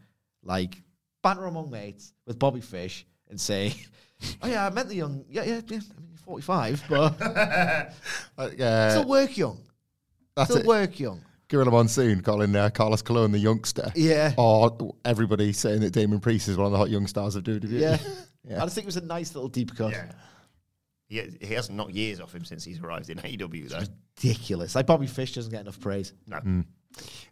like 0.43 0.82
banter 1.24 1.45
among 1.45 1.70
mates 1.70 2.14
with 2.26 2.39
Bobby 2.39 2.62
Fish 2.62 3.06
and 3.30 3.39
say, 3.39 3.74
"Oh 4.41 4.47
yeah, 4.47 4.66
I 4.66 4.70
meant 4.70 4.89
the 4.89 4.95
young. 4.95 5.24
Yeah, 5.30 5.43
yeah, 5.43 5.62
yeah. 5.68 5.80
I 5.95 6.02
mean, 6.02 6.10
you're 6.10 6.18
45, 6.18 6.84
but 6.89 7.22
Uh, 7.22 8.41
uh, 8.41 8.89
still 8.89 9.08
work 9.08 9.38
young." 9.38 9.60
That's 10.36 10.50
Still 10.50 10.62
it. 10.62 10.68
work 10.68 11.00
young. 11.00 11.22
Gorilla 11.50 11.72
Monsoon 11.72 12.22
calling 12.22 12.56
uh, 12.56 12.70
Carlos 12.70 13.02
Colon 13.02 13.32
the 13.34 13.40
youngster. 13.40 13.92
Yeah. 13.96 14.34
Or 14.38 14.96
everybody 15.04 15.52
saying 15.52 15.82
that 15.82 15.92
Damian 15.92 16.22
Priest 16.22 16.48
is 16.48 16.56
one 16.56 16.66
of 16.68 16.72
the 16.72 16.78
hot 16.78 16.90
young 16.90 17.08
stars 17.08 17.36
of 17.36 17.44
WWE. 17.44 17.80
Yeah. 17.80 17.98
Yeah. 18.44 18.60
I 18.60 18.66
just 18.66 18.74
think 18.74 18.86
it 18.86 18.88
was 18.88 18.98
a 18.98 19.02
nice 19.02 19.36
little 19.36 19.50
deep 19.50 19.76
cut. 19.76 19.92
Yeah. 19.92 20.12
He, 21.08 21.22
he 21.46 21.54
hasn't 21.54 21.78
knocked 21.78 21.92
years 21.92 22.20
off 22.20 22.34
him 22.34 22.44
since 22.44 22.64
he's 22.64 22.80
arrived 22.80 23.12
in 23.12 23.20
AEW, 23.20 23.70
though. 23.70 23.84
Ridiculous. 24.18 24.74
Like 24.74 24.88
Bobby 24.88 25.06
Fish 25.06 25.34
doesn't 25.34 25.52
get 25.52 25.62
enough 25.62 25.80
praise. 25.80 26.12
No. 26.26 26.38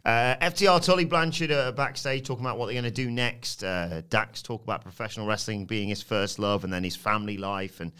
Uh, 0.04 0.36
FTR 0.36 0.80
Tully 0.84 1.04
Blanchard 1.06 1.50
uh, 1.50 1.72
backstage 1.72 2.24
talking 2.26 2.44
about 2.44 2.58
what 2.58 2.66
they're 2.66 2.74
going 2.80 2.84
to 2.84 2.90
do 2.92 3.10
next. 3.10 3.64
Uh, 3.64 4.02
Dax 4.08 4.40
talk 4.40 4.62
about 4.62 4.82
professional 4.82 5.26
wrestling 5.26 5.64
being 5.66 5.88
his 5.88 6.00
first 6.00 6.38
love, 6.38 6.62
and 6.62 6.72
then 6.72 6.84
his 6.84 6.94
family 6.94 7.36
life, 7.38 7.80
and 7.80 7.90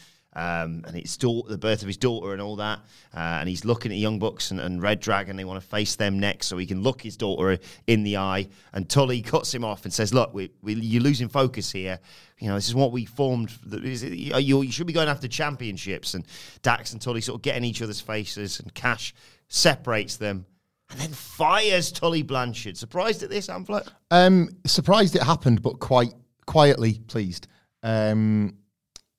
um, 0.41 0.85
and 0.87 0.97
it's 0.97 1.19
daughter, 1.19 1.51
the 1.51 1.59
birth 1.59 1.83
of 1.83 1.87
his 1.87 1.99
daughter, 1.99 2.33
and 2.33 2.41
all 2.41 2.57
that. 2.57 2.79
Uh, 3.15 3.19
and 3.41 3.49
he's 3.49 3.67
looking 3.67 3.93
at 3.93 3.99
Young 3.99 4.19
Bucks 4.19 4.51
and, 4.51 4.59
and 4.59 4.81
Red 4.81 4.99
Dragon. 4.99 5.37
They 5.37 5.45
want 5.45 5.61
to 5.61 5.69
face 5.69 5.97
them 5.97 6.19
next, 6.19 6.47
so 6.47 6.57
he 6.57 6.65
can 6.65 6.83
look 6.83 7.03
his 7.03 7.19
daughter 7.19 7.59
in 7.87 8.05
the 8.05 8.17
eye. 8.17 8.49
And 8.73 8.89
Tully 8.89 9.21
cuts 9.23 9.53
him 9.53 9.65
off 9.65 9.85
and 9.85 9.93
says, 9.93 10.15
"Look, 10.15 10.33
we, 10.33 10.51
we, 10.63 10.75
you're 10.75 11.03
losing 11.03 11.29
focus 11.29 11.71
here. 11.71 11.99
You 12.39 12.49
know, 12.49 12.55
this 12.55 12.69
is 12.69 12.75
what 12.75 12.91
we 12.91 13.05
formed. 13.05 13.53
You, 13.71 14.63
you 14.63 14.73
should 14.73 14.87
be 14.87 14.95
going 14.95 15.09
after 15.09 15.29
championships." 15.29 16.15
And 16.15 16.25
Dax 16.63 16.95
and 16.95 17.03
Tully 17.03 17.21
sort 17.21 17.37
of 17.37 17.43
get 17.43 17.57
in 17.57 17.65
each 17.65 17.83
other's 17.83 18.01
faces, 18.01 18.61
and 18.61 18.73
Cash 18.73 19.15
separates 19.49 20.17
them. 20.17 20.47
And 20.89 20.99
then 21.01 21.13
fires 21.13 21.93
Tully 21.93 22.23
Blanchard. 22.23 22.79
Surprised 22.79 23.23
at 23.23 23.29
this, 23.29 23.49
Hamflett? 23.49 23.89
Um, 24.11 24.49
surprised 24.67 25.15
it 25.17 25.23
happened, 25.23 25.61
but 25.61 25.81
quite 25.81 26.15
quietly 26.47 27.01
pleased. 27.07 27.47
Um, 27.83 28.57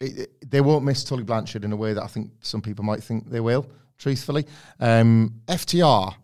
it, 0.01 0.17
it- 0.19 0.49
they 0.51 0.59
won't 0.61 0.83
miss 0.83 1.03
Tully 1.03 1.23
Blanchard 1.23 1.63
in 1.63 1.71
a 1.71 1.75
way 1.77 1.93
that 1.93 2.03
I 2.03 2.07
think 2.07 2.31
some 2.41 2.61
people 2.61 2.83
might 2.83 3.01
think 3.03 3.29
they 3.29 3.39
will. 3.39 3.65
Truthfully, 3.97 4.45
um, 4.79 5.35
FTR. 5.47 6.15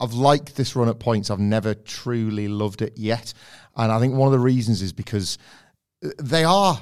I've 0.00 0.14
liked 0.14 0.56
this 0.56 0.74
run 0.74 0.88
at 0.88 0.98
points. 0.98 1.30
I've 1.30 1.38
never 1.38 1.74
truly 1.74 2.48
loved 2.48 2.82
it 2.82 2.94
yet, 2.96 3.34
and 3.76 3.92
I 3.92 3.98
think 4.00 4.14
one 4.14 4.26
of 4.26 4.32
the 4.32 4.38
reasons 4.40 4.82
is 4.82 4.92
because 4.92 5.38
uh, 6.04 6.08
they 6.20 6.44
are 6.44 6.80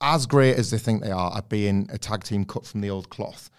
as 0.00 0.26
great 0.26 0.56
as 0.56 0.70
they 0.70 0.78
think 0.78 1.02
they 1.02 1.10
are 1.10 1.36
at 1.36 1.48
being 1.48 1.88
a 1.92 1.98
tag 1.98 2.24
team 2.24 2.44
cut 2.44 2.64
from 2.66 2.80
the 2.80 2.88
old 2.90 3.08
cloth. 3.10 3.50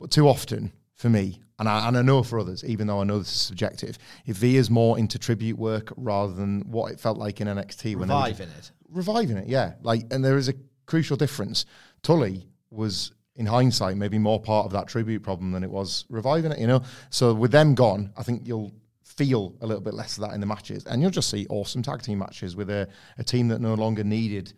But 0.00 0.10
too 0.10 0.28
often, 0.28 0.72
for 0.94 1.08
me, 1.08 1.40
and 1.58 1.68
I, 1.68 1.88
and 1.88 1.96
I 1.96 2.02
know 2.02 2.22
for 2.22 2.38
others, 2.40 2.64
even 2.64 2.86
though 2.86 3.00
I 3.00 3.04
know 3.04 3.18
this 3.18 3.28
is 3.34 3.40
subjective, 3.40 3.98
if 4.26 4.36
it 4.36 4.40
veers 4.40 4.68
more 4.68 4.98
into 4.98 5.18
tribute 5.18 5.58
work 5.58 5.92
rather 5.96 6.32
than 6.34 6.62
what 6.70 6.92
it 6.92 7.00
felt 7.00 7.18
like 7.18 7.40
in 7.40 7.46
NXT. 7.48 7.96
when 7.96 8.08
they 8.08 8.14
were 8.14 8.20
Reviving 8.20 8.48
it. 8.50 8.70
reviving 8.90 9.36
it, 9.38 9.48
yeah. 9.48 9.74
Like, 9.82 10.04
and 10.10 10.24
there 10.24 10.36
is 10.36 10.48
a 10.48 10.54
crucial 10.86 11.16
difference. 11.16 11.66
Tully 12.02 12.46
was, 12.70 13.12
in 13.34 13.46
hindsight, 13.46 13.96
maybe 13.96 14.18
more 14.18 14.40
part 14.40 14.66
of 14.66 14.72
that 14.72 14.88
tribute 14.88 15.22
problem 15.22 15.52
than 15.52 15.62
it 15.62 15.70
was 15.70 16.04
reviving 16.08 16.52
it. 16.52 16.58
You 16.58 16.66
know, 16.66 16.82
so 17.10 17.34
with 17.34 17.52
them 17.52 17.74
gone, 17.74 18.12
I 18.16 18.22
think 18.22 18.46
you'll 18.46 18.72
feel 19.04 19.54
a 19.60 19.66
little 19.66 19.82
bit 19.82 19.94
less 19.94 20.18
of 20.18 20.22
that 20.22 20.34
in 20.34 20.40
the 20.40 20.46
matches, 20.46 20.84
and 20.86 21.00
you'll 21.00 21.10
just 21.10 21.30
see 21.30 21.46
awesome 21.48 21.82
tag 21.82 22.02
team 22.02 22.18
matches 22.18 22.56
with 22.56 22.70
a, 22.70 22.88
a 23.18 23.24
team 23.24 23.48
that 23.48 23.60
no 23.60 23.74
longer 23.74 24.04
needed. 24.04 24.52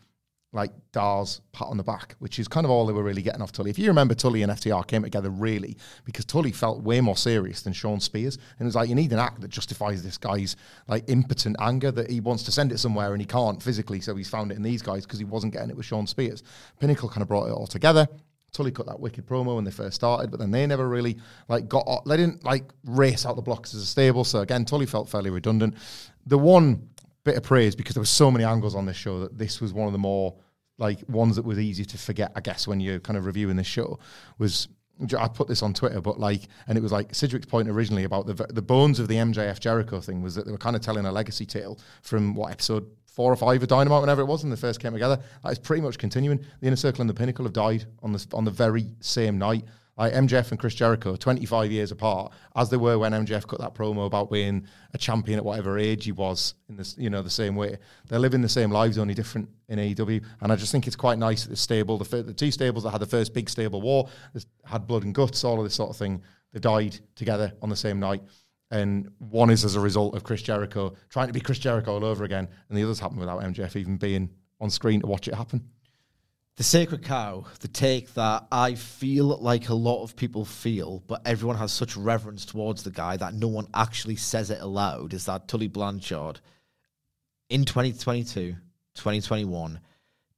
Like 0.53 0.73
Dar's 0.93 1.43
pat 1.53 1.69
on 1.69 1.77
the 1.77 1.83
back, 1.83 2.17
which 2.21 2.39
is 2.39 2.49
kind 2.49 2.65
of 2.65 2.71
all 2.71 2.87
they 2.87 2.95
were 2.95 3.03
really 3.03 3.21
getting 3.21 3.43
off 3.43 3.53
Tully. 3.53 3.69
If 3.69 3.79
you 3.79 3.89
remember, 3.89 4.15
Tully 4.15 4.43
and 4.43 4.51
FTR 4.51 4.87
came 4.87 5.03
together 5.03 5.29
really 5.29 5.77
because 6.07 6.25
Tully 6.25 6.53
felt 6.53 6.83
way 6.83 7.03
more 7.03 7.19
serious 7.19 7.61
than 7.61 7.75
Shawn 7.75 8.01
Spears, 8.01 8.37
and 8.59 8.63
it 8.63 8.65
was 8.65 8.75
like 8.75 8.89
you 8.89 8.95
need 8.95 9.13
an 9.13 9.19
act 9.19 9.43
that 9.43 9.49
justifies 9.49 10.03
this 10.03 10.17
guy's 10.17 10.57
like 10.87 11.05
impotent 11.09 11.57
anger 11.61 11.91
that 11.93 12.11
he 12.11 12.21
wants 12.21 12.45
to 12.45 12.53
send 12.53 12.73
it 12.73 12.79
somewhere 12.79 13.13
and 13.13 13.21
he 13.21 13.27
can't 13.27 13.63
physically, 13.63 14.01
so 14.01 14.17
he's 14.17 14.31
found 14.31 14.51
it 14.51 14.57
in 14.57 14.63
these 14.63 14.81
guys 14.81 15.05
because 15.05 15.19
he 15.19 15.25
wasn't 15.27 15.53
getting 15.53 15.69
it 15.69 15.77
with 15.77 15.85
Shawn 15.85 16.07
Spears. 16.07 16.43
Pinnacle 16.81 17.11
kind 17.11 17.21
of 17.21 17.29
brought 17.29 17.49
it 17.49 17.53
all 17.53 17.67
together. 17.67 18.09
Tully 18.53 18.71
cut 18.71 18.87
that 18.87 18.99
wicked 18.99 19.27
promo 19.27 19.57
when 19.57 19.65
they 19.65 19.71
first 19.71 19.97
started, 19.97 20.31
but 20.31 20.41
then 20.41 20.51
they 20.51 20.67
never 20.67 20.89
really 20.89 21.19
like 21.49 21.69
got. 21.69 22.05
They 22.07 22.17
didn't 22.17 22.45
like 22.45 22.65
race 22.85 23.27
out 23.27 23.37
the 23.37 23.43
blocks 23.43 23.75
as 23.75 23.83
a 23.83 23.87
stable. 23.87 24.25
So 24.25 24.41
again, 24.41 24.65
Tully 24.65 24.87
felt 24.87 25.09
fairly 25.11 25.29
redundant. 25.29 25.75
The 26.27 26.39
one 26.39 26.89
bit 27.29 27.37
of 27.37 27.43
praise 27.43 27.77
because 27.77 27.95
there 27.95 28.03
were 28.03 28.07
so 28.07 28.31
many 28.31 28.45
angles 28.45 28.75
on 28.75 28.87
this 28.87 28.97
show 28.97 29.21
that 29.21 29.39
this 29.39 29.61
was 29.61 29.73
one 29.73 29.87
of 29.87 29.93
the 29.93 29.99
more 29.99 30.37
like 30.79 31.01
ones 31.09 31.37
that 31.37 31.45
was 31.45 31.59
easy 31.59 31.85
to 31.85 31.99
forget. 31.99 32.33
I 32.35 32.41
guess 32.41 32.67
when 32.67 32.81
you're 32.81 33.01
kind 33.01 33.17
of 33.17 33.27
reviewing 33.27 33.57
this 33.57 33.67
show 33.67 33.99
was. 34.39 34.69
I 35.17 35.29
put 35.29 35.47
this 35.47 35.63
on 35.63 35.75
Twitter, 35.75 36.01
but 36.01 36.19
like, 36.19 36.49
and 36.67 36.77
it 36.77 36.81
was 36.81 36.91
like 36.91 37.15
Sidgwick's 37.15 37.47
point 37.47 37.69
originally 37.69 38.03
about 38.03 38.27
the 38.27 38.35
the 38.51 38.63
bones 38.63 38.99
of 38.99 39.07
the 39.07 39.15
MJF 39.15 39.61
Jericho 39.61 40.01
thing 40.01 40.23
was 40.23 40.35
that 40.35 40.45
they 40.45 40.51
were 40.51 40.59
kind 40.59 40.75
of 40.75 40.83
telling 40.83 41.07
a 41.07 41.13
legacy 41.13 41.47
tale 41.47 41.79
from 42.03 42.35
what 42.35 42.51
episode 42.51 42.85
four 43.07 43.33
or 43.33 43.37
five 43.37 43.63
of 43.63 43.69
Dynamite, 43.69 44.01
whenever 44.01 44.23
it 44.23 44.27
was, 44.27 44.43
when 44.43 44.51
they 44.51 44.57
first 44.57 44.81
came 44.81 44.93
together. 44.93 45.21
That 45.45 45.53
is 45.53 45.59
pretty 45.61 45.83
much 45.83 45.99
continuing. 45.99 46.39
The 46.61 46.67
Inner 46.67 46.77
Circle 46.77 47.01
and 47.01 47.11
the 47.11 47.15
Pinnacle 47.15 47.45
have 47.45 47.53
died 47.53 47.85
on 48.03 48.13
the 48.13 48.27
on 48.33 48.45
the 48.45 48.51
very 48.51 48.87
same 48.99 49.39
night. 49.39 49.65
Like 49.99 50.13
MJF 50.13 50.53
and 50.53 50.61
Chris 50.61 50.75
Jericho, 50.75 51.17
25 51.17 51.73
years 51.73 51.91
apart, 51.91 52.33
as 52.55 52.71
they 52.71 52.77
were 52.77 52.99
when 52.99 53.13
MJF 53.13 53.49
cut 53.49 53.59
that 53.59 53.75
promo 53.75 54.07
about 54.07 54.31
being 54.31 54.67
a 54.95 54.99
champion 54.99 55.39
at 55.39 55.45
whatever 55.45 55.77
age 55.77 56.05
he 56.05 56.13
was 56.13 56.55
in 56.69 56.77
this, 56.77 56.97
you 56.97 57.11
know, 57.11 57.21
the 57.21 57.29
same 57.29 57.57
way. 57.57 57.79
They're 58.09 58.21
living 58.21 58.41
the 58.41 58.49
same 58.49 58.71
lives, 58.71 58.97
only 58.97 59.15
different 59.15 59.49
in 59.69 59.81
AEW. 59.81 60.25
And 60.41 60.53
I 60.53 60.57
just 60.57 60.71
think 60.71 60.87
it's 60.87 60.95
quite 60.95 61.19
nice 61.19 61.43
that 61.43 61.51
the 61.51 61.57
stable, 61.57 61.99
the, 61.99 62.05
fir- 62.05 62.23
the 62.23 62.33
two 62.33 62.53
stables 62.53 62.85
that 62.85 62.91
had 62.91 63.01
the 63.01 63.07
first 63.07 63.35
big 63.35 63.51
stable 63.51 63.81
war, 63.81 64.09
had 64.65 64.87
blood 64.87 65.03
and 65.03 65.13
guts, 65.13 65.43
all 65.43 65.59
of 65.59 65.65
this 65.65 65.75
sort 65.75 65.91
of 65.91 65.97
thing, 65.97 66.23
they 66.53 66.61
died 66.61 66.97
together 67.17 67.53
on 67.61 67.69
the 67.69 67.77
same 67.77 67.99
night. 67.99 68.23
And 68.71 69.11
one 69.19 69.51
is 69.51 69.65
as 69.65 69.75
a 69.75 69.81
result 69.81 70.15
of 70.15 70.23
Chris 70.23 70.43
Jericho 70.43 70.95
trying 71.09 71.27
to 71.27 71.33
be 71.33 71.41
Chris 71.41 71.59
Jericho 71.59 71.95
all 71.95 72.05
over 72.05 72.25
again, 72.25 72.49
and 72.69 72.79
the 72.79 72.85
others 72.85 73.01
happened 73.01 73.21
without 73.21 73.41
MJF 73.41 73.75
even 73.77 73.97
being 73.97 74.31
on 74.61 74.71
screen 74.71 75.01
to 75.01 75.07
watch 75.07 75.27
it 75.27 75.35
happen. 75.35 75.69
The 76.59 76.65
sacred 76.65 77.05
cow, 77.05 77.45
the 77.61 77.69
take 77.69 78.15
that 78.15 78.49
I 78.51 78.75
feel 78.75 79.27
like 79.27 79.69
a 79.69 79.75
lot 79.75 80.03
of 80.03 80.17
people 80.17 80.45
feel, 80.45 81.05
but 81.07 81.23
everyone 81.25 81.57
has 81.57 81.71
such 81.71 81.97
reverence 81.97 82.45
towards 82.45 82.83
the 82.83 82.91
guy 82.91 83.17
that 83.17 83.33
no 83.33 83.47
one 83.47 83.69
actually 83.73 84.17
says 84.17 84.51
it 84.51 84.61
aloud, 84.61 85.15
is 85.15 85.27
that 85.27 85.47
Tully 85.47 85.69
Blanchard 85.69 86.41
in 87.49 87.65
2022, 87.65 88.57
2021, 88.97 89.79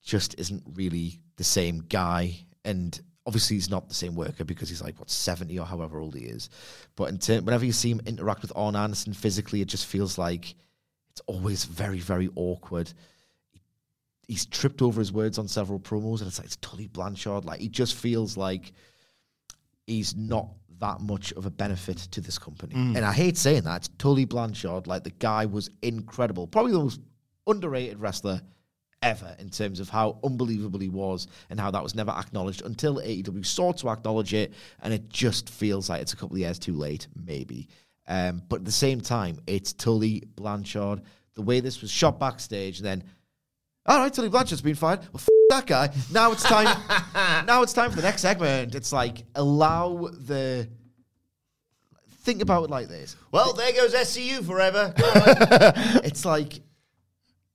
just 0.05 0.39
isn't 0.39 0.63
really 0.75 1.23
the 1.37 1.45
same 1.45 1.85
guy. 1.89 2.37
And 2.67 3.01
obviously, 3.25 3.57
he's 3.57 3.71
not 3.71 3.89
the 3.89 3.95
same 3.95 4.15
worker 4.15 4.45
because 4.45 4.69
he's 4.69 4.83
like, 4.83 4.99
what, 4.99 5.09
70 5.09 5.59
or 5.59 5.65
however 5.65 6.01
old 6.01 6.15
he 6.15 6.27
is. 6.27 6.51
But 6.97 7.19
ter- 7.23 7.41
whenever 7.41 7.65
you 7.65 7.73
see 7.73 7.93
him 7.93 8.03
interact 8.05 8.43
with 8.43 8.53
Arn 8.55 8.77
Anderson 8.77 9.15
physically, 9.15 9.63
it 9.63 9.69
just 9.69 9.87
feels 9.87 10.19
like 10.19 10.55
it's 11.13 11.23
always 11.27 11.65
very, 11.65 11.99
very 11.99 12.29
awkward 12.37 12.93
he's 14.31 14.47
tripped 14.47 14.81
over 14.81 15.01
his 15.01 15.13
words 15.13 15.39
on 15.39 15.49
several 15.49 15.81
promos, 15.81 16.21
and 16.21 16.29
it's 16.29 16.39
like 16.39 16.47
it's 16.47 16.57
Tully 16.57 16.87
Blanchard. 16.87 17.45
Like 17.45 17.59
he 17.59 17.69
just 17.69 17.97
feels 17.97 18.37
like 18.37 18.73
he's 19.89 20.15
not 20.15 20.49
that 20.79 21.01
much 21.01 21.33
of 21.33 21.47
a 21.47 21.51
benefit 21.51 21.99
to 21.99 22.21
this 22.21 22.39
company. 22.39 22.75
And 22.97 23.05
I 23.05 23.13
hate 23.13 23.37
saying 23.37 23.63
that. 23.63 23.77
It's 23.79 23.89
Tully 23.99 24.25
Blanchard. 24.25 24.87
Like 24.87 25.03
the 25.03 25.11
guy 25.11 25.47
was 25.47 25.69
incredible, 25.83 26.47
probably 26.47 26.71
the 26.71 26.79
most 26.79 27.01
underrated 27.49 27.99
wrestler 27.99 28.41
ever 29.03 29.35
in 29.41 29.51
terms 29.51 29.81
of 29.81 29.89
how 29.89 30.19
unbelievable 30.23 30.79
he 30.79 30.89
was 30.89 31.27
and 31.49 31.59
how 31.59 31.73
that 31.73 31.83
was 31.83 31.97
never 31.97 32.13
acknowledged 32.13 32.63
until 32.65 32.97
AEW 32.99 33.45
sought 33.45 33.79
to 33.79 33.89
acknowledge 33.89 34.33
it, 34.33 34.55
and 34.83 34.95
it 34.95 35.09
just 35.09 35.51
feels 35.51 35.91
like 35.91 36.01
it's 36.01 36.13
a 36.13 36.17
couple 36.17 36.37
of 36.37 36.41
years 36.41 36.59
too 36.59 36.75
late, 36.75 37.09
maybe. 37.27 37.69
Um, 38.07 38.43
but 38.49 38.61
at 38.61 38.65
the 38.65 38.73
same 38.73 39.01
time, 39.01 39.41
it's 39.49 39.73
Tully 39.73 40.23
Blanchard. 40.37 41.03
The 41.35 41.43
way 41.43 41.59
this 41.59 41.81
was 41.81 41.91
shot 41.91 42.21
backstage, 42.21 42.79
then 42.79 43.03
all 43.87 43.99
right, 43.99 44.13
Tully 44.13 44.29
Blanchard's 44.29 44.61
been 44.63 44.75
fired. 44.75 45.01
Well, 45.01 45.11
f- 45.15 45.29
that 45.49 45.67
guy. 45.67 45.91
Now 46.13 46.33
it's 46.33 46.43
time. 46.43 46.67
now 47.47 47.63
it's 47.63 47.73
time 47.73 47.91
for 47.91 47.97
the 47.97 48.03
next 48.03 48.23
segment. 48.23 48.75
It's 48.75 48.93
like 48.93 49.25
allow 49.35 50.09
the. 50.13 50.69
Think 52.23 52.43
about 52.43 52.65
it 52.65 52.71
like 52.71 52.89
this. 52.89 53.17
Well, 53.33 53.55
there 53.55 53.73
goes 53.73 53.95
SCU 53.95 54.45
forever. 54.45 54.93
It's 56.05 56.25
like 56.25 56.61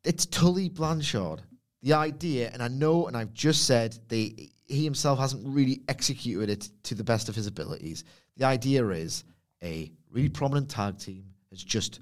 it's 0.03 0.25
Tully 0.25 0.69
Blanchard. 0.69 1.41
The 1.81 1.93
idea, 1.93 2.49
and 2.51 2.63
I 2.63 2.67
know, 2.67 3.05
and 3.07 3.15
I've 3.15 3.33
just 3.33 3.65
said 3.65 3.97
they 4.07 4.49
he 4.67 4.83
himself 4.83 5.19
hasn't 5.19 5.43
really 5.45 5.81
executed 5.87 6.49
it 6.49 6.69
to 6.83 6.95
the 6.95 7.03
best 7.03 7.29
of 7.29 7.35
his 7.35 7.45
abilities. 7.47 8.03
The 8.37 8.45
idea 8.45 8.87
is 8.89 9.23
a 9.63 9.91
really 10.09 10.29
prominent 10.29 10.69
tag 10.69 10.97
team 10.97 11.25
has 11.51 11.63
just 11.63 11.99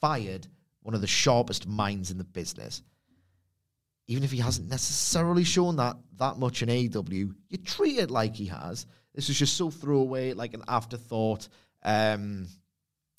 fired 0.00 0.46
one 0.82 0.94
of 0.94 1.00
the 1.00 1.06
sharpest 1.06 1.66
minds 1.66 2.10
in 2.10 2.18
the 2.18 2.24
business. 2.24 2.82
Even 4.08 4.24
if 4.24 4.32
he 4.32 4.38
hasn't 4.38 4.68
necessarily 4.68 5.44
shown 5.44 5.76
that 5.76 5.96
that 6.16 6.38
much 6.38 6.62
in 6.62 6.68
AEW, 6.68 7.34
you 7.48 7.58
treat 7.58 7.98
it 7.98 8.10
like 8.10 8.34
he 8.34 8.46
has. 8.46 8.86
This 9.14 9.28
was 9.28 9.38
just 9.38 9.56
so 9.56 9.70
throwaway, 9.70 10.32
like 10.32 10.54
an 10.54 10.62
afterthought. 10.68 11.48
Um, 11.84 12.48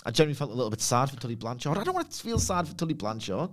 I 0.06 0.12
generally 0.12 0.34
felt 0.36 0.52
a 0.52 0.54
little 0.54 0.70
bit 0.70 0.82
sad 0.82 1.10
for 1.10 1.16
Tully 1.18 1.36
Blanchard. 1.36 1.78
I 1.78 1.84
don't 1.84 1.94
want 1.96 2.12
to 2.12 2.22
feel 2.24 2.40
sad 2.40 2.68
for 2.68 2.76
Tully 2.76 2.94
Blanchard. 2.94 3.50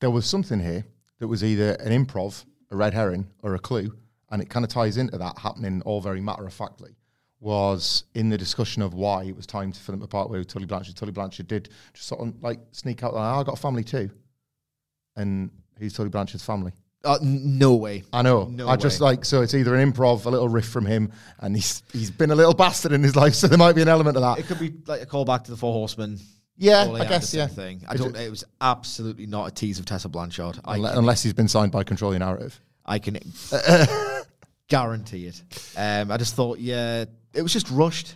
there 0.00 0.10
was 0.10 0.26
something 0.26 0.60
here 0.60 0.84
that 1.18 1.28
was 1.28 1.42
either 1.42 1.72
an 1.74 1.92
improv, 2.04 2.44
a 2.70 2.76
red 2.76 2.92
herring, 2.92 3.26
or 3.42 3.54
a 3.54 3.58
clue, 3.58 3.96
and 4.30 4.42
it 4.42 4.50
kind 4.50 4.64
of 4.64 4.70
ties 4.70 4.98
into 4.98 5.16
that 5.16 5.38
happening 5.38 5.80
all 5.82 6.00
very 6.02 6.20
matter 6.20 6.46
of 6.46 6.52
factly. 6.52 6.94
Was 7.40 8.04
in 8.14 8.28
the 8.28 8.38
discussion 8.38 8.82
of 8.82 8.92
why 8.94 9.24
it 9.24 9.36
was 9.36 9.46
time 9.46 9.70
to 9.72 9.80
film 9.80 10.02
a 10.02 10.06
part 10.06 10.28
with 10.28 10.46
Tully 10.48 10.66
Blanchard. 10.66 10.96
Tully 10.96 11.12
Blanchard 11.12 11.46
did 11.46 11.68
just 11.94 12.08
sort 12.08 12.26
of 12.26 12.42
like 12.42 12.60
sneak 12.72 13.02
out. 13.02 13.12
"Oh, 13.14 13.18
I 13.18 13.42
got 13.44 13.58
a 13.58 13.60
family 13.60 13.84
too, 13.84 14.10
and 15.14 15.50
who's 15.78 15.92
Tully 15.94 16.08
Blanchard's 16.08 16.44
family? 16.44 16.72
Uh, 17.04 17.18
n- 17.22 17.58
no 17.58 17.74
way. 17.74 18.02
I 18.12 18.22
know. 18.22 18.44
No 18.46 18.68
I 18.68 18.76
just 18.76 19.00
way. 19.00 19.06
like 19.06 19.24
so 19.24 19.42
it's 19.42 19.54
either 19.54 19.74
an 19.74 19.92
improv, 19.92 20.26
a 20.26 20.28
little 20.28 20.48
riff 20.48 20.68
from 20.68 20.86
him, 20.86 21.12
and 21.38 21.54
he's 21.54 21.82
he's 21.92 22.10
been 22.10 22.30
a 22.30 22.34
little 22.34 22.54
bastard 22.54 22.92
in 22.92 23.02
his 23.02 23.14
life, 23.14 23.34
so 23.36 23.46
there 23.46 23.58
might 23.58 23.74
be 23.74 23.82
an 23.82 23.88
element 23.88 24.16
of 24.16 24.22
that. 24.22 24.38
It 24.38 24.46
could 24.46 24.58
be 24.58 24.72
like 24.86 25.02
a 25.02 25.06
callback 25.06 25.44
to 25.44 25.50
the 25.50 25.56
Four 25.56 25.72
Horsemen. 25.72 26.18
Yeah, 26.58 26.90
I 26.90 27.04
guess, 27.04 27.34
yeah. 27.34 27.46
Thing. 27.46 27.82
I 27.86 27.96
don't. 27.96 28.16
It 28.16 28.30
was 28.30 28.44
absolutely 28.60 29.26
not 29.26 29.46
a 29.48 29.50
tease 29.50 29.78
of 29.78 29.84
Tessa 29.84 30.08
Blanchard. 30.08 30.58
I 30.64 30.78
Unle- 30.78 30.88
can, 30.88 30.98
unless 30.98 31.22
he's 31.22 31.34
been 31.34 31.48
signed 31.48 31.70
by 31.70 31.84
Control 31.84 32.12
Your 32.12 32.20
Narrative. 32.20 32.58
I 32.84 32.98
can 32.98 33.18
guarantee 34.68 35.26
it. 35.26 35.42
Um, 35.76 36.10
I 36.10 36.16
just 36.16 36.34
thought, 36.34 36.58
yeah, 36.58 37.04
it 37.34 37.42
was 37.42 37.52
just 37.52 37.70
rushed, 37.70 38.14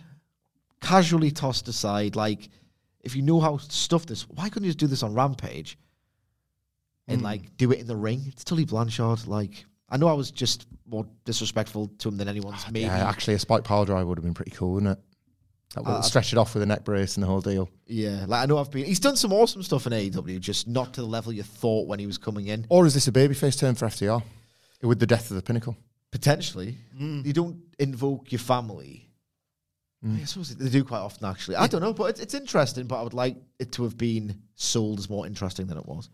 casually 0.81 1.29
tossed 1.29 1.67
aside. 1.67 2.15
Like, 2.15 2.49
if 3.01 3.15
you 3.15 3.21
know 3.21 3.39
how 3.39 3.57
stuff 3.57 4.05
this, 4.05 4.27
why 4.29 4.49
couldn't 4.49 4.63
you 4.65 4.69
just 4.69 4.79
do 4.79 4.87
this 4.87 5.03
on 5.03 5.13
Rampage 5.13 5.77
and 7.07 7.19
Hmm. 7.19 7.25
like 7.25 7.57
do 7.57 7.71
it 7.71 7.79
in 7.79 7.87
the 7.87 7.95
ring? 7.95 8.23
It's 8.27 8.43
Tully 8.43 8.65
Blanchard. 8.65 9.27
Like, 9.27 9.65
I 9.89 9.97
know 9.97 10.07
I 10.07 10.13
was 10.13 10.31
just 10.31 10.65
more 10.85 11.05
disrespectful 11.25 11.87
to 11.99 12.09
him 12.09 12.17
than 12.17 12.27
anyone's. 12.27 12.65
Maybe 12.67 12.81
Yeah, 12.81 13.07
actually, 13.09 13.33
a 13.35 13.39
spike 13.39 13.63
power 13.63 13.85
drive 13.85 14.07
would 14.07 14.17
have 14.17 14.23
been 14.25 14.33
pretty 14.33 14.51
cool, 14.51 14.73
wouldn't 14.73 14.97
it? 14.97 15.03
That 15.75 15.85
would 15.85 15.91
Uh, 15.91 16.01
stretch 16.01 16.33
it 16.33 16.37
off 16.37 16.53
with 16.53 16.63
a 16.63 16.65
neck 16.65 16.83
brace 16.83 17.15
and 17.15 17.23
the 17.23 17.27
whole 17.27 17.39
deal. 17.39 17.69
Yeah, 17.87 18.25
like 18.27 18.43
I 18.43 18.45
know 18.45 18.57
I've 18.57 18.69
been. 18.71 18.85
He's 18.85 18.99
done 18.99 19.15
some 19.15 19.31
awesome 19.31 19.63
stuff 19.63 19.87
in 19.87 19.93
AEW, 19.93 20.39
just 20.39 20.67
not 20.67 20.93
to 20.95 21.01
the 21.01 21.07
level 21.07 21.31
you 21.31 21.43
thought 21.43 21.87
when 21.87 21.97
he 21.99 22.05
was 22.07 22.17
coming 22.17 22.47
in. 22.47 22.65
Or 22.69 22.85
is 22.85 22.93
this 22.93 23.07
a 23.07 23.11
babyface 23.11 23.57
turn 23.57 23.75
for 23.75 23.85
FTR? 23.85 24.21
With 24.81 24.99
the 24.99 25.07
death 25.07 25.29
of 25.31 25.35
the 25.35 25.41
pinnacle. 25.41 25.77
Potentially, 26.11 26.77
you 26.99 27.31
don't 27.31 27.61
invoke 27.79 28.31
your 28.33 28.39
family. 28.39 29.07
I 30.03 30.23
suppose 30.25 30.53
they 30.55 30.69
do 30.69 30.83
quite 30.83 30.99
often, 30.99 31.25
actually. 31.27 31.55
I 31.57 31.67
don't 31.67 31.81
know, 31.81 31.93
but 31.93 32.05
it's, 32.05 32.19
it's 32.19 32.33
interesting. 32.33 32.87
But 32.87 32.99
I 32.99 33.03
would 33.03 33.13
like 33.13 33.37
it 33.59 33.71
to 33.73 33.83
have 33.83 33.95
been 33.97 34.41
sold 34.55 34.97
as 34.99 35.09
more 35.09 35.27
interesting 35.27 35.67
than 35.67 35.77
it 35.77 35.85
was. 35.85 36.09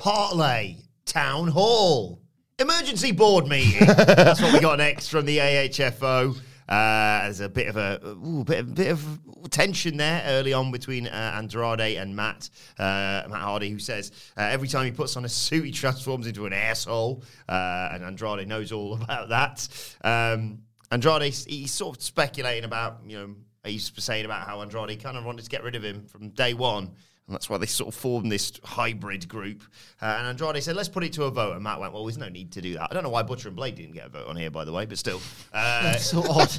Parlay 0.00 0.76
Town 1.04 1.46
Hall. 1.48 2.22
Emergency 2.58 3.12
board 3.12 3.46
meeting. 3.46 3.86
That's 3.86 4.40
what 4.40 4.50
we 4.50 4.58
got 4.58 4.78
next 4.78 5.08
from 5.08 5.26
the 5.26 5.36
AHFO. 5.36 6.38
Uh, 6.66 7.20
there's 7.24 7.40
a 7.40 7.50
bit 7.50 7.68
of 7.68 7.76
a 7.76 8.00
ooh, 8.06 8.42
bit, 8.42 8.60
of, 8.60 8.74
bit 8.74 8.92
of 8.92 9.18
tension 9.50 9.98
there 9.98 10.22
early 10.24 10.54
on 10.54 10.72
between 10.72 11.06
uh, 11.06 11.34
Andrade 11.36 11.98
and 11.98 12.16
Matt 12.16 12.48
uh, 12.78 13.28
Matt 13.28 13.42
Hardy, 13.42 13.68
who 13.68 13.78
says 13.78 14.10
uh, 14.38 14.40
every 14.40 14.68
time 14.68 14.86
he 14.86 14.90
puts 14.90 15.18
on 15.18 15.26
a 15.26 15.28
suit, 15.28 15.66
he 15.66 15.70
transforms 15.70 16.26
into 16.26 16.46
an 16.46 16.54
asshole, 16.54 17.22
uh, 17.46 17.90
and 17.92 18.02
Andrade 18.02 18.48
knows 18.48 18.72
all 18.72 18.94
about 18.94 19.28
that. 19.28 19.68
Um, 20.02 20.60
Andrade, 20.90 21.24
he's 21.24 21.74
sort 21.74 21.98
of 21.98 22.02
speculating 22.02 22.64
about, 22.64 23.00
you 23.06 23.18
know, 23.18 23.34
he's 23.64 23.92
saying 23.98 24.24
about 24.24 24.46
how 24.46 24.62
Andrade 24.62 25.02
kind 25.02 25.18
of 25.18 25.26
wanted 25.26 25.44
to 25.44 25.50
get 25.50 25.62
rid 25.62 25.74
of 25.74 25.84
him 25.84 26.06
from 26.06 26.30
day 26.30 26.54
one. 26.54 26.92
And 27.30 27.36
that's 27.36 27.48
why 27.48 27.58
they 27.58 27.66
sort 27.66 27.86
of 27.86 27.94
formed 27.94 28.32
this 28.32 28.50
hybrid 28.64 29.28
group. 29.28 29.62
Uh, 30.02 30.16
and 30.18 30.26
Andrade 30.26 30.60
said, 30.64 30.74
let's 30.74 30.88
put 30.88 31.04
it 31.04 31.12
to 31.12 31.24
a 31.24 31.30
vote. 31.30 31.52
And 31.54 31.62
Matt 31.62 31.78
went, 31.78 31.92
well, 31.92 32.04
there's 32.04 32.18
no 32.18 32.28
need 32.28 32.50
to 32.52 32.60
do 32.60 32.74
that. 32.74 32.88
I 32.90 32.92
don't 32.94 33.04
know 33.04 33.08
why 33.08 33.22
Butcher 33.22 33.46
and 33.46 33.56
Blade 33.56 33.76
didn't 33.76 33.92
get 33.94 34.06
a 34.06 34.08
vote 34.08 34.26
on 34.26 34.34
here, 34.34 34.50
by 34.50 34.64
the 34.64 34.72
way, 34.72 34.84
but 34.84 34.98
still. 34.98 35.20
Uh, 35.52 35.94
So 35.96 36.24
odd. 36.28 36.50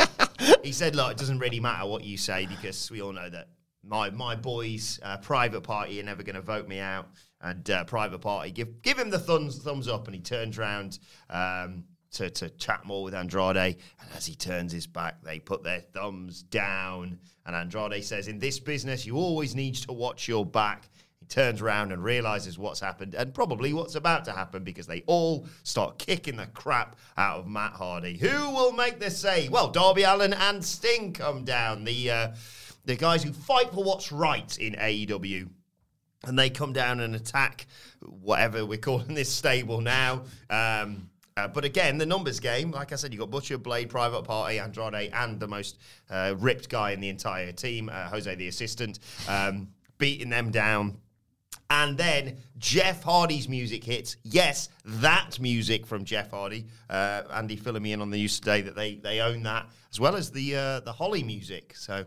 he 0.63 0.71
said, 0.71 0.95
look, 0.95 1.11
it 1.11 1.17
doesn't 1.17 1.39
really 1.39 1.59
matter 1.59 1.85
what 1.85 2.05
you 2.05 2.15
say 2.15 2.45
because 2.45 2.89
we 2.89 3.01
all 3.01 3.11
know 3.11 3.29
that 3.29 3.49
my 3.83 4.09
my 4.11 4.33
boys, 4.35 4.97
uh, 5.03 5.17
Private 5.17 5.61
Party, 5.61 5.99
are 5.99 6.03
never 6.03 6.23
going 6.23 6.35
to 6.35 6.41
vote 6.41 6.69
me 6.69 6.79
out. 6.79 7.09
And 7.41 7.69
uh, 7.69 7.83
Private 7.83 8.19
Party, 8.19 8.51
give 8.51 8.81
give 8.81 8.97
him 8.97 9.09
the 9.09 9.19
thumbs, 9.19 9.57
thumbs 9.57 9.89
up. 9.89 10.07
And 10.07 10.15
he 10.15 10.21
turns 10.21 10.57
round 10.57 10.99
um, 11.29 11.83
to, 12.11 12.29
to 12.29 12.49
chat 12.49 12.85
more 12.85 13.03
with 13.03 13.13
Andrade. 13.13 13.57
And 13.57 14.09
as 14.15 14.25
he 14.25 14.35
turns 14.35 14.71
his 14.71 14.87
back, 14.87 15.23
they 15.23 15.39
put 15.39 15.63
their 15.63 15.79
thumbs 15.79 16.43
down. 16.43 17.19
And 17.45 17.55
Andrade 17.55 18.03
says, 18.03 18.27
in 18.27 18.39
this 18.39 18.59
business, 18.59 19.05
you 19.05 19.17
always 19.17 19.55
need 19.55 19.75
to 19.75 19.93
watch 19.93 20.27
your 20.27 20.45
back. 20.45 20.89
He 21.19 21.25
turns 21.25 21.61
around 21.61 21.91
and 21.91 22.03
realizes 22.03 22.57
what's 22.57 22.79
happened 22.79 23.15
and 23.15 23.33
probably 23.33 23.73
what's 23.73 23.95
about 23.95 24.25
to 24.25 24.31
happen 24.31 24.63
because 24.63 24.87
they 24.87 25.03
all 25.05 25.47
start 25.63 25.99
kicking 25.99 26.37
the 26.37 26.47
crap 26.47 26.97
out 27.17 27.39
of 27.39 27.47
Matt 27.47 27.73
Hardy. 27.73 28.17
Who 28.17 28.49
will 28.49 28.73
make 28.73 28.99
the 28.99 29.11
save? 29.11 29.51
Well, 29.51 29.69
Darby 29.69 30.03
Allin 30.03 30.33
and 30.33 30.63
Sting 30.63 31.13
come 31.13 31.43
down, 31.43 31.83
the 31.83 32.11
uh, 32.11 32.27
the 32.85 32.95
guys 32.95 33.21
who 33.21 33.31
fight 33.31 33.71
for 33.71 33.83
what's 33.83 34.11
right 34.11 34.57
in 34.57 34.73
AEW. 34.73 35.49
And 36.23 36.37
they 36.37 36.49
come 36.49 36.73
down 36.73 36.99
and 36.99 37.15
attack 37.15 37.67
whatever 38.01 38.65
we're 38.65 38.77
calling 38.77 39.13
this 39.13 39.31
stable 39.31 39.81
now. 39.81 40.23
Um, 40.49 41.10
uh, 41.37 41.47
but 41.47 41.63
again, 41.65 41.97
the 41.97 42.05
numbers 42.05 42.39
game, 42.39 42.71
like 42.71 42.91
I 42.91 42.95
said, 42.95 43.13
you've 43.13 43.19
got 43.19 43.29
Butcher, 43.31 43.57
Blade, 43.57 43.89
Private 43.89 44.23
Party, 44.23 44.59
Andrade, 44.59 45.11
and 45.13 45.39
the 45.39 45.47
most 45.47 45.77
uh, 46.09 46.35
ripped 46.37 46.69
guy 46.69 46.91
in 46.91 46.99
the 46.99 47.09
entire 47.09 47.51
team, 47.51 47.89
uh, 47.91 48.07
Jose 48.09 48.33
the 48.35 48.47
assistant, 48.47 48.99
um, 49.27 49.67
beating 49.97 50.29
them 50.29 50.51
down. 50.51 50.97
And 51.69 51.97
then 51.97 52.37
Jeff 52.57 53.01
Hardy's 53.01 53.47
music 53.47 53.83
hits. 53.83 54.17
Yes, 54.23 54.67
that 54.83 55.39
music 55.39 55.85
from 55.85 56.03
Jeff 56.03 56.31
Hardy. 56.31 56.67
Uh, 56.89 57.23
Andy 57.33 57.55
filling 57.55 57.81
me 57.81 57.93
in 57.93 58.01
on 58.01 58.09
the 58.09 58.17
news 58.17 58.39
today 58.39 58.59
that 58.61 58.75
they 58.75 58.95
they 58.95 59.21
own 59.21 59.43
that 59.43 59.67
as 59.91 59.99
well 59.99 60.15
as 60.15 60.31
the 60.31 60.55
uh, 60.55 60.79
the 60.81 60.91
Holly 60.91 61.23
music. 61.23 61.73
So 61.75 62.05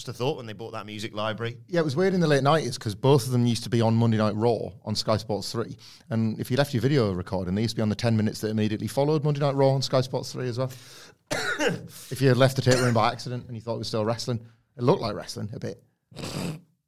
just 0.00 0.08
a 0.08 0.12
thought 0.14 0.38
when 0.38 0.46
they 0.46 0.54
bought 0.54 0.72
that 0.72 0.86
music 0.86 1.14
library. 1.14 1.58
Yeah, 1.68 1.80
it 1.80 1.84
was 1.84 1.94
weird 1.94 2.14
in 2.14 2.20
the 2.20 2.26
late 2.26 2.42
nineties 2.42 2.78
because 2.78 2.94
both 2.94 3.26
of 3.26 3.32
them 3.32 3.44
used 3.44 3.64
to 3.64 3.68
be 3.68 3.82
on 3.82 3.94
Monday 3.94 4.16
Night 4.16 4.34
Raw 4.34 4.70
on 4.84 4.94
Sky 4.94 5.18
Sports 5.18 5.52
Three, 5.52 5.76
and 6.08 6.40
if 6.40 6.50
you 6.50 6.56
left 6.56 6.72
your 6.72 6.80
video 6.80 7.12
recording, 7.12 7.54
they 7.54 7.62
used 7.62 7.72
to 7.72 7.76
be 7.76 7.82
on 7.82 7.90
the 7.90 7.94
ten 7.94 8.16
minutes 8.16 8.40
that 8.40 8.48
immediately 8.48 8.86
followed 8.86 9.22
Monday 9.24 9.40
Night 9.40 9.54
Raw 9.54 9.68
on 9.68 9.82
Sky 9.82 10.00
Sports 10.00 10.32
Three 10.32 10.48
as 10.48 10.58
well. 10.58 10.72
if 12.10 12.22
you 12.22 12.28
had 12.28 12.38
left 12.38 12.56
the 12.56 12.62
tape 12.62 12.80
room 12.80 12.94
by 12.94 13.12
accident 13.12 13.44
and 13.46 13.54
you 13.54 13.60
thought 13.60 13.74
it 13.74 13.80
was 13.80 13.88
still 13.88 14.04
wrestling, 14.04 14.40
it 14.78 14.82
looked 14.82 15.02
like 15.02 15.14
wrestling 15.14 15.50
a 15.52 15.60
bit. 15.60 15.82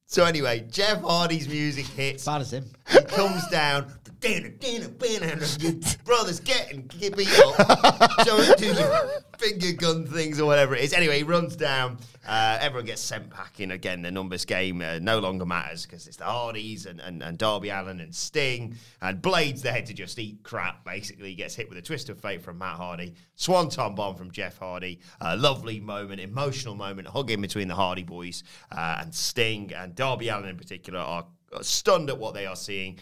So 0.07 0.25
anyway, 0.25 0.67
Jeff 0.71 1.03
Hardy's 1.03 1.49
music 1.49 1.87
hits. 1.87 2.25
Bad 2.25 2.41
as 2.41 2.53
him. 2.53 2.65
He 2.91 2.99
comes 3.03 3.47
down. 3.49 3.93
Dana, 4.23 4.51
Dana, 4.51 4.87
Dana, 4.87 5.47
your 5.59 5.73
brother's 6.05 6.39
getting 6.39 6.87
get 6.87 7.17
beat 7.17 7.29
up. 7.41 8.25
Don't 8.25 8.57
do 8.57 8.67
your 8.67 9.11
finger 9.37 9.73
gun 9.73 10.07
things 10.07 10.39
or 10.39 10.47
whatever 10.47 10.77
it 10.77 10.85
is. 10.85 10.93
Anyway, 10.93 11.19
he 11.19 11.23
runs 11.25 11.57
down. 11.57 11.99
Uh, 12.25 12.57
everyone 12.61 12.87
gets 12.87 13.01
sent 13.01 13.29
packing 13.31 13.73
again. 13.73 14.01
The 14.01 14.13
numbers 14.13 14.45
game 14.45 14.81
uh, 14.81 15.01
no 15.01 15.19
longer 15.19 15.45
matters 15.45 15.85
because 15.85 16.07
it's 16.07 16.19
the 16.19 16.25
Hardys 16.25 16.87
and, 16.87 17.01
and, 17.01 17.21
and 17.21 17.37
Darby 17.37 17.71
Allin 17.71 17.99
and 17.99 18.15
Sting. 18.15 18.77
And 19.01 19.21
Blade's 19.21 19.61
there 19.61 19.83
to 19.83 19.93
just 19.93 20.17
eat 20.21 20.45
crap, 20.45 20.85
basically. 20.85 21.35
Gets 21.35 21.57
hit 21.57 21.69
with 21.69 21.79
a 21.79 21.83
twist 21.83 22.09
of 22.09 22.21
fate 22.21 22.43
from 22.43 22.59
Matt 22.59 22.77
Hardy. 22.77 23.15
Swanton 23.35 23.97
bomb 23.97 24.15
from 24.15 24.31
Jeff 24.31 24.57
Hardy. 24.57 25.01
A 25.21 25.37
lovely 25.37 25.81
moment, 25.81 26.21
emotional 26.21 26.77
moment, 26.77 27.09
hugging 27.09 27.41
between 27.41 27.67
the 27.67 27.75
Hardy 27.75 28.05
boys 28.05 28.45
uh, 28.71 28.99
and 29.01 29.13
Sting 29.13 29.73
and 29.75 29.97
Darby 29.97 30.29
Allin 30.29 30.51
in 30.51 30.57
particular 30.57 31.01
are 31.01 31.27
stunned 31.61 32.09
at 32.09 32.19
what 32.19 32.35
they 32.35 32.47
are 32.47 32.55
seeing. 32.55 33.01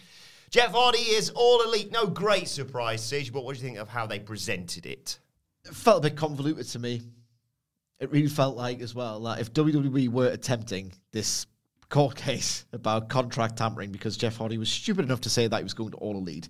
Jeff 0.51 0.73
Hardy 0.73 0.99
is 0.99 1.29
all 1.29 1.63
elite. 1.63 1.93
No 1.93 2.05
great 2.05 2.49
surprise, 2.49 3.01
Sidge, 3.01 3.31
but 3.31 3.45
what 3.45 3.55
do 3.55 3.61
you 3.61 3.65
think 3.65 3.79
of 3.79 3.87
how 3.87 4.05
they 4.05 4.19
presented 4.19 4.85
it? 4.85 5.17
It 5.65 5.73
felt 5.73 5.99
a 5.99 6.09
bit 6.09 6.17
convoluted 6.17 6.67
to 6.67 6.79
me. 6.79 7.01
It 7.99 8.11
really 8.11 8.27
felt 8.27 8.57
like 8.57 8.81
as 8.81 8.93
well 8.93 9.21
that 9.21 9.39
if 9.39 9.53
WWE 9.53 10.09
were 10.09 10.27
attempting 10.27 10.91
this 11.13 11.45
court 11.87 12.15
case 12.17 12.65
about 12.73 13.07
contract 13.07 13.57
tampering 13.57 13.93
because 13.93 14.17
Jeff 14.17 14.35
Hardy 14.35 14.57
was 14.57 14.69
stupid 14.69 15.05
enough 15.05 15.21
to 15.21 15.29
say 15.29 15.47
that 15.47 15.57
he 15.57 15.63
was 15.63 15.73
going 15.73 15.91
to 15.91 15.97
All 15.97 16.17
Elite, 16.17 16.49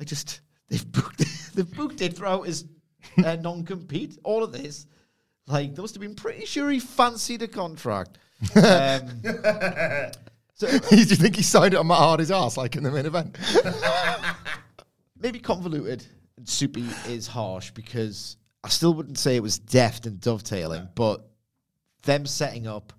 I 0.00 0.04
just 0.04 0.40
they've 0.68 0.90
booked 0.90 1.22
they've 1.54 1.70
booked 1.76 2.00
it 2.00 2.16
throughout 2.16 2.46
his 2.46 2.64
uh, 3.22 3.36
non-compete. 3.36 4.18
All 4.24 4.44
of 4.44 4.52
this, 4.52 4.86
like 5.46 5.74
they 5.74 5.82
must 5.82 5.94
have 5.94 6.00
been 6.00 6.14
pretty 6.14 6.46
sure 6.46 6.70
he 6.70 6.80
fancied 6.80 7.42
a 7.42 7.48
contract. 7.48 8.16
Um, 8.54 9.20
so 10.56 10.66
Do 10.90 10.96
you 10.96 11.04
think 11.04 11.36
he 11.36 11.42
signed 11.42 11.74
it 11.74 11.76
on 11.76 11.86
Matt 11.86 11.98
Hardy's 11.98 12.30
ass 12.30 12.56
like 12.56 12.74
in 12.76 12.82
the 12.82 12.90
main 12.90 13.06
event? 13.06 13.38
maybe 15.20 15.38
convoluted 15.38 16.04
and 16.36 16.48
soupy 16.48 16.84
is 17.06 17.26
harsh 17.26 17.70
because 17.70 18.36
I 18.64 18.68
still 18.68 18.94
wouldn't 18.94 19.18
say 19.18 19.36
it 19.36 19.42
was 19.42 19.58
deft 19.58 20.06
and 20.06 20.20
dovetailing, 20.20 20.88
but 20.94 21.28
them 22.02 22.26
setting 22.26 22.66
up 22.66 22.92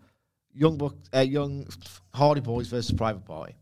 young 0.54 0.78
Buck, 0.78 0.96
uh, 1.14 1.20
young 1.20 1.68
Hardy 2.14 2.42
Boys 2.42 2.68
versus 2.68 2.92
Private 2.92 3.26
Party, 3.26 3.56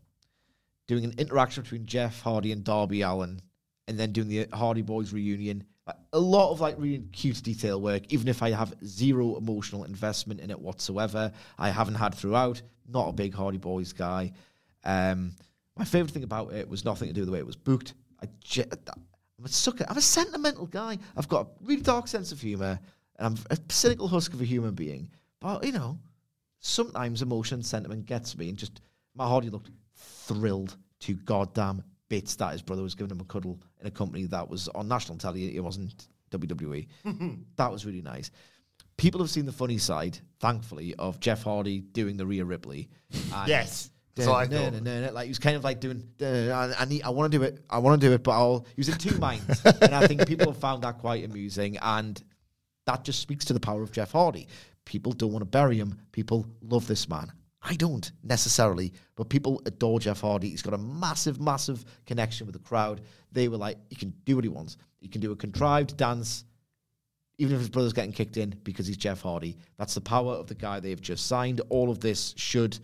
doing 0.86 1.04
an 1.04 1.14
interaction 1.18 1.62
between 1.62 1.86
Jeff 1.86 2.20
Hardy 2.22 2.52
and 2.52 2.64
Darby 2.64 3.02
Allin, 3.02 3.40
and 3.88 3.98
then 3.98 4.12
doing 4.12 4.28
the 4.28 4.46
Hardy 4.52 4.82
Boys 4.82 5.12
reunion. 5.12 5.64
A 6.12 6.18
lot 6.18 6.50
of 6.50 6.60
like 6.60 6.74
really 6.78 7.04
cute 7.12 7.42
detail 7.42 7.80
work, 7.80 8.12
even 8.12 8.26
if 8.28 8.42
I 8.42 8.50
have 8.50 8.74
zero 8.84 9.36
emotional 9.36 9.84
investment 9.84 10.40
in 10.40 10.50
it 10.50 10.58
whatsoever. 10.58 11.32
I 11.58 11.70
haven't 11.70 11.94
had 11.94 12.14
throughout. 12.14 12.60
Not 12.88 13.08
a 13.08 13.12
big 13.12 13.34
Hardy 13.34 13.58
Boys 13.58 13.92
guy. 13.92 14.32
Um, 14.84 15.32
my 15.76 15.84
favorite 15.84 16.12
thing 16.12 16.24
about 16.24 16.52
it 16.52 16.68
was 16.68 16.84
nothing 16.84 17.08
to 17.08 17.14
do 17.14 17.20
with 17.20 17.26
the 17.26 17.32
way 17.32 17.38
it 17.38 17.46
was 17.46 17.56
booked. 17.56 17.94
I'm 18.20 19.44
a 19.44 19.48
sucker. 19.48 19.84
I'm 19.88 19.98
a 19.98 20.02
sentimental 20.02 20.66
guy. 20.66 20.98
I've 21.16 21.28
got 21.28 21.46
a 21.46 21.48
really 21.64 21.82
dark 21.82 22.08
sense 22.08 22.32
of 22.32 22.40
humor, 22.40 22.80
and 23.18 23.26
I'm 23.26 23.44
a 23.50 23.58
cynical 23.72 24.08
husk 24.08 24.32
of 24.32 24.40
a 24.40 24.44
human 24.44 24.74
being. 24.74 25.10
But 25.40 25.64
you 25.64 25.72
know, 25.72 25.98
sometimes 26.60 27.22
emotion 27.22 27.56
and 27.56 27.66
sentiment 27.66 28.06
gets 28.06 28.36
me, 28.36 28.48
and 28.48 28.58
just 28.58 28.80
Matt 29.14 29.28
Hardy 29.28 29.50
looked 29.50 29.70
thrilled 29.94 30.76
to 31.00 31.14
goddamn 31.14 31.82
bits 32.08 32.36
that 32.36 32.52
his 32.52 32.62
brother 32.62 32.82
was 32.82 32.94
giving 32.94 33.10
him 33.10 33.20
a 33.20 33.24
cuddle 33.24 33.60
in 33.86 33.92
a 33.92 33.96
company 33.96 34.26
that 34.26 34.48
was 34.50 34.68
on 34.68 34.88
national 34.88 35.18
telly. 35.18 35.56
It 35.56 35.60
wasn't 35.60 36.08
WWE. 36.32 36.86
that 37.56 37.70
was 37.70 37.86
really 37.86 38.02
nice. 38.02 38.30
People 38.96 39.20
have 39.20 39.30
seen 39.30 39.46
the 39.46 39.52
funny 39.52 39.78
side, 39.78 40.18
thankfully, 40.40 40.94
of 40.96 41.20
Jeff 41.20 41.42
Hardy 41.42 41.80
doing 41.80 42.16
the 42.16 42.26
Rhea 42.26 42.44
Ripley. 42.44 42.88
And 43.32 43.48
Yes. 43.48 43.90
That's 44.14 44.28
what 44.28 44.36
I 44.36 44.46
"Dun, 44.46 44.50
thought. 44.58 44.72
dun, 44.72 44.84
dun, 44.84 45.02
dun," 45.02 45.14
like 45.14 45.24
he 45.24 45.30
was 45.30 45.38
kind 45.38 45.56
of 45.56 45.62
like 45.64 45.78
doing. 45.78 46.02
I, 46.22 46.72
I 46.78 46.84
need. 46.86 47.02
I 47.02 47.10
want 47.10 47.30
to 47.30 47.38
do 47.38 47.44
it. 47.44 47.62
I 47.68 47.76
want 47.80 48.00
to 48.00 48.06
do 48.08 48.14
it, 48.14 48.22
but 48.22 48.30
I'll. 48.30 48.60
He 48.74 48.80
was 48.80 48.88
in 48.88 48.96
two 48.96 49.18
minds, 49.18 49.62
and 49.82 49.94
I 49.94 50.06
think 50.06 50.26
people 50.26 50.46
have 50.50 50.56
found 50.58 50.84
that 50.84 50.96
quite 50.96 51.22
amusing, 51.22 51.76
and 51.82 52.22
that 52.86 53.04
just 53.04 53.20
speaks 53.20 53.44
to 53.44 53.52
the 53.52 53.60
power 53.60 53.82
of 53.82 53.92
Jeff 53.92 54.12
Hardy. 54.12 54.48
People 54.86 55.12
don't 55.12 55.32
want 55.32 55.42
to 55.42 55.46
bury 55.50 55.76
him. 55.76 55.98
People 56.12 56.46
love 56.62 56.86
this 56.86 57.10
man. 57.10 57.30
I 57.68 57.74
don't 57.74 58.12
necessarily, 58.22 58.92
but 59.16 59.28
people 59.28 59.60
adore 59.66 59.98
Jeff 59.98 60.20
Hardy. 60.20 60.50
He's 60.50 60.62
got 60.62 60.72
a 60.72 60.78
massive, 60.78 61.40
massive 61.40 61.84
connection 62.06 62.46
with 62.46 62.52
the 62.52 62.60
crowd. 62.60 63.00
They 63.32 63.48
were 63.48 63.56
like, 63.56 63.76
he 63.90 63.96
can 63.96 64.14
do 64.24 64.36
what 64.36 64.44
he 64.44 64.48
wants. 64.48 64.76
He 65.00 65.08
can 65.08 65.20
do 65.20 65.32
a 65.32 65.36
contrived 65.36 65.96
dance, 65.96 66.44
even 67.38 67.54
if 67.56 67.60
his 67.60 67.68
brother's 67.68 67.92
getting 67.92 68.12
kicked 68.12 68.36
in 68.36 68.50
because 68.62 68.86
he's 68.86 68.96
Jeff 68.96 69.20
Hardy. 69.20 69.58
That's 69.78 69.94
the 69.94 70.00
power 70.00 70.34
of 70.34 70.46
the 70.46 70.54
guy 70.54 70.78
they've 70.78 71.00
just 71.00 71.26
signed. 71.26 71.60
All 71.68 71.90
of 71.90 71.98
this 71.98 72.34
should 72.36 72.78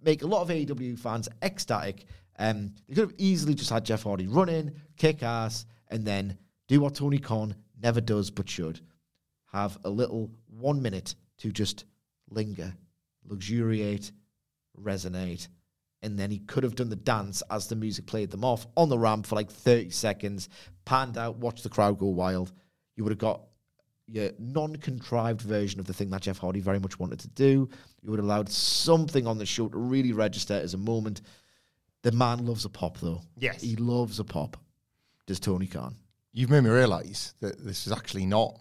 make 0.00 0.22
a 0.22 0.26
lot 0.26 0.42
of 0.42 0.50
AEW 0.50 0.96
fans 0.96 1.28
ecstatic. 1.42 2.04
Um, 2.38 2.74
they 2.88 2.94
could 2.94 3.10
have 3.10 3.18
easily 3.18 3.54
just 3.54 3.70
had 3.70 3.84
Jeff 3.84 4.04
Hardy 4.04 4.28
run 4.28 4.48
in, 4.48 4.76
kick 4.96 5.24
ass, 5.24 5.66
and 5.88 6.04
then 6.04 6.38
do 6.68 6.80
what 6.80 6.94
Tony 6.94 7.18
Khan 7.18 7.56
never 7.82 8.00
does 8.00 8.30
but 8.30 8.48
should 8.48 8.80
have 9.52 9.78
a 9.84 9.90
little 9.90 10.30
one 10.46 10.80
minute 10.80 11.16
to 11.38 11.50
just 11.50 11.86
linger, 12.30 12.72
luxuriate, 13.28 14.12
resonate. 14.80 15.48
And 16.02 16.18
then 16.18 16.30
he 16.30 16.38
could 16.38 16.62
have 16.62 16.74
done 16.76 16.90
the 16.90 16.96
dance 16.96 17.42
as 17.50 17.66
the 17.66 17.76
music 17.76 18.06
played 18.06 18.30
them 18.30 18.44
off 18.44 18.66
on 18.76 18.88
the 18.88 18.98
ramp 18.98 19.26
for 19.26 19.34
like 19.34 19.50
30 19.50 19.90
seconds, 19.90 20.48
panned 20.84 21.18
out, 21.18 21.36
watched 21.36 21.62
the 21.62 21.68
crowd 21.68 21.98
go 21.98 22.06
wild. 22.06 22.52
You 22.94 23.04
would 23.04 23.10
have 23.10 23.18
got 23.18 23.42
your 24.06 24.30
non-contrived 24.38 25.40
version 25.40 25.80
of 25.80 25.86
the 25.86 25.92
thing 25.92 26.10
that 26.10 26.22
Jeff 26.22 26.38
Hardy 26.38 26.60
very 26.60 26.78
much 26.78 26.98
wanted 26.98 27.18
to 27.20 27.28
do. 27.28 27.68
You 28.02 28.10
would 28.10 28.18
have 28.18 28.26
allowed 28.26 28.48
something 28.48 29.26
on 29.26 29.38
the 29.38 29.46
show 29.46 29.68
to 29.68 29.78
really 29.78 30.12
register 30.12 30.54
as 30.54 30.74
a 30.74 30.78
moment. 30.78 31.22
The 32.02 32.12
man 32.12 32.46
loves 32.46 32.64
a 32.64 32.68
pop, 32.68 32.98
though. 32.98 33.22
Yes. 33.36 33.60
he 33.60 33.74
loves 33.76 34.20
a 34.20 34.24
pop. 34.24 34.56
Does 35.26 35.40
Tony 35.40 35.66
Khan? 35.66 35.96
You've 36.32 36.50
made 36.50 36.62
me 36.62 36.70
realise 36.70 37.34
that 37.40 37.64
this 37.64 37.86
is 37.86 37.92
actually 37.92 38.26
not 38.26 38.60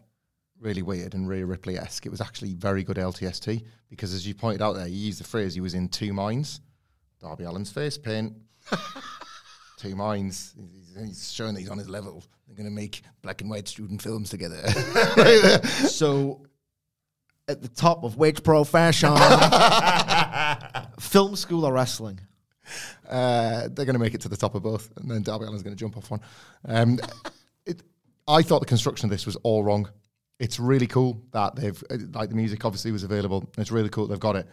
really 0.60 0.82
weird 0.82 1.14
and 1.14 1.28
Rhea 1.28 1.46
Ripley 1.46 1.78
esque. 1.78 2.06
It 2.06 2.10
was 2.10 2.22
actually 2.22 2.54
very 2.54 2.84
good 2.84 2.98
LTST 2.98 3.64
because, 3.90 4.14
as 4.14 4.28
you 4.28 4.34
pointed 4.34 4.62
out 4.62 4.74
there, 4.74 4.88
you 4.88 4.98
used 4.98 5.20
the 5.20 5.26
phrase 5.26 5.54
he 5.54 5.62
was 5.62 5.74
in 5.74 5.90
two 5.90 6.14
minds. 6.14 6.62
Darby 7.22 7.46
Allin's 7.46 7.72
face 7.72 7.98
paint, 7.98 8.34
two 9.78 9.96
minds. 9.96 10.54
He's, 10.58 10.96
he's 11.06 11.32
showing 11.32 11.54
that 11.54 11.62
he's 11.62 11.70
on 11.70 11.78
his 11.78 11.90
level. 11.90 12.24
They're 12.48 12.56
going 12.56 12.70
to 12.70 12.76
make 12.76 13.02
black 13.22 13.42
and 13.42 13.50
white 13.50 13.68
student 13.68 14.02
films 14.02 14.30
together. 14.30 14.68
so, 15.88 16.46
at 17.48 17.62
the 17.62 17.68
top 17.68 18.04
of 18.04 18.18
which 18.18 18.44
profession? 18.44 19.16
Film 21.00 21.36
school 21.36 21.66
or 21.66 21.74
wrestling? 21.74 22.20
Uh, 23.10 23.68
they're 23.72 23.86
going 23.86 23.94
to 23.94 24.00
make 24.00 24.14
it 24.14 24.22
to 24.22 24.30
the 24.30 24.38
top 24.38 24.56
of 24.56 24.64
both, 24.64 24.92
and 24.98 25.10
then 25.10 25.24
Darby 25.24 25.46
Allin's 25.46 25.64
going 25.64 25.76
to 25.76 25.80
jump 25.80 25.98
off 25.98 26.12
one. 26.12 26.22
Um, 26.66 27.00
it, 27.66 27.82
I 28.28 28.42
thought 28.42 28.60
the 28.60 28.66
construction 28.66 29.08
of 29.08 29.12
this 29.12 29.26
was 29.26 29.36
all 29.38 29.64
wrong. 29.64 29.90
It's 30.40 30.60
really 30.60 30.88
cool 30.88 31.22
that 31.32 31.56
they've 31.56 31.84
uh, 31.90 31.98
like 32.14 32.30
the 32.30 32.36
music 32.36 32.66
obviously 32.66 32.92
was 32.92 33.04
available. 33.04 33.50
It's 33.58 33.72
really 33.72 33.90
cool 33.90 34.08
they've 34.08 34.20
got 34.20 34.36
it. 34.36 34.48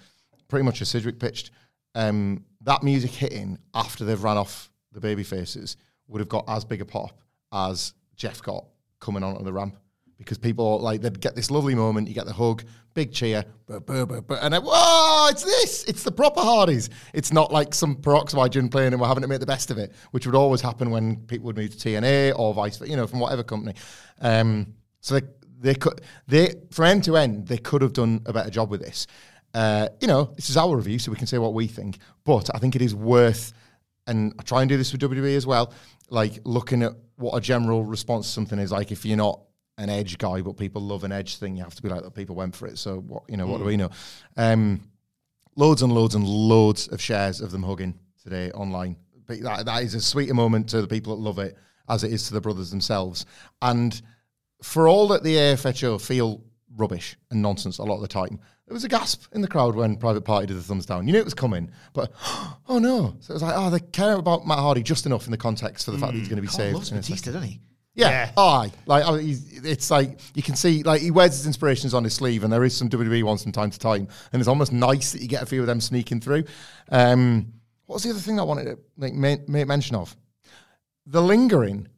Pretty 0.48 0.64
much 0.64 0.80
as 0.82 0.88
Sidgwick 0.88 1.18
pitched, 1.18 1.50
um, 1.94 2.44
that 2.62 2.82
music 2.82 3.10
hitting 3.10 3.58
after 3.74 4.04
they've 4.04 4.22
ran 4.22 4.36
off 4.36 4.70
the 4.92 5.00
baby 5.00 5.24
faces 5.24 5.76
would 6.08 6.20
have 6.20 6.28
got 6.28 6.44
as 6.48 6.64
big 6.64 6.80
a 6.80 6.84
pop 6.84 7.18
as 7.52 7.94
Jeff 8.16 8.42
got 8.42 8.66
coming 9.00 9.22
onto 9.22 9.42
the 9.42 9.52
ramp 9.52 9.76
because 10.18 10.38
people 10.38 10.78
like 10.78 11.00
they'd 11.00 11.20
get 11.20 11.34
this 11.34 11.50
lovely 11.50 11.74
moment. 11.74 12.08
You 12.08 12.14
get 12.14 12.26
the 12.26 12.32
hug, 12.32 12.62
big 12.94 13.12
cheer, 13.12 13.44
and 13.68 14.54
then, 14.54 14.62
whoa, 14.62 15.28
it's 15.30 15.42
this. 15.42 15.84
It's 15.84 16.02
the 16.02 16.12
proper 16.12 16.40
Hardys. 16.40 16.90
It's 17.12 17.32
not 17.32 17.52
like 17.52 17.74
some 17.74 17.96
peroxide 17.96 18.52
playing 18.70 18.92
and 18.92 19.00
we're 19.00 19.08
having 19.08 19.22
to 19.22 19.28
make 19.28 19.40
the 19.40 19.46
best 19.46 19.70
of 19.70 19.78
it, 19.78 19.92
which 20.12 20.26
would 20.26 20.34
always 20.34 20.60
happen 20.60 20.90
when 20.90 21.16
people 21.26 21.46
would 21.46 21.56
move 21.56 21.76
to 21.76 21.88
TNA 21.88 22.38
or 22.38 22.54
vice, 22.54 22.76
versa, 22.76 22.90
you 22.90 22.96
know, 22.96 23.06
from 23.06 23.20
whatever 23.20 23.42
company. 23.42 23.74
Um, 24.20 24.74
so 25.00 25.18
they 25.18 25.26
they 25.62 25.74
could 25.74 26.00
they 26.26 26.54
from 26.70 26.86
end 26.86 27.04
to 27.04 27.16
end 27.16 27.46
they 27.46 27.58
could 27.58 27.82
have 27.82 27.92
done 27.92 28.20
a 28.26 28.32
better 28.32 28.50
job 28.50 28.70
with 28.70 28.80
this. 28.80 29.06
Uh, 29.54 29.88
you 30.00 30.08
know, 30.08 30.32
this 30.34 30.48
is 30.48 30.56
our 30.56 30.74
review, 30.76 30.98
so 30.98 31.10
we 31.10 31.16
can 31.16 31.26
say 31.26 31.38
what 31.38 31.52
we 31.54 31.66
think. 31.66 31.98
But 32.24 32.50
I 32.54 32.58
think 32.58 32.74
it 32.74 32.82
is 32.82 32.94
worth, 32.94 33.52
and 34.06 34.32
I 34.38 34.42
try 34.42 34.62
and 34.62 34.68
do 34.68 34.76
this 34.76 34.92
with 34.92 35.02
WWE 35.02 35.36
as 35.36 35.46
well. 35.46 35.72
Like 36.08 36.40
looking 36.44 36.82
at 36.82 36.92
what 37.16 37.36
a 37.36 37.40
general 37.40 37.84
response 37.84 38.26
to 38.26 38.32
something 38.32 38.58
is 38.58 38.72
like. 38.72 38.92
If 38.92 39.04
you're 39.04 39.16
not 39.16 39.40
an 39.78 39.90
edge 39.90 40.18
guy, 40.18 40.40
but 40.40 40.56
people 40.56 40.82
love 40.82 41.04
an 41.04 41.12
edge 41.12 41.36
thing, 41.36 41.56
you 41.56 41.62
have 41.62 41.74
to 41.74 41.82
be 41.82 41.88
like, 41.88 42.02
that 42.02 42.14
people 42.14 42.34
went 42.34 42.54
for 42.54 42.66
it. 42.66 42.78
So 42.78 43.00
what 43.00 43.24
you 43.28 43.36
know, 43.36 43.46
what 43.46 43.58
do 43.58 43.64
we 43.64 43.76
know? 43.76 43.90
Um, 44.36 44.88
loads 45.56 45.82
and 45.82 45.92
loads 45.92 46.14
and 46.14 46.26
loads 46.26 46.88
of 46.88 47.00
shares 47.00 47.40
of 47.40 47.50
them 47.50 47.62
hugging 47.62 47.98
today 48.22 48.50
online. 48.52 48.96
But 49.26 49.40
that, 49.42 49.66
that 49.66 49.82
is 49.82 49.94
as 49.94 50.06
sweet 50.06 50.30
a 50.30 50.34
moment 50.34 50.68
to 50.70 50.80
the 50.80 50.88
people 50.88 51.14
that 51.14 51.22
love 51.22 51.38
it 51.38 51.56
as 51.88 52.04
it 52.04 52.12
is 52.12 52.26
to 52.28 52.34
the 52.34 52.40
brothers 52.40 52.70
themselves. 52.70 53.26
And 53.60 54.00
for 54.62 54.88
all 54.88 55.08
that 55.08 55.22
the 55.22 55.36
AFHO 55.36 56.00
feel 56.00 56.42
rubbish 56.76 57.16
and 57.30 57.42
nonsense 57.42 57.78
a 57.78 57.82
lot 57.82 57.96
of 57.96 58.02
the 58.02 58.08
time, 58.08 58.40
there 58.66 58.74
was 58.74 58.84
a 58.84 58.88
gasp 58.88 59.24
in 59.34 59.42
the 59.42 59.48
crowd 59.48 59.74
when 59.74 59.96
Private 59.96 60.22
Party 60.22 60.46
did 60.46 60.56
the 60.56 60.62
thumbs 60.62 60.86
down. 60.86 61.06
You 61.06 61.12
knew 61.12 61.18
it 61.18 61.24
was 61.24 61.34
coming, 61.34 61.70
but 61.92 62.12
oh 62.68 62.78
no! 62.78 63.16
So 63.20 63.32
it 63.32 63.34
was 63.34 63.42
like, 63.42 63.54
oh, 63.56 63.70
they 63.70 63.80
care 63.80 64.14
about 64.14 64.46
Matt 64.46 64.58
Hardy 64.58 64.82
just 64.82 65.04
enough 65.04 65.26
in 65.26 65.30
the 65.30 65.36
context 65.36 65.84
for 65.84 65.90
the 65.90 65.98
fact 65.98 66.12
that 66.12 66.18
he's 66.18 66.28
going 66.28 66.36
to 66.36 66.42
be 66.42 66.48
Khan 66.48 66.56
saved. 66.56 66.74
loves 66.74 66.90
in 66.90 66.98
a 66.98 67.02
second. 67.02 67.12
Batista, 67.16 67.32
doesn't 67.32 67.48
he? 67.48 67.60
Yeah, 67.94 68.08
Yeah. 68.08 68.32
aye. 68.38 68.72
Like 68.86 69.04
oh, 69.06 69.16
he's, 69.16 69.58
it's 69.64 69.90
like 69.90 70.18
you 70.34 70.42
can 70.42 70.56
see, 70.56 70.82
like 70.82 71.02
he 71.02 71.10
wears 71.10 71.32
his 71.32 71.46
inspirations 71.46 71.92
on 71.92 72.04
his 72.04 72.14
sleeve, 72.14 72.44
and 72.44 72.52
there 72.52 72.64
is 72.64 72.74
some 72.74 72.88
WWE 72.88 73.22
ones 73.24 73.42
from 73.42 73.52
time 73.52 73.70
to 73.70 73.78
time, 73.78 74.08
and 74.32 74.40
it's 74.40 74.48
almost 74.48 74.72
nice 74.72 75.12
that 75.12 75.20
you 75.20 75.28
get 75.28 75.42
a 75.42 75.46
few 75.46 75.60
of 75.60 75.66
them 75.66 75.80
sneaking 75.80 76.20
through. 76.20 76.44
Um, 76.88 77.52
what 77.86 77.96
was 77.96 78.04
the 78.04 78.10
other 78.10 78.20
thing 78.20 78.40
I 78.40 78.44
wanted 78.44 78.64
to 78.64 78.78
like 78.96 79.12
make, 79.12 79.46
make 79.48 79.66
mention 79.66 79.96
of? 79.96 80.16
The 81.04 81.20
lingering, 81.20 81.88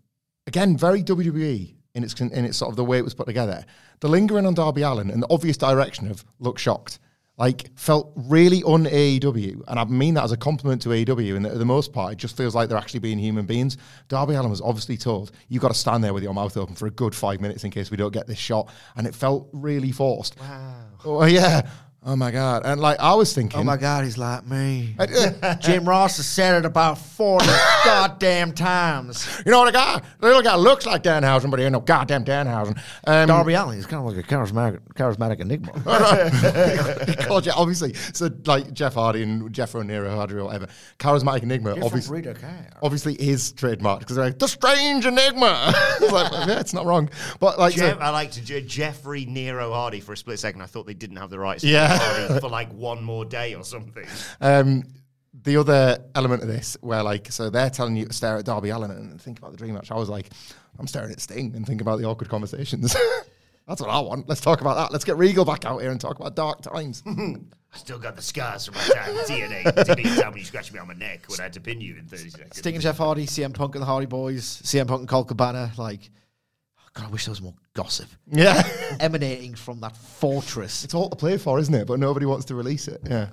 again, 0.48 0.76
very 0.76 1.04
WWE 1.04 1.74
in 1.95 2.03
its 2.03 2.20
in 2.20 2.45
its 2.45 2.59
sort 2.59 2.70
of 2.70 2.76
the 2.76 2.84
way 2.84 2.99
it 2.99 3.05
was 3.05 3.14
put 3.14 3.26
together. 3.26 3.64
The 4.01 4.09
lingering 4.09 4.47
on 4.47 4.55
Darby 4.55 4.82
Allin 4.82 5.11
and 5.11 5.22
the 5.22 5.30
obvious 5.30 5.57
direction 5.57 6.11
of 6.11 6.24
look 6.40 6.59
shocked. 6.59 6.99
Like 7.36 7.76
felt 7.76 8.12
really 8.14 8.62
un 8.62 8.84
AEW, 8.84 9.64
and 9.66 9.80
I 9.80 9.84
mean 9.86 10.14
that 10.14 10.22
as 10.22 10.30
a 10.30 10.36
compliment 10.36 10.82
to 10.82 10.90
AEW. 10.90 11.34
And 11.34 11.45
that 11.45 11.51
for 11.51 11.59
the 11.59 11.64
most 11.64 11.92
part, 11.92 12.12
it 12.12 12.16
just 12.16 12.36
feels 12.36 12.55
like 12.55 12.68
they're 12.68 12.78
actually 12.78 13.01
being 13.01 13.18
human 13.18 13.45
beings. 13.45 13.76
Darby 14.07 14.34
Allin 14.34 14.51
was 14.51 14.61
obviously 14.61 14.97
told 14.97 15.32
you've 15.49 15.61
got 15.61 15.72
to 15.72 15.74
stand 15.74 16.05
there 16.05 16.14
with 16.14 16.22
your 16.22 16.32
mouth 16.32 16.57
open 16.57 16.76
for 16.76 16.86
a 16.86 16.92
good 16.92 17.12
five 17.12 17.40
minutes 17.40 17.64
in 17.64 17.72
case 17.72 17.90
we 17.90 17.97
don't 17.97 18.12
get 18.12 18.28
this 18.28 18.38
shot, 18.38 18.72
and 18.97 19.05
it 19.05 19.16
felt 19.16 19.49
really 19.53 19.90
forced. 19.90 20.38
Wow. 20.38 20.84
Oh 21.05 21.24
yeah. 21.24 21.68
Oh 22.07 22.16
my 22.16 22.30
god. 22.30 22.66
And 22.66 22.80
like 22.82 23.00
I 23.00 23.14
was 23.14 23.32
thinking, 23.32 23.59
Oh 23.59 23.64
my 23.64 23.78
God, 23.78 24.05
he's 24.05 24.18
like 24.18 24.46
me. 24.46 24.94
Jim 25.61 25.88
Ross 25.88 26.18
has 26.18 26.26
said 26.26 26.57
it 26.57 26.66
about 26.66 26.98
40 26.98 27.46
goddamn 27.84 28.52
times. 28.52 29.26
you 29.46 29.50
know 29.50 29.61
what 29.61 29.68
a 29.68 29.72
guy, 29.72 30.02
the 30.20 30.26
little 30.26 30.42
guy 30.42 30.55
looks 30.57 30.84
like 30.84 31.02
Danhausen, 31.02 31.50
but 31.50 31.59
he 31.61 31.64
ain't 31.64 31.72
no 31.72 31.80
goddamn 31.80 32.24
Danhausen. 32.26 32.78
Um, 33.07 33.28
Darby 33.28 33.55
Allin 33.55 33.78
is 33.78 33.86
kind 33.86 34.07
of 34.07 34.14
like 34.14 34.22
a 34.22 34.28
charismatic, 34.28 34.80
charismatic 34.94 35.40
enigma. 35.40 35.72
he 37.07 37.16
called 37.26 37.46
you 37.46 37.52
obviously. 37.57 37.94
So 37.94 38.28
like 38.44 38.74
Jeff 38.74 38.94
Hardy 38.94 39.22
and 39.22 39.50
Jeff 39.50 39.74
O'Neill 39.74 40.11
Hardy 40.11 40.34
or 40.34 40.44
whatever. 40.44 40.66
Charismatic 40.98 41.42
Enigma 41.44 41.70
obviously, 41.82 42.16
Rita 42.18 42.34
Care. 42.34 42.70
obviously 42.82 43.14
is 43.14 43.55
trademarked 43.55 44.00
because 44.00 44.16
they're 44.16 44.26
like 44.26 44.38
the 44.38 44.48
strange 44.48 45.07
enigma. 45.07 45.72
It's 46.02 46.12
like, 46.12 46.30
yeah, 46.32 46.61
it's 46.61 46.74
not 46.74 46.84
wrong. 46.84 47.09
But 47.40 47.59
like 47.59 47.72
so- 47.72 47.88
Jeff, 47.88 48.00
I 48.00 48.11
like 48.11 48.32
to 48.32 48.61
Jeffrey 48.61 49.24
Nero 49.24 49.72
Hardy 49.72 50.00
for 50.00 50.12
a 50.12 50.16
split 50.18 50.38
second. 50.38 50.61
I 50.61 50.66
thought 50.66 50.86
they 50.86 50.92
didn't 50.92 51.16
have 51.16 51.30
the 51.30 51.38
rights 51.38 51.62
to 51.62 51.68
Yeah. 51.68 51.93
Hardy 51.97 52.40
for 52.40 52.49
like 52.49 52.72
one 52.72 53.03
more 53.03 53.24
day 53.24 53.55
or 53.55 53.64
something. 53.64 54.07
Um, 54.40 54.84
the 55.42 55.57
other 55.57 55.99
element 56.14 56.42
of 56.42 56.49
this, 56.49 56.76
where 56.80 57.03
like, 57.03 57.30
so 57.30 57.51
they're 57.51 57.70
telling 57.70 57.97
you 57.97 58.07
to 58.07 58.12
stare 58.12 58.36
at 58.36 58.45
Darby 58.45 58.70
Allin 58.70 58.90
and 58.90 59.20
think 59.20 59.38
about 59.38 59.51
the 59.51 59.57
dream 59.57 59.74
match. 59.74 59.90
I 59.90 59.97
was 59.97 60.09
like, 60.09 60.30
I'm 60.78 60.86
staring 60.86 61.12
at 61.12 61.20
Sting 61.20 61.55
and 61.55 61.66
thinking 61.66 61.82
about 61.82 61.98
the 61.98 62.06
awkward 62.06 62.28
conversations. 62.28 62.97
That's 63.66 63.81
what 63.81 63.89
I 63.89 63.98
want. 64.01 64.28
Let's 64.28 64.43
talk 64.43 64.60
about 64.60 64.74
that. 64.77 64.93
Let's 64.93 65.05
get 65.05 65.16
Regal 65.16 65.44
back 65.44 65.64
out 65.64 65.81
here 65.81 65.90
and 65.90 66.01
talk 66.01 66.18
about 66.18 66.36
dark 66.36 66.60
times. 66.60 67.02
I 67.06 67.77
still 67.77 67.98
got 67.98 68.14
the 68.14 68.23
scars 68.23 68.66
from 68.66 68.74
my 68.74 68.82
time 68.82 69.16
at 69.16 69.27
TNA. 69.27 69.74
Didn't 69.86 70.01
even 70.01 70.18
tell 70.20 70.32
me 70.32 70.40
you 70.40 70.47
scratched 70.47 70.73
me 70.73 70.78
on 70.78 70.86
my 70.86 70.94
neck 70.94 71.24
when 71.28 71.40
I 71.40 71.44
had 71.44 71.55
to 71.55 71.60
pin 71.60 71.81
you 71.81 71.97
in 71.97 72.06
30 72.06 72.31
seconds. 72.31 72.59
Sting 72.59 72.74
and 72.74 72.82
Jeff 72.82 72.98
Hardy, 72.98 73.27
CM 73.27 73.55
Punk 73.55 73.74
and 73.74 73.82
the 73.82 73.86
Hardy 73.86 74.06
Boys, 74.06 74.44
CM 74.62 74.86
Punk 74.86 75.01
and 75.01 75.09
Colt 75.09 75.28
Cabana. 75.28 75.73
Like, 75.78 76.10
God, 76.94 77.06
I 77.06 77.08
wish 77.08 77.24
there 77.24 77.32
was 77.32 77.42
more 77.42 77.54
gossip 77.74 78.08
yeah. 78.30 78.62
emanating 79.00 79.54
from 79.54 79.80
that 79.80 79.96
fortress. 79.96 80.84
It's 80.84 80.94
all 80.94 81.10
to 81.10 81.16
play 81.16 81.36
for, 81.36 81.58
isn't 81.58 81.74
it? 81.74 81.86
But 81.86 81.98
nobody 81.98 82.24
wants 82.24 82.44
to 82.46 82.54
release 82.54 82.86
it. 82.86 83.00
Yeah. 83.04 83.28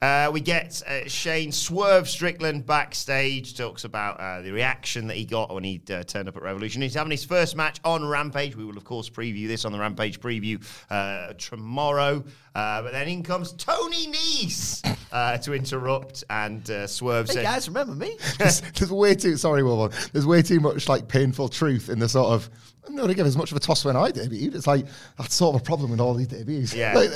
Uh, 0.00 0.30
we 0.32 0.40
get 0.40 0.80
uh, 0.86 1.08
Shane 1.08 1.50
Swerve 1.50 2.08
Strickland 2.08 2.64
backstage, 2.64 3.56
talks 3.56 3.84
about 3.84 4.20
uh, 4.20 4.40
the 4.42 4.52
reaction 4.52 5.08
that 5.08 5.16
he 5.16 5.24
got 5.24 5.52
when 5.52 5.64
he 5.64 5.82
uh, 5.90 6.04
turned 6.04 6.28
up 6.28 6.36
at 6.36 6.42
Revolution. 6.42 6.80
He's 6.80 6.94
having 6.94 7.10
his 7.10 7.24
first 7.24 7.56
match 7.56 7.80
on 7.84 8.04
Rampage. 8.04 8.54
We 8.54 8.64
will, 8.64 8.76
of 8.76 8.84
course, 8.84 9.10
preview 9.10 9.48
this 9.48 9.64
on 9.64 9.72
the 9.72 9.78
Rampage 9.78 10.20
preview 10.20 10.64
uh, 10.88 11.34
tomorrow. 11.34 12.24
Uh, 12.54 12.82
but 12.82 12.92
then 12.92 13.08
in 13.08 13.24
comes 13.24 13.52
Tony 13.52 14.06
Nese 14.06 14.97
uh, 15.12 15.38
to 15.38 15.54
interrupt, 15.54 16.24
and 16.30 16.68
uh, 16.70 16.86
Swerve 16.86 17.28
Hey 17.28 17.34
said, 17.34 17.42
guys, 17.44 17.68
remember 17.68 17.94
me? 17.94 18.16
there's, 18.38 18.60
there's 18.60 18.92
way 18.92 19.14
too 19.14 19.36
sorry, 19.36 19.62
Wilbur. 19.62 19.94
There's 20.12 20.26
way 20.26 20.42
too 20.42 20.60
much 20.60 20.88
like 20.88 21.08
painful 21.08 21.48
truth 21.48 21.88
in 21.88 21.98
the 21.98 22.08
sort 22.08 22.32
of. 22.32 22.50
I'm 22.86 22.94
not 22.94 23.02
going 23.02 23.10
to 23.10 23.14
give 23.16 23.26
as 23.26 23.36
much 23.36 23.50
of 23.50 23.56
a 23.56 23.60
toss 23.60 23.84
when 23.84 23.96
I 23.96 24.10
debut. 24.10 24.50
It's 24.54 24.66
like 24.66 24.86
that's 25.18 25.34
sort 25.34 25.54
of 25.54 25.60
a 25.60 25.64
problem 25.64 25.90
with 25.90 26.00
all 26.00 26.14
these 26.14 26.28
debuts. 26.28 26.74
Yeah. 26.74 26.94
Like, 26.98 27.10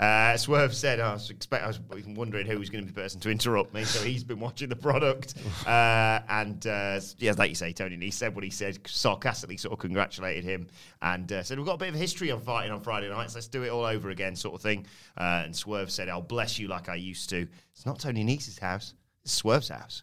Uh, 0.00 0.34
Swerve 0.34 0.74
said, 0.74 0.98
I 0.98 1.12
was 1.12 1.28
expect 1.28 1.62
I 1.62 1.66
was 1.66 1.78
wondering 2.06 2.46
who 2.46 2.58
was 2.58 2.70
going 2.70 2.82
to 2.82 2.90
be 2.90 2.94
the 2.94 3.02
person 3.02 3.20
to 3.20 3.30
interrupt 3.30 3.74
me, 3.74 3.84
so 3.84 4.02
he's 4.02 4.24
been 4.24 4.40
watching 4.40 4.70
the 4.70 4.76
product. 4.76 5.34
Uh, 5.66 6.20
and 6.28 6.66
uh, 6.66 6.98
yeah, 7.18 7.32
like 7.36 7.50
you 7.50 7.54
say, 7.54 7.72
Tony, 7.72 7.96
he 7.96 8.10
said 8.10 8.34
what 8.34 8.42
he 8.42 8.50
said, 8.50 8.78
sarcastically 8.86 9.56
sort 9.56 9.72
of 9.72 9.78
congratulated 9.78 10.42
him 10.42 10.66
and 11.02 11.30
uh, 11.30 11.42
said, 11.42 11.58
We've 11.58 11.66
got 11.66 11.74
a 11.74 11.78
bit 11.78 11.90
of 11.90 11.94
a 11.94 11.98
history 11.98 12.30
on 12.30 12.40
fighting 12.40 12.72
on 12.72 12.80
Friday 12.80 13.08
nights, 13.08 13.34
let's 13.34 13.46
do 13.46 13.62
it 13.62 13.68
all 13.68 13.84
over 13.84 14.10
again, 14.10 14.34
sort 14.34 14.54
of 14.54 14.62
thing. 14.62 14.86
Uh, 15.18 15.42
and 15.44 15.54
Swerve 15.54 15.90
said, 15.90 16.08
I'll 16.08 16.22
bless 16.22 16.58
you 16.58 16.66
like 16.66 16.88
I 16.88 16.94
used 16.94 17.28
to. 17.30 17.46
It's 17.72 17.84
not 17.84 18.00
Tony 18.00 18.24
Nese's 18.24 18.58
house, 18.58 18.94
it's 19.22 19.32
Swerve's 19.32 19.68
house. 19.68 20.02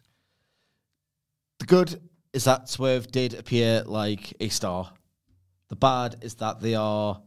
The 1.58 1.66
good 1.66 2.00
is 2.32 2.44
that 2.44 2.68
Swerve 2.68 3.10
did 3.10 3.34
appear 3.34 3.82
like 3.84 4.32
a 4.40 4.48
star. 4.48 4.92
The 5.68 5.76
bad 5.76 6.16
is 6.22 6.36
that 6.36 6.60
they 6.60 6.76
are 6.76 7.20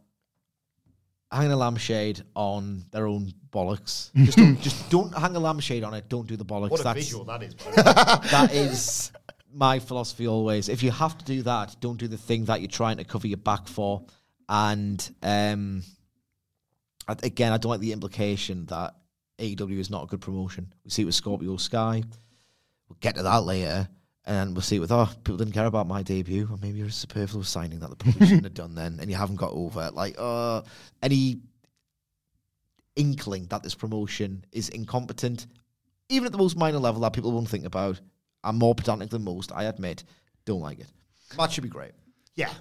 hanging 1.31 1.51
a 1.51 1.57
lampshade 1.57 2.21
on 2.35 2.83
their 2.91 3.07
own 3.07 3.31
bollocks. 3.51 4.11
Just 4.15 4.37
don't, 4.37 4.61
just 4.61 4.89
don't 4.89 5.13
hang 5.17 5.35
a 5.35 5.39
lampshade 5.39 5.83
on 5.83 5.93
it. 5.93 6.07
Don't 6.09 6.27
do 6.27 6.35
the 6.37 6.45
bollocks. 6.45 6.69
What 6.71 6.79
a 6.81 6.83
That's- 6.83 7.05
visual 7.05 7.25
that 7.25 7.43
is. 7.43 7.53
by 7.53 7.71
the 7.71 7.77
way. 7.77 8.27
that 8.31 8.53
is 8.53 9.11
my 9.53 9.79
philosophy 9.79 10.27
always. 10.27 10.69
If 10.69 10.83
you 10.83 10.91
have 10.91 11.17
to 11.17 11.25
do 11.25 11.41
that, 11.43 11.75
don't 11.81 11.97
do 11.97 12.07
the 12.07 12.17
thing 12.17 12.45
that 12.45 12.61
you're 12.61 12.69
trying 12.69 12.97
to 12.97 13.03
cover 13.03 13.27
your 13.27 13.37
back 13.37 13.67
for. 13.67 14.03
And 14.47 15.09
um, 15.23 15.83
I- 17.07 17.15
again, 17.23 17.51
I 17.53 17.57
don't 17.57 17.71
like 17.71 17.81
the 17.81 17.91
implication 17.93 18.65
that 18.67 18.95
AEW 19.39 19.79
is 19.79 19.89
not 19.89 20.03
a 20.03 20.07
good 20.07 20.21
promotion. 20.21 20.73
We 20.85 20.91
see 20.91 21.01
it 21.01 21.05
with 21.05 21.15
Scorpio 21.15 21.57
Sky. 21.57 22.03
We'll 22.87 22.97
get 22.99 23.15
to 23.15 23.23
that 23.23 23.43
later. 23.43 23.87
And 24.25 24.53
we'll 24.53 24.61
see 24.61 24.75
it 24.75 24.79
with, 24.79 24.91
oh, 24.91 25.09
people 25.23 25.37
didn't 25.37 25.53
care 25.53 25.65
about 25.65 25.87
my 25.87 26.03
debut. 26.03 26.47
Or 26.51 26.57
maybe 26.61 26.77
you're 26.77 26.87
a 26.87 26.91
superfluous 26.91 27.49
signing 27.49 27.79
that 27.79 27.89
the 27.89 27.95
probably 27.95 28.27
shouldn't 28.27 28.43
have 28.51 28.53
done 28.53 28.75
then. 28.75 28.99
And 29.01 29.09
you 29.09 29.17
haven't 29.17 29.37
got 29.37 29.51
over 29.51 29.81
it. 29.87 29.93
Like, 29.95 30.15
uh, 30.19 30.61
any 31.01 31.39
inkling 32.95 33.45
that 33.47 33.63
this 33.63 33.73
promotion 33.73 34.45
is 34.51 34.69
incompetent, 34.69 35.47
even 36.09 36.25
at 36.27 36.31
the 36.31 36.37
most 36.37 36.55
minor 36.57 36.77
level 36.77 37.01
that 37.01 37.13
people 37.13 37.31
won't 37.31 37.49
think 37.49 37.65
about, 37.65 37.99
I'm 38.43 38.57
more 38.57 38.75
pedantic 38.75 39.09
than 39.09 39.23
most, 39.23 39.51
I 39.53 39.63
admit, 39.65 40.03
don't 40.45 40.61
like 40.61 40.79
it. 40.79 40.87
Match 41.37 41.53
should 41.53 41.63
be 41.63 41.69
great. 41.69 41.91
yeah. 42.35 42.51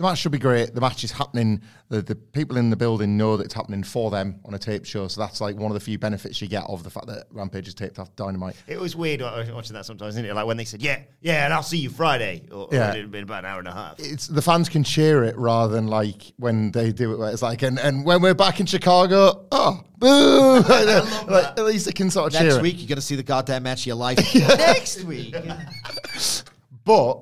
The 0.00 0.06
match 0.06 0.20
should 0.20 0.32
be 0.32 0.38
great. 0.38 0.74
The 0.74 0.80
match 0.80 1.04
is 1.04 1.12
happening. 1.12 1.60
The, 1.90 2.00
the 2.00 2.14
people 2.14 2.56
in 2.56 2.70
the 2.70 2.76
building 2.76 3.18
know 3.18 3.36
that 3.36 3.44
it's 3.44 3.52
happening 3.52 3.82
for 3.82 4.10
them 4.10 4.40
on 4.46 4.54
a 4.54 4.58
tape 4.58 4.86
show. 4.86 5.08
So 5.08 5.20
that's 5.20 5.42
like 5.42 5.56
one 5.56 5.70
of 5.70 5.74
the 5.74 5.80
few 5.80 5.98
benefits 5.98 6.40
you 6.40 6.48
get 6.48 6.64
of 6.66 6.82
the 6.84 6.88
fact 6.88 7.06
that 7.08 7.24
Rampage 7.30 7.68
is 7.68 7.74
taped 7.74 7.98
off 7.98 8.16
Dynamite. 8.16 8.56
It 8.66 8.80
was 8.80 8.96
weird 8.96 9.20
wa- 9.20 9.44
watching 9.52 9.74
that 9.74 9.84
sometimes, 9.84 10.14
isn't 10.14 10.24
it? 10.24 10.32
Like 10.34 10.46
when 10.46 10.56
they 10.56 10.64
said, 10.64 10.80
"Yeah, 10.80 11.00
yeah," 11.20 11.44
and 11.44 11.52
I'll 11.52 11.62
see 11.62 11.76
you 11.76 11.90
Friday, 11.90 12.46
or, 12.50 12.66
Yeah. 12.72 12.92
or 12.92 12.96
it 12.96 13.00
had 13.02 13.10
been 13.10 13.24
about 13.24 13.44
an 13.44 13.50
hour 13.50 13.58
and 13.58 13.68
a 13.68 13.72
half. 13.72 13.96
It's 14.00 14.26
the 14.26 14.40
fans 14.40 14.70
can 14.70 14.84
cheer 14.84 15.22
it 15.22 15.36
rather 15.36 15.74
than 15.74 15.86
like 15.86 16.32
when 16.38 16.70
they 16.70 16.92
do 16.92 17.12
it 17.12 17.18
where 17.18 17.30
it's 17.30 17.42
like 17.42 17.60
and, 17.60 17.78
and 17.78 18.02
when 18.06 18.22
we're 18.22 18.32
back 18.32 18.58
in 18.58 18.64
Chicago, 18.64 19.44
oh 19.52 19.82
boo! 19.98 20.60
like, 21.30 21.58
at 21.58 21.64
least 21.66 21.88
it 21.88 21.94
can 21.94 22.10
sort 22.10 22.28
of 22.32 22.38
cheer 22.38 22.44
Next 22.48 22.56
it. 22.56 22.62
week, 22.62 22.78
you're 22.78 22.88
going 22.88 22.96
to 22.96 23.02
see 23.02 23.16
the 23.16 23.22
goddamn 23.22 23.64
match 23.64 23.80
of 23.82 23.86
your 23.88 23.96
life. 23.96 24.16
Next 24.34 25.04
week. 25.04 25.36
But 26.86 27.20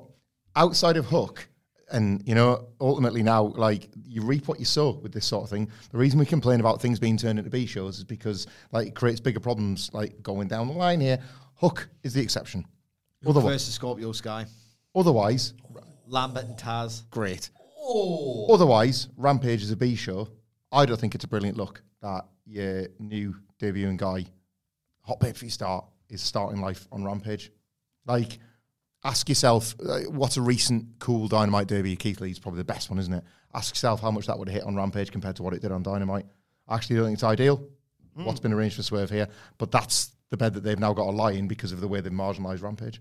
outside 0.55 0.95
of 0.95 1.05
Hook, 1.07 1.48
and 1.91 2.21
you 2.27 2.35
know, 2.35 2.67
ultimately 2.79 3.23
now, 3.23 3.43
like 3.55 3.89
you 4.05 4.21
reap 4.21 4.47
what 4.47 4.59
you 4.59 4.65
sow 4.65 4.91
with 4.91 5.11
this 5.11 5.25
sort 5.25 5.43
of 5.43 5.49
thing. 5.49 5.69
The 5.91 5.97
reason 5.97 6.19
we 6.19 6.25
complain 6.25 6.59
about 6.59 6.81
things 6.81 6.99
being 6.99 7.17
turned 7.17 7.39
into 7.39 7.51
B 7.51 7.65
shows 7.65 7.97
is 7.97 8.03
because 8.03 8.47
like 8.71 8.87
it 8.87 8.95
creates 8.95 9.19
bigger 9.19 9.39
problems, 9.39 9.89
like 9.93 10.21
going 10.21 10.47
down 10.47 10.67
the 10.67 10.73
line 10.73 10.99
here. 10.99 11.19
Hook 11.55 11.89
is 12.03 12.13
the 12.13 12.21
exception. 12.21 12.65
Otherwise, 13.27 13.53
Versus 13.53 13.73
Scorpio 13.73 14.11
Sky. 14.13 14.45
otherwise, 14.95 15.53
Lambert 16.07 16.45
and 16.45 16.57
Taz. 16.57 17.09
great. 17.09 17.49
oh. 17.77 18.47
Otherwise, 18.53 19.09
Rampage 19.17 19.61
is 19.61 19.71
a 19.71 19.75
B 19.75 19.95
show. 19.95 20.27
I 20.71 20.85
don't 20.85 20.99
think 20.99 21.15
it's 21.15 21.25
a 21.25 21.27
brilliant 21.27 21.57
look 21.57 21.81
that 22.01 22.25
your 22.45 22.87
new 22.99 23.35
debuting 23.59 23.97
guy, 23.97 24.25
hot 25.01 25.19
for 25.19 25.45
your 25.45 25.51
start, 25.51 25.85
is 26.09 26.21
starting 26.21 26.61
life 26.61 26.87
on 26.91 27.03
Rampage. 27.03 27.51
Like, 28.05 28.39
ask 29.03 29.29
yourself, 29.29 29.75
uh, 29.87 29.99
what's 30.09 30.37
a 30.37 30.41
recent 30.41 30.85
cool 30.99 31.27
Dynamite 31.27 31.67
Derby. 31.67 31.95
Keith 31.95 32.19
Lee's 32.21 32.39
probably 32.39 32.59
the 32.59 32.65
best 32.65 32.89
one, 32.89 32.99
isn't 32.99 33.13
it? 33.13 33.23
Ask 33.53 33.73
yourself 33.73 34.01
how 34.01 34.11
much 34.11 34.27
that 34.27 34.37
would 34.37 34.47
have 34.47 34.55
hit 34.55 34.63
on 34.63 34.75
Rampage 34.75 35.11
compared 35.11 35.35
to 35.37 35.43
what 35.43 35.53
it 35.53 35.61
did 35.61 35.71
on 35.71 35.83
Dynamite. 35.83 36.25
I 36.67 36.75
actually 36.75 36.97
don't 36.97 37.05
think 37.05 37.15
it's 37.15 37.23
ideal. 37.23 37.63
What's 38.15 38.41
been 38.41 38.51
arranged 38.51 38.75
for 38.75 38.83
Swerve 38.83 39.09
here, 39.09 39.29
but 39.57 39.71
that's 39.71 40.11
the 40.29 40.35
bed 40.35 40.53
that 40.55 40.61
they've 40.61 40.77
now 40.77 40.91
got 40.91 41.05
to 41.05 41.11
lie 41.11 41.31
in 41.31 41.47
because 41.47 41.71
of 41.71 41.79
the 41.79 41.87
way 41.87 42.01
they've 42.01 42.11
marginalised 42.11 42.61
Rampage. 42.61 42.99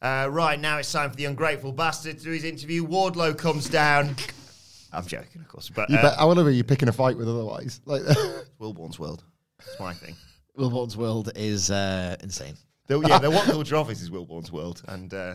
Uh, 0.00 0.26
right 0.30 0.58
now, 0.58 0.78
it's 0.78 0.90
time 0.90 1.10
for 1.10 1.16
the 1.16 1.26
ungrateful 1.26 1.70
bastard 1.70 2.18
to 2.18 2.24
do 2.24 2.30
his 2.30 2.44
interview. 2.44 2.86
Wardlow 2.86 3.36
comes 3.36 3.68
down. 3.68 4.16
I'm 4.92 5.06
joking, 5.06 5.42
of 5.42 5.48
course, 5.48 5.68
but 5.68 5.88
You 5.90 5.98
uh, 5.98 6.02
bet, 6.02 6.18
however, 6.18 6.50
you're 6.50 6.64
picking 6.64 6.88
a 6.88 6.92
fight 6.92 7.16
with 7.16 7.28
otherwise. 7.28 7.80
Like, 7.84 8.02
Wilborn's 8.60 8.98
world. 8.98 9.22
That's 9.58 9.78
my 9.78 9.92
thing. 9.94 10.16
Wilborn's 10.58 10.96
world 10.96 11.30
is 11.36 11.70
uh, 11.70 12.16
insane. 12.22 12.54
The, 12.88 13.00
yeah, 13.00 13.18
the 13.18 13.30
WhatCulture 13.30 13.78
Office 13.80 14.02
is 14.02 14.10
Wilborn's 14.10 14.50
world, 14.52 14.82
and 14.88 15.12
uh, 15.14 15.34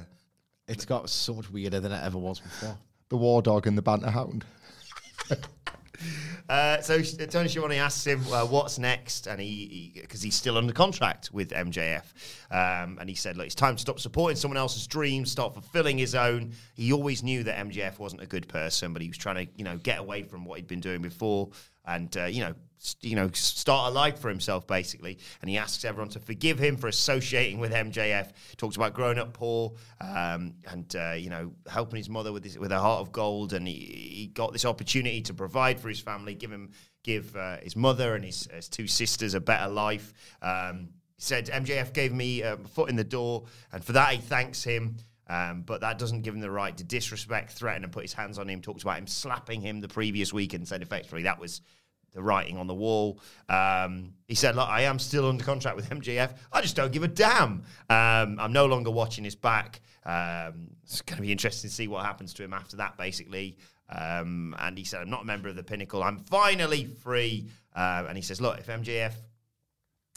It's 0.68 0.86
got 0.86 1.10
so 1.10 1.34
much 1.34 1.49
weirder 1.49 1.80
than 1.80 1.91
it 1.91 2.03
ever 2.03 2.18
was 2.18 2.40
before. 2.40 2.78
the 3.10 3.18
War 3.18 3.41
Dog 3.41 3.68
and 3.68 3.78
the 3.78 3.82
Banter 3.82 4.10
Hound. 4.11 4.45
Uh, 6.48 6.80
so 6.80 7.02
Tony 7.02 7.49
Schiavone 7.49 7.78
asks 7.78 8.06
him 8.06 8.22
uh, 8.32 8.45
what's 8.45 8.78
next, 8.80 9.28
and 9.28 9.41
he 9.41 9.91
because 9.99 10.22
he's 10.22 10.36
still 10.36 10.57
under 10.57 10.72
contract 10.72 11.30
with 11.34 11.49
MJF, 11.49 12.03
um, 12.52 12.98
and 13.02 13.10
he 13.10 13.15
said, 13.15 13.36
"Look, 13.36 13.48
it's 13.48 13.56
time 13.56 13.76
to 13.76 13.82
stop 13.82 13.99
supporting 13.99 14.38
someone 14.38 14.57
else's 14.57 14.88
dreams, 14.88 15.30
start 15.30 15.53
fulfilling 15.53 15.98
his 15.98 16.15
own." 16.15 16.53
He 16.76 16.94
always 16.94 17.22
knew 17.24 17.44
that 17.44 17.57
MJF 17.68 17.99
wasn't 17.99 18.22
a 18.22 18.28
good 18.28 18.48
person, 18.48 18.94
but 18.94 19.02
he 19.02 19.10
was 19.10 19.18
trying 19.18 19.48
to, 19.48 19.52
you 19.57 19.65
know, 19.65 19.78
get 19.78 19.99
away 19.99 20.24
from 20.24 20.45
what 20.45 20.57
he'd 20.60 20.68
been 20.68 20.80
doing 20.80 21.02
before, 21.02 21.49
and 21.86 22.15
uh, 22.15 22.26
you 22.26 22.41
know, 22.41 22.53
you 23.02 23.16
know, 23.16 23.30
start 23.34 23.91
a 23.91 23.94
life 23.94 24.20
for 24.20 24.30
himself 24.30 24.68
basically. 24.68 25.18
And 25.41 25.49
he 25.49 25.58
asks 25.58 25.84
everyone 25.86 26.10
to 26.10 26.20
forgive 26.20 26.60
him 26.60 26.78
for 26.78 26.88
associating 26.88 27.60
with 27.60 27.72
MJF. 27.72 28.32
Talks 28.58 28.76
about 28.76 28.94
growing 28.94 29.18
up 29.18 29.34
poor, 29.34 29.74
um, 30.02 30.54
and 30.70 30.95
uh, 30.95 31.14
you 31.14 31.30
know, 31.30 31.54
helping 31.68 31.98
his 31.98 32.10
mother 32.10 32.32
with 32.32 32.44
his, 32.44 32.58
with 32.58 32.72
a 32.72 32.80
heart 32.80 33.02
of 33.02 33.12
gold, 33.12 33.54
and 33.54 33.68
he, 33.68 33.74
he 33.74 34.28
got 34.28 34.54
this 34.54 34.66
opportunity 34.66 35.22
to 35.22 35.34
provide 35.34 35.80
for 35.80 35.90
his 35.90 35.99
family, 35.99 36.34
give 36.34 36.52
him 36.52 36.72
give 37.04 37.36
uh, 37.36 37.58
his 37.64 37.76
mother 37.76 38.16
and 38.16 38.26
his, 38.26 38.48
his 38.54 38.68
two 38.68 38.86
sisters 38.86 39.34
a 39.34 39.40
better 39.40 39.72
life. 39.72 40.14
Um, 40.41 40.90
he 41.16 41.22
said 41.22 41.48
MJF 41.48 41.94
gave 41.94 42.14
me 42.14 42.41
a 42.41 42.58
foot 42.58 42.90
in 42.90 42.95
the 42.95 43.04
door, 43.04 43.45
and 43.72 43.84
for 43.84 43.94
that 43.94 44.14
he 44.14 44.20
thanks 44.20 44.64
him. 44.64 44.98
Um, 45.30 45.64
but 45.64 45.82
that 45.82 45.99
doesn't 45.99 46.22
give 46.22 46.34
him 46.34 46.40
the 46.40 46.52
right 46.52 46.76
to 46.78 46.84
disrespect, 46.86 47.52
threaten, 47.52 47.84
and 47.84 47.91
put 47.91 48.04
his 48.04 48.14
hands 48.14 48.40
on 48.40 48.48
him. 48.48 48.62
Talks 48.62 48.84
about 48.84 48.98
him 48.98 49.08
slapping 49.08 49.62
him 49.62 49.82
the 49.82 49.88
previous 49.88 50.32
week 50.32 50.54
and 50.54 50.66
said 50.66 50.82
effectively 50.82 51.24
that 51.24 51.40
was 51.40 51.62
the 52.13 52.21
writing 52.21 52.57
on 52.57 52.67
the 52.67 52.73
wall. 52.73 53.19
Um, 53.49 54.13
he 54.27 54.35
said, 54.35 54.55
Look, 54.55 54.67
I 54.67 54.84
am 54.84 54.99
still 54.99 55.27
under 55.27 55.43
contract 55.43 55.75
with 55.75 55.89
MJF. 55.89 56.35
I 56.51 56.61
just 56.61 56.75
don't 56.75 56.91
give 56.91 57.03
a 57.03 57.07
damn. 57.07 57.63
Um, 57.89 58.39
I'm 58.39 58.53
no 58.53 58.65
longer 58.65 58.91
watching 58.91 59.23
his 59.23 59.35
back. 59.35 59.81
Um, 60.05 60.69
it's 60.84 61.01
going 61.01 61.17
to 61.17 61.21
be 61.21 61.31
interesting 61.31 61.69
to 61.69 61.75
see 61.75 61.88
what 61.88 62.05
happens 62.05 62.34
to 62.35 62.43
him 62.43 62.53
after 62.53 62.77
that, 62.77 62.97
basically. 62.97 63.57
Um, 63.89 64.55
and 64.59 64.77
he 64.77 64.84
said, 64.84 65.01
I'm 65.01 65.09
not 65.09 65.23
a 65.23 65.25
member 65.25 65.49
of 65.49 65.55
the 65.55 65.63
Pinnacle. 65.63 66.03
I'm 66.03 66.19
finally 66.19 66.85
free. 66.85 67.49
Uh, 67.75 68.05
and 68.07 68.17
he 68.17 68.21
says, 68.21 68.41
Look, 68.41 68.59
if 68.59 68.67
MJF 68.67 69.13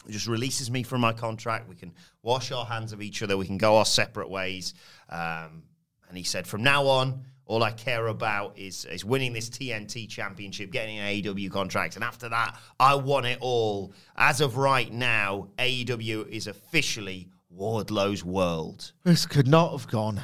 just 0.09 0.27
releases 0.27 0.71
me 0.71 0.83
from 0.83 1.01
my 1.01 1.13
contract. 1.13 1.69
We 1.69 1.75
can 1.75 1.93
wash 2.23 2.51
our 2.51 2.65
hands 2.65 2.93
of 2.93 3.01
each 3.01 3.21
other. 3.21 3.37
We 3.37 3.45
can 3.45 3.57
go 3.57 3.77
our 3.77 3.85
separate 3.85 4.29
ways. 4.29 4.73
Um, 5.09 5.63
and 6.09 6.17
he 6.17 6.23
said, 6.23 6.47
from 6.47 6.63
now 6.63 6.87
on, 6.87 7.23
all 7.51 7.63
I 7.63 7.71
care 7.71 8.07
about 8.07 8.57
is 8.57 8.85
is 8.85 9.03
winning 9.03 9.33
this 9.33 9.49
TNT 9.49 10.07
championship, 10.07 10.71
getting 10.71 10.99
an 10.99 11.05
AEW 11.07 11.51
contract, 11.51 11.95
and 11.95 12.03
after 12.03 12.29
that, 12.29 12.57
I 12.79 12.95
want 12.95 13.25
it 13.25 13.39
all. 13.41 13.93
As 14.15 14.39
of 14.39 14.55
right 14.55 14.91
now, 14.91 15.49
AEW 15.59 16.29
is 16.29 16.47
officially 16.47 17.27
Wardlow's 17.53 18.23
world. 18.23 18.93
This 19.03 19.25
could 19.25 19.49
not 19.49 19.73
have 19.73 19.89
gone 19.89 20.21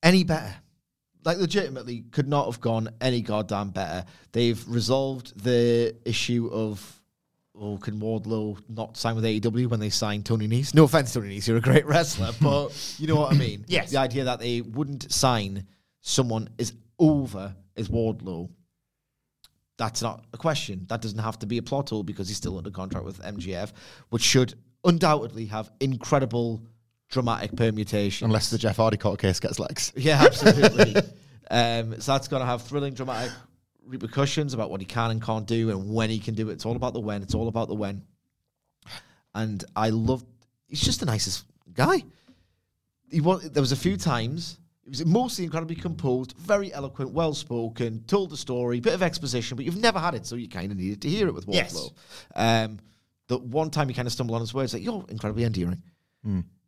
any 0.00 0.22
better. 0.22 0.54
Like, 1.24 1.38
legitimately, 1.38 2.04
could 2.12 2.28
not 2.28 2.46
have 2.46 2.60
gone 2.60 2.88
any 3.00 3.20
goddamn 3.20 3.70
better. 3.70 4.04
They've 4.30 4.62
resolved 4.68 5.42
the 5.42 5.96
issue 6.04 6.50
of, 6.52 7.02
oh, 7.58 7.78
can 7.78 7.98
Wardlow 7.98 8.58
not 8.68 8.96
sign 8.96 9.16
with 9.16 9.24
AEW 9.24 9.66
when 9.66 9.80
they 9.80 9.90
signed 9.90 10.24
Tony 10.24 10.46
Nese? 10.46 10.72
No 10.72 10.84
offense, 10.84 11.14
Tony 11.14 11.36
Nese, 11.36 11.48
you're 11.48 11.56
a 11.56 11.62
great 11.62 11.86
wrestler, 11.86 12.30
but 12.40 12.96
you 12.98 13.08
know 13.08 13.16
what 13.16 13.32
I 13.32 13.36
mean. 13.36 13.64
Yes. 13.66 13.90
The 13.90 13.96
idea 13.96 14.24
that 14.24 14.38
they 14.38 14.60
wouldn't 14.60 15.10
sign 15.10 15.66
someone 16.04 16.48
is 16.58 16.74
over 16.98 17.56
as 17.76 17.88
Wardlow, 17.88 18.50
that's 19.76 20.02
not 20.02 20.24
a 20.32 20.36
question. 20.36 20.86
That 20.88 21.00
doesn't 21.00 21.18
have 21.18 21.38
to 21.40 21.46
be 21.46 21.58
a 21.58 21.62
plot 21.62 21.90
hole 21.90 22.04
because 22.04 22.28
he's 22.28 22.36
still 22.36 22.58
under 22.58 22.70
contract 22.70 23.04
with 23.04 23.20
MJF, 23.22 23.72
which 24.10 24.22
should 24.22 24.54
undoubtedly 24.84 25.46
have 25.46 25.70
incredible 25.80 26.62
dramatic 27.08 27.56
permutations. 27.56 28.22
Unless 28.22 28.50
the 28.50 28.58
Jeff 28.58 28.76
Hardy 28.76 28.98
court 28.98 29.18
case 29.18 29.40
gets 29.40 29.58
legs. 29.58 29.92
Yeah, 29.96 30.22
absolutely. 30.22 30.94
um, 31.50 32.00
so 32.00 32.12
that's 32.12 32.28
going 32.28 32.40
to 32.40 32.46
have 32.46 32.62
thrilling, 32.62 32.94
dramatic 32.94 33.32
repercussions 33.86 34.54
about 34.54 34.70
what 34.70 34.80
he 34.80 34.86
can 34.86 35.10
and 35.10 35.22
can't 35.22 35.46
do 35.46 35.70
and 35.70 35.92
when 35.92 36.10
he 36.10 36.18
can 36.18 36.34
do 36.34 36.50
it. 36.50 36.52
It's 36.52 36.66
all 36.66 36.76
about 36.76 36.92
the 36.92 37.00
when. 37.00 37.22
It's 37.22 37.34
all 37.34 37.48
about 37.48 37.68
the 37.68 37.74
when. 37.74 38.02
And 39.34 39.64
I 39.74 39.88
love. 39.88 40.22
He's 40.68 40.80
just 40.80 41.00
the 41.00 41.06
nicest 41.06 41.44
guy. 41.72 42.04
He 43.10 43.20
was. 43.20 43.50
There 43.50 43.62
was 43.62 43.72
a 43.72 43.76
few 43.76 43.96
times 43.96 44.58
It 44.86 44.90
was 44.90 45.06
mostly 45.06 45.44
incredibly 45.44 45.76
composed, 45.76 46.34
very 46.36 46.72
eloquent, 46.72 47.12
well 47.12 47.32
spoken, 47.32 48.04
told 48.06 48.28
the 48.30 48.36
story, 48.36 48.80
bit 48.80 48.92
of 48.92 49.02
exposition, 49.02 49.56
but 49.56 49.64
you've 49.64 49.80
never 49.80 49.98
had 49.98 50.14
it, 50.14 50.26
so 50.26 50.36
you 50.36 50.48
kind 50.48 50.70
of 50.70 50.76
needed 50.76 51.00
to 51.02 51.08
hear 51.08 51.26
it 51.26 51.34
with 51.34 51.46
Wardlow. 51.46 51.54
Yes. 51.54 51.90
Um, 52.34 52.78
the 53.28 53.38
one 53.38 53.70
time 53.70 53.88
you 53.88 53.94
kind 53.94 54.06
of 54.06 54.12
stumble 54.12 54.34
on 54.34 54.42
his 54.42 54.52
words, 54.52 54.74
like, 54.74 54.82
you're 54.82 55.04
incredibly 55.08 55.44
endearing. 55.44 55.82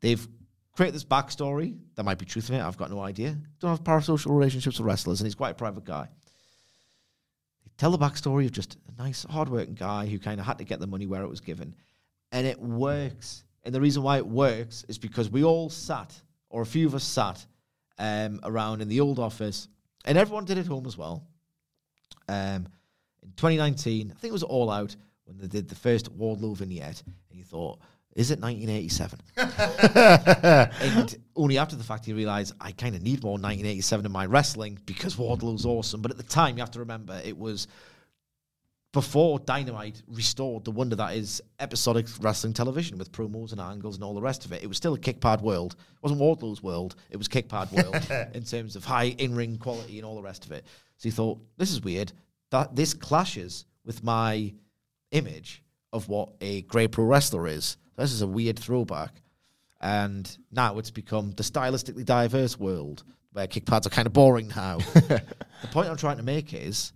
They've 0.01 0.27
created 0.73 0.95
this 0.95 1.05
backstory. 1.05 1.77
There 1.95 2.05
might 2.05 2.19
be 2.19 2.25
truth 2.25 2.49
in 2.49 2.57
it. 2.57 2.63
I've 2.63 2.79
got 2.79 2.91
no 2.91 3.01
idea. 3.01 3.37
Don't 3.61 3.71
have 3.71 3.85
parasocial 3.85 4.35
relationships 4.35 4.79
with 4.79 4.87
wrestlers, 4.87 5.21
and 5.21 5.27
he's 5.27 5.35
quite 5.35 5.51
a 5.51 5.55
private 5.55 5.85
guy. 5.85 6.09
They 7.65 7.71
tell 7.77 7.91
the 7.91 7.99
backstory 7.99 8.47
of 8.47 8.53
just 8.53 8.77
a 8.89 9.03
nice, 9.03 9.27
hardworking 9.29 9.75
guy 9.75 10.07
who 10.07 10.19
kind 10.19 10.41
of 10.41 10.47
had 10.47 10.59
to 10.59 10.65
get 10.65 10.81
the 10.81 10.87
money 10.87 11.07
where 11.07 11.23
it 11.23 11.29
was 11.29 11.41
given. 11.41 11.75
And 12.33 12.47
it 12.47 12.59
works. 12.59 13.45
And 13.65 13.75
the 13.75 13.81
reason 13.81 14.03
why 14.03 14.17
it 14.17 14.27
works 14.27 14.85
is 14.89 14.97
because 14.97 15.31
we 15.31 15.45
all 15.45 15.69
sat, 15.69 16.15
or 16.49 16.63
a 16.63 16.67
few 16.67 16.87
of 16.87 16.95
us 16.95 17.05
sat, 17.05 17.45
um, 17.99 18.41
around 18.43 18.83
in 18.83 18.89
the 18.89 19.01
old 19.01 19.19
office, 19.19 19.69
and 20.05 20.17
everyone 20.17 20.45
did 20.45 20.59
at 20.59 20.67
home 20.67 20.87
as 20.87 20.97
well. 20.97 21.27
Um, 22.29 22.69
in 23.23 23.33
2019, 23.37 24.11
I 24.11 24.19
think 24.19 24.31
it 24.31 24.33
was 24.33 24.43
All 24.43 24.71
Out 24.71 24.95
when 25.25 25.39
they 25.39 25.47
did 25.47 25.69
the 25.69 25.75
first 25.75 26.17
Wardlow 26.17 26.57
vignette, 26.57 27.03
and 27.31 27.39
you 27.39 27.45
thought, 27.45 27.81
is 28.15 28.31
it 28.31 28.41
1987? 28.41 29.21
and 30.81 31.19
only 31.37 31.59
after 31.59 31.77
the 31.77 31.85
fact 31.85 32.09
you 32.09 32.17
realise 32.17 32.51
I 32.59 32.73
kind 32.73 32.95
of 32.95 33.03
need 33.03 33.23
more 33.23 33.33
1987 33.33 34.07
in 34.07 34.13
my 34.13 34.25
wrestling 34.25 34.79
because 34.87 35.17
Wardlow's 35.17 35.67
awesome. 35.67 36.01
But 36.01 36.13
at 36.13 36.17
the 36.17 36.23
time, 36.23 36.57
you 36.57 36.63
have 36.63 36.71
to 36.73 36.79
remember 36.79 37.21
it 37.23 37.37
was 37.37 37.69
before 38.97 39.39
Dynamite 39.39 40.03
restored 40.09 40.65
the 40.65 40.71
wonder 40.71 40.97
that 40.97 41.15
is 41.15 41.43
episodic 41.61 42.07
wrestling 42.19 42.55
television 42.55 42.97
with 42.97 43.13
promos 43.13 43.53
and 43.53 43.61
angles 43.61 43.97
and 43.97 44.03
all 44.03 44.15
the 44.15 44.23
rest 44.23 44.47
of 44.47 44.55
it. 44.55 44.63
It 44.63 44.69
was 44.69 44.79
still 44.79 44.95
a 44.95 44.99
kickpad 44.99 45.43
world. 45.43 45.77
It 45.79 46.03
wasn't 46.03 46.19
Wardlow's 46.19 46.63
world. 46.63 46.97
It 47.11 47.19
was 47.19 47.29
kickpad 47.29 47.73
world 47.73 48.31
in 48.35 48.45
terms 48.45 48.75
of 48.75 48.87
high 48.87 49.15
in-ring 49.19 49.59
quality 49.59 49.99
and 49.99 50.07
all 50.07 50.15
the 50.15 50.23
rest 50.23 50.47
of 50.47 50.53
it. 50.53 50.65
So 50.97 51.11
he 51.11 51.11
thought, 51.11 51.39
this 51.59 51.73
is 51.73 51.83
weird. 51.83 52.11
That 52.49 52.75
this 52.75 52.95
clashes 52.95 53.67
with 53.85 54.03
my 54.03 54.55
image 55.11 55.63
of 55.93 56.09
what 56.09 56.31
a 56.41 56.63
great 56.63 56.93
pro 56.93 57.05
wrestler 57.05 57.49
is. 57.49 57.77
This 57.97 58.13
is 58.13 58.23
a 58.23 58.27
weird 58.27 58.59
throwback. 58.59 59.21
And 59.79 60.27
now 60.51 60.79
it's 60.79 60.91
become 60.91 61.33
the 61.33 61.43
stylistically 61.43 62.07
diverse 62.07 62.59
world 62.59 63.05
where 63.35 63.47
kickpads 63.47 63.85
are 63.85 63.91
kind 63.91 64.07
of 64.07 64.15
boring 64.15 64.49
now. 64.57 64.79
the 64.95 65.23
point 65.71 65.91
I'm 65.91 65.99
trying 65.99 66.17
to 66.17 66.23
make 66.23 66.55
is 66.55 66.95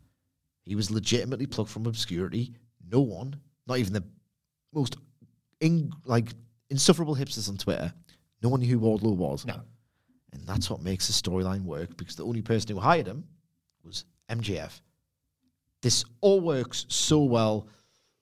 he 0.71 0.77
was 0.77 0.89
legitimately 0.89 1.47
plucked 1.47 1.73
from 1.73 1.87
obscurity. 1.87 2.55
No 2.93 3.01
one, 3.01 3.35
not 3.67 3.79
even 3.79 3.93
the 3.93 4.05
most 4.73 4.97
in, 5.59 5.91
like 6.05 6.29
insufferable 6.69 7.17
hipsters 7.17 7.49
on 7.49 7.57
Twitter, 7.57 7.93
no 8.41 8.51
one 8.51 8.61
knew 8.61 8.79
who 8.79 8.79
Wardlow 8.79 9.17
was. 9.17 9.45
No. 9.45 9.63
And 10.33 10.47
that's 10.47 10.71
what 10.71 10.81
makes 10.81 11.09
the 11.09 11.13
storyline 11.13 11.65
work 11.65 11.97
because 11.97 12.15
the 12.15 12.25
only 12.25 12.41
person 12.41 12.71
who 12.71 12.79
hired 12.79 13.09
him 13.09 13.25
was 13.83 14.05
MJF. 14.29 14.81
This 15.83 16.05
all 16.21 16.41
works 16.41 16.87
so 16.89 17.25
well. 17.25 17.67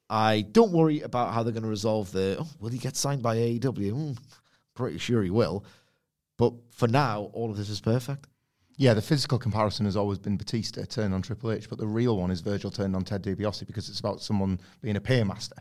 I 0.08 0.40
don't 0.40 0.72
worry 0.72 1.02
about 1.02 1.34
how 1.34 1.42
they're 1.42 1.52
going 1.52 1.64
to 1.64 1.68
resolve 1.68 2.10
the. 2.12 2.38
Oh, 2.40 2.48
will 2.60 2.70
he 2.70 2.78
get 2.78 2.96
signed 2.96 3.20
by 3.20 3.36
AEW? 3.36 3.92
Hmm, 3.92 4.12
pretty 4.74 4.96
sure 4.96 5.22
he 5.22 5.28
will. 5.28 5.66
But 6.38 6.54
for 6.70 6.88
now, 6.88 7.28
all 7.34 7.50
of 7.50 7.58
this 7.58 7.68
is 7.68 7.82
perfect. 7.82 8.26
Yeah, 8.80 8.94
the 8.94 9.02
physical 9.02 9.40
comparison 9.40 9.86
has 9.86 9.96
always 9.96 10.18
been 10.18 10.36
Batista 10.36 10.84
turned 10.84 11.12
on 11.12 11.20
Triple 11.20 11.50
H, 11.50 11.68
but 11.68 11.78
the 11.78 11.86
real 11.86 12.16
one 12.16 12.30
is 12.30 12.40
Virgil 12.40 12.70
turned 12.70 12.94
on 12.94 13.02
Ted 13.02 13.24
DiBiase 13.24 13.66
because 13.66 13.88
it's 13.88 13.98
about 13.98 14.22
someone 14.22 14.60
being 14.80 14.94
a 14.94 15.00
paymaster. 15.00 15.58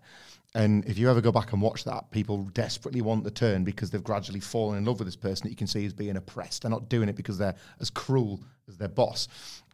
And 0.54 0.86
if 0.86 1.00
you 1.00 1.10
ever 1.10 1.20
go 1.20 1.32
back 1.32 1.52
and 1.52 1.60
watch 1.60 1.84
that, 1.86 2.12
people 2.12 2.44
desperately 2.54 3.02
want 3.02 3.24
the 3.24 3.32
turn 3.32 3.64
because 3.64 3.90
they've 3.90 4.04
gradually 4.04 4.40
fallen 4.40 4.78
in 4.78 4.86
love 4.86 5.00
with 5.00 5.08
this 5.08 5.16
person 5.16 5.46
that 5.46 5.50
you 5.50 5.56
can 5.56 5.66
see 5.66 5.84
is 5.84 5.94
being 5.94 6.16
oppressed. 6.16 6.62
They're 6.62 6.70
not 6.70 6.90
doing 6.90 7.10
it 7.10 7.16
because 7.16 7.40
they're 7.40 7.56
as 7.80 7.90
cruel 7.90 8.40
as 8.68 8.78
their 8.78 8.88
boss. 8.88 9.28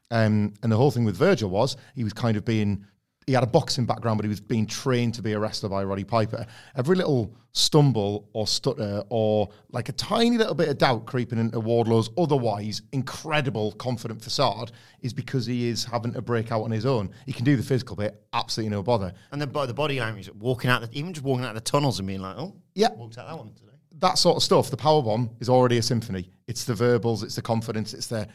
Um, 0.09 0.53
and 0.63 0.71
the 0.71 0.77
whole 0.77 0.91
thing 0.91 1.03
with 1.03 1.17
Virgil 1.17 1.49
was 1.49 1.75
he 1.95 2.05
was 2.05 2.13
kind 2.13 2.37
of 2.37 2.45
being 2.45 2.85
he 3.27 3.33
had 3.33 3.43
a 3.43 3.47
boxing 3.47 3.85
background, 3.85 4.17
but 4.17 4.25
he 4.25 4.29
was 4.29 4.39
being 4.41 4.65
trained 4.67 5.13
to 5.15 5.21
be 5.21 5.33
a 5.33 5.39
wrestler 5.39 5.69
by 5.69 5.83
Roddy 5.83 6.03
Piper. 6.03 6.45
Every 6.75 6.95
little 6.95 7.35
stumble 7.53 8.27
or 8.33 8.47
stutter 8.47 9.03
or 9.09 9.47
like 9.71 9.87
a 9.87 9.91
tiny 9.91 10.37
little 10.37 10.55
bit 10.55 10.69
of 10.69 10.77
doubt 10.79 11.05
creeping 11.05 11.37
into 11.37 11.59
Wardlow's 11.59 12.09
otherwise 12.17 12.81
incredible 12.91 13.71
confident 13.73 14.21
facade 14.21 14.71
is 15.01 15.13
because 15.13 15.45
he 15.45 15.67
is 15.67 15.85
having 15.85 16.11
to 16.13 16.21
break 16.21 16.51
out 16.51 16.63
on 16.63 16.71
his 16.71 16.85
own. 16.85 17.11
He 17.27 17.31
can 17.33 17.45
do 17.45 17.55
the 17.55 17.61
physical 17.63 17.95
bit, 17.95 18.21
absolutely 18.33 18.71
no 18.75 18.81
bother. 18.81 19.13
And 19.31 19.39
the, 19.41 19.45
the 19.67 19.73
body 19.73 19.99
language, 19.99 20.29
walking 20.33 20.69
out, 20.71 20.81
the, 20.81 20.89
even 20.97 21.13
just 21.13 21.23
walking 21.23 21.45
out 21.45 21.53
the 21.53 21.61
tunnels 21.61 21.99
and 21.99 22.07
being 22.07 22.21
like, 22.21 22.35
oh, 22.37 22.55
Yeah. 22.73 22.89
walked 22.93 23.17
out 23.19 23.27
that 23.27 23.37
one 23.37 23.53
today. 23.53 23.71
that 23.99 24.17
sort 24.17 24.35
of 24.37 24.43
stuff, 24.43 24.71
the 24.71 24.77
power 24.77 25.01
bomb 25.03 25.29
is 25.39 25.47
already 25.47 25.77
a 25.77 25.81
symphony. 25.83 26.31
It's 26.47 26.65
the 26.65 26.73
verbals, 26.73 27.21
it's 27.23 27.35
the 27.35 27.41
confidence, 27.43 27.93
it's 27.93 28.07
the 28.07 28.27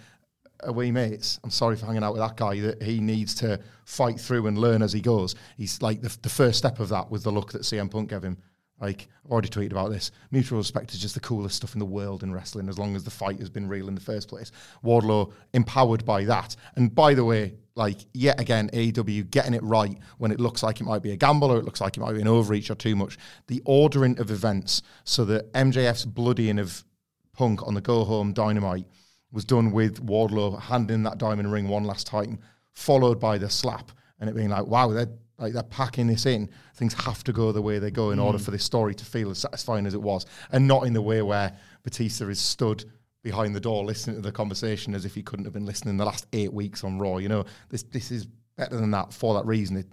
away 0.62 0.90
mates. 0.90 1.38
I'm 1.44 1.50
sorry 1.50 1.76
for 1.76 1.86
hanging 1.86 2.02
out 2.02 2.12
with 2.12 2.22
that 2.22 2.36
guy. 2.36 2.60
That 2.60 2.82
he 2.82 3.00
needs 3.00 3.34
to 3.36 3.60
fight 3.84 4.20
through 4.20 4.46
and 4.46 4.58
learn 4.58 4.82
as 4.82 4.92
he 4.92 5.00
goes. 5.00 5.34
He's 5.56 5.80
like 5.82 6.00
the, 6.00 6.16
the 6.22 6.28
first 6.28 6.58
step 6.58 6.80
of 6.80 6.88
that 6.90 7.10
was 7.10 7.22
the 7.22 7.32
look 7.32 7.52
that 7.52 7.62
CM 7.62 7.90
Punk 7.90 8.10
gave 8.10 8.22
him. 8.22 8.38
Like 8.80 9.08
I've 9.24 9.32
already 9.32 9.48
tweeted 9.48 9.72
about 9.72 9.90
this. 9.90 10.12
Mutual 10.30 10.58
respect 10.58 10.92
is 10.92 11.00
just 11.00 11.14
the 11.14 11.20
coolest 11.20 11.56
stuff 11.56 11.74
in 11.74 11.80
the 11.80 11.84
world 11.84 12.22
in 12.22 12.32
wrestling, 12.32 12.68
as 12.68 12.78
long 12.78 12.94
as 12.94 13.02
the 13.02 13.10
fight 13.10 13.40
has 13.40 13.50
been 13.50 13.68
real 13.68 13.88
in 13.88 13.94
the 13.94 14.00
first 14.00 14.28
place. 14.28 14.52
Wardlow 14.84 15.32
empowered 15.52 16.04
by 16.04 16.24
that. 16.24 16.54
And 16.76 16.94
by 16.94 17.14
the 17.14 17.24
way, 17.24 17.54
like 17.74 17.98
yet 18.14 18.40
again, 18.40 18.70
AEW 18.72 19.30
getting 19.30 19.54
it 19.54 19.62
right 19.62 19.96
when 20.18 20.30
it 20.30 20.40
looks 20.40 20.62
like 20.62 20.80
it 20.80 20.84
might 20.84 21.02
be 21.02 21.12
a 21.12 21.16
gamble 21.16 21.50
or 21.50 21.58
it 21.58 21.64
looks 21.64 21.80
like 21.80 21.96
it 21.96 22.00
might 22.00 22.12
be 22.12 22.20
an 22.20 22.28
overreach 22.28 22.70
or 22.70 22.76
too 22.76 22.94
much. 22.94 23.18
The 23.48 23.62
ordering 23.64 24.18
of 24.20 24.30
events 24.30 24.82
so 25.04 25.24
that 25.26 25.52
MJF's 25.54 26.04
bloodying 26.04 26.58
of 26.58 26.84
Punk 27.32 27.64
on 27.64 27.74
the 27.74 27.80
go 27.80 28.04
home 28.04 28.32
dynamite 28.32 28.86
was 29.30 29.44
done 29.44 29.72
with 29.72 30.04
Wardlow 30.04 30.60
handing 30.60 31.02
that 31.02 31.18
diamond 31.18 31.52
ring 31.52 31.68
one 31.68 31.84
last 31.84 32.06
time, 32.06 32.38
followed 32.72 33.20
by 33.20 33.38
the 33.38 33.50
slap, 33.50 33.92
and 34.20 34.28
it 34.28 34.36
being 34.36 34.50
like, 34.50 34.66
wow, 34.66 34.88
they're 34.88 35.08
like 35.38 35.52
they're 35.52 35.62
packing 35.62 36.08
this 36.08 36.26
in. 36.26 36.48
Things 36.74 36.94
have 36.94 37.22
to 37.24 37.32
go 37.32 37.52
the 37.52 37.62
way 37.62 37.78
they 37.78 37.90
go 37.90 38.10
in 38.10 38.18
order 38.18 38.38
for 38.38 38.50
this 38.50 38.64
story 38.64 38.94
to 38.94 39.04
feel 39.04 39.30
as 39.30 39.38
satisfying 39.38 39.86
as 39.86 39.94
it 39.94 40.02
was, 40.02 40.26
and 40.50 40.66
not 40.66 40.86
in 40.86 40.92
the 40.92 41.02
way 41.02 41.22
where 41.22 41.56
Batista 41.82 42.28
is 42.28 42.40
stood 42.40 42.84
behind 43.22 43.54
the 43.54 43.60
door 43.60 43.84
listening 43.84 44.16
to 44.16 44.22
the 44.22 44.32
conversation 44.32 44.94
as 44.94 45.04
if 45.04 45.14
he 45.14 45.22
couldn't 45.22 45.44
have 45.44 45.52
been 45.52 45.66
listening 45.66 45.96
the 45.96 46.04
last 46.04 46.26
eight 46.32 46.52
weeks 46.52 46.82
on 46.84 46.98
Raw. 46.98 47.18
You 47.18 47.28
know, 47.28 47.44
this 47.68 47.82
this 47.84 48.10
is 48.10 48.26
better 48.56 48.76
than 48.76 48.90
that 48.92 49.12
for 49.12 49.34
that 49.34 49.46
reason. 49.46 49.76
It 49.76 49.86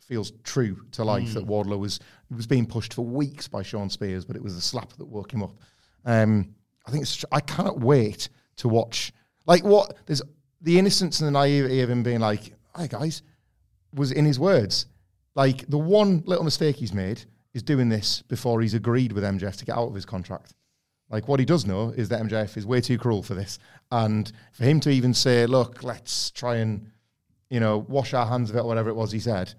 feels 0.00 0.32
true 0.42 0.82
to 0.92 1.04
life 1.04 1.34
that 1.34 1.46
Wardlow 1.46 1.78
was 1.78 2.00
was 2.34 2.46
being 2.46 2.66
pushed 2.66 2.94
for 2.94 3.04
weeks 3.04 3.46
by 3.46 3.62
Shawn 3.62 3.90
Spears, 3.90 4.24
but 4.24 4.36
it 4.36 4.42
was 4.42 4.54
the 4.54 4.60
slap 4.60 4.94
that 4.94 5.06
woke 5.06 5.32
him 5.32 5.42
up. 5.42 5.54
Um, 6.04 6.54
I 6.86 6.90
think 6.90 7.02
it's, 7.02 7.24
I 7.30 7.40
can't 7.40 7.78
wait 7.78 8.30
to 8.58 8.68
watch. 8.68 9.12
Like 9.46 9.64
what? 9.64 9.96
There's 10.06 10.22
the 10.60 10.78
innocence 10.78 11.20
and 11.20 11.28
the 11.28 11.32
naivety 11.32 11.80
of 11.80 11.90
him 11.90 12.02
being 12.02 12.20
like, 12.20 12.54
"Hi 12.74 12.86
guys," 12.86 13.22
was 13.94 14.12
in 14.12 14.24
his 14.24 14.38
words. 14.38 14.86
Like 15.34 15.66
the 15.68 15.78
one 15.78 16.22
little 16.26 16.44
mistake 16.44 16.76
he's 16.76 16.92
made 16.92 17.24
is 17.54 17.62
doing 17.62 17.88
this 17.88 18.22
before 18.22 18.60
he's 18.60 18.74
agreed 18.74 19.12
with 19.12 19.24
MJF 19.24 19.56
to 19.56 19.64
get 19.64 19.76
out 19.76 19.88
of 19.88 19.94
his 19.94 20.04
contract. 20.04 20.54
Like 21.10 21.28
what 21.28 21.40
he 21.40 21.46
does 21.46 21.64
know 21.64 21.90
is 21.90 22.08
that 22.10 22.20
MJF 22.20 22.56
is 22.56 22.66
way 22.66 22.80
too 22.80 22.98
cruel 22.98 23.22
for 23.22 23.34
this, 23.34 23.58
and 23.90 24.30
for 24.52 24.64
him 24.64 24.80
to 24.80 24.90
even 24.90 25.14
say, 25.14 25.46
"Look, 25.46 25.82
let's 25.82 26.30
try 26.30 26.56
and 26.56 26.90
you 27.48 27.60
know 27.60 27.78
wash 27.88 28.12
our 28.12 28.26
hands 28.26 28.50
of 28.50 28.56
it," 28.56 28.64
whatever 28.64 28.90
it 28.90 28.96
was 28.96 29.12
he 29.12 29.20
said. 29.20 29.54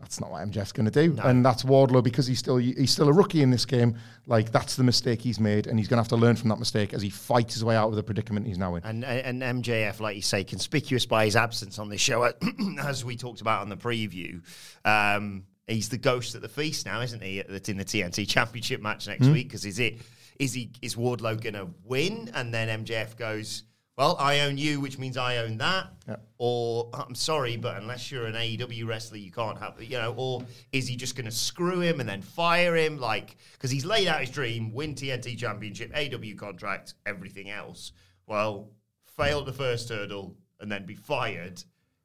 That's 0.00 0.20
not 0.20 0.30
what 0.30 0.42
MJF's 0.48 0.72
going 0.72 0.90
to 0.90 1.06
do, 1.06 1.16
and 1.22 1.44
that's 1.44 1.62
Wardlow 1.62 2.02
because 2.02 2.26
he's 2.26 2.38
still 2.38 2.56
he's 2.56 2.90
still 2.90 3.08
a 3.08 3.12
rookie 3.12 3.42
in 3.42 3.50
this 3.50 3.66
game. 3.66 3.96
Like 4.26 4.50
that's 4.50 4.76
the 4.76 4.82
mistake 4.82 5.20
he's 5.20 5.38
made, 5.38 5.66
and 5.66 5.78
he's 5.78 5.88
going 5.88 5.98
to 5.98 6.02
have 6.02 6.08
to 6.08 6.16
learn 6.16 6.36
from 6.36 6.48
that 6.48 6.58
mistake 6.58 6.94
as 6.94 7.02
he 7.02 7.10
fights 7.10 7.54
his 7.54 7.64
way 7.64 7.76
out 7.76 7.88
of 7.88 7.96
the 7.96 8.02
predicament 8.02 8.46
he's 8.46 8.58
now 8.58 8.74
in. 8.76 8.84
And, 8.84 9.04
and 9.04 9.42
MJF, 9.42 10.00
like 10.00 10.16
you 10.16 10.22
say, 10.22 10.42
conspicuous 10.42 11.04
by 11.04 11.26
his 11.26 11.36
absence 11.36 11.78
on 11.78 11.90
this 11.90 12.00
show, 12.00 12.32
as 12.80 13.04
we 13.04 13.16
talked 13.16 13.40
about 13.40 13.60
on 13.60 13.68
the 13.68 13.76
preview. 13.76 14.42
Um, 14.84 15.44
he's 15.68 15.88
the 15.88 15.98
ghost 15.98 16.34
at 16.34 16.42
the 16.42 16.48
feast 16.48 16.86
now, 16.86 17.00
isn't 17.02 17.22
he? 17.22 17.42
That's 17.48 17.68
in 17.68 17.76
the 17.76 17.84
TNT 17.84 18.28
Championship 18.28 18.80
match 18.80 19.06
next 19.06 19.28
week. 19.28 19.48
Because 19.48 19.64
is 19.64 19.78
it 19.78 19.98
is 20.38 20.54
he 20.54 20.72
is 20.80 20.96
Wardlow 20.96 21.40
going 21.40 21.54
to 21.54 21.68
win, 21.84 22.30
and 22.34 22.52
then 22.52 22.84
MJF 22.84 23.16
goes, 23.16 23.64
"Well, 24.00 24.16
I 24.18 24.40
own 24.40 24.56
you," 24.56 24.80
which 24.80 24.98
means 24.98 25.18
I 25.18 25.36
own 25.36 25.58
that. 25.58 25.92
Yeah. 26.08 26.16
Or 26.38 26.88
I'm 26.94 27.14
sorry, 27.14 27.58
but 27.58 27.76
unless 27.76 28.10
you're 28.10 28.24
an 28.24 28.34
AEW 28.34 28.86
wrestler, 28.86 29.18
you 29.18 29.30
can't 29.30 29.58
have 29.58 29.74
you 29.82 29.98
know. 29.98 30.14
Or 30.16 30.42
is 30.72 30.88
he 30.88 30.96
just 30.96 31.16
going 31.16 31.26
to 31.26 31.30
screw 31.30 31.80
him 31.80 32.00
and 32.00 32.08
then 32.08 32.22
fire 32.22 32.74
him? 32.74 32.96
Like 32.96 33.36
because 33.52 33.70
he's 33.70 33.84
laid 33.84 34.08
out 34.08 34.22
his 34.22 34.30
dream: 34.30 34.72
win 34.72 34.94
TNT 34.94 35.36
Championship, 35.36 35.92
AEW 35.92 36.38
contract, 36.38 36.94
everything 37.04 37.50
else. 37.50 37.92
Well, 38.26 38.70
fail 39.18 39.44
the 39.44 39.52
first 39.52 39.90
hurdle 39.90 40.34
and 40.60 40.72
then 40.72 40.86
be 40.86 40.94
fired. 40.94 41.62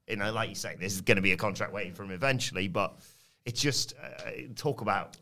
You 0.10 0.18
know, 0.18 0.34
like 0.34 0.50
you 0.50 0.56
say, 0.56 0.76
there's 0.78 1.00
going 1.00 1.16
to 1.16 1.22
be 1.22 1.32
a 1.32 1.38
contract 1.38 1.72
waiting 1.72 1.94
for 1.94 2.04
him 2.04 2.12
eventually. 2.12 2.68
But 2.68 3.00
it's 3.46 3.62
just 3.62 3.94
uh, 4.04 4.32
talk 4.58 4.82
about 4.82 5.16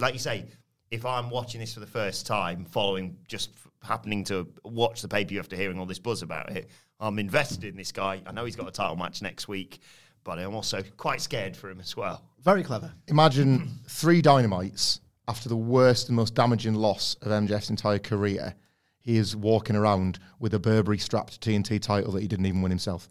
like 0.00 0.12
you 0.12 0.18
say. 0.18 0.46
If 0.88 1.04
I'm 1.04 1.30
watching 1.30 1.60
this 1.60 1.74
for 1.74 1.80
the 1.80 1.86
first 1.86 2.26
time, 2.26 2.64
following 2.64 3.16
just 3.26 3.50
happening 3.86 4.24
to 4.24 4.46
watch 4.64 5.02
the 5.02 5.08
pay 5.08 5.24
per 5.24 5.28
view 5.28 5.40
after 5.40 5.56
hearing 5.56 5.78
all 5.78 5.86
this 5.86 5.98
buzz 5.98 6.22
about 6.22 6.50
it, 6.50 6.68
I'm 7.00 7.18
invested 7.18 7.64
in 7.64 7.76
this 7.76 7.92
guy. 7.92 8.22
I 8.26 8.32
know 8.32 8.44
he's 8.44 8.56
got 8.56 8.68
a 8.68 8.72
title 8.72 8.96
match 8.96 9.22
next 9.22 9.48
week, 9.48 9.80
but 10.24 10.38
I'm 10.38 10.54
also 10.54 10.82
quite 10.96 11.20
scared 11.20 11.56
for 11.56 11.70
him 11.70 11.80
as 11.80 11.96
well. 11.96 12.22
Very 12.42 12.62
clever. 12.62 12.92
Imagine 13.08 13.78
three 13.88 14.20
dynamites 14.22 15.00
after 15.28 15.48
the 15.48 15.56
worst 15.56 16.08
and 16.08 16.16
most 16.16 16.34
damaging 16.34 16.74
loss 16.74 17.16
of 17.22 17.28
MJF's 17.28 17.70
entire 17.70 17.98
career. 17.98 18.54
he 19.00 19.16
is 19.16 19.36
walking 19.36 19.76
around 19.76 20.18
with 20.40 20.52
a 20.54 20.58
Burberry 20.58 20.98
strapped 20.98 21.40
TNT 21.40 21.80
title 21.80 22.12
that 22.12 22.22
he 22.22 22.28
didn't 22.28 22.46
even 22.46 22.62
win 22.62 22.70
himself. 22.70 23.08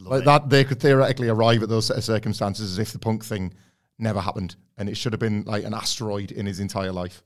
Love 0.00 0.10
like 0.10 0.22
it. 0.22 0.24
that, 0.24 0.50
they 0.50 0.64
could 0.64 0.80
theoretically 0.80 1.28
arrive 1.28 1.62
at 1.62 1.68
those 1.68 1.86
set 1.86 1.96
of 1.96 2.04
circumstances 2.04 2.72
as 2.72 2.78
if 2.78 2.92
the 2.92 2.98
punk 2.98 3.24
thing 3.24 3.52
never 4.00 4.20
happened, 4.20 4.56
and 4.78 4.88
it 4.88 4.96
should 4.96 5.12
have 5.12 5.20
been 5.20 5.42
like 5.44 5.64
an 5.64 5.74
asteroid 5.74 6.30
in 6.32 6.46
his 6.46 6.60
entire 6.60 6.92
life. 6.92 7.22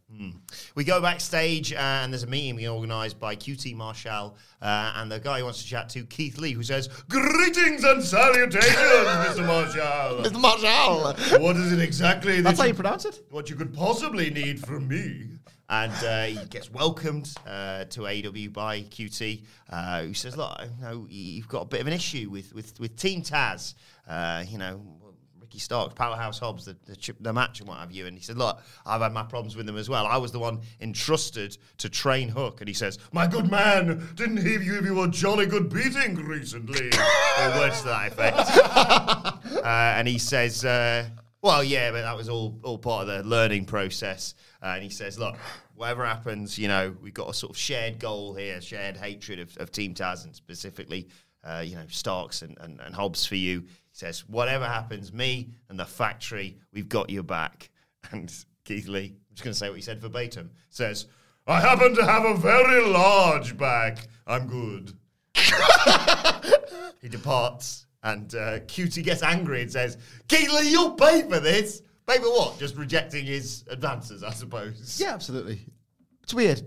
We 0.76 0.84
go 0.84 1.00
backstage 1.02 1.72
uh, 1.72 1.76
and 1.76 2.12
there's 2.12 2.22
a 2.22 2.28
meeting 2.28 2.54
being 2.56 2.68
organised 2.68 3.18
by 3.18 3.34
QT 3.34 3.74
Marshall 3.74 4.36
uh, 4.62 4.92
and 4.96 5.10
the 5.10 5.18
guy 5.18 5.38
who 5.38 5.44
wants 5.44 5.60
to 5.62 5.68
chat 5.68 5.88
to 5.90 6.04
Keith 6.04 6.38
Lee, 6.38 6.52
who 6.52 6.62
says, 6.62 6.88
"Greetings 7.08 7.82
and 7.82 8.02
salutations, 8.02 8.74
Mr. 8.76 9.44
Marshall. 9.44 10.22
Mr. 10.22 10.40
Marshall. 10.40 11.40
What 11.42 11.56
is 11.56 11.72
it 11.72 11.80
exactly 11.80 12.40
That's 12.40 12.60
how 12.60 12.66
you 12.66 12.74
pronounce 12.74 13.04
it? 13.06 13.24
what 13.30 13.50
you 13.50 13.56
could 13.56 13.74
possibly 13.74 14.30
need 14.30 14.64
from 14.64 14.86
me?" 14.86 15.26
And 15.68 15.92
uh, 16.04 16.24
he 16.40 16.46
gets 16.48 16.70
welcomed 16.70 17.32
uh, 17.46 17.84
to 17.86 18.06
AW 18.06 18.50
by 18.52 18.82
QT, 18.82 19.42
uh, 19.70 20.02
who 20.02 20.14
says, 20.14 20.36
"Look, 20.36 20.50
I 20.50 20.68
know 20.80 21.06
you've 21.10 21.48
got 21.48 21.62
a 21.62 21.66
bit 21.66 21.80
of 21.80 21.86
an 21.88 21.92
issue 21.92 22.28
with 22.30 22.54
with, 22.54 22.78
with 22.78 22.96
Team 22.96 23.22
Taz. 23.22 23.74
Uh, 24.08 24.44
you 24.46 24.58
know." 24.58 24.80
Ricky 25.54 25.60
Starks, 25.60 25.94
Powerhouse 25.94 26.40
Hobbs, 26.40 26.64
the, 26.64 26.76
the, 26.86 26.96
chip- 26.96 27.18
the 27.20 27.32
match 27.32 27.60
and 27.60 27.68
what 27.68 27.78
have 27.78 27.92
you. 27.92 28.06
And 28.06 28.18
he 28.18 28.24
said, 28.24 28.36
Look, 28.36 28.60
I've 28.84 29.00
had 29.00 29.12
my 29.12 29.22
problems 29.22 29.54
with 29.54 29.66
them 29.66 29.76
as 29.76 29.88
well. 29.88 30.04
I 30.04 30.16
was 30.16 30.32
the 30.32 30.40
one 30.40 30.60
entrusted 30.80 31.56
to 31.78 31.88
train 31.88 32.28
Hook. 32.28 32.60
And 32.60 32.66
he 32.66 32.74
says, 32.74 32.98
My 33.12 33.28
good 33.28 33.48
man, 33.48 34.08
didn't 34.16 34.38
he 34.38 34.54
give 34.54 34.64
you 34.64 35.00
a 35.02 35.08
jolly 35.08 35.46
good 35.46 35.72
beating 35.72 36.16
recently? 36.16 36.86
or 37.40 37.48
words 37.50 37.82
to 37.82 37.86
that 37.86 38.08
effect. 38.08 38.38
uh, 39.64 39.64
and 39.64 40.08
he 40.08 40.18
says, 40.18 40.64
uh, 40.64 41.08
Well, 41.40 41.62
yeah, 41.62 41.92
but 41.92 42.02
that 42.02 42.16
was 42.16 42.28
all, 42.28 42.58
all 42.64 42.78
part 42.78 43.08
of 43.08 43.16
the 43.16 43.22
learning 43.22 43.66
process. 43.66 44.34
Uh, 44.60 44.72
and 44.74 44.82
he 44.82 44.90
says, 44.90 45.20
Look, 45.20 45.36
whatever 45.76 46.04
happens, 46.04 46.58
you 46.58 46.66
know, 46.66 46.96
we've 47.00 47.14
got 47.14 47.30
a 47.30 47.34
sort 47.34 47.50
of 47.50 47.56
shared 47.56 48.00
goal 48.00 48.34
here, 48.34 48.60
shared 48.60 48.96
hatred 48.96 49.38
of, 49.38 49.56
of 49.58 49.70
Team 49.70 49.94
Taz 49.94 50.24
and 50.24 50.34
specifically, 50.34 51.06
uh, 51.44 51.62
you 51.64 51.76
know, 51.76 51.84
Starks 51.88 52.42
and, 52.42 52.58
and, 52.60 52.80
and 52.80 52.92
Hobbs 52.92 53.24
for 53.24 53.36
you. 53.36 53.62
Says, 53.94 54.28
whatever 54.28 54.66
happens, 54.66 55.12
me 55.12 55.50
and 55.68 55.78
the 55.78 55.84
factory, 55.84 56.58
we've 56.72 56.88
got 56.88 57.10
your 57.10 57.22
back. 57.22 57.70
And 58.12 58.30
Keith 58.64 58.86
Lee, 58.86 59.14
I'm 59.16 59.34
just 59.34 59.44
going 59.44 59.54
to 59.54 59.58
say 59.58 59.70
what 59.70 59.76
he 59.76 59.82
said 59.82 59.98
verbatim, 59.98 60.50
says, 60.68 61.06
I 61.46 61.58
happen 61.58 61.94
to 61.94 62.04
have 62.04 62.26
a 62.26 62.36
very 62.36 62.84
large 62.84 63.56
back. 63.56 64.08
I'm 64.26 64.46
good. 64.46 64.92
he 67.00 67.08
departs, 67.08 67.86
and 68.02 68.34
uh, 68.34 68.60
QT 68.60 69.02
gets 69.04 69.22
angry 69.22 69.62
and 69.62 69.72
says, 69.72 69.96
Keith 70.28 70.52
Lee, 70.52 70.70
you'll 70.70 70.90
pay 70.90 71.22
for 71.22 71.40
this. 71.40 71.80
Pay 72.06 72.18
for 72.18 72.28
what? 72.28 72.58
Just 72.58 72.76
rejecting 72.76 73.24
his 73.24 73.64
advances, 73.70 74.22
I 74.22 74.32
suppose. 74.32 75.00
Yeah, 75.00 75.14
absolutely. 75.14 75.60
It's 76.24 76.34
weird. 76.34 76.60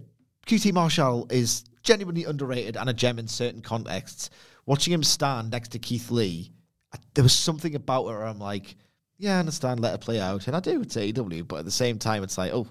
QT 0.47 0.73
Marshall 0.73 1.27
is 1.29 1.65
genuinely 1.83 2.23
underrated 2.23 2.77
and 2.77 2.89
a 2.89 2.93
gem 2.93 3.19
in 3.19 3.27
certain 3.27 3.61
contexts. 3.61 4.31
Watching 4.65 4.93
him 4.93 5.03
stand 5.03 5.51
next 5.51 5.69
to 5.69 5.79
Keith 5.79 6.09
Lee, 6.09 6.51
I, 6.93 6.97
there 7.13 7.23
was 7.23 7.33
something 7.33 7.75
about 7.75 8.03
it 8.03 8.07
where 8.07 8.25
I'm 8.25 8.39
like, 8.39 8.75
yeah, 9.17 9.37
I 9.37 9.39
understand, 9.39 9.79
let 9.79 9.95
it 9.95 10.01
play 10.01 10.19
out. 10.19 10.47
And 10.47 10.55
I 10.55 10.59
do, 10.59 10.81
it's 10.81 10.95
AEW, 10.95 11.47
but 11.47 11.57
at 11.57 11.65
the 11.65 11.71
same 11.71 11.97
time, 11.97 12.23
it's 12.23 12.37
like, 12.37 12.53
oh, 12.53 12.67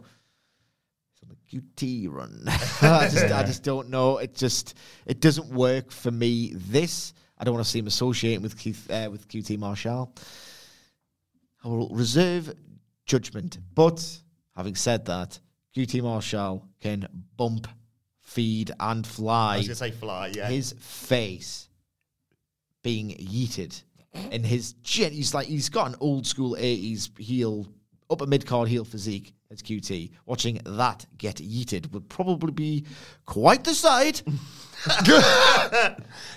it's 1.13 1.23
on 1.23 1.29
the 1.29 1.61
QT 1.61 2.13
run. 2.13 2.43
I, 2.47 3.09
just, 3.09 3.33
I 3.33 3.43
just 3.43 3.63
don't 3.63 3.91
know. 3.91 4.19
It 4.19 4.35
just, 4.35 4.75
it 5.07 5.21
doesn't 5.21 5.49
work 5.49 5.91
for 5.91 6.11
me. 6.11 6.53
This, 6.55 7.15
I 7.39 7.45
don't 7.45 7.55
want 7.55 7.65
to 7.65 7.71
see 7.71 7.81
him 7.81 7.87
associating 7.89 8.43
with 8.43 8.57
Keith, 8.59 8.89
uh, 8.91 9.09
with 9.11 9.29
QT 9.29 9.59
Marshall. 9.59 10.15
I 11.65 11.69
will 11.69 11.89
reserve 11.89 12.55
judgment. 13.07 13.59
But 13.75 14.07
having 14.55 14.77
said 14.77 15.07
that, 15.07 15.39
QT 15.77 16.03
Marshall 16.03 16.67
can 16.81 17.09
bump, 17.37 17.67
feed, 18.21 18.71
and 18.79 19.07
fly. 19.07 19.55
I 19.55 19.59
was 19.59 19.67
to 19.67 19.75
say 19.75 19.91
fly, 19.91 20.33
yeah. 20.35 20.49
His 20.49 20.75
face 20.79 21.69
being 22.83 23.11
yeeted, 23.11 23.83
and 24.33 24.45
his 24.45 24.73
gen- 24.83 25.13
he's 25.13 25.35
like 25.35 25.47
he's 25.47 25.69
got 25.69 25.89
an 25.89 25.97
old 26.01 26.27
school 26.27 26.57
eighties 26.59 27.11
heel, 27.19 27.67
upper 28.11 28.27
mid 28.27 28.47
card 28.47 28.69
heel 28.69 28.85
physique. 28.85 29.33
As 29.49 29.63
QT, 29.63 30.11
watching 30.27 30.61
that 30.67 31.07
get 31.19 31.37
yeeted 31.37 31.93
would 31.93 32.09
probably 32.09 32.51
be 32.51 32.85
quite 33.27 33.63
the 33.63 33.75
sight. 33.75 34.25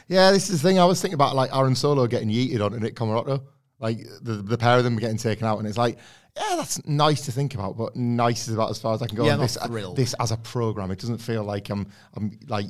Yeah, 0.08 0.32
this 0.32 0.50
is 0.50 0.62
the 0.62 0.68
thing 0.68 0.80
I 0.80 0.86
was 0.86 1.02
thinking 1.02 1.16
about, 1.16 1.36
like 1.36 1.56
Aaron 1.56 1.76
Solo 1.76 2.08
getting 2.08 2.30
yeeted 2.30 2.62
on 2.64 2.80
Nick 2.80 2.96
Comoroto, 2.96 3.44
like 3.80 4.00
the 4.22 4.34
the 4.34 4.58
pair 4.58 4.78
of 4.78 4.84
them 4.84 4.98
getting 4.98 5.18
taken 5.18 5.46
out, 5.46 5.60
and 5.60 5.68
it's 5.68 5.78
like, 5.78 5.98
yeah, 6.36 6.56
that's 6.56 6.86
nice 6.86 7.26
to 7.26 7.32
think 7.32 7.54
about, 7.56 7.78
but 7.78 7.96
nice 7.96 8.48
is 8.48 8.54
about 8.54 8.70
as 8.70 8.80
far 8.80 8.94
as 8.94 9.02
I 9.02 9.08
can 9.08 9.18
go. 9.18 9.26
Yeah, 9.26 9.34
on 9.34 9.40
this, 9.40 9.58
thrilled. 9.58 9.96
this 9.96 10.14
as 10.20 10.32
a 10.32 10.38
program, 10.38 10.92
it 10.92 11.00
doesn't 11.00 11.20
feel 11.20 11.44
like 11.44 11.70
I'm 11.70 11.88
I'm 12.16 12.38
like 12.48 12.68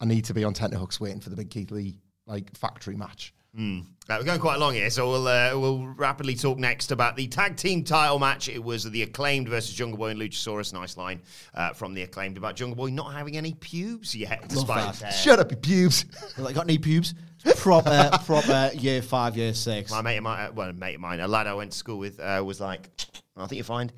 I 0.00 0.04
need 0.04 0.24
to 0.26 0.34
be 0.34 0.44
on 0.44 0.52
tenterhooks 0.54 1.00
waiting 1.00 1.20
for 1.20 1.30
the 1.30 1.36
big 1.36 1.50
Keith 1.50 1.70
Lee 1.70 1.98
like 2.26 2.54
factory 2.56 2.96
match. 2.96 3.34
Uh, 3.56 4.16
we're 4.18 4.24
going 4.24 4.40
quite 4.40 4.58
long 4.58 4.74
here, 4.74 4.90
so 4.90 5.08
we'll 5.08 5.28
uh, 5.28 5.50
we'll 5.54 5.86
rapidly 5.86 6.34
talk 6.34 6.58
next 6.58 6.90
about 6.90 7.16
the 7.16 7.26
tag 7.28 7.56
team 7.56 7.84
title 7.84 8.18
match. 8.18 8.48
It 8.48 8.62
was 8.62 8.84
the 8.90 9.02
acclaimed 9.02 9.48
versus 9.48 9.74
Jungle 9.74 9.96
Boy 9.96 10.08
and 10.08 10.20
Luchasaurus. 10.20 10.72
Nice 10.72 10.96
line 10.96 11.22
uh, 11.54 11.72
from 11.72 11.94
the 11.94 12.02
acclaimed 12.02 12.36
about 12.36 12.56
Jungle 12.56 12.76
Boy 12.76 12.90
not 12.90 13.12
having 13.12 13.36
any 13.36 13.54
pubes 13.54 14.14
yet, 14.14 14.48
despite 14.48 14.96
his 14.96 15.16
Shut 15.16 15.38
up, 15.38 15.50
you 15.50 15.56
pubes. 15.56 16.04
like, 16.38 16.54
got 16.54 16.64
any 16.64 16.78
pubes? 16.78 17.14
Proper, 17.56 18.10
proper 18.26 18.70
year 18.74 19.00
five, 19.00 19.36
year 19.36 19.54
six. 19.54 19.90
My 19.90 20.02
mate 20.02 20.16
of 20.16 20.24
mine, 20.24 20.48
uh, 20.48 20.52
well, 20.52 20.70
a 20.70 20.72
mate 20.72 20.96
of 20.96 21.00
mine, 21.00 21.20
a 21.20 21.28
lad 21.28 21.46
I 21.46 21.54
went 21.54 21.72
to 21.72 21.78
school 21.78 21.98
with, 21.98 22.18
uh, 22.18 22.42
was 22.44 22.60
like, 22.60 22.90
I 23.36 23.46
think 23.46 23.58
you 23.58 23.64
find 23.64 23.92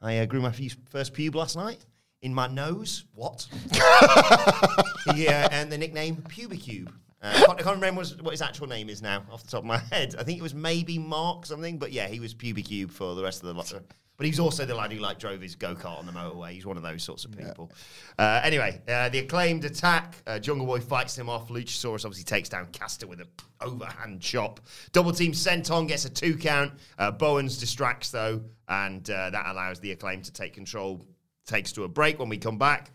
I 0.00 0.18
uh, 0.18 0.26
grew 0.26 0.40
my 0.40 0.52
first 0.88 1.12
pube 1.12 1.34
last 1.34 1.56
night 1.56 1.84
in 2.22 2.32
my 2.34 2.46
nose. 2.46 3.04
What? 3.14 3.46
yeah, 5.14 5.48
and 5.50 5.70
the 5.70 5.76
nickname 5.76 6.16
Pubicube. 6.16 6.90
Uh, 7.22 7.28
I, 7.28 7.38
can't, 7.46 7.60
I 7.60 7.62
can't 7.62 7.74
remember 7.76 8.02
what 8.22 8.30
his, 8.30 8.42
actual 8.42 8.66
name 8.66 8.88
is 8.88 9.02
now 9.02 9.22
off 9.30 9.42
the 9.42 9.50
top 9.50 9.60
of 9.60 9.66
my 9.66 9.78
head. 9.78 10.14
I 10.18 10.22
think 10.22 10.38
it 10.38 10.42
was 10.42 10.54
maybe 10.54 10.98
Mark 10.98 11.44
something, 11.46 11.78
but 11.78 11.92
yeah, 11.92 12.08
he 12.08 12.20
was 12.20 12.34
Pubicube 12.34 12.90
for 12.90 13.14
the 13.14 13.22
rest 13.22 13.42
of 13.42 13.48
the 13.48 13.54
lot. 13.54 13.72
But 14.20 14.26
he 14.26 14.32
was 14.32 14.40
also 14.40 14.66
the 14.66 14.74
lad 14.74 14.92
who 14.92 14.98
like 14.98 15.18
drove 15.18 15.40
his 15.40 15.54
go 15.54 15.74
kart 15.74 15.98
on 15.98 16.04
the 16.04 16.12
motorway. 16.12 16.50
He's 16.50 16.66
one 16.66 16.76
of 16.76 16.82
those 16.82 17.02
sorts 17.02 17.24
of 17.24 17.32
people. 17.32 17.72
Uh, 18.18 18.42
anyway, 18.44 18.78
uh, 18.86 19.08
the 19.08 19.20
acclaimed 19.20 19.64
attack. 19.64 20.16
Uh, 20.26 20.38
Jungle 20.38 20.66
Boy 20.66 20.78
fights 20.80 21.16
him 21.16 21.30
off. 21.30 21.48
Luchasaurus 21.48 22.04
obviously 22.04 22.24
takes 22.24 22.50
down 22.50 22.66
Caster 22.66 23.06
with 23.06 23.20
a 23.20 23.26
overhand 23.62 24.20
chop. 24.20 24.60
Double 24.92 25.12
team 25.12 25.32
Senton 25.32 25.88
gets 25.88 26.04
a 26.04 26.10
two 26.10 26.36
count. 26.36 26.74
Uh, 26.98 27.10
Bowens 27.10 27.56
distracts 27.56 28.10
though, 28.10 28.42
and 28.68 29.08
uh, 29.08 29.30
that 29.30 29.46
allows 29.46 29.80
the 29.80 29.92
acclaim 29.92 30.20
to 30.20 30.32
take 30.32 30.52
control. 30.52 31.02
Takes 31.46 31.72
to 31.72 31.84
a 31.84 31.88
break 31.88 32.18
when 32.18 32.28
we 32.28 32.36
come 32.36 32.58
back. 32.58 32.90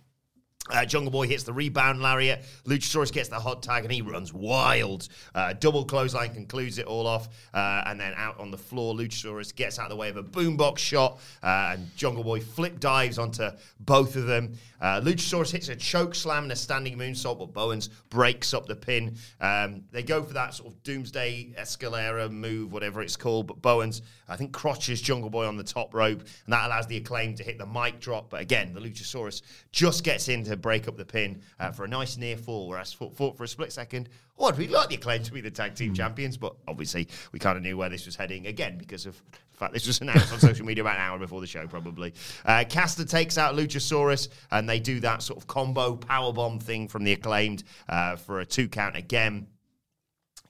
Uh, 0.71 0.83
Jungle 0.83 1.11
Boy 1.11 1.27
hits 1.27 1.43
the 1.43 1.53
rebound 1.53 2.01
lariat. 2.01 2.43
Luchasaurus 2.65 3.11
gets 3.11 3.29
the 3.29 3.39
hot 3.39 3.61
tag 3.61 3.83
and 3.83 3.93
he 3.93 4.01
runs 4.01 4.33
wild. 4.33 5.07
Uh, 5.35 5.53
double 5.53 5.85
clothesline 5.85 6.33
concludes 6.33 6.79
it 6.79 6.87
all 6.87 7.05
off. 7.05 7.29
Uh, 7.53 7.83
and 7.85 7.99
then 7.99 8.13
out 8.17 8.39
on 8.39 8.49
the 8.49 8.57
floor, 8.57 8.95
Luchasaurus 8.95 9.55
gets 9.55 9.77
out 9.77 9.85
of 9.85 9.89
the 9.91 9.95
way 9.95 10.09
of 10.09 10.17
a 10.17 10.23
boombox 10.23 10.79
shot. 10.79 11.19
Uh, 11.43 11.73
and 11.73 11.95
Jungle 11.95 12.23
Boy 12.23 12.39
flip 12.39 12.79
dives 12.79 13.19
onto 13.19 13.47
both 13.79 14.15
of 14.15 14.25
them. 14.25 14.57
Uh, 14.85 15.01
Luchasaurus 15.01 15.49
hits 15.49 15.67
a 15.69 15.75
choke 15.75 16.13
slam 16.13 16.43
and 16.43 16.51
a 16.51 16.55
standing 16.55 16.95
moonsault, 16.95 17.39
but 17.39 17.51
Bowens 17.51 17.87
breaks 18.11 18.53
up 18.53 18.67
the 18.67 18.75
pin. 18.75 19.17
Um, 19.41 19.81
they 19.91 20.03
go 20.03 20.21
for 20.21 20.35
that 20.35 20.53
sort 20.53 20.71
of 20.71 20.83
doomsday 20.83 21.55
escalera 21.57 22.29
move, 22.29 22.71
whatever 22.71 23.01
it's 23.01 23.15
called. 23.15 23.47
But 23.47 23.63
Bowens, 23.63 24.03
I 24.29 24.35
think, 24.35 24.51
crotches 24.51 25.01
Jungle 25.01 25.31
Boy 25.31 25.47
on 25.47 25.57
the 25.57 25.63
top 25.63 25.95
rope. 25.95 26.19
And 26.19 26.53
that 26.53 26.67
allows 26.67 26.85
the 26.85 26.97
acclaim 26.97 27.33
to 27.33 27.43
hit 27.43 27.57
the 27.57 27.65
mic 27.65 27.99
drop. 27.99 28.29
But 28.29 28.41
again, 28.41 28.75
the 28.75 28.79
Luchasaurus 28.79 29.41
just 29.71 30.03
gets 30.03 30.29
in 30.29 30.43
to 30.43 30.55
break 30.55 30.87
up 30.87 30.97
the 30.97 31.05
pin 31.05 31.41
uh, 31.59 31.71
for 31.71 31.85
a 31.85 31.87
nice 31.87 32.15
near 32.15 32.37
fall, 32.37 32.67
whereas 32.67 32.93
fought, 32.93 33.17
fought 33.17 33.35
for 33.35 33.43
a 33.43 33.47
split 33.47 33.73
second. 33.73 34.07
Oh, 34.37 34.45
I'd 34.47 34.57
really 34.57 34.73
like 34.73 34.89
the 34.89 34.95
acclaim 34.95 35.23
to 35.23 35.31
be 35.31 35.39
the 35.39 35.51
tag 35.51 35.75
team 35.75 35.93
champions, 35.93 36.35
but 36.35 36.55
obviously 36.67 37.07
we 37.31 37.39
kind 37.39 37.57
of 37.57 37.63
knew 37.63 37.77
where 37.77 37.89
this 37.89 38.05
was 38.05 38.17
heading 38.17 38.47
again 38.47 38.77
because 38.77 39.05
of 39.05 39.21
the 39.51 39.57
fact 39.57 39.73
this 39.73 39.87
was 39.87 40.01
announced 40.01 40.33
on 40.33 40.39
social 40.39 40.65
media 40.65 40.83
about 40.83 40.97
an 40.97 41.01
hour 41.01 41.17
before 41.17 41.39
the 41.39 41.47
show, 41.47 41.65
probably. 41.67 42.13
Uh, 42.43 42.65
Caster 42.67 43.05
takes 43.05 43.37
out 43.37 43.55
Luchasaurus, 43.55 44.27
and 44.51 44.67
they 44.67 44.79
do 44.79 44.99
that 44.99 45.23
sort 45.23 45.39
of 45.39 45.47
combo 45.47 45.95
powerbomb 45.95 46.61
thing 46.61 46.89
from 46.89 47.05
the 47.05 47.13
acclaimed 47.13 47.63
uh, 47.87 48.17
for 48.17 48.41
a 48.41 48.45
two 48.45 48.67
count 48.67 48.97
again. 48.97 49.47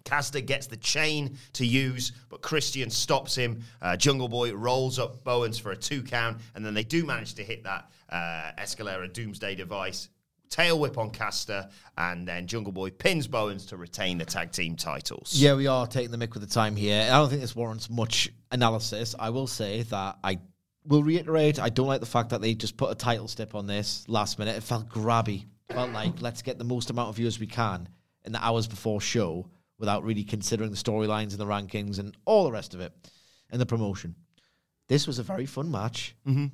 Caster 0.04 0.40
gets 0.40 0.68
the 0.68 0.78
chain 0.78 1.38
to 1.54 1.66
use, 1.66 2.12
but 2.30 2.42
Christian 2.42 2.90
stops 2.90 3.36
him. 3.36 3.62
Uh, 3.82 3.96
Jungle 3.98 4.28
Boy 4.28 4.54
rolls 4.54 4.98
up 4.98 5.24
Bowens 5.24 5.60
for 5.60 5.72
a 5.72 5.78
two 5.78 6.02
count, 6.02 6.40
and 6.56 6.66
then 6.66 6.74
they 6.74 6.84
do 6.84 7.06
manage 7.06 7.36
to 7.36 7.44
hit 7.44 7.64
that 7.64 7.90
uh, 8.10 8.52
Escalera 8.60 9.12
Doomsday 9.12 9.56
device. 9.56 10.10
Tail 10.50 10.80
whip 10.80 10.98
on 10.98 11.10
Caster, 11.10 11.70
and 11.98 12.28
then 12.28 12.48
Jungle 12.48 12.72
Boy 12.72 12.90
pins 12.90 13.28
Bowens 13.28 13.66
to 13.68 13.78
retain 13.78 14.18
the 14.18 14.26
tag 14.26 14.52
team 14.52 14.76
titles. 14.76 15.34
Yeah, 15.34 15.56
we 15.56 15.68
are 15.68 15.88
taking 15.88 16.12
the 16.12 16.18
mic 16.18 16.34
with 16.34 16.48
the 16.48 16.54
time 16.54 16.76
here. 16.76 17.04
I 17.04 17.18
don't 17.18 17.30
think 17.30 17.42
this 17.42 17.56
warrants 17.56 17.90
much 17.90 18.30
analysis. 18.52 19.16
I 19.18 19.30
will 19.32 19.48
say 19.48 19.84
that 19.84 20.18
I 20.24 20.40
will 20.88 21.04
reiterate 21.04 21.60
I 21.60 21.70
don't 21.70 21.88
like 21.88 22.00
the 22.00 22.06
fact 22.06 22.30
that 22.30 22.42
they 22.42 22.54
just 22.54 22.78
put 22.78 22.92
a 22.92 22.96
title 22.96 23.28
step 23.28 23.56
on 23.56 23.68
this 23.68 24.08
last 24.08 24.40
minute. 24.40 24.56
It 24.56 24.64
felt 24.64 24.90
grabby. 24.90 25.46
It 25.70 25.74
felt 25.74 25.92
like 25.92 26.14
let's 26.22 26.42
get 26.42 26.58
the 26.58 26.64
most 26.64 26.90
amount 26.90 27.10
of 27.10 27.16
viewers 27.16 27.40
we 27.40 27.48
can 27.48 27.90
in 28.24 28.32
the 28.32 28.44
hours 28.44 28.68
before 28.68 29.02
show 29.02 29.50
without 29.78 30.04
really 30.04 30.24
considering 30.24 30.72
the 30.72 30.78
storylines 30.78 31.32
and 31.32 31.38
the 31.38 31.46
rankings 31.46 32.00
and 32.00 32.16
all 32.26 32.46
the 32.46 32.52
rest 32.52 32.74
of 32.74 32.80
it 32.80 32.94
and 33.52 33.60
the 33.60 33.66
promotion. 33.66 34.16
This 34.88 35.08
was 35.08 35.20
a 35.20 35.24
very 35.24 35.46
fun 35.46 35.72
match 35.72 36.16
mm-hmm. 36.28 36.48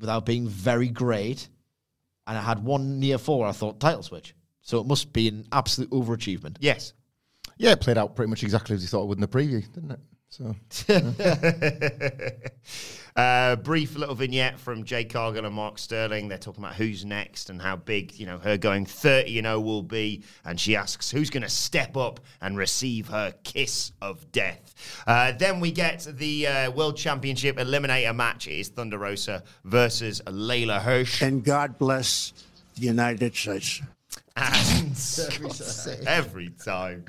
without 0.00 0.26
being 0.26 0.48
very 0.48 0.88
great. 0.88 1.48
And 2.26 2.38
I 2.38 2.42
had 2.42 2.64
one 2.64 3.00
near 3.00 3.18
four. 3.18 3.46
I 3.46 3.52
thought 3.52 3.80
title 3.80 4.02
switch. 4.02 4.34
So 4.62 4.80
it 4.80 4.86
must 4.86 5.12
be 5.12 5.28
an 5.28 5.46
absolute 5.52 5.90
overachievement. 5.90 6.56
Yes. 6.60 6.94
Yeah, 7.58 7.72
it 7.72 7.80
played 7.80 7.98
out 7.98 8.16
pretty 8.16 8.30
much 8.30 8.42
exactly 8.42 8.74
as 8.74 8.82
you 8.82 8.88
thought 8.88 9.02
it 9.02 9.08
would 9.08 9.18
in 9.18 9.22
the 9.22 9.28
preview, 9.28 9.62
didn't 9.72 9.92
it? 9.92 10.00
So 10.34 10.52
uh, 13.14 13.54
brief 13.54 13.94
little 13.94 14.16
vignette 14.16 14.58
from 14.58 14.82
Jade 14.82 15.12
Cargill 15.12 15.46
and 15.46 15.54
Mark 15.54 15.78
Sterling. 15.78 16.26
They're 16.26 16.38
talking 16.38 16.64
about 16.64 16.74
who's 16.74 17.04
next 17.04 17.50
and 17.50 17.62
how 17.62 17.76
big, 17.76 18.18
you 18.18 18.26
know, 18.26 18.38
her 18.38 18.56
going 18.56 18.84
30 18.84 19.38
and 19.38 19.46
0 19.46 19.60
will 19.60 19.84
be. 19.84 20.24
And 20.44 20.58
she 20.58 20.74
asks 20.74 21.08
who's 21.08 21.30
going 21.30 21.44
to 21.44 21.48
step 21.48 21.96
up 21.96 22.18
and 22.40 22.58
receive 22.58 23.06
her 23.10 23.32
kiss 23.44 23.92
of 24.02 24.32
death. 24.32 24.74
Uh, 25.06 25.30
then 25.38 25.60
we 25.60 25.70
get 25.70 26.04
the 26.10 26.48
uh, 26.48 26.70
World 26.72 26.96
Championship 26.96 27.56
Eliminator 27.56 28.16
match. 28.16 28.48
It 28.48 28.58
is 28.58 28.68
Thunder 28.70 28.98
Rosa 28.98 29.44
versus 29.62 30.20
Leyla 30.26 30.82
Hirsch. 30.82 31.22
And 31.22 31.44
God 31.44 31.78
bless 31.78 32.32
the 32.74 32.86
United 32.86 33.36
States. 33.36 33.82
And 34.36 34.96
every 36.08 36.48
time. 36.48 37.04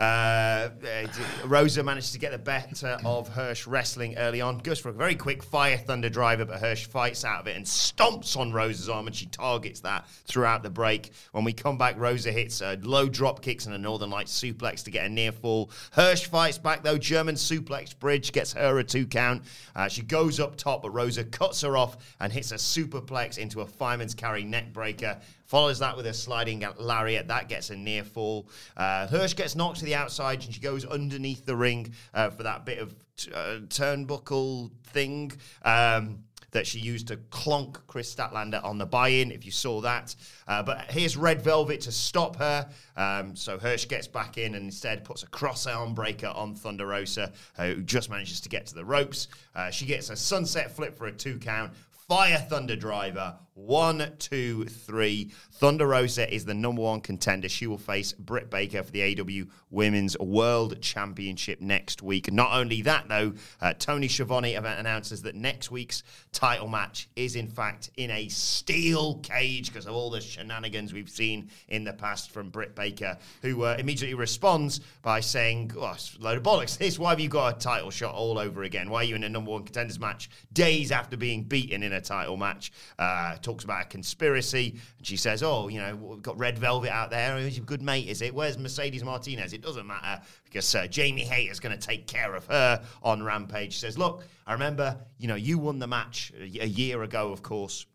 Uh, 0.00 0.70
uh, 0.82 1.06
Rosa 1.44 1.82
managed 1.82 2.14
to 2.14 2.18
get 2.18 2.32
the 2.32 2.38
better 2.38 2.98
of 3.04 3.28
Hirsch 3.28 3.66
wrestling 3.66 4.16
early 4.16 4.40
on. 4.40 4.56
Goes 4.58 4.80
for 4.80 4.88
a 4.88 4.94
very 4.94 5.14
quick 5.14 5.42
fire 5.42 5.76
thunder 5.76 6.08
driver, 6.08 6.46
but 6.46 6.58
Hirsch 6.58 6.86
fights 6.86 7.22
out 7.22 7.42
of 7.42 7.46
it 7.48 7.56
and 7.56 7.66
stomps 7.66 8.34
on 8.34 8.50
Rosa's 8.50 8.88
arm, 8.88 9.06
and 9.08 9.14
she 9.14 9.26
targets 9.26 9.80
that 9.80 10.08
throughout 10.24 10.62
the 10.62 10.70
break. 10.70 11.12
When 11.32 11.44
we 11.44 11.52
come 11.52 11.76
back, 11.76 11.98
Rosa 11.98 12.32
hits 12.32 12.62
a 12.62 12.78
low 12.80 13.10
drop 13.10 13.42
kicks 13.42 13.66
and 13.66 13.74
a 13.74 13.78
Northern 13.78 14.08
Light 14.08 14.28
suplex 14.28 14.82
to 14.84 14.90
get 14.90 15.04
a 15.04 15.08
near 15.10 15.32
fall. 15.32 15.70
Hirsch 15.92 16.24
fights 16.24 16.56
back 16.56 16.82
though. 16.82 16.96
German 16.96 17.34
suplex 17.34 17.98
bridge 17.98 18.32
gets 18.32 18.54
her 18.54 18.78
a 18.78 18.84
two 18.84 19.06
count. 19.06 19.42
Uh, 19.76 19.88
she 19.88 20.00
goes 20.00 20.40
up 20.40 20.56
top, 20.56 20.80
but 20.80 20.90
Rosa 20.90 21.24
cuts 21.24 21.60
her 21.60 21.76
off 21.76 21.98
and 22.20 22.32
hits 22.32 22.52
a 22.52 22.56
superplex 22.56 23.36
into 23.36 23.60
a 23.60 23.66
fireman's 23.66 24.14
carry 24.14 24.44
neck 24.44 24.72
breaker. 24.72 25.18
Follows 25.50 25.80
that 25.80 25.96
with 25.96 26.06
a 26.06 26.14
sliding 26.14 26.64
lariat. 26.78 27.26
That 27.26 27.48
gets 27.48 27.70
a 27.70 27.76
near 27.76 28.04
fall. 28.04 28.48
Uh, 28.76 29.08
Hirsch 29.08 29.34
gets 29.34 29.56
knocked 29.56 29.80
to 29.80 29.84
the 29.84 29.96
outside 29.96 30.44
and 30.44 30.54
she 30.54 30.60
goes 30.60 30.84
underneath 30.84 31.44
the 31.44 31.56
ring 31.56 31.92
uh, 32.14 32.30
for 32.30 32.44
that 32.44 32.64
bit 32.64 32.78
of 32.78 32.94
t- 33.16 33.32
uh, 33.32 33.58
turnbuckle 33.66 34.70
thing. 34.84 35.32
Um, 35.64 36.20
that 36.52 36.68
she 36.68 36.78
used 36.78 37.08
to 37.08 37.16
clonk 37.16 37.78
Kris 37.88 38.12
Statlander 38.14 38.62
on 38.64 38.78
the 38.78 38.86
buy-in, 38.86 39.32
if 39.32 39.44
you 39.44 39.50
saw 39.50 39.80
that. 39.80 40.14
Uh, 40.46 40.62
but 40.62 40.90
here's 40.90 41.16
Red 41.16 41.42
Velvet 41.42 41.80
to 41.82 41.92
stop 41.92 42.36
her. 42.36 42.68
Um, 42.96 43.34
so 43.34 43.58
Hirsch 43.58 43.86
gets 43.86 44.06
back 44.06 44.38
in 44.38 44.54
and 44.54 44.64
instead 44.64 45.04
puts 45.04 45.24
a 45.24 45.28
cross 45.28 45.66
arm 45.66 45.94
breaker 45.94 46.28
on 46.28 46.54
Thunder 46.54 46.86
Rosa, 46.86 47.32
who 47.56 47.82
just 47.82 48.10
manages 48.10 48.40
to 48.42 48.48
get 48.48 48.66
to 48.66 48.74
the 48.74 48.84
ropes. 48.84 49.28
Uh, 49.54 49.70
she 49.70 49.86
gets 49.86 50.10
a 50.10 50.16
sunset 50.16 50.74
flip 50.74 50.96
for 50.96 51.06
a 51.06 51.12
two 51.12 51.38
count. 51.38 51.72
Fire 52.08 52.44
Thunder 52.50 52.74
Driver. 52.74 53.36
One, 53.66 54.12
two, 54.18 54.64
three. 54.64 55.30
Thunder 55.52 55.86
Rosa 55.86 56.32
is 56.32 56.46
the 56.46 56.54
number 56.54 56.80
one 56.80 57.02
contender. 57.02 57.48
She 57.48 57.66
will 57.66 57.78
face 57.78 58.12
Britt 58.12 58.50
Baker 58.50 58.82
for 58.82 58.90
the 58.90 59.20
AW 59.20 59.50
Women's 59.68 60.18
World 60.18 60.80
Championship 60.80 61.60
next 61.60 62.02
week. 62.02 62.32
Not 62.32 62.52
only 62.52 62.80
that, 62.82 63.08
though, 63.08 63.34
uh, 63.60 63.74
Tony 63.78 64.08
Schiavone 64.08 64.54
announces 64.54 65.22
that 65.22 65.34
next 65.34 65.70
week's 65.70 66.02
title 66.32 66.68
match 66.68 67.10
is, 67.14 67.36
in 67.36 67.48
fact, 67.48 67.90
in 67.98 68.10
a 68.10 68.28
steel 68.28 69.16
cage 69.18 69.66
because 69.66 69.86
of 69.86 69.94
all 69.94 70.10
the 70.10 70.20
shenanigans 70.20 70.94
we've 70.94 71.10
seen 71.10 71.50
in 71.68 71.84
the 71.84 71.92
past 71.92 72.30
from 72.30 72.48
Britt 72.48 72.74
Baker, 72.74 73.18
who 73.42 73.64
uh, 73.64 73.76
immediately 73.78 74.14
responds 74.14 74.80
by 75.02 75.20
saying, 75.20 75.70
oh, 75.76 75.96
load 76.18 76.38
of 76.38 76.42
bollocks. 76.42 76.78
This, 76.78 76.98
why 76.98 77.10
have 77.10 77.20
you 77.20 77.28
got 77.28 77.56
a 77.56 77.58
title 77.58 77.90
shot 77.90 78.14
all 78.14 78.38
over 78.38 78.62
again? 78.62 78.88
Why 78.88 79.02
are 79.02 79.04
you 79.04 79.14
in 79.14 79.24
a 79.24 79.28
number 79.28 79.50
one 79.50 79.64
contenders 79.64 80.00
match 80.00 80.30
days 80.52 80.90
after 80.90 81.18
being 81.18 81.44
beaten 81.44 81.82
in 81.82 81.92
a 81.92 82.00
title 82.00 82.38
match? 82.38 82.72
Uh, 82.98 83.36
talks 83.50 83.64
about 83.64 83.82
a 83.82 83.88
conspiracy, 83.88 84.76
and 84.98 85.06
she 85.06 85.16
says, 85.16 85.42
"Oh, 85.42 85.68
you 85.68 85.80
know, 85.80 85.96
we've 85.96 86.22
got 86.22 86.38
Red 86.38 86.58
Velvet 86.58 86.90
out 86.90 87.10
there. 87.10 87.38
Who's 87.38 87.56
your 87.56 87.66
good 87.66 87.82
mate? 87.82 88.08
Is 88.08 88.22
it? 88.22 88.32
Where's 88.32 88.56
Mercedes 88.56 89.02
Martinez? 89.02 89.52
It 89.52 89.60
doesn't 89.60 89.86
matter 89.86 90.22
because 90.44 90.72
uh, 90.74 90.86
Jamie 90.86 91.24
Hayter's 91.24 91.58
going 91.58 91.76
to 91.76 91.86
take 91.86 92.06
care 92.06 92.34
of 92.34 92.46
her 92.46 92.82
on 93.02 93.22
Rampage." 93.22 93.72
She 93.72 93.80
says, 93.80 93.98
"Look, 93.98 94.24
I 94.46 94.52
remember, 94.52 94.96
you 95.18 95.26
know, 95.26 95.34
you 95.34 95.58
won 95.58 95.78
the 95.78 95.88
match 95.88 96.32
a 96.38 96.66
year 96.66 97.02
ago, 97.02 97.32
of 97.32 97.42
course." 97.42 97.86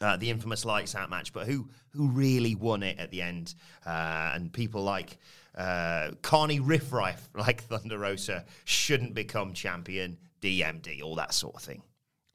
Uh, 0.00 0.16
the 0.16 0.30
infamous 0.30 0.64
lights 0.64 0.94
out 0.94 1.10
match, 1.10 1.32
but 1.32 1.46
who 1.46 1.68
who 1.90 2.08
really 2.08 2.54
won 2.54 2.82
it 2.82 2.98
at 2.98 3.10
the 3.10 3.20
end? 3.20 3.54
Uh, 3.84 4.32
and 4.34 4.52
people 4.52 4.82
like 4.82 5.18
uh, 5.56 6.12
Carney 6.22 6.60
Riffraff, 6.60 7.28
like 7.34 7.64
Thunder 7.64 7.98
Rosa, 7.98 8.44
shouldn't 8.64 9.14
become 9.14 9.52
champion. 9.52 10.16
DMD, 10.40 11.02
all 11.02 11.16
that 11.16 11.34
sort 11.34 11.54
of 11.54 11.60
thing 11.60 11.82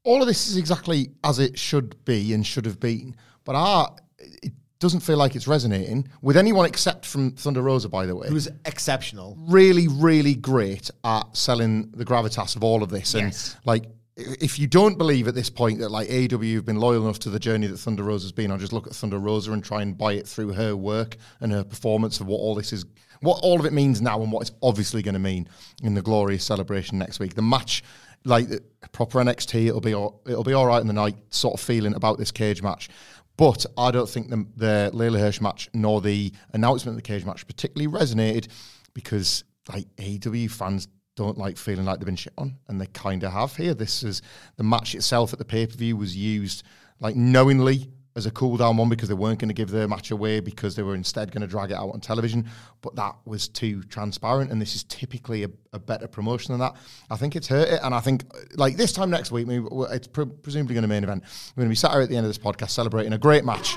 all 0.05 0.21
of 0.21 0.27
this 0.27 0.47
is 0.47 0.55
exactly 0.55 1.11
as 1.23 1.39
it 1.39 1.59
should 1.59 2.03
be 2.05 2.33
and 2.33 2.45
should 2.45 2.65
have 2.65 2.79
been. 2.79 3.15
But 3.43 3.55
I, 3.55 3.87
it 4.19 4.53
doesn't 4.79 5.01
feel 5.01 5.17
like 5.17 5.35
it's 5.35 5.47
resonating 5.47 6.07
with 6.21 6.37
anyone 6.37 6.65
except 6.65 7.05
from 7.05 7.31
Thunder 7.31 7.61
Rosa, 7.61 7.89
by 7.89 8.05
the 8.05 8.15
way. 8.15 8.29
Who's 8.29 8.47
exceptional. 8.65 9.35
Really, 9.47 9.87
really 9.87 10.35
great 10.35 10.89
at 11.03 11.35
selling 11.35 11.91
the 11.91 12.05
gravitas 12.05 12.55
of 12.55 12.63
all 12.63 12.83
of 12.83 12.89
this. 12.89 13.13
Yes. 13.13 13.55
And 13.55 13.65
like, 13.65 13.85
if 14.15 14.57
you 14.59 14.67
don't 14.67 14.97
believe 14.97 15.27
at 15.27 15.35
this 15.35 15.49
point 15.49 15.79
that 15.79 15.89
like 15.89 16.07
AEW 16.07 16.55
have 16.55 16.65
been 16.65 16.79
loyal 16.79 17.03
enough 17.03 17.19
to 17.19 17.29
the 17.29 17.39
journey 17.39 17.67
that 17.67 17.77
Thunder 17.77 18.03
Rosa 18.03 18.25
has 18.25 18.31
been 18.31 18.51
on, 18.51 18.59
just 18.59 18.73
look 18.73 18.87
at 18.87 18.93
Thunder 18.93 19.19
Rosa 19.19 19.51
and 19.51 19.63
try 19.63 19.81
and 19.81 19.97
buy 19.97 20.13
it 20.13 20.27
through 20.27 20.53
her 20.53 20.75
work 20.75 21.17
and 21.41 21.51
her 21.51 21.63
performance 21.63 22.19
of 22.21 22.27
what 22.27 22.37
all 22.37 22.55
this 22.55 22.71
is, 22.71 22.85
what 23.21 23.39
all 23.43 23.59
of 23.59 23.65
it 23.65 23.73
means 23.73 24.01
now 24.01 24.21
and 24.21 24.31
what 24.31 24.41
it's 24.41 24.51
obviously 24.61 25.01
going 25.01 25.13
to 25.13 25.19
mean 25.19 25.49
in 25.83 25.95
the 25.95 26.01
glorious 26.01 26.45
celebration 26.45 26.97
next 26.97 27.19
week. 27.19 27.33
The 27.33 27.41
match 27.41 27.83
like 28.25 28.47
proper 28.91 29.19
NXT. 29.19 29.67
It'll 29.67 29.81
be 29.81 29.93
all, 29.93 30.21
it'll 30.25 30.43
be 30.43 30.53
all 30.53 30.65
right 30.65 30.81
in 30.81 30.87
the 30.87 30.93
night 30.93 31.15
sort 31.29 31.53
of 31.53 31.59
feeling 31.59 31.93
about 31.93 32.17
this 32.17 32.31
cage 32.31 32.61
match. 32.61 32.89
But 33.37 33.65
I 33.77 33.91
don't 33.91 34.09
think 34.09 34.29
the, 34.29 34.45
the 34.55 34.91
Leyla 34.93 35.19
Hirsch 35.19 35.41
match 35.41 35.69
nor 35.73 36.01
the 36.01 36.31
announcement 36.53 36.97
of 36.97 37.03
the 37.03 37.07
cage 37.07 37.25
match 37.25 37.45
particularly 37.47 37.91
resonated 37.91 38.47
because 38.93 39.43
like 39.71 39.87
AEW 39.97 40.49
fans 40.51 40.87
don't 41.15 41.37
like 41.37 41.57
feeling 41.57 41.85
like 41.85 41.99
they've 41.99 42.05
been 42.05 42.15
shit 42.15 42.33
on, 42.37 42.57
and 42.67 42.79
they 42.79 42.87
kind 42.87 43.23
of 43.23 43.31
have 43.31 43.55
here. 43.55 43.73
This 43.73 44.03
is 44.03 44.21
the 44.57 44.63
match 44.63 44.95
itself 44.95 45.31
at 45.33 45.39
the 45.39 45.45
pay 45.45 45.65
per 45.65 45.75
view 45.75 45.95
was 45.95 46.15
used 46.15 46.63
like 46.99 47.15
knowingly 47.15 47.89
as 48.15 48.25
a 48.25 48.31
cool 48.31 48.55
down 48.55 48.77
one 48.77 48.87
because 48.87 49.09
they 49.09 49.15
weren't 49.15 49.39
going 49.39 49.49
to 49.49 49.53
give 49.53 49.69
the 49.69 49.87
match 49.89 50.09
away 50.11 50.39
because 50.39 50.75
they 50.75 50.83
were 50.83 50.95
instead 50.95 51.31
going 51.31 51.41
to 51.41 51.47
drag 51.47 51.71
it 51.71 51.73
out 51.73 51.89
on 51.89 51.99
television. 51.99 52.49
But 52.81 52.95
that 52.95 53.15
was 53.25 53.49
too 53.49 53.83
transparent, 53.83 54.51
and 54.51 54.61
this 54.61 54.73
is 54.73 54.83
typically 54.83 55.43
a, 55.43 55.49
a 55.73 55.79
better 55.79 56.07
promotion 56.07 56.53
than 56.53 56.59
that. 56.61 56.75
I 57.09 57.17
think 57.17 57.35
it's 57.35 57.47
hurt 57.47 57.67
it, 57.67 57.81
and 57.83 57.93
I 57.93 57.99
think 57.99 58.23
like 58.55 58.77
this 58.77 58.93
time 58.93 59.09
next 59.09 59.31
week, 59.31 59.47
it's 59.49 60.07
pre- 60.07 60.25
presumably 60.25 60.75
going 60.75 60.83
to 60.83 60.87
be 60.87 60.95
a 60.95 60.95
main 60.95 61.03
event. 61.03 61.23
We're 61.55 61.61
going 61.61 61.69
to 61.69 61.71
be 61.71 61.75
sat 61.75 61.91
here 61.91 62.01
at 62.01 62.09
the 62.09 62.15
end 62.15 62.25
of 62.25 62.29
this 62.29 62.37
podcast 62.37 62.69
celebrating 62.69 63.11
a 63.11 63.17
great 63.17 63.43
match, 63.43 63.75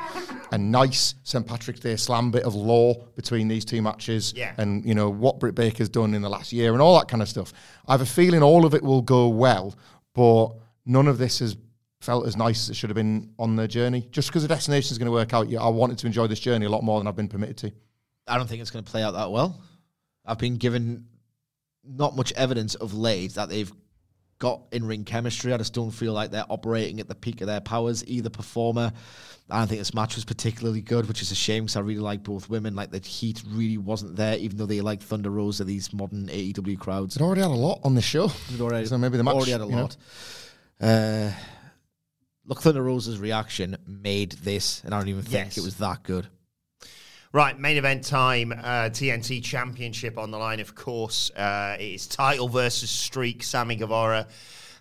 a 0.52 0.58
nice 0.58 1.16
St 1.24 1.44
Patrick's 1.44 1.80
Day 1.80 1.96
slam 1.96 2.30
bit 2.30 2.44
of 2.44 2.54
law 2.54 2.94
between 3.16 3.48
these 3.48 3.64
two 3.64 3.82
matches, 3.82 4.32
yeah. 4.36 4.54
and 4.56 4.84
you 4.84 4.94
know 4.94 5.10
what 5.10 5.40
Britt 5.40 5.56
Baker's 5.56 5.88
done 5.88 6.14
in 6.14 6.22
the 6.22 6.30
last 6.30 6.52
year 6.52 6.72
and 6.74 6.80
all 6.80 6.96
that 6.98 7.08
kind 7.08 7.22
of 7.22 7.28
stuff. 7.28 7.52
I 7.88 7.92
have 7.92 8.02
a 8.02 8.06
feeling 8.06 8.44
all 8.44 8.64
of 8.64 8.74
it 8.74 8.84
will 8.84 9.02
go 9.02 9.28
well, 9.28 9.74
but 10.14 10.50
none 10.86 11.08
of 11.08 11.18
this 11.18 11.40
has 11.40 11.56
felt 12.00 12.26
as 12.26 12.36
nice 12.36 12.64
as 12.64 12.70
it 12.70 12.74
should 12.74 12.90
have 12.90 12.94
been 12.96 13.32
on 13.38 13.56
the 13.56 13.66
journey. 13.66 14.08
Just 14.10 14.28
because 14.28 14.42
the 14.42 14.48
destination 14.48 14.92
is 14.92 14.98
going 14.98 15.06
to 15.06 15.12
work 15.12 15.34
out, 15.34 15.48
yeah, 15.48 15.60
I 15.60 15.68
wanted 15.68 15.98
to 15.98 16.06
enjoy 16.06 16.26
this 16.26 16.40
journey 16.40 16.66
a 16.66 16.70
lot 16.70 16.82
more 16.84 17.00
than 17.00 17.06
I've 17.06 17.16
been 17.16 17.28
permitted 17.28 17.56
to. 17.58 17.72
I 18.26 18.36
don't 18.36 18.46
think 18.46 18.60
it's 18.60 18.70
going 18.70 18.84
to 18.84 18.90
play 18.90 19.02
out 19.02 19.12
that 19.12 19.30
well. 19.30 19.60
I've 20.24 20.38
been 20.38 20.56
given 20.56 21.06
not 21.84 22.14
much 22.14 22.32
evidence 22.32 22.74
of 22.74 22.94
late 22.94 23.34
that 23.34 23.48
they've 23.48 23.72
got 24.38 24.62
in 24.70 24.86
ring 24.86 25.04
chemistry. 25.04 25.52
I 25.52 25.56
just 25.56 25.74
don't 25.74 25.90
feel 25.90 26.12
like 26.12 26.30
they're 26.30 26.44
operating 26.48 27.00
at 27.00 27.08
the 27.08 27.14
peak 27.14 27.40
of 27.40 27.46
their 27.46 27.60
powers. 27.60 28.04
Either 28.06 28.30
performer. 28.30 28.92
I 29.50 29.58
don't 29.58 29.68
think 29.68 29.80
this 29.80 29.94
match 29.94 30.14
was 30.14 30.26
particularly 30.26 30.82
good, 30.82 31.08
which 31.08 31.22
is 31.22 31.32
a 31.32 31.34
shame 31.34 31.64
because 31.64 31.76
I 31.76 31.80
really 31.80 32.00
like 32.00 32.22
both 32.22 32.50
women. 32.50 32.74
Like 32.74 32.90
the 32.90 32.98
heat 32.98 33.42
really 33.48 33.78
wasn't 33.78 34.14
there, 34.14 34.36
even 34.36 34.58
though 34.58 34.66
they 34.66 34.82
like 34.82 35.00
Thunder 35.00 35.30
Rosa, 35.30 35.64
these 35.64 35.92
modern 35.92 36.28
AEW 36.28 36.78
crowds. 36.78 37.16
It 37.16 37.22
already 37.22 37.40
had 37.40 37.50
a 37.50 37.54
lot 37.54 37.80
on 37.82 37.94
the 37.94 38.02
show. 38.02 38.30
It 38.52 38.60
already, 38.60 38.86
so 38.86 38.98
maybe 38.98 39.16
the 39.16 39.24
match 39.24 39.34
already 39.34 39.52
had 39.52 39.62
a 39.62 39.66
lot. 39.66 39.96
Uh, 40.80 41.30
look, 42.48 42.60
Thunder 42.62 42.82
Rosa's 42.82 43.18
reaction 43.18 43.76
made 43.86 44.32
this, 44.32 44.82
and 44.84 44.92
I 44.92 44.98
don't 44.98 45.08
even 45.08 45.22
think 45.22 45.32
Yes. 45.46 45.58
it 45.58 45.62
was 45.64 45.76
that 45.76 46.02
good. 46.02 46.26
Right, 47.32 47.58
main 47.58 47.76
event 47.76 48.04
time. 48.04 48.52
Uh, 48.52 48.88
TNT 48.88 49.44
Championship 49.44 50.16
on 50.16 50.30
the 50.30 50.38
line, 50.38 50.60
of 50.60 50.74
course. 50.74 51.30
Uh, 51.30 51.76
it 51.78 51.84
is 51.84 52.06
title 52.06 52.48
versus 52.48 52.88
streak. 52.88 53.42
Sammy 53.42 53.76
Guevara 53.76 54.26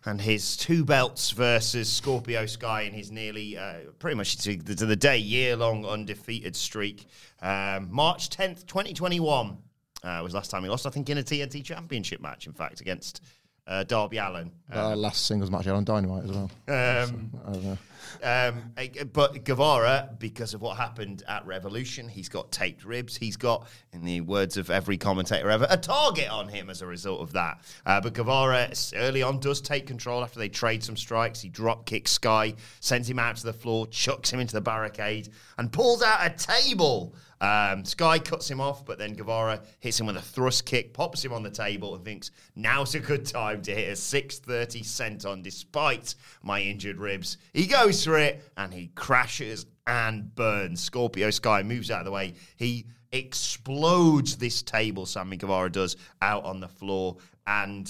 and 0.05 0.21
his 0.21 0.55
two 0.55 0.85
belts 0.85 1.31
versus 1.31 1.91
Scorpio 1.91 2.45
Sky 2.45 2.83
and 2.83 2.95
his 2.95 3.11
nearly, 3.11 3.57
uh, 3.57 3.73
pretty 3.99 4.15
much 4.15 4.37
to, 4.37 4.57
to 4.57 4.85
the 4.85 4.95
day, 4.95 5.17
year 5.17 5.57
long 5.57 5.85
undefeated 5.85 6.55
streak. 6.55 7.07
Um, 7.41 7.89
March 7.91 8.29
10th, 8.29 8.65
2021 8.65 9.57
uh, 10.03 10.19
was 10.23 10.33
last 10.33 10.49
time 10.49 10.63
he 10.63 10.69
lost, 10.69 10.85
I 10.85 10.89
think, 10.89 11.09
in 11.09 11.17
a 11.17 11.23
TNT 11.23 11.61
Championship 11.65 12.21
match, 12.21 12.47
in 12.47 12.53
fact, 12.53 12.79
against 12.79 13.21
uh, 13.67 13.83
Darby 13.83 14.17
Allin. 14.17 14.51
Uh, 14.73 14.95
last 14.95 15.25
singles 15.27 15.51
match 15.51 15.67
on 15.67 15.83
Dynamite 15.83 16.23
as 16.23 16.31
well. 16.31 16.51
Um, 16.67 17.31
don't 17.51 17.63
know. 17.63 17.77
um, 18.23 18.73
but 19.13 19.43
Guevara, 19.43 20.09
because 20.19 20.53
of 20.53 20.61
what 20.61 20.77
happened 20.77 21.23
at 21.27 21.45
Revolution, 21.45 22.07
he's 22.07 22.29
got 22.29 22.51
taped 22.51 22.83
ribs. 22.85 23.15
He's 23.15 23.37
got, 23.37 23.67
in 23.93 24.03
the 24.03 24.21
words 24.21 24.57
of 24.57 24.69
every 24.69 24.97
commentator 24.97 25.49
ever, 25.49 25.67
a 25.69 25.77
target 25.77 26.29
on 26.29 26.47
him 26.47 26.69
as 26.69 26.81
a 26.81 26.87
result 26.87 27.21
of 27.21 27.33
that. 27.33 27.61
Uh, 27.85 28.01
but 28.01 28.13
Guevara 28.13 28.69
early 28.95 29.21
on 29.21 29.39
does 29.39 29.61
take 29.61 29.85
control 29.87 30.23
after 30.23 30.39
they 30.39 30.49
trade 30.49 30.83
some 30.83 30.97
strikes. 30.97 31.41
He 31.41 31.49
drop 31.49 31.85
kicks 31.85 32.11
Sky, 32.11 32.55
sends 32.79 33.09
him 33.09 33.19
out 33.19 33.37
to 33.37 33.45
the 33.45 33.53
floor, 33.53 33.87
chucks 33.87 34.31
him 34.31 34.39
into 34.39 34.53
the 34.53 34.61
barricade, 34.61 35.29
and 35.57 35.71
pulls 35.71 36.01
out 36.01 36.19
a 36.25 36.29
table. 36.29 37.15
Um, 37.39 37.85
Sky 37.85 38.19
cuts 38.19 38.49
him 38.49 38.59
off, 38.59 38.85
but 38.85 38.97
then 38.97 39.13
Guevara 39.13 39.61
hits 39.79 39.99
him 39.99 40.07
with 40.07 40.17
a 40.17 40.21
thrust 40.21 40.65
kick, 40.65 40.93
pops 40.93 41.23
him 41.23 41.33
on 41.33 41.43
the 41.43 41.51
table, 41.51 41.95
and 41.95 42.03
thinks 42.03 42.31
now's 42.55 42.95
a 42.95 42.99
good 42.99 43.25
time 43.25 43.61
to 43.63 43.75
hit 43.75 43.91
a 43.91 43.95
630 43.95 44.81
senton 44.81 45.43
despite 45.43 46.15
my 46.41 46.61
injured 46.61 46.97
ribs. 46.97 47.37
He 47.53 47.67
goes 47.67 48.03
for 48.03 48.17
it 48.17 48.43
and 48.57 48.73
he 48.73 48.87
crashes 48.95 49.65
and 49.85 50.33
burns. 50.33 50.81
Scorpio 50.81 51.29
Sky 51.29 51.63
moves 51.63 51.91
out 51.91 51.99
of 51.99 52.05
the 52.05 52.11
way. 52.11 52.33
He 52.55 52.87
explodes 53.11 54.37
this 54.37 54.61
table, 54.61 55.05
Sammy 55.05 55.37
Guevara 55.37 55.71
does, 55.71 55.95
out 56.21 56.43
on 56.43 56.59
the 56.59 56.67
floor. 56.67 57.17
And 57.45 57.89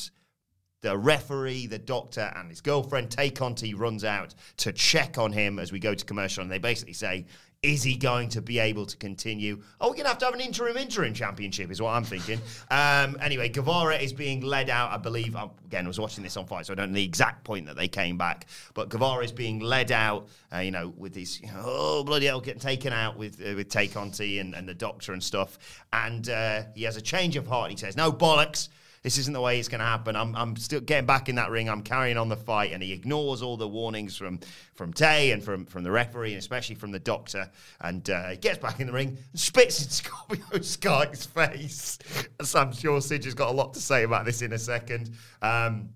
the 0.81 0.97
referee, 0.97 1.67
the 1.67 1.79
doctor, 1.79 2.31
and 2.35 2.49
his 2.49 2.61
girlfriend, 2.61 3.09
Tay 3.09 3.31
Conti, 3.31 3.73
runs 3.73 4.03
out 4.03 4.35
to 4.57 4.71
check 4.71 5.17
on 5.17 5.31
him 5.31 5.57
as 5.57 5.71
we 5.71 5.79
go 5.79 5.93
to 5.93 6.05
commercial. 6.05 6.43
And 6.43 6.51
they 6.51 6.59
basically 6.59 6.93
say, 6.93 7.25
is 7.67 7.83
he 7.83 7.97
going 7.97 8.29
to 8.29 8.41
be 8.41 8.59
able 8.59 8.85
to 8.85 8.95
continue? 8.95 9.61
Oh, 9.81 9.89
we're 9.89 9.95
going 9.95 10.05
to 10.05 10.09
have 10.09 10.17
to 10.19 10.25
have 10.25 10.33
an 10.33 10.39
interim 10.39 10.77
interim 10.77 11.13
championship, 11.13 11.69
is 11.69 11.81
what 11.81 11.91
I'm 11.91 12.03
thinking. 12.03 12.39
Um, 12.69 13.17
anyway, 13.21 13.49
Guevara 13.49 13.97
is 13.97 14.13
being 14.13 14.41
led 14.41 14.69
out, 14.69 14.91
I 14.91 14.97
believe. 14.97 15.35
I, 15.35 15.47
again, 15.65 15.85
I 15.85 15.87
was 15.87 15.99
watching 15.99 16.23
this 16.23 16.37
on 16.37 16.45
FITE, 16.45 16.65
so 16.65 16.73
I 16.73 16.75
don't 16.75 16.91
know 16.91 16.95
the 16.95 17.03
exact 17.03 17.43
point 17.43 17.65
that 17.67 17.75
they 17.75 17.87
came 17.87 18.17
back. 18.17 18.47
But 18.73 18.89
Guevara 18.89 19.23
is 19.23 19.31
being 19.31 19.59
led 19.59 19.91
out, 19.91 20.27
uh, 20.53 20.59
you 20.59 20.71
know, 20.71 20.93
with 20.97 21.15
his, 21.15 21.41
you 21.41 21.47
know, 21.47 21.63
oh, 21.65 22.03
bloody 22.03 22.25
hell, 22.25 22.41
getting 22.41 22.59
taken 22.59 22.93
out 22.93 23.17
with, 23.17 23.41
uh, 23.41 23.55
with 23.55 23.69
Tay 23.69 23.87
Conti 23.87 24.39
and, 24.39 24.53
and 24.53 24.67
the 24.67 24.73
doctor 24.73 25.13
and 25.13 25.23
stuff. 25.23 25.57
And 25.93 26.29
uh, 26.29 26.63
he 26.75 26.83
has 26.83 26.97
a 26.97 27.01
change 27.01 27.35
of 27.35 27.47
heart. 27.47 27.71
He 27.71 27.77
says, 27.77 27.95
no 27.95 28.11
bollocks 28.11 28.69
this 29.07 29.17
isn't 29.17 29.33
the 29.33 29.39
way 29.39 29.57
it's 29.57 29.69
going 29.69 29.79
to 29.79 29.85
happen. 29.85 30.17
I'm, 30.17 30.35
I'm 30.35 30.57
still 30.57 30.81
getting 30.81 31.05
back 31.05 31.29
in 31.29 31.35
that 31.35 31.49
ring. 31.49 31.69
I'm 31.69 31.81
carrying 31.81 32.17
on 32.17 32.27
the 32.27 32.35
fight, 32.35 32.73
and 32.73 32.83
he 32.83 32.91
ignores 32.91 33.41
all 33.41 33.55
the 33.55 33.67
warnings 33.67 34.17
from 34.17 34.41
from 34.75 34.91
Tay 34.91 35.31
and 35.31 35.41
from 35.41 35.65
from 35.65 35.83
the 35.83 35.91
referee, 35.91 36.33
and 36.33 36.39
especially 36.39 36.75
from 36.75 36.91
the 36.91 36.99
doctor. 36.99 37.49
And 37.79 38.09
uh, 38.09 38.31
he 38.31 38.35
gets 38.35 38.57
back 38.57 38.81
in 38.81 38.87
the 38.87 38.91
ring, 38.91 39.17
and 39.31 39.39
spits 39.39 39.81
in 39.81 39.89
Scorpio 39.89 40.59
Sky's 40.59 41.25
face. 41.25 41.99
As 42.41 42.53
I'm 42.53 42.73
sure 42.73 42.99
Sidge 42.99 43.23
has 43.23 43.33
got 43.33 43.47
a 43.47 43.53
lot 43.53 43.75
to 43.75 43.79
say 43.79 44.03
about 44.03 44.25
this 44.25 44.41
in 44.41 44.51
a 44.51 44.59
second. 44.59 45.11
Um, 45.41 45.87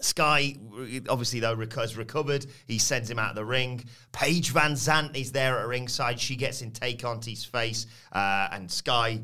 Sky, 0.00 0.54
obviously, 1.08 1.40
though, 1.40 1.56
has 1.56 1.96
recovered. 1.96 2.46
He 2.68 2.78
sends 2.78 3.10
him 3.10 3.18
out 3.18 3.30
of 3.30 3.36
the 3.36 3.44
ring. 3.44 3.84
Paige 4.12 4.54
VanZant 4.54 5.16
is 5.16 5.32
there 5.32 5.58
at 5.58 5.66
ringside. 5.66 6.20
She 6.20 6.36
gets 6.36 6.62
in 6.62 6.70
Tay 6.70 6.94
Conti's 6.94 7.44
face, 7.44 7.88
uh, 8.12 8.48
and 8.52 8.70
Sky 8.70 9.20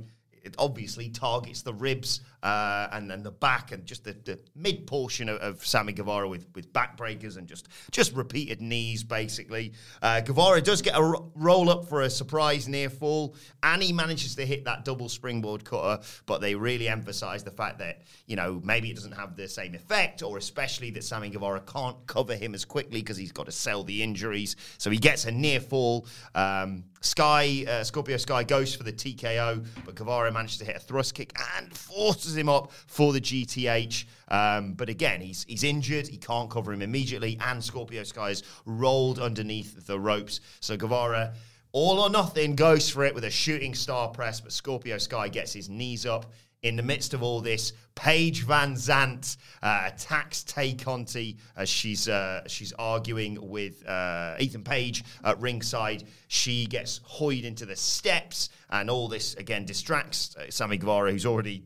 it 0.47 0.55
obviously 0.59 1.11
targets 1.11 1.63
the 1.63 1.75
ribs 1.75 2.21
uh, 2.43 2.89
and 2.93 3.11
then 3.11 3.23
the 3.25 3.31
back 3.31 3.73
and 3.73 3.85
just 3.85 4.05
the, 4.05 4.13
the 4.25 4.39
mid 4.55 4.87
portion 4.87 5.29
of, 5.29 5.39
of 5.39 5.67
Sammy 5.67 5.93
Guevara 5.93 6.29
with, 6.29 6.47
with 6.55 6.73
backbreakers 6.73 7.37
and 7.37 7.49
just 7.49 7.69
just 7.91 8.15
repeated 8.15 8.61
knees, 8.61 9.03
basically. 9.03 9.73
Uh, 10.01 10.21
Guevara 10.21 10.63
does 10.63 10.81
get 10.81 10.97
a 10.97 11.03
ro- 11.03 11.33
roll 11.35 11.69
up 11.69 11.89
for 11.89 12.03
a 12.03 12.11
surprise 12.11 12.69
near 12.69 12.89
fall, 12.89 13.35
and 13.65 13.83
he 13.83 13.93
manages 13.93 14.37
to 14.37 14.47
hit 14.47 14.65
that 14.65 14.85
double 14.85 15.09
springboard 15.09 15.65
cutter, 15.65 16.03
but 16.27 16.41
they 16.41 16.55
really 16.55 16.89
emphasize 16.89 17.43
the 17.43 17.51
fact 17.51 17.81
that, 17.81 18.03
you 18.27 18.37
know, 18.37 18.61
maybe 18.63 18.91
it 18.91 18.95
doesn't 18.95 19.13
have 19.13 19.37
the 19.37 19.49
same 19.49 19.75
effect, 19.75 20.23
or 20.23 20.39
especially 20.39 20.91
that 20.93 21.03
Sammy 21.03 21.31
Guevara 21.31 21.61
can't 21.61 21.97
cover 22.07 22.37
him 22.37 22.55
as 22.55 22.65
quickly 22.65 23.01
because 23.01 23.17
he's 23.17 23.33
got 23.33 23.47
to 23.47 23.53
sell 23.53 23.83
the 23.83 24.03
injuries. 24.03 24.55
So 24.79 24.91
he 24.91 24.99
gets 24.99 25.25
a 25.25 25.33
near 25.33 25.59
fall. 25.59 26.07
Um, 26.37 26.85
Sky, 27.01 27.65
uh, 27.69 27.85
Scorpio 27.85 28.17
Sky 28.17 28.43
goes 28.43 28.75
for 28.75 28.83
the 28.83 28.93
TKO, 28.93 29.67
but 29.85 29.95
Guevara 29.95 30.33
manages 30.33 30.59
to 30.59 30.65
hit 30.65 30.77
a 30.77 30.81
thrust 30.81 31.15
kick 31.15 31.33
and 31.57 31.73
forces 31.77 32.37
him 32.37 32.49
up 32.49 32.73
for 32.87 33.13
the 33.13 33.21
GTH. 33.21 34.05
Um, 34.29 34.73
but 34.75 34.89
again, 34.89 35.21
he's 35.21 35.45
he's 35.49 35.65
injured. 35.65 36.09
He 36.09 36.17
can't 36.17 36.51
cover 36.51 36.73
him 36.73 36.83
immediately, 36.83 37.39
and 37.41 37.63
Scorpio 37.63 38.03
Sky 38.03 38.31
is 38.31 38.43
rolled 38.65 39.19
underneath 39.19 39.87
the 39.87 39.99
ropes. 39.99 40.41
So 40.61 40.77
Guevara. 40.77 41.35
All 41.73 42.01
or 42.01 42.09
nothing 42.09 42.57
goes 42.57 42.89
for 42.89 43.05
it 43.05 43.15
with 43.15 43.25
a 43.25 43.31
shooting 43.31 43.75
star 43.75 44.09
press, 44.09 44.41
but 44.41 44.51
Scorpio 44.51 44.97
Sky 44.97 45.29
gets 45.29 45.53
his 45.53 45.69
knees 45.69 46.07
up. 46.07 46.33
In 46.67 46.75
the 46.75 46.83
midst 46.83 47.15
of 47.15 47.23
all 47.23 47.41
this, 47.41 47.75
Paige 47.95 48.45
VanZant 48.45 49.37
uh, 49.63 49.83
attacks 49.87 50.43
Tay 50.43 50.75
Conti 50.75 51.37
as 51.57 51.69
she's 51.69 52.09
uh, 52.09 52.43
she's 52.49 52.73
arguing 52.73 53.39
with 53.41 53.87
uh, 53.87 54.35
Ethan 54.41 54.65
Page 54.65 55.05
at 55.23 55.41
ringside. 55.41 56.03
She 56.27 56.67
gets 56.67 57.01
hoyed 57.05 57.45
into 57.45 57.67
the 57.67 57.77
steps, 57.77 58.49
and 58.69 58.91
all 58.91 59.07
this 59.07 59.35
again 59.37 59.65
distracts 59.65 60.35
uh, 60.35 60.51
Sammy 60.51 60.77
Guevara, 60.77 61.13
who's 61.13 61.25
already 61.25 61.63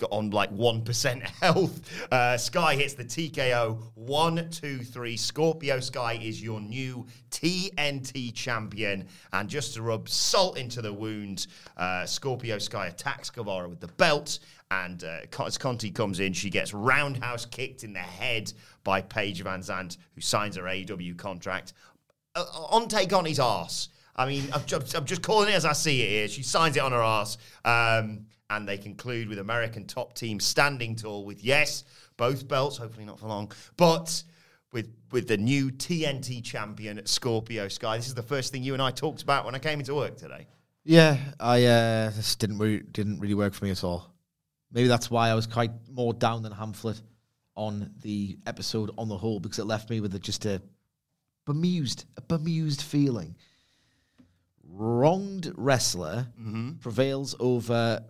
got 0.00 0.10
on 0.10 0.30
like 0.30 0.52
1% 0.52 1.22
health. 1.42 2.12
Uh, 2.12 2.36
Sky 2.36 2.74
hits 2.74 2.94
the 2.94 3.04
TKO. 3.04 3.78
One, 3.94 4.50
two, 4.50 4.78
three. 4.78 5.16
Scorpio 5.16 5.78
Sky 5.78 6.18
is 6.20 6.42
your 6.42 6.60
new 6.60 7.06
TNT 7.30 8.34
champion. 8.34 9.06
And 9.32 9.48
just 9.48 9.74
to 9.74 9.82
rub 9.82 10.08
salt 10.08 10.58
into 10.58 10.82
the 10.82 10.92
wound, 10.92 11.46
uh, 11.76 12.06
Scorpio 12.06 12.58
Sky 12.58 12.88
attacks 12.88 13.30
Guevara 13.30 13.68
with 13.68 13.80
the 13.80 13.88
belt. 13.88 14.40
And 14.72 15.04
uh, 15.04 15.44
as 15.44 15.58
Conti 15.58 15.90
comes 15.90 16.20
in, 16.20 16.32
she 16.32 16.50
gets 16.50 16.72
roundhouse 16.72 17.44
kicked 17.44 17.84
in 17.84 17.92
the 17.92 17.98
head 17.98 18.52
by 18.84 19.02
Paige 19.02 19.44
VanZant, 19.44 19.96
who 20.14 20.20
signs 20.20 20.56
her 20.56 20.62
AEW 20.62 21.16
contract. 21.16 21.74
Uh, 22.34 22.44
on 22.70 22.88
Tay 22.88 23.06
Conti's 23.06 23.40
arse. 23.40 23.88
I 24.16 24.26
mean, 24.26 24.48
I'm 24.52 24.64
just, 24.66 24.94
I'm 24.94 25.06
just 25.06 25.22
calling 25.22 25.48
it 25.48 25.54
as 25.54 25.64
I 25.64 25.72
see 25.72 26.02
it 26.02 26.08
here. 26.08 26.28
She 26.28 26.42
signs 26.42 26.76
it 26.76 26.80
on 26.80 26.92
her 26.92 27.02
ass. 27.02 27.38
Um, 27.64 28.26
and 28.50 28.68
they 28.68 28.76
conclude 28.76 29.28
with 29.28 29.38
American 29.38 29.86
top 29.86 30.14
team 30.14 30.40
standing 30.40 30.96
tall 30.96 31.24
with, 31.24 31.42
yes, 31.42 31.84
both 32.16 32.46
belts, 32.46 32.76
hopefully 32.76 33.06
not 33.06 33.18
for 33.18 33.28
long, 33.28 33.50
but 33.76 34.22
with 34.72 34.92
with 35.12 35.26
the 35.26 35.36
new 35.36 35.70
TNT 35.70 36.44
champion, 36.44 37.04
Scorpio 37.06 37.68
Sky. 37.68 37.96
This 37.96 38.08
is 38.08 38.14
the 38.14 38.22
first 38.22 38.52
thing 38.52 38.62
you 38.62 38.74
and 38.74 38.82
I 38.82 38.90
talked 38.90 39.22
about 39.22 39.44
when 39.44 39.54
I 39.54 39.58
came 39.58 39.80
into 39.80 39.94
work 39.94 40.16
today. 40.16 40.46
Yeah, 40.84 41.16
I 41.38 41.64
uh, 41.64 42.10
this 42.10 42.36
didn't 42.36 42.58
re- 42.58 42.82
didn't 42.92 43.20
really 43.20 43.34
work 43.34 43.54
for 43.54 43.64
me 43.64 43.70
at 43.70 43.82
all. 43.82 44.12
Maybe 44.72 44.88
that's 44.88 45.10
why 45.10 45.30
I 45.30 45.34
was 45.34 45.46
quite 45.46 45.72
more 45.90 46.12
down 46.12 46.42
than 46.42 46.52
Hamflett 46.52 47.00
on 47.56 47.90
the 48.02 48.38
episode 48.46 48.90
on 48.96 49.08
the 49.08 49.16
whole 49.16 49.40
because 49.40 49.58
it 49.58 49.64
left 49.64 49.90
me 49.90 50.00
with 50.00 50.14
a, 50.14 50.18
just 50.18 50.46
a 50.46 50.62
bemused, 51.44 52.04
a 52.16 52.20
bemused 52.20 52.82
feeling. 52.82 53.36
Wronged 54.72 55.52
wrestler 55.56 56.28
prevails 56.80 57.34
over 57.40 58.04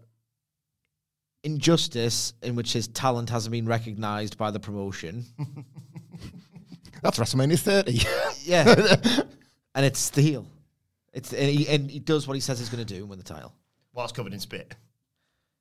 injustice 1.42 2.34
in 2.42 2.54
which 2.54 2.72
his 2.72 2.88
talent 2.88 3.30
hasn't 3.30 3.52
been 3.52 3.66
recognised 3.66 4.36
by 4.36 4.50
the 4.50 4.60
promotion. 4.60 5.24
That's 7.02 7.18
WrestleMania 7.18 7.58
30. 7.58 8.00
yeah, 8.42 8.74
and 9.74 9.86
it's 9.86 10.10
the 10.10 10.22
heel. 10.22 10.46
It's 11.12 11.32
and 11.32 11.48
he, 11.48 11.68
and 11.68 11.90
he 11.90 11.98
does 11.98 12.28
what 12.28 12.34
he 12.34 12.40
says 12.40 12.58
he's 12.58 12.68
going 12.68 12.84
to 12.84 12.94
do 12.94 13.00
and 13.00 13.08
win 13.08 13.18
the 13.18 13.24
title. 13.24 13.54
Whilst 13.94 14.14
covered 14.14 14.32
in 14.32 14.40
spit. 14.40 14.74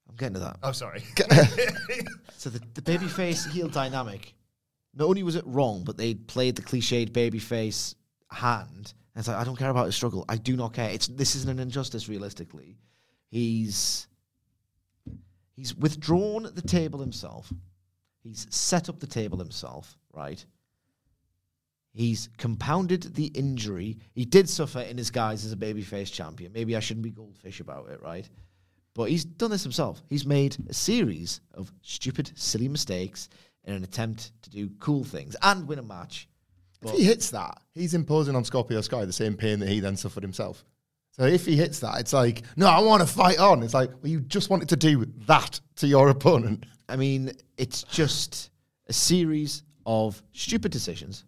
I'm 0.10 0.15
getting 0.15 0.34
to 0.35 0.39
that. 0.41 0.57
Oh, 0.64 0.72
sorry. 0.72 1.03
So 2.39 2.49
the, 2.49 2.61
the 2.73 2.81
babyface 2.81 3.51
heel 3.51 3.68
dynamic, 3.68 4.34
not 4.95 5.10
only 5.10 5.23
was 5.23 5.35
it 5.35 5.43
wrong, 5.45 5.84
but 5.84 5.97
they 5.97 6.14
played 6.14 6.56
the 6.56 6.61
cliched 6.61 7.10
babyface 7.10 7.95
hand. 8.31 8.93
And 9.14 9.19
it's 9.19 9.27
like, 9.27 9.35
I 9.35 9.43
don't 9.43 9.57
care 9.57 9.69
about 9.69 9.88
his 9.88 9.95
struggle. 9.97 10.23
I 10.30 10.38
do 10.38 10.56
not 10.56 10.72
care. 10.72 10.89
It's 10.89 11.07
this 11.07 11.35
isn't 11.35 11.49
an 11.49 11.60
injustice 11.60 12.07
realistically. 12.07 12.77
He's 13.30 14.07
he's 15.60 15.76
withdrawn 15.76 16.49
the 16.53 16.61
table 16.61 17.02
himself. 17.02 17.52
He's 18.23 18.48
set 18.49 18.88
up 18.88 18.99
the 18.99 19.07
table 19.07 19.38
himself, 19.38 19.98
right? 20.14 20.44
He's 21.91 22.30
compounded 22.38 23.14
the 23.15 23.26
injury. 23.26 23.98
He 24.14 24.23
did 24.23 24.48
suffer 24.48 24.80
in 24.80 24.98
his 24.98 25.11
guise 25.11 25.44
as 25.45 25.52
a 25.52 25.57
babyface 25.57 26.14
champion. 26.14 26.53
Maybe 26.53 26.77
I 26.77 26.80
shouldn't 26.80 27.03
be 27.03 27.11
goldfish 27.11 27.60
about 27.60 27.90
it, 27.90 28.02
right? 28.02 28.30
But 28.94 29.10
he's 29.10 29.26
done 29.26 29.52
this 29.52 29.64
himself. 29.64 30.02
He's 30.10 30.26
made 30.26 30.56
a 30.69 30.73
series 30.73 31.41
of 31.53 31.73
stupid, 31.81 32.31
silly 32.36 32.69
mistakes 32.69 33.27
in 33.65 33.73
an 33.73 33.84
attempt 33.84 34.31
to 34.44 34.49
do 34.49 34.69
cool 34.80 35.03
things 35.03 35.36
and 35.41 35.68
win 35.68 35.80
a 35.80 35.84
match. 35.84 36.30
if 36.81 36.91
he 36.91 37.03
hits 37.03 37.31
that, 37.31 37.60
he's 37.76 37.94
imposing 37.94 38.36
on 38.36 38.45
Scorpio 38.45 38.80
Sky 38.80 39.03
the 39.03 39.11
same 39.11 39.36
pain 39.36 39.60
that 39.60 39.68
he 39.68 39.81
then 39.81 39.98
suffered 39.98 40.23
himself. 40.23 40.64
So 41.19 41.25
if 41.25 41.45
he 41.45 41.57
hits 41.57 41.79
that, 41.81 41.99
it's 41.99 42.13
like, 42.13 42.43
no, 42.55 42.67
I 42.67 42.79
want 42.79 43.01
to 43.01 43.07
fight 43.07 43.39
on. 43.39 43.61
It's 43.61 43.73
like, 43.73 43.89
well, 44.01 44.09
you 44.09 44.21
just 44.21 44.49
wanted 44.49 44.69
to 44.69 44.77
do 44.77 45.05
that 45.27 45.59
to 45.77 45.87
your 45.87 46.09
opponent. 46.09 46.65
I 46.87 46.95
mean, 46.95 47.33
it's 47.57 47.83
just 47.83 48.51
a 48.87 48.93
series 48.93 49.63
of 49.85 50.21
stupid 50.31 50.71
decisions 50.71 51.25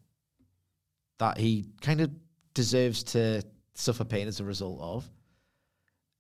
that 1.20 1.38
he 1.38 1.66
kind 1.82 2.00
of 2.00 2.10
deserves 2.54 3.04
to 3.04 3.44
suffer 3.74 4.06
pain 4.06 4.30
as 4.30 4.40
a 4.40 4.46
result 4.46 4.80
of. 4.82 5.10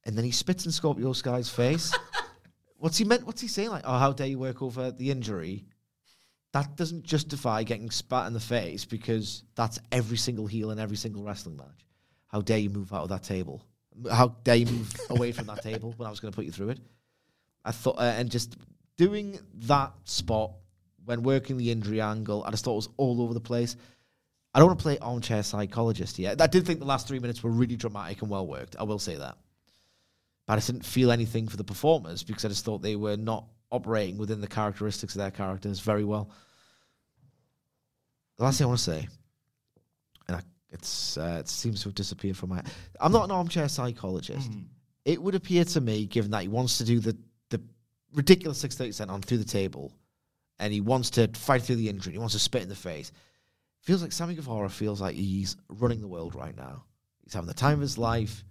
And 0.03 0.17
then 0.17 0.25
he 0.25 0.31
spits 0.31 0.65
in 0.65 0.73
Scorpio 0.73 1.13
Sky's 1.13 1.49
face. 1.49 1.93
what's 2.77 2.97
he 2.97 3.05
meant? 3.05 3.25
What's 3.25 3.39
he 3.39 3.47
saying? 3.47 3.69
Like, 3.69 3.83
oh, 3.85 3.97
how 3.97 4.11
dare 4.11 4.27
you 4.27 4.39
work 4.39 4.61
over 4.61 4.91
the 4.91 5.11
injury? 5.11 5.65
that 6.53 6.75
doesn't 6.75 7.03
justify 7.03 7.63
getting 7.63 7.89
spat 7.89 8.27
in 8.27 8.33
the 8.33 8.39
face 8.39 8.83
because 8.83 9.43
that's 9.55 9.79
every 9.91 10.17
single 10.17 10.47
heel 10.47 10.71
in 10.71 10.79
every 10.79 10.97
single 10.97 11.23
wrestling 11.23 11.55
match. 11.55 11.85
How 12.31 12.41
dare 12.41 12.59
you 12.59 12.69
move 12.69 12.93
out 12.93 13.03
of 13.03 13.09
that 13.09 13.23
table? 13.23 13.61
How 14.09 14.29
dare 14.43 14.55
you 14.55 14.65
move 14.67 14.95
away 15.09 15.31
from 15.31 15.47
that 15.47 15.61
table 15.61 15.93
when 15.97 16.07
I 16.07 16.09
was 16.09 16.19
going 16.19 16.31
to 16.31 16.35
put 16.35 16.45
you 16.45 16.51
through 16.51 16.69
it? 16.69 16.79
I 17.65 17.71
thought, 17.71 17.97
uh, 17.97 18.13
and 18.17 18.31
just 18.31 18.55
doing 18.97 19.37
that 19.65 19.91
spot 20.05 20.51
when 21.05 21.23
working 21.23 21.57
the 21.57 21.71
injury 21.71 22.01
angle, 22.01 22.43
I 22.43 22.51
just 22.51 22.63
thought 22.63 22.73
it 22.73 22.75
was 22.75 22.89
all 22.97 23.21
over 23.21 23.33
the 23.33 23.39
place. 23.39 23.75
I 24.53 24.59
don't 24.59 24.67
want 24.67 24.79
to 24.79 24.83
play 24.83 24.97
armchair 24.99 25.43
psychologist 25.43 26.19
yet. 26.19 26.41
I 26.41 26.47
did 26.47 26.65
think 26.65 26.79
the 26.79 26.85
last 26.85 27.07
three 27.07 27.19
minutes 27.19 27.43
were 27.43 27.51
really 27.51 27.75
dramatic 27.75 28.21
and 28.21 28.29
well 28.29 28.45
worked. 28.45 28.75
I 28.79 28.83
will 28.83 28.99
say 28.99 29.15
that. 29.15 29.37
But 30.47 30.53
I 30.53 30.61
didn't 30.61 30.85
feel 30.85 31.11
anything 31.11 31.47
for 31.47 31.57
the 31.57 31.63
performers 31.63 32.23
because 32.23 32.43
I 32.43 32.49
just 32.49 32.65
thought 32.65 32.81
they 32.81 32.95
were 32.95 33.17
not 33.17 33.45
operating 33.71 34.17
within 34.17 34.41
the 34.41 34.47
characteristics 34.47 35.15
of 35.15 35.19
their 35.19 35.31
characters 35.31 35.79
very 35.79 36.03
well. 36.03 36.29
The 38.37 38.43
last 38.43 38.57
thing 38.57 38.65
I 38.65 38.67
want 38.67 38.79
to 38.79 38.83
say, 38.83 39.07
it's 40.71 41.17
uh, 41.17 41.37
it 41.39 41.49
seems 41.49 41.81
to 41.81 41.89
have 41.89 41.95
disappeared 41.95 42.37
from 42.37 42.49
my. 42.49 42.61
I'm 42.99 43.11
not 43.11 43.25
an 43.25 43.31
armchair 43.31 43.67
psychologist. 43.67 44.49
It 45.05 45.21
would 45.21 45.35
appear 45.35 45.65
to 45.65 45.81
me, 45.81 46.05
given 46.05 46.31
that 46.31 46.43
he 46.43 46.47
wants 46.47 46.77
to 46.77 46.85
do 46.85 46.99
the 46.99 47.17
the 47.49 47.61
ridiculous 48.13 48.57
six 48.59 48.75
thirty 48.75 48.91
senton 48.91 49.23
through 49.23 49.39
the 49.39 49.45
table, 49.45 49.91
and 50.59 50.71
he 50.71 50.81
wants 50.81 51.09
to 51.11 51.27
fight 51.33 51.63
through 51.63 51.75
the 51.75 51.89
injury, 51.89 52.13
he 52.13 52.19
wants 52.19 52.33
to 52.33 52.39
spit 52.39 52.63
in 52.63 52.69
the 52.69 52.75
face. 52.75 53.11
Feels 53.81 54.01
like 54.01 54.11
Sammy 54.11 54.35
Guevara 54.35 54.69
feels 54.69 55.01
like 55.01 55.15
he's 55.15 55.57
running 55.69 56.01
the 56.01 56.07
world 56.07 56.35
right 56.35 56.55
now. 56.55 56.83
He's 57.23 57.33
having 57.33 57.47
the 57.47 57.53
time 57.53 57.73
of 57.73 57.81
his 57.81 57.97
life. 57.97 58.43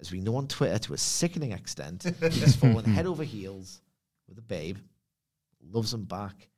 As 0.00 0.10
we 0.10 0.20
know 0.20 0.34
on 0.34 0.48
Twitter, 0.48 0.78
to 0.80 0.94
a 0.94 0.98
sickening 0.98 1.52
extent, 1.52 2.04
he's 2.20 2.56
fallen 2.56 2.84
head 2.84 3.06
over 3.06 3.22
heels 3.22 3.80
with 4.28 4.36
a 4.36 4.42
babe, 4.42 4.78
loves 5.70 5.94
him 5.94 6.02
back, 6.02 6.48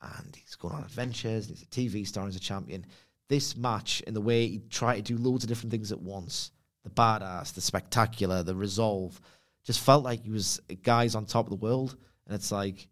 and 0.00 0.36
he's 0.36 0.54
going 0.54 0.74
on 0.74 0.84
adventures. 0.84 1.48
And 1.48 1.56
he's 1.56 1.66
a 1.66 1.70
TV 1.70 2.06
star, 2.06 2.26
he's 2.26 2.36
a 2.36 2.40
champion. 2.40 2.86
This 3.32 3.56
match, 3.56 4.02
in 4.02 4.12
the 4.12 4.20
way 4.20 4.46
he 4.46 4.58
tried 4.68 4.96
to 4.96 5.16
do 5.16 5.16
loads 5.16 5.42
of 5.42 5.48
different 5.48 5.70
things 5.70 5.90
at 5.90 6.02
once, 6.02 6.50
the 6.84 6.90
badass, 6.90 7.54
the 7.54 7.62
spectacular, 7.62 8.42
the 8.42 8.54
resolve, 8.54 9.18
just 9.64 9.80
felt 9.80 10.04
like 10.04 10.22
he 10.22 10.30
was 10.30 10.60
guys 10.82 11.14
on 11.14 11.24
top 11.24 11.46
of 11.46 11.50
the 11.50 11.56
world. 11.56 11.96
And 12.26 12.34
it's 12.34 12.52
like, 12.52 12.88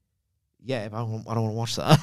yeah, 0.64 0.88
I 0.90 0.96
don't, 0.96 1.22
don't 1.26 1.26
want 1.26 1.36
to 1.36 1.42
watch 1.42 1.76
that. 1.76 2.00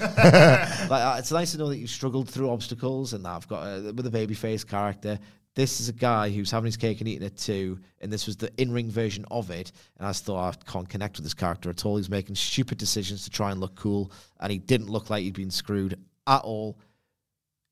like, 0.88 1.02
uh, 1.02 1.16
it's 1.18 1.30
nice 1.30 1.52
to 1.52 1.58
know 1.58 1.68
that 1.68 1.76
you 1.76 1.86
struggled 1.86 2.30
through 2.30 2.48
obstacles 2.48 3.12
and 3.12 3.22
that 3.26 3.36
I've 3.36 3.48
got 3.48 3.64
a, 3.64 3.92
with 3.92 4.06
a 4.06 4.10
babyface 4.10 4.66
character. 4.66 5.18
This 5.54 5.78
is 5.78 5.90
a 5.90 5.92
guy 5.92 6.30
who's 6.30 6.50
having 6.50 6.64
his 6.64 6.78
cake 6.78 7.00
and 7.02 7.08
eating 7.08 7.26
it 7.26 7.36
too, 7.36 7.78
and 8.00 8.10
this 8.10 8.26
was 8.26 8.38
the 8.38 8.50
in-ring 8.56 8.90
version 8.90 9.26
of 9.30 9.50
it. 9.50 9.72
And 9.98 10.06
I 10.06 10.08
just 10.08 10.24
thought 10.24 10.56
I 10.56 10.70
can't 10.72 10.88
connect 10.88 11.18
with 11.18 11.24
this 11.24 11.34
character 11.34 11.68
at 11.68 11.84
all. 11.84 11.98
He's 11.98 12.08
making 12.08 12.36
stupid 12.36 12.78
decisions 12.78 13.24
to 13.24 13.30
try 13.30 13.50
and 13.50 13.60
look 13.60 13.74
cool, 13.74 14.10
and 14.40 14.50
he 14.50 14.56
didn't 14.56 14.88
look 14.88 15.10
like 15.10 15.22
he'd 15.22 15.34
been 15.34 15.50
screwed 15.50 15.98
at 16.26 16.40
all. 16.40 16.78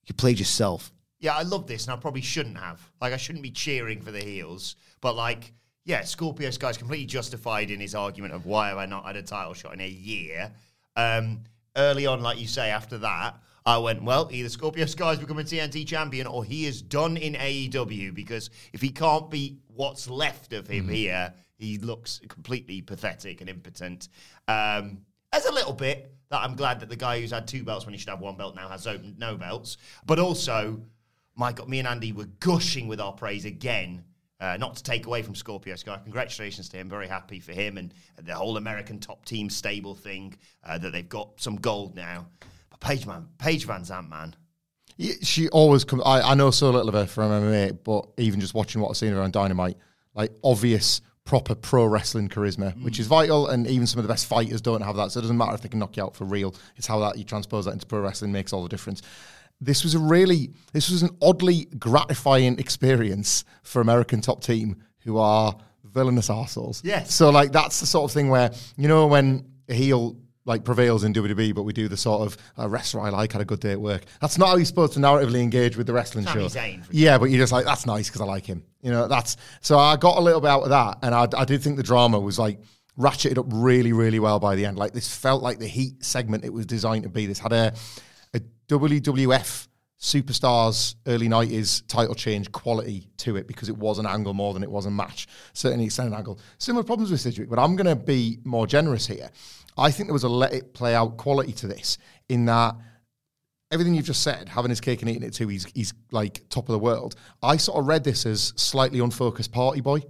You 0.06 0.14
played 0.14 0.38
yourself. 0.38 0.92
Yeah, 1.18 1.36
I 1.36 1.42
love 1.42 1.66
this, 1.66 1.86
and 1.86 1.92
I 1.92 1.96
probably 1.96 2.20
shouldn't 2.20 2.58
have. 2.58 2.80
Like, 3.00 3.12
I 3.12 3.16
shouldn't 3.16 3.44
be 3.44 3.50
cheering 3.50 4.02
for 4.02 4.10
the 4.10 4.20
heels, 4.20 4.76
but 5.00 5.14
like, 5.14 5.52
yeah, 5.84 6.02
Scorpio 6.02 6.50
Sky's 6.50 6.76
completely 6.76 7.06
justified 7.06 7.70
in 7.70 7.80
his 7.80 7.94
argument 7.94 8.34
of 8.34 8.46
why 8.46 8.68
have 8.68 8.78
I 8.78 8.86
not 8.86 9.04
had 9.04 9.16
a 9.16 9.22
title 9.22 9.54
shot 9.54 9.74
in 9.74 9.80
a 9.80 9.88
year. 9.88 10.52
Um, 10.96 11.40
early 11.76 12.06
on, 12.06 12.22
like 12.22 12.38
you 12.38 12.46
say, 12.46 12.70
after 12.70 12.98
that, 12.98 13.36
I 13.64 13.78
went, 13.78 14.02
well, 14.02 14.28
either 14.32 14.48
Scorpio 14.48 14.86
Sky's 14.86 15.18
become 15.18 15.38
a 15.38 15.44
TNT 15.44 15.86
champion 15.86 16.26
or 16.26 16.44
he 16.44 16.66
is 16.66 16.82
done 16.82 17.16
in 17.16 17.34
AEW 17.34 18.14
because 18.14 18.50
if 18.72 18.80
he 18.80 18.90
can't 18.90 19.30
beat 19.30 19.60
what's 19.68 20.10
left 20.10 20.52
of 20.52 20.66
him 20.66 20.88
here, 20.88 21.32
he 21.56 21.78
looks 21.78 22.20
completely 22.28 22.82
pathetic 22.82 23.40
and 23.40 23.48
impotent. 23.48 24.08
Um, 24.48 25.02
as 25.32 25.46
a 25.46 25.52
little 25.52 25.72
bit 25.72 26.12
that 26.32 26.42
I'm 26.42 26.56
glad 26.56 26.80
that 26.80 26.88
the 26.88 26.96
guy 26.96 27.20
who's 27.20 27.30
had 27.30 27.46
two 27.46 27.62
belts 27.62 27.84
when 27.84 27.92
he 27.92 27.98
should 27.98 28.08
have 28.08 28.20
one 28.20 28.36
belt 28.36 28.56
now 28.56 28.68
has 28.68 28.88
no 29.18 29.36
belts, 29.36 29.76
but 30.04 30.18
also, 30.18 30.80
my 31.36 31.52
God, 31.52 31.68
me 31.68 31.78
and 31.78 31.86
Andy 31.86 32.12
were 32.12 32.28
gushing 32.40 32.88
with 32.88 33.00
our 33.00 33.12
praise 33.12 33.44
again. 33.44 34.04
Uh, 34.40 34.56
not 34.56 34.74
to 34.74 34.82
take 34.82 35.06
away 35.06 35.22
from 35.22 35.36
Scorpio 35.36 35.76
Sky, 35.76 36.00
congratulations 36.02 36.68
to 36.70 36.76
him. 36.76 36.88
Very 36.88 37.06
happy 37.06 37.38
for 37.38 37.52
him 37.52 37.78
and 37.78 37.94
the 38.20 38.34
whole 38.34 38.56
American 38.56 38.98
top 38.98 39.24
team 39.24 39.48
stable 39.48 39.94
thing 39.94 40.34
uh, 40.64 40.78
that 40.78 40.90
they've 40.90 41.08
got 41.08 41.40
some 41.40 41.54
gold 41.54 41.94
now. 41.94 42.26
But 42.70 42.80
Paige, 42.80 43.06
man, 43.06 43.28
Paige 43.38 43.68
VanZant, 43.68 44.08
man, 44.08 44.34
she 45.22 45.48
always 45.50 45.84
comes. 45.84 46.02
I, 46.04 46.32
I 46.32 46.34
know 46.34 46.50
so 46.50 46.70
little 46.70 46.88
of 46.88 46.94
her 46.94 47.06
from 47.06 47.30
MMA, 47.30 47.78
but 47.84 48.08
even 48.16 48.40
just 48.40 48.54
watching 48.54 48.80
what 48.80 48.88
I've 48.88 48.96
seen 48.96 49.12
her 49.12 49.22
on 49.22 49.30
Dynamite, 49.30 49.76
like 50.14 50.32
obvious 50.42 51.02
proper 51.24 51.54
pro 51.54 51.84
wrestling 51.84 52.28
charisma, 52.28 52.80
which 52.82 52.98
is 52.98 53.06
mm. 53.06 53.10
vital. 53.10 53.48
And 53.48 53.66
even 53.66 53.86
some 53.86 53.98
of 53.98 54.04
the 54.04 54.12
best 54.12 54.26
fighters 54.26 54.60
don't 54.60 54.82
have 54.82 54.96
that. 54.96 55.12
So 55.12 55.20
it 55.20 55.22
doesn't 55.22 55.36
matter 55.36 55.54
if 55.54 55.62
they 55.62 55.68
can 55.68 55.78
knock 55.78 55.96
you 55.96 56.02
out 56.02 56.16
for 56.16 56.24
real. 56.24 56.54
It's 56.76 56.86
how 56.86 56.98
that 57.00 57.18
you 57.18 57.24
transpose 57.24 57.66
that 57.66 57.72
into 57.72 57.86
pro 57.86 58.00
wrestling 58.00 58.32
makes 58.32 58.52
all 58.52 58.62
the 58.62 58.68
difference. 58.68 59.02
This 59.60 59.84
was 59.84 59.94
a 59.94 59.98
really, 59.98 60.50
this 60.72 60.90
was 60.90 61.02
an 61.02 61.10
oddly 61.22 61.66
gratifying 61.78 62.58
experience 62.58 63.44
for 63.62 63.80
American 63.80 64.20
top 64.20 64.42
team 64.42 64.82
who 65.04 65.18
are 65.18 65.56
villainous 65.84 66.28
arseholes. 66.28 66.80
Yes. 66.84 67.14
So 67.14 67.30
like 67.30 67.52
that's 67.52 67.80
the 67.80 67.86
sort 67.86 68.10
of 68.10 68.14
thing 68.14 68.28
where 68.28 68.50
you 68.76 68.88
know 68.88 69.06
when 69.06 69.44
a 69.68 69.74
heel 69.74 70.16
like 70.44 70.64
prevails 70.64 71.04
in 71.04 71.12
WWE, 71.12 71.54
but 71.54 71.62
we 71.62 71.72
do 71.72 71.88
the 71.88 71.96
sort 71.96 72.22
of 72.22 72.36
uh, 72.58 72.64
a 72.64 72.68
wrestler 72.68 73.02
I 73.02 73.10
like 73.10 73.32
had 73.32 73.42
a 73.42 73.44
good 73.44 73.60
day 73.60 73.72
at 73.72 73.80
work. 73.80 74.02
That's 74.20 74.38
not 74.38 74.48
how 74.48 74.56
you're 74.56 74.64
supposed 74.64 74.94
to 74.94 75.00
narratively 75.00 75.40
engage 75.40 75.76
with 75.76 75.86
the 75.86 75.92
wrestling 75.92 76.24
Sami 76.24 76.48
show. 76.48 76.48
Zayn, 76.48 76.84
yeah, 76.90 77.18
but 77.18 77.26
you're 77.26 77.38
just 77.38 77.52
like 77.52 77.64
that's 77.64 77.86
nice 77.86 78.08
because 78.08 78.20
I 78.20 78.24
like 78.24 78.46
him. 78.46 78.64
You 78.82 78.90
know, 78.90 79.08
that's 79.08 79.36
so 79.60 79.78
I 79.78 79.96
got 79.96 80.18
a 80.18 80.20
little 80.20 80.40
bit 80.40 80.50
out 80.50 80.62
of 80.62 80.70
that, 80.70 80.98
and 81.02 81.14
I, 81.14 81.28
I 81.36 81.44
did 81.44 81.62
think 81.62 81.76
the 81.76 81.82
drama 81.82 82.18
was 82.18 82.38
like 82.38 82.60
ratcheted 82.98 83.38
up 83.38 83.46
really, 83.48 83.92
really 83.92 84.18
well 84.18 84.38
by 84.38 84.56
the 84.56 84.66
end. 84.66 84.76
Like 84.76 84.92
this 84.92 85.14
felt 85.14 85.42
like 85.42 85.58
the 85.58 85.66
heat 85.68 86.04
segment 86.04 86.44
it 86.44 86.52
was 86.52 86.66
designed 86.66 87.04
to 87.04 87.08
be. 87.08 87.26
This 87.26 87.38
had 87.38 87.52
a 87.52 87.74
a 88.34 88.40
WWF 88.68 89.68
superstars 90.02 90.96
early 91.06 91.28
90s 91.28 91.86
title 91.86 92.14
change 92.14 92.50
quality 92.50 93.08
to 93.16 93.36
it 93.36 93.46
because 93.46 93.68
it 93.68 93.78
was 93.78 94.00
an 94.00 94.06
angle 94.06 94.34
more 94.34 94.52
than 94.52 94.64
it 94.64 94.70
was 94.70 94.84
a 94.84 94.90
match 94.90 95.28
certainly 95.52 95.84
extended 95.84 96.12
angle 96.12 96.40
similar 96.58 96.82
problems 96.82 97.12
with 97.12 97.20
Sidgwick 97.20 97.48
but 97.48 97.60
I'm 97.60 97.76
going 97.76 97.86
to 97.86 97.94
be 97.94 98.40
more 98.42 98.66
generous 98.66 99.06
here 99.06 99.30
I 99.76 99.90
think 99.90 100.08
there 100.08 100.12
was 100.14 100.24
a 100.24 100.28
let 100.28 100.52
it 100.52 100.74
play 100.74 100.94
out 100.94 101.16
quality 101.16 101.52
to 101.54 101.66
this 101.66 101.98
in 102.28 102.44
that 102.46 102.74
everything 103.70 103.94
you've 103.94 104.04
just 104.06 104.22
said, 104.22 104.48
having 104.48 104.68
his 104.68 104.80
cake 104.80 105.00
and 105.00 105.10
eating 105.10 105.22
it 105.22 105.32
too, 105.32 105.48
he's 105.48 105.64
he's 105.74 105.94
like 106.10 106.42
top 106.48 106.68
of 106.68 106.72
the 106.72 106.78
world. 106.78 107.14
I 107.42 107.56
sort 107.56 107.78
of 107.78 107.86
read 107.86 108.04
this 108.04 108.26
as 108.26 108.52
slightly 108.56 109.00
unfocused 109.00 109.52
party 109.52 109.80
boy. 109.80 110.00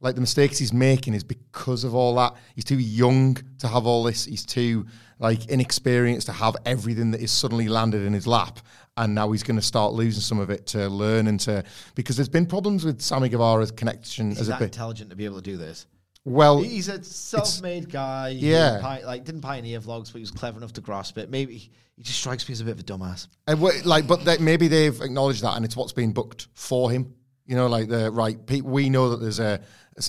Like 0.00 0.14
the 0.16 0.20
mistakes 0.20 0.58
he's 0.58 0.72
making 0.72 1.14
is 1.14 1.24
because 1.24 1.82
of 1.82 1.94
all 1.94 2.14
that. 2.16 2.34
He's 2.54 2.64
too 2.64 2.78
young 2.78 3.38
to 3.58 3.68
have 3.68 3.86
all 3.86 4.04
this. 4.04 4.26
He's 4.26 4.44
too 4.44 4.86
like 5.18 5.46
inexperienced 5.48 6.26
to 6.26 6.32
have 6.32 6.56
everything 6.66 7.12
that 7.12 7.20
is 7.22 7.30
suddenly 7.32 7.68
landed 7.68 8.02
in 8.02 8.12
his 8.12 8.26
lap. 8.26 8.60
And 8.96 9.14
now 9.14 9.32
he's 9.32 9.42
going 9.42 9.56
to 9.56 9.62
start 9.62 9.92
losing 9.92 10.20
some 10.20 10.38
of 10.38 10.50
it 10.50 10.66
to 10.68 10.88
learn 10.88 11.26
and 11.26 11.40
to 11.40 11.64
because 11.94 12.16
there's 12.16 12.28
been 12.28 12.46
problems 12.46 12.84
with 12.84 13.00
Sammy 13.00 13.28
Guevara's 13.28 13.70
connection 13.70 14.30
He's 14.30 14.40
as 14.40 14.48
a 14.48 14.50
that 14.52 14.58
bit. 14.60 14.64
intelligent 14.66 15.10
to 15.10 15.16
be 15.16 15.24
able 15.24 15.36
to 15.36 15.42
do 15.42 15.56
this. 15.56 15.86
Well, 16.24 16.62
He's 16.62 16.88
a 16.88 17.02
self-made 17.04 17.90
guy. 17.90 18.30
Yeah. 18.30 18.78
pi- 18.80 19.04
like 19.04 19.24
didn't 19.24 19.42
pioneer 19.42 19.80
vlogs, 19.80 20.06
but 20.06 20.14
he 20.14 20.20
was 20.20 20.30
clever 20.30 20.56
enough 20.56 20.72
to 20.74 20.80
grasp 20.80 21.18
it. 21.18 21.28
Maybe 21.30 21.70
he 21.96 22.02
just 22.02 22.18
strikes 22.18 22.48
me 22.48 22.52
as 22.52 22.60
a 22.60 22.64
bit 22.64 22.72
of 22.72 22.80
a 22.80 22.82
dumbass. 22.82 23.26
Uh, 23.26 23.52
and 23.52 23.60
what, 23.60 23.84
like, 23.84 24.06
but 24.06 24.24
that 24.24 24.40
maybe 24.40 24.68
they've 24.68 25.00
acknowledged 25.00 25.42
that, 25.42 25.56
and 25.56 25.64
it's 25.64 25.76
what's 25.76 25.92
being 25.92 26.12
booked 26.12 26.48
for 26.54 26.90
him. 26.90 27.14
You 27.46 27.56
know, 27.56 27.66
like 27.66 27.88
the 27.88 28.10
right. 28.10 28.38
We 28.62 28.88
know 28.88 29.10
that 29.10 29.20
there's 29.20 29.38
a 29.38 29.60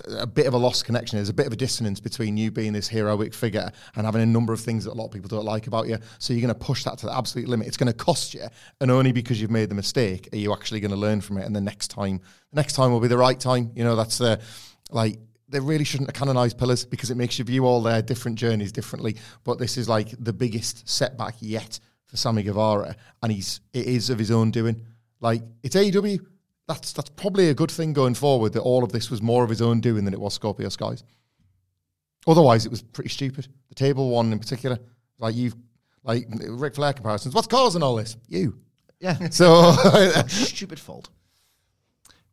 a 0.07 0.25
bit 0.25 0.47
of 0.47 0.53
a 0.53 0.57
lost 0.57 0.85
connection. 0.85 1.17
There's 1.17 1.29
a 1.29 1.33
bit 1.33 1.45
of 1.45 1.53
a 1.53 1.57
dissonance 1.57 1.99
between 1.99 2.37
you 2.37 2.49
being 2.49 2.73
this 2.73 2.87
heroic 2.87 3.33
figure 3.33 3.69
and 3.95 4.05
having 4.05 4.21
a 4.21 4.25
number 4.25 4.51
of 4.51 4.59
things 4.59 4.85
that 4.85 4.91
a 4.91 4.95
lot 4.95 5.05
of 5.05 5.11
people 5.11 5.27
don't 5.27 5.45
like 5.45 5.67
about 5.67 5.87
you. 5.87 5.97
So 6.17 6.33
you're 6.33 6.41
going 6.41 6.53
to 6.53 6.65
push 6.65 6.83
that 6.85 6.97
to 6.99 7.05
the 7.05 7.15
absolute 7.15 7.47
limit. 7.47 7.67
It's 7.67 7.77
going 7.77 7.91
to 7.91 7.97
cost 7.97 8.33
you, 8.33 8.45
and 8.81 8.89
only 8.89 9.11
because 9.11 9.41
you've 9.41 9.51
made 9.51 9.69
the 9.69 9.75
mistake 9.75 10.29
are 10.33 10.37
you 10.37 10.53
actually 10.53 10.79
going 10.79 10.91
to 10.91 10.97
learn 10.97 11.19
from 11.21 11.37
it. 11.37 11.45
And 11.45 11.55
the 11.55 11.61
next 11.61 11.89
time, 11.89 12.21
the 12.51 12.55
next 12.55 12.73
time 12.73 12.91
will 12.91 13.01
be 13.01 13.09
the 13.09 13.17
right 13.17 13.39
time. 13.39 13.71
You 13.75 13.83
know, 13.83 13.95
that's 13.95 14.17
the 14.17 14.39
like 14.91 15.19
they 15.47 15.59
really 15.59 15.84
shouldn't 15.84 16.09
have 16.09 16.15
canonized 16.15 16.57
pillars 16.57 16.85
because 16.85 17.11
it 17.11 17.17
makes 17.17 17.38
you 17.38 17.45
view 17.45 17.65
all 17.65 17.81
their 17.81 18.01
different 18.01 18.38
journeys 18.38 18.72
differently. 18.72 19.17
But 19.43 19.59
this 19.59 19.77
is 19.77 19.88
like 19.88 20.09
the 20.19 20.34
biggest 20.34 20.88
setback 20.89 21.35
yet 21.39 21.80
for 22.05 22.17
Sammy 22.17 22.43
Guevara, 22.43 22.95
and 23.22 23.31
he's 23.31 23.61
it 23.73 23.85
is 23.85 24.09
of 24.09 24.19
his 24.19 24.31
own 24.31 24.51
doing. 24.51 24.81
Like 25.19 25.43
it's 25.63 25.76
AEW. 25.76 26.19
That's 26.67 26.93
that's 26.93 27.09
probably 27.11 27.49
a 27.49 27.53
good 27.53 27.72
thing 27.72 27.93
going 27.93 28.15
forward. 28.15 28.53
That 28.53 28.61
all 28.61 28.84
of 28.84 28.91
this 28.91 29.11
was 29.11 29.22
more 29.22 29.43
of 29.43 29.49
his 29.49 29.61
own 29.61 29.81
doing 29.81 30.05
than 30.05 30.13
it 30.13 30.19
was 30.19 30.34
Scorpio 30.34 30.69
Sky's. 30.69 31.03
Otherwise, 32.27 32.65
it 32.65 32.69
was 32.69 32.81
pretty 32.81 33.09
stupid. 33.09 33.47
The 33.69 33.76
table 33.76 34.09
one 34.09 34.31
in 34.31 34.39
particular, 34.39 34.80
like 35.19 35.35
you've 35.35 35.55
like 36.03 36.27
Ric 36.30 36.76
Flair 36.76 36.93
comparisons. 36.93 37.35
What's 37.35 37.47
causing 37.47 37.84
all 37.84 37.95
this? 37.95 38.17
You. 38.27 38.59
Yeah, 38.99 39.30
So 39.30 39.73
stupid 40.27 40.80
fault. 40.80 41.09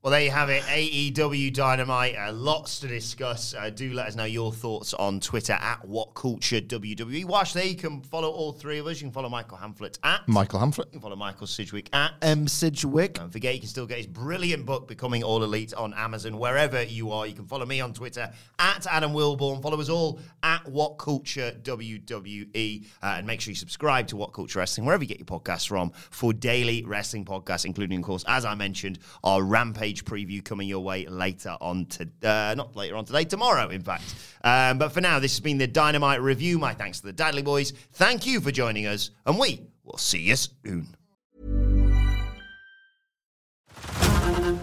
Well, 0.02 0.10
there 0.10 0.22
you 0.22 0.32
have 0.32 0.50
it. 0.50 0.64
AEW 0.64 1.54
Dynamite. 1.54 2.16
Uh, 2.18 2.32
lots 2.32 2.80
to 2.80 2.88
discuss. 2.88 3.54
Uh, 3.54 3.70
do 3.70 3.92
let 3.92 4.08
us 4.08 4.16
know 4.16 4.24
your 4.24 4.52
thoughts 4.52 4.94
on 4.94 5.20
Twitter 5.20 5.52
at 5.52 5.80
WhatCulture 5.86 6.66
WWE. 6.66 7.24
Watch 7.24 7.52
there. 7.52 7.64
You 7.64 7.76
can 7.76 8.00
follow 8.00 8.28
all 8.28 8.50
three 8.50 8.78
of 8.78 8.88
us. 8.88 9.00
You 9.00 9.06
can 9.06 9.12
follow 9.12 9.28
Michael 9.28 9.58
Hamflett 9.58 10.00
at 10.02 10.26
Michael 10.26 10.58
Hamflett. 10.58 10.86
You 10.86 10.94
can 10.94 11.00
follow 11.02 11.14
Michael 11.14 11.46
Sidgwick 11.46 11.88
at 11.92 12.14
M. 12.20 12.48
Sidgwick. 12.48 13.14
Don't 13.14 13.30
forget, 13.30 13.54
you 13.54 13.60
can 13.60 13.68
still 13.68 13.86
get 13.86 13.98
his 13.98 14.08
brilliant 14.08 14.66
book, 14.66 14.88
Becoming 14.88 15.22
All 15.22 15.44
Elite, 15.44 15.72
on 15.74 15.94
Amazon, 15.94 16.36
wherever 16.36 16.82
you 16.82 17.12
are. 17.12 17.24
You 17.24 17.34
can 17.34 17.46
follow 17.46 17.64
me 17.64 17.80
on 17.80 17.94
Twitter 17.94 18.28
at 18.58 18.84
Adam 18.90 19.12
Wilborn. 19.12 19.62
Follow 19.62 19.80
us 19.80 19.88
all 19.88 20.18
at 20.42 20.64
WhatCulture 20.64 21.62
WWE. 21.62 22.86
Uh, 23.00 23.06
and 23.06 23.24
make 23.24 23.40
sure 23.40 23.52
you 23.52 23.54
subscribe 23.54 24.08
to 24.08 24.16
WhatCulture 24.16 24.56
Wrestling, 24.56 24.84
wherever 24.84 25.04
you 25.04 25.08
get 25.08 25.20
your 25.20 25.26
podcasts 25.26 25.68
from, 25.68 25.92
for 26.10 26.32
daily 26.32 26.82
wrestling 26.84 27.24
podcasts, 27.24 27.64
including, 27.64 28.00
of 28.00 28.04
course, 28.04 28.24
as 28.26 28.44
I 28.44 28.56
mentioned, 28.56 28.98
our 29.22 29.44
Rampage 29.44 29.91
preview 30.00 30.42
coming 30.44 30.68
your 30.68 30.80
way 30.80 31.06
later 31.06 31.56
on 31.60 31.86
to 31.86 32.08
uh, 32.22 32.54
not 32.56 32.74
later 32.74 32.96
on 32.96 33.04
today, 33.04 33.24
tomorrow, 33.24 33.68
in 33.68 33.82
fact. 33.82 34.14
Um, 34.42 34.78
but 34.78 34.90
for 34.90 35.00
now, 35.00 35.18
this 35.18 35.32
has 35.32 35.40
been 35.40 35.58
the 35.58 35.66
Dynamite 35.66 36.20
Review. 36.22 36.58
My 36.58 36.74
thanks 36.74 37.00
to 37.00 37.06
the 37.06 37.12
Dudley 37.12 37.42
Boys. 37.42 37.72
Thank 37.92 38.26
you 38.26 38.40
for 38.40 38.50
joining 38.50 38.86
us, 38.86 39.10
and 39.26 39.38
we 39.38 39.60
will 39.84 39.98
see 39.98 40.20
you 40.20 40.36
soon. 40.36 40.96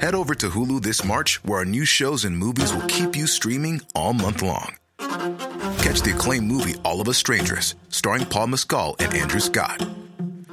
Head 0.01 0.15
over 0.15 0.33
to 0.35 0.49
Hulu 0.49 0.81
this 0.81 1.03
March, 1.03 1.43
where 1.43 1.59
our 1.59 1.65
new 1.65 1.85
shows 1.85 2.25
and 2.25 2.37
movies 2.37 2.73
will 2.73 2.87
keep 2.87 3.15
you 3.15 3.27
streaming 3.27 3.81
all 3.93 4.13
month 4.13 4.41
long. 4.41 4.75
Catch 4.97 6.01
the 6.01 6.13
acclaimed 6.15 6.47
movie 6.47 6.75
All 6.83 7.01
of 7.01 7.09
Us 7.09 7.17
Strangers, 7.17 7.75
starring 7.89 8.25
Paul 8.25 8.47
Mescal 8.47 8.95
and 8.99 9.13
Andrew 9.13 9.39
Scott. 9.39 9.85